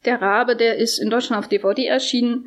der 0.04 0.20
Rabe, 0.20 0.56
der 0.56 0.76
ist 0.76 0.98
in 0.98 1.10
Deutschland 1.10 1.42
auf 1.42 1.48
DVD 1.48 1.86
erschienen 1.86 2.46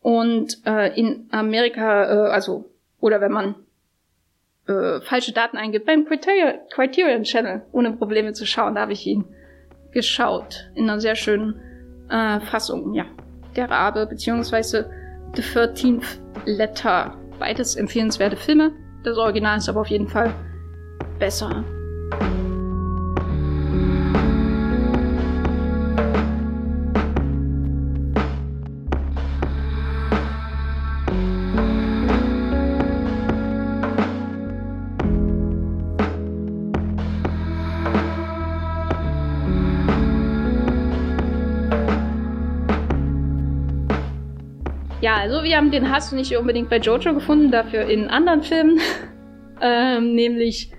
und 0.00 0.58
äh, 0.66 0.98
in 0.98 1.28
Amerika, 1.30 2.04
äh, 2.04 2.30
also, 2.30 2.70
oder 3.00 3.20
wenn 3.20 3.32
man 3.32 3.54
äh, 4.68 5.00
falsche 5.00 5.32
Daten 5.32 5.56
eingibt, 5.56 5.86
beim 5.86 6.04
Criterion, 6.04 6.54
Criterion 6.70 7.24
Channel, 7.24 7.62
ohne 7.72 7.92
Probleme 7.92 8.32
zu 8.32 8.46
schauen, 8.46 8.74
da 8.74 8.82
habe 8.82 8.92
ich 8.92 9.06
ihn 9.06 9.24
geschaut. 9.92 10.70
In 10.74 10.88
einer 10.88 11.00
sehr 11.00 11.16
schönen 11.16 11.60
äh, 12.08 12.40
Fassung, 12.40 12.94
ja. 12.94 13.04
Der 13.56 13.70
Rabe, 13.70 14.06
beziehungsweise 14.06 14.90
The 15.34 15.42
13th 15.42 16.18
Letter. 16.46 17.16
Beides 17.38 17.76
empfehlenswerte 17.76 18.36
Filme. 18.36 18.72
Das 19.04 19.18
Original 19.18 19.58
ist 19.58 19.68
aber 19.68 19.80
auf 19.80 19.88
jeden 19.88 20.08
Fall 20.08 20.32
besser. 21.18 21.64
Also 45.22 45.44
wir 45.44 45.56
haben 45.56 45.70
den 45.70 45.88
Hass 45.88 46.10
nicht 46.10 46.36
unbedingt 46.36 46.68
bei 46.68 46.78
Jojo 46.78 47.14
gefunden, 47.14 47.52
dafür 47.52 47.82
in 47.88 48.08
anderen 48.08 48.42
Filmen. 48.42 48.80
ähm, 49.60 50.16
nämlich 50.16 50.72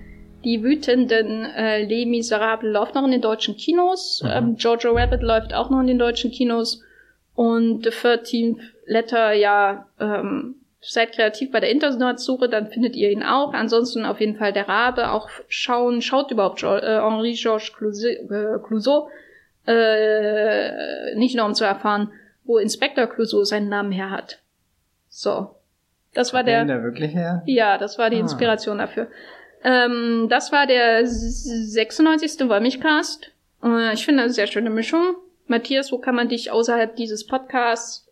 die 0.44 0.62
wütenden 0.62 1.46
äh, 1.46 1.84
Les 1.84 2.04
Miserables 2.04 2.70
läuft 2.70 2.94
noch 2.94 3.06
in 3.06 3.12
den 3.12 3.22
deutschen 3.22 3.56
Kinos. 3.56 4.22
Mhm. 4.22 4.30
Ähm, 4.30 4.56
Jojo 4.56 4.92
Rabbit 4.92 5.22
läuft 5.22 5.54
auch 5.54 5.70
noch 5.70 5.80
in 5.80 5.86
den 5.86 5.98
deutschen 5.98 6.30
Kinos. 6.30 6.82
Und 7.34 7.84
The 7.84 7.90
13th 7.90 8.58
Letter, 8.84 9.32
ja, 9.32 9.86
ähm, 9.98 10.56
seid 10.82 11.12
kreativ 11.12 11.50
bei 11.50 11.60
der 11.60 11.70
Internetsuche, 11.70 12.50
dann 12.50 12.68
findet 12.68 12.96
ihr 12.96 13.10
ihn 13.10 13.22
auch. 13.22 13.54
Ansonsten 13.54 14.04
auf 14.04 14.20
jeden 14.20 14.36
Fall 14.36 14.52
der 14.52 14.68
Rabe, 14.68 15.10
auch 15.10 15.30
schauen, 15.48 16.02
schaut 16.02 16.30
überhaupt 16.30 16.60
jo 16.60 16.76
äh, 16.76 17.00
Henri-Georges 17.00 17.72
Clouseau, 17.72 19.08
äh, 19.66 21.14
nicht 21.16 21.34
nur 21.34 21.46
um 21.46 21.54
zu 21.54 21.64
erfahren, 21.64 22.12
wo 22.44 22.58
Inspector 22.58 23.06
Clouseau 23.06 23.44
seinen 23.44 23.68
Namen 23.68 23.92
her 23.92 24.10
hat. 24.10 24.40
So. 25.08 25.54
Das 26.12 26.32
war 26.32 26.44
der. 26.44 26.64
der 26.64 26.82
wirklich 26.82 27.12
her? 27.12 27.42
Ja, 27.46 27.76
das 27.76 27.98
war 27.98 28.08
die 28.08 28.16
ah. 28.16 28.20
Inspiration 28.20 28.78
dafür. 28.78 29.08
Ähm, 29.64 30.28
das 30.28 30.52
war 30.52 30.66
der 30.66 31.06
96. 31.06 32.48
Wollmilchcast. 32.48 33.32
Äh, 33.62 33.94
ich 33.94 34.04
finde 34.04 34.22
eine 34.22 34.32
sehr 34.32 34.46
schöne 34.46 34.70
Mischung. 34.70 35.16
Matthias, 35.46 35.90
wo 35.90 35.98
kann 35.98 36.14
man 36.14 36.28
dich 36.28 36.50
außerhalb 36.50 36.94
dieses 36.96 37.26
Podcasts 37.26 38.08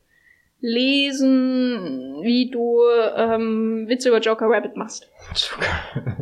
lesen, 0.61 2.21
wie 2.23 2.51
du 2.51 2.81
ähm, 3.17 3.87
Witze 3.89 4.09
über 4.09 4.21
Joker 4.21 4.47
Rabbit 4.49 4.77
machst? 4.77 5.09
Joker. 5.35 6.17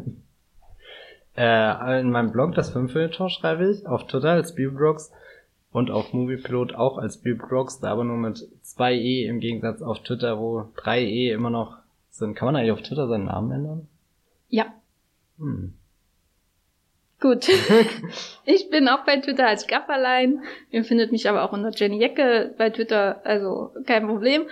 äh, 1.36 2.00
in 2.00 2.10
meinem 2.10 2.32
Blog, 2.32 2.54
das 2.54 2.70
Fünffeltor, 2.70 3.28
schreibe 3.30 3.70
ich 3.70 3.86
auf 3.86 4.06
Twitter 4.06 4.30
als 4.30 4.54
Bibelbrox 4.54 5.12
und 5.72 5.90
auf 5.90 6.12
Moviepilot 6.12 6.74
auch 6.74 6.98
als 6.98 7.18
Bib 7.18 7.50
Rockstar, 7.50 7.92
aber 7.92 8.04
nur 8.04 8.16
mit 8.16 8.48
zwei 8.62 8.94
E 8.94 9.26
im 9.26 9.40
Gegensatz 9.40 9.82
auf 9.82 10.02
Twitter, 10.02 10.38
wo 10.38 10.64
drei 10.76 11.02
E 11.02 11.30
immer 11.30 11.50
noch 11.50 11.78
sind. 12.10 12.34
Kann 12.34 12.46
man 12.46 12.56
eigentlich 12.56 12.72
auf 12.72 12.82
Twitter 12.82 13.08
seinen 13.08 13.26
Namen 13.26 13.52
ändern? 13.52 13.88
Ja. 14.48 14.66
Hm. 15.38 15.74
Gut. 17.20 17.48
ich 18.44 18.70
bin 18.70 18.88
auch 18.88 19.04
bei 19.04 19.18
Twitter 19.18 19.46
als 19.46 19.66
Gafferlein. 19.66 20.42
Ihr 20.70 20.84
findet 20.84 21.12
mich 21.12 21.28
aber 21.28 21.44
auch 21.44 21.52
unter 21.52 21.70
Jenny 21.70 21.98
Jecke 22.00 22.54
bei 22.56 22.70
Twitter, 22.70 23.20
also 23.24 23.72
kein 23.86 24.06
Problem. 24.06 24.46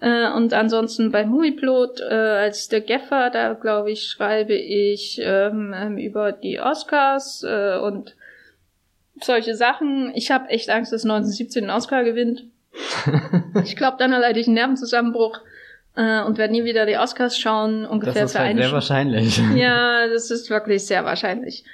Äh, 0.00 0.30
und 0.32 0.52
ansonsten 0.54 1.12
bei 1.12 1.24
Movieplot 1.24 2.00
äh, 2.00 2.14
als 2.14 2.68
der 2.68 2.80
Gaffer, 2.80 3.30
da 3.30 3.52
glaube 3.52 3.92
ich, 3.92 4.04
schreibe 4.04 4.54
ich 4.54 5.20
ähm, 5.22 5.74
ähm, 5.76 5.98
über 5.98 6.32
die 6.32 6.60
Oscars 6.60 7.44
äh, 7.46 7.78
und 7.78 8.16
solche 9.20 9.54
Sachen. 9.54 10.12
Ich 10.14 10.30
habe 10.30 10.48
echt 10.48 10.70
Angst, 10.70 10.92
dass 10.92 11.04
1917 11.04 11.64
einen 11.64 11.76
Oscar 11.76 12.04
gewinnt. 12.04 12.44
ich 13.64 13.76
glaube, 13.76 13.96
dann 13.98 14.12
erleide 14.12 14.40
ich 14.40 14.46
einen 14.46 14.54
Nervenzusammenbruch 14.54 15.40
äh, 15.96 16.22
und 16.22 16.38
werde 16.38 16.52
nie 16.52 16.64
wieder 16.64 16.86
die 16.86 16.98
Oscars 16.98 17.38
schauen. 17.38 17.86
Ungefähr 17.86 18.22
das 18.22 18.32
ist 18.32 18.38
halt 18.38 18.56
sehr 18.56 18.72
wahrscheinlich. 18.72 19.40
Ja, 19.54 20.08
das 20.08 20.30
ist 20.30 20.50
wirklich 20.50 20.86
sehr 20.86 21.04
wahrscheinlich. 21.04 21.64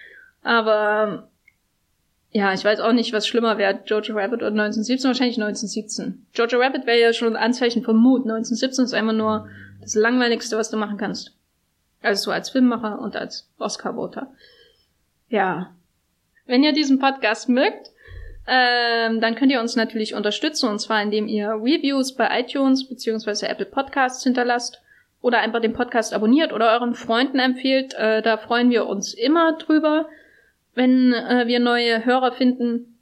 Aber 0.43 1.29
ja, 2.33 2.53
ich 2.53 2.65
weiß 2.65 2.81
auch 2.81 2.93
nicht, 2.93 3.13
was 3.13 3.27
schlimmer 3.27 3.59
wäre, 3.59 3.81
Jojo 3.87 4.15
Rabbit 4.15 4.41
oder 4.41 4.49
1917. 4.49 5.09
Wahrscheinlich 5.09 5.37
1917. 5.37 6.27
Jojo 6.35 6.59
Rabbit 6.61 6.87
wäre 6.87 7.01
ja 7.01 7.13
schon 7.13 7.37
ein 7.37 7.43
Anzeichen 7.43 7.83
von 7.83 7.97
Mut. 7.97 8.23
1917 8.23 8.85
ist 8.85 8.95
einfach 8.95 9.15
nur 9.15 9.49
das 9.81 9.95
langweiligste, 9.95 10.57
was 10.57 10.71
du 10.71 10.77
machen 10.77 10.99
kannst. 10.99 11.33
Also 12.03 12.25
so 12.25 12.31
als 12.31 12.51
Filmmacher 12.51 12.99
und 13.01 13.17
als 13.17 13.49
Oscar-Voter. 13.59 14.29
Ja, 15.29 15.71
wenn 16.51 16.65
ihr 16.65 16.73
diesen 16.73 16.99
Podcast 16.99 17.49
mögt, 17.49 17.91
ähm, 18.47 19.21
dann 19.21 19.37
könnt 19.37 19.53
ihr 19.53 19.61
uns 19.61 19.77
natürlich 19.77 20.15
unterstützen 20.15 20.69
und 20.69 20.81
zwar 20.81 21.03
indem 21.03 21.29
ihr 21.29 21.51
Reviews 21.51 22.15
bei 22.17 22.41
iTunes 22.41 22.89
beziehungsweise 22.89 23.49
Apple 23.49 23.67
Podcasts 23.67 24.25
hinterlasst 24.25 24.83
oder 25.23 25.39
einfach 25.39 25.61
den 25.61 25.73
Podcast 25.73 26.13
abonniert 26.13 26.53
oder 26.53 26.73
euren 26.73 26.95
Freunden 26.95 27.39
empfiehlt. 27.39 27.95
Äh, 27.95 28.23
da 28.23 28.37
freuen 28.37 28.71
wir 28.71 28.87
uns 28.87 29.15
immer 29.15 29.57
drüber, 29.59 30.09
wenn 30.75 31.13
äh, 31.13 31.47
wir 31.47 31.61
neue 31.61 32.05
Hörer 32.05 32.33
finden 32.33 32.99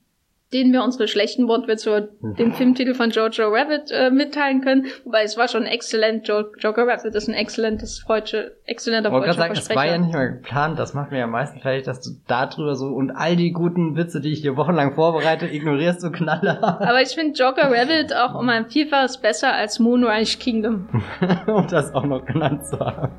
denen 0.53 0.73
wir 0.73 0.83
unsere 0.83 1.09
schlechten 1.09 1.47
Wortwitze 1.47 1.91
über 1.91 2.09
den 2.37 2.55
Filmtitel 2.55 2.95
von 2.95 3.11
Jojo 3.11 3.49
Rabbit 3.49 3.91
äh, 3.91 4.11
mitteilen 4.11 4.63
können. 4.63 4.87
Wobei 5.05 5.23
es 5.23 5.37
war 5.37 5.47
schon 5.47 5.67
exzellent. 5.67 6.27
Jo 6.27 6.45
Jojo 6.59 6.85
Rabbit 6.85 7.15
ist 7.15 7.29
ein 7.29 7.35
exzellentes 7.35 7.99
freudsche, 7.99 8.57
exzellenter 8.65 9.11
freudscher 9.11 9.35
sagen, 9.35 9.55
Versprecher. 9.55 9.81
Das 9.81 9.91
war 9.91 9.93
ja 9.93 9.99
nicht 9.99 10.15
mal 10.15 10.33
geplant. 10.33 10.79
Das 10.79 10.95
macht 10.95 11.11
mir 11.11 11.25
am 11.25 11.33
meisten 11.33 11.61
fertig, 11.61 11.85
dass 11.85 12.01
du 12.01 12.13
da 12.27 12.47
drüber 12.47 12.77
so 12.77 12.87
und 12.87 13.11
all 13.11 13.37
die 13.37 13.53
guten 13.53 13.95
Witze, 13.97 14.23
die 14.23 14.33
ich 14.33 14.41
dir 14.41 14.57
wochenlang 14.57 14.95
vorbereite, 14.95 15.47
ignorierst 15.47 16.03
du 16.03 16.11
knaller. 16.11 16.63
Aber 16.81 17.03
ich 17.03 17.11
finde 17.11 17.39
Jojo 17.39 17.53
Rabbit 17.55 18.17
auch 18.17 18.35
um 18.35 18.49
ein 18.49 18.67
Vielfaches 18.71 19.19
besser 19.19 19.53
als 19.53 19.79
Moonrise 19.79 20.39
Kingdom. 20.39 20.89
um 21.47 21.67
das 21.69 21.95
auch 21.95 22.05
noch 22.05 22.25
genannt 22.25 22.67
zu 22.67 22.79
haben. 22.81 23.13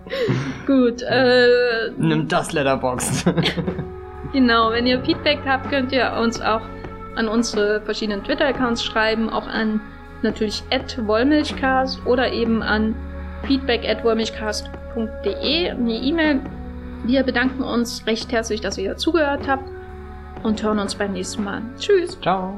Gut, 0.66 1.04
äh... 1.04 1.92
Nimm 1.98 2.28
das 2.28 2.54
Letterbox. 2.54 3.26
genau, 4.34 4.72
wenn 4.72 4.88
ihr 4.88 5.04
Feedback 5.04 5.40
habt, 5.46 5.70
könnt 5.70 5.92
ihr 5.92 6.12
uns 6.20 6.42
auch 6.42 6.62
an 7.20 7.28
unsere 7.28 7.82
verschiedenen 7.82 8.24
Twitter-Accounts 8.24 8.84
schreiben, 8.84 9.30
auch 9.30 9.48
an 9.48 9.82
natürlich 10.22 10.64
at 10.72 10.98
wollmilchcast 11.06 12.06
oder 12.06 12.32
eben 12.32 12.64
an 12.64 12.96
feedback 13.46 13.88
at 13.88 14.04
wollmilchcast.de, 14.04 15.70
eine 15.70 15.94
E-Mail. 15.94 16.42
Wir 17.06 17.24
bedanken 17.24 17.64
uns 17.64 18.06
recht 18.08 18.32
herzlich, 18.32 18.62
dass 18.62 18.78
ihr 18.78 18.98
zugehört 18.98 19.48
habt 19.48 19.70
und 20.44 20.62
hören 20.64 20.80
uns 20.80 20.96
beim 20.96 21.14
nächsten 21.14 21.44
Mal. 21.44 21.62
Tschüss. 21.78 22.20
Ciao. 22.22 22.58